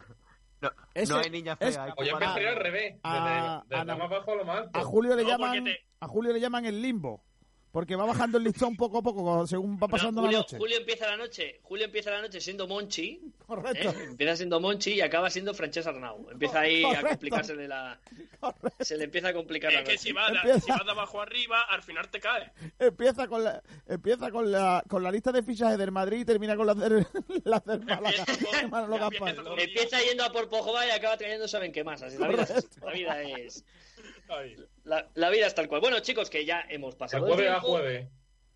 No, 0.62 0.72
Ese- 0.96 1.14
no 1.14 1.20
hay 1.20 1.30
niña 1.30 1.56
es- 1.60 1.76
fea. 1.76 1.84
hay 1.84 1.92
O 1.96 2.04
yo 2.04 2.14
empezaría 2.14 2.50
al 2.50 2.56
revés, 2.56 2.96
A- 3.04 3.62
desde, 3.70 3.78
desde 3.78 3.92
a 3.92 3.96
más 3.98 4.10
bajo 4.10 4.32
a 4.32 4.36
lo 4.36 4.46
más 4.46 4.58
alto. 4.60 4.80
A 4.80 4.84
Julio 4.84 5.16
le 5.16 5.24
No, 5.24 5.30
llaman 5.30 5.64
te- 5.66 5.86
a 6.00 6.08
Julio 6.08 6.34
le 6.34 6.40
llaman 6.40 6.66
el 6.66 6.82
limbo. 6.82 7.24
Porque 7.78 7.96
va 7.96 8.06
bajando 8.06 8.40
el 8.40 8.44
listón 8.44 8.76
poco 8.76 8.98
a 8.98 9.02
poco 9.04 9.46
según 9.46 9.78
va 9.78 9.88
pasando 9.88 10.22
Julio, 10.22 10.38
la 10.40 10.42
noche. 10.44 10.58
Julio 10.58 10.78
empieza 10.78 11.06
la 11.06 11.16
noche, 11.16 11.60
Julio 11.62 11.86
empieza 11.86 12.10
la 12.10 12.22
noche 12.24 12.42
siendo 12.42 12.68
Monchi, 12.68 13.22
Correcto. 13.46 13.90
¿eh? 13.92 14.04
empieza 14.10 14.36
siendo 14.36 14.60
Monchi 14.60 14.94
y 14.94 15.02
acaba 15.02 15.30
siendo 15.30 15.54
Francesc 15.54 15.88
Arnau. 15.90 16.28
Empieza 16.32 16.62
ahí 16.62 16.84
a 16.84 16.88
Correcto. 16.88 17.10
complicársele 17.10 17.68
la, 17.68 18.00
se 18.80 18.98
le 18.98 19.04
empieza 19.04 19.28
a 19.28 19.34
complicar 19.34 19.72
la 19.72 19.82
Es 19.82 19.86
que 19.86 19.92
noche. 19.92 20.04
si 20.04 20.12
vas, 20.12 20.32
de, 20.32 20.38
Empieza. 20.40 20.60
si 20.62 20.72
vas 20.72 20.86
de 20.86 20.92
abajo 20.92 21.22
arriba, 21.22 21.62
al 21.70 21.84
final 21.84 22.10
te 22.10 22.20
caes. 22.20 22.50
Empieza 22.80 23.28
con 23.28 23.44
la 23.44 23.62
empieza 23.88 24.32
con 24.32 24.52
la 24.52 24.84
con 24.88 25.04
la 25.04 25.12
lista 25.12 25.32
de 25.32 25.44
fichajes 25.44 25.78
del 25.78 25.92
Madrid 25.92 26.22
y 26.22 26.26
termina 26.26 26.56
con 26.58 26.66
las 26.66 26.78
del, 26.80 27.06
las 27.44 27.64
del 27.64 27.86
Málaga. 27.86 28.26
de 28.26 28.34
Empieza 28.64 28.98
Gaspar. 28.98 29.36
con- 29.44 29.60
Empieza 29.60 30.02
yendo 30.02 30.24
a 30.24 30.32
por 30.32 30.50
Pogba 30.50 30.84
y 30.88 30.90
acaba 30.90 31.16
trayendo 31.16 31.48
saben 31.48 31.72
qué 31.72 31.84
más. 31.84 32.02
Así, 32.02 32.18
la, 32.18 32.28
vida, 32.28 32.42
es- 32.42 32.50
Correcto. 32.50 32.86
la 32.88 32.92
vida 32.92 33.22
es. 33.22 33.64
La, 34.84 35.10
la 35.16 35.30
vida 35.30 35.48
es 35.48 35.56
tal 35.56 35.68
cual. 35.68 35.82
Bueno, 35.82 36.00
chicos, 36.00 36.30
que 36.30 36.46
ya 36.46 36.66
hemos 36.70 36.96
pasado 36.96 37.26
el 37.26 37.34
jueves 37.34 37.50
a 37.50 37.54
tiempo. 37.54 37.68
jueves. 37.70 38.08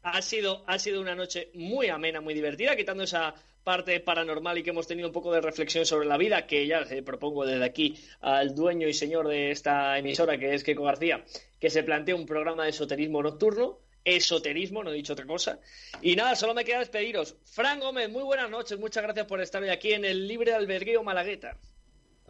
Ha 0.04 0.22
sido, 0.22 0.64
ha 0.68 0.80
sido 0.80 1.00
una 1.00 1.16
noche 1.16 1.52
muy 1.54 1.88
amena, 1.88 2.22
muy 2.22 2.34
divertida, 2.34 2.76
quitando 2.76 3.04
esa 3.04 3.36
parte 3.64 4.00
paranormal 4.00 4.58
y 4.58 4.64
que 4.64 4.72
hemos 4.72 4.88
tenido 4.88 5.08
un 5.08 5.14
poco 5.14 5.32
de 5.32 5.42
reflexión 5.42 5.86
sobre 5.86 6.08
la 6.08 6.18
vida, 6.18 6.48
que 6.48 6.66
ya 6.66 6.84
se 6.86 7.04
propongo 7.04 7.46
desde 7.46 7.64
aquí 7.64 7.96
al 8.20 8.56
dueño 8.56 8.88
y 8.88 8.94
señor 8.94 9.28
de 9.28 9.52
esta 9.52 9.98
emisora, 10.00 10.38
que 10.38 10.54
es 10.54 10.64
Keiko 10.64 10.84
García, 10.84 11.24
que 11.60 11.70
se 11.70 11.84
plantee 11.84 12.16
un 12.16 12.26
programa 12.26 12.64
de 12.64 12.72
esoterismo 12.72 13.22
nocturno. 13.22 13.80
Esoterismo, 14.04 14.84
no 14.84 14.90
he 14.90 14.96
dicho 14.96 15.14
otra 15.14 15.28
cosa. 15.28 15.60
Y 16.02 16.16
nada, 16.16 16.36
solo 16.36 16.56
me 16.56 16.66
queda 16.66 16.80
despediros. 16.80 17.36
Fran 17.46 17.80
Gómez, 17.80 18.10
muy 18.10 18.24
buenas 18.24 18.50
noches, 18.50 18.80
muchas 18.80 19.04
gracias 19.04 19.28
por 19.28 19.40
estar 19.42 19.62
hoy 19.62 19.70
aquí 19.70 19.94
en 19.94 20.06
el 20.06 20.28
Libre 20.28 20.54
Albergueo 20.56 21.04
Malagueta. 21.04 21.56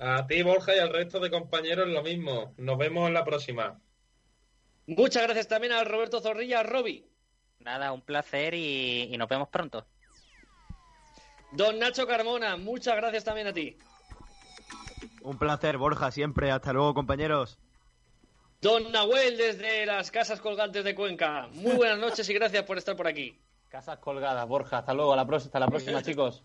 A 0.04 0.26
ti, 0.26 0.42
Borja, 0.42 0.76
y 0.76 0.80
al 0.80 0.92
resto 0.92 1.20
de 1.20 1.30
compañeros 1.30 1.88
lo 1.88 2.02
mismo. 2.02 2.56
Nos 2.58 2.76
vemos 2.80 3.08
en 3.08 3.14
la 3.14 3.24
próxima. 3.24 3.80
Muchas 4.88 5.22
gracias 5.22 5.48
también 5.48 5.74
a 5.74 5.84
Roberto 5.84 6.20
Zorrilla, 6.20 6.64
Roby. 6.64 7.06
Nada, 7.60 7.92
un 7.92 8.02
placer 8.02 8.56
y, 8.56 9.14
y 9.14 9.18
nos 9.20 9.30
vemos 9.30 9.50
pronto. 9.50 9.86
Don 11.52 11.78
Nacho 11.78 12.08
Carmona, 12.08 12.58
muchas 12.58 12.96
gracias 12.96 13.24
también 13.24 13.46
a 13.46 13.54
ti. 13.54 13.78
Un 15.22 15.38
placer, 15.38 15.78
Borja, 15.78 16.10
siempre. 16.10 16.50
Hasta 16.50 16.74
luego, 16.74 16.96
compañeros. 16.96 17.60
Don 18.60 18.92
Nahuel 18.92 19.38
desde 19.38 19.86
las 19.86 20.10
Casas 20.10 20.42
Colgantes 20.42 20.84
de 20.84 20.96
Cuenca. 20.96 21.48
Muy 21.54 21.76
buenas 21.76 22.00
noches 22.00 22.28
y 22.28 22.34
gracias 22.34 22.64
por 22.64 22.80
estar 22.80 22.96
por 22.96 23.06
aquí. 23.06 23.40
Casas 23.70 24.00
colgadas, 24.00 24.48
Borja. 24.48 24.80
Hasta 24.80 24.96
luego, 24.96 25.14
a 25.14 25.16
la 25.16 25.28
próxima, 25.28 25.50
hasta 25.50 25.60
la 25.60 25.68
próxima, 25.68 26.02
chicos. 26.04 26.44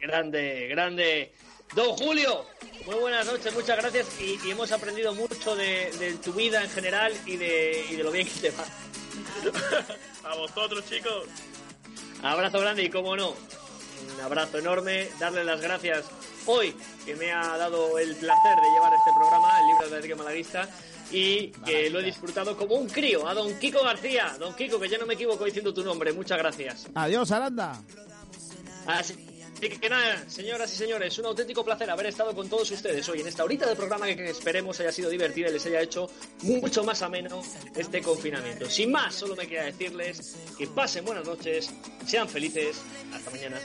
Grande, 0.00 0.66
grande. 0.68 1.32
Don 1.74 1.96
Julio, 1.96 2.46
muy 2.86 2.94
buenas 2.94 3.26
noches, 3.26 3.52
muchas 3.54 3.76
gracias 3.76 4.06
y, 4.20 4.38
y 4.46 4.50
hemos 4.50 4.72
aprendido 4.72 5.14
mucho 5.14 5.54
de, 5.56 5.90
de 5.98 6.14
tu 6.14 6.32
vida 6.32 6.62
en 6.62 6.70
general 6.70 7.12
y 7.26 7.36
de, 7.36 7.84
y 7.90 7.96
de 7.96 8.02
lo 8.04 8.10
bien 8.10 8.26
que 8.26 8.40
te 8.40 8.50
va. 8.50 8.64
A 10.30 10.36
vosotros, 10.36 10.84
chicos. 10.88 11.24
Abrazo 12.22 12.60
grande 12.60 12.84
y 12.84 12.90
como 12.90 13.14
no, 13.16 13.30
un 13.30 14.20
abrazo 14.22 14.58
enorme, 14.58 15.08
darle 15.18 15.44
las 15.44 15.60
gracias 15.60 16.06
hoy 16.46 16.74
que 17.04 17.14
me 17.16 17.30
ha 17.32 17.56
dado 17.58 17.98
el 17.98 18.14
placer 18.16 18.56
de 18.56 18.70
llevar 18.74 18.92
este 18.94 19.10
programa, 19.18 19.60
el 19.60 19.66
libro 19.66 19.90
de 19.90 19.96
Enrique 19.96 20.14
Malaguista, 20.14 20.68
y 21.10 21.48
que 21.64 21.90
lo 21.90 22.00
he 22.00 22.04
disfrutado 22.04 22.56
como 22.56 22.76
un 22.76 22.88
crío, 22.88 23.28
a 23.28 23.34
don 23.34 23.58
Kiko 23.58 23.82
García. 23.82 24.34
Don 24.38 24.54
Kiko, 24.54 24.80
que 24.80 24.88
ya 24.88 24.98
no 24.98 25.06
me 25.06 25.14
equivoco 25.14 25.44
diciendo 25.44 25.74
tu 25.74 25.84
nombre, 25.84 26.12
muchas 26.12 26.38
gracias. 26.38 26.86
Adiós, 26.94 27.30
Aranda. 27.30 27.80
Así 28.86 29.25
que 29.60 29.88
nada, 29.88 30.28
señoras 30.28 30.72
y 30.72 30.76
señores, 30.76 31.18
un 31.18 31.26
auténtico 31.26 31.64
placer 31.64 31.88
haber 31.90 32.06
estado 32.06 32.34
con 32.34 32.48
todos 32.48 32.70
ustedes 32.70 33.08
hoy 33.08 33.20
en 33.20 33.28
esta 33.28 33.42
horita 33.42 33.66
de 33.66 33.74
programa 33.74 34.06
que 34.06 34.28
esperemos 34.30 34.78
haya 34.80 34.92
sido 34.92 35.08
divertida 35.08 35.48
y 35.48 35.52
les 35.52 35.66
haya 35.66 35.80
hecho 35.80 36.10
mucho 36.42 36.84
más 36.84 37.02
ameno 37.02 37.42
este 37.74 38.02
confinamiento. 38.02 38.68
Sin 38.68 38.92
más, 38.92 39.14
solo 39.14 39.34
me 39.34 39.46
queda 39.46 39.64
decirles 39.64 40.36
que 40.58 40.66
pasen 40.66 41.04
buenas 41.04 41.24
noches, 41.24 41.70
sean 42.06 42.28
felices, 42.28 42.76
hasta 43.12 43.30
mañana. 43.30 43.58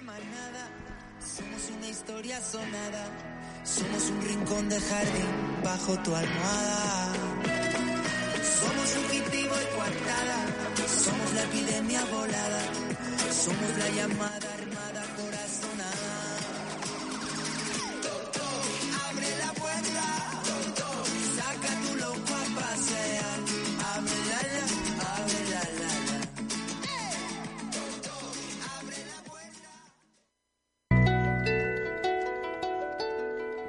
Somos 1.19 1.77
una 1.77 1.87
historia 1.87 2.41
sonada, 2.41 3.61
somos 3.63 4.03
un 4.09 4.21
rincón 4.21 4.69
de 4.69 4.79
jardín 4.79 5.61
bajo 5.63 5.93
tu 6.03 6.15
almohada. 6.15 7.13
Somos 8.41 8.89
fugitivo 8.89 9.53
y 9.61 9.75
coartada, 9.75 10.45
somos 10.87 11.33
la 11.33 11.43
epidemia 11.43 12.05
volada, 12.05 12.61
somos 13.31 13.77
la 13.77 13.89
llamada 13.89 14.53
armada 14.53 14.80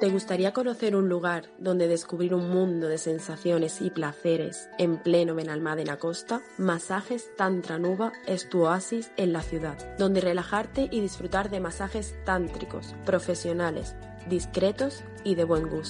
¿Te 0.03 0.09
gustaría 0.09 0.51
conocer 0.51 0.97
un 0.97 1.07
lugar 1.07 1.45
donde 1.59 1.87
descubrir 1.87 2.33
un 2.33 2.49
mundo 2.49 2.89
de 2.89 2.97
sensaciones 2.97 3.79
y 3.79 3.89
placeres 3.89 4.67
en 4.77 4.97
pleno 4.97 5.33
Benalmádena 5.33 5.97
Costa? 5.97 6.41
Masajes 6.57 7.33
Tantra 7.37 7.79
Nuba 7.79 8.11
es 8.27 8.49
tu 8.49 8.63
oasis 8.63 9.11
en 9.15 9.31
la 9.31 9.41
ciudad, 9.41 9.77
donde 9.97 10.19
relajarte 10.19 10.89
y 10.91 10.99
disfrutar 10.99 11.49
de 11.49 11.61
masajes 11.61 12.17
tántricos, 12.25 12.93
profesionales, 13.05 13.95
discretos 14.29 15.05
y 15.23 15.35
de 15.35 15.45
buen 15.45 15.69
gusto. 15.69 15.81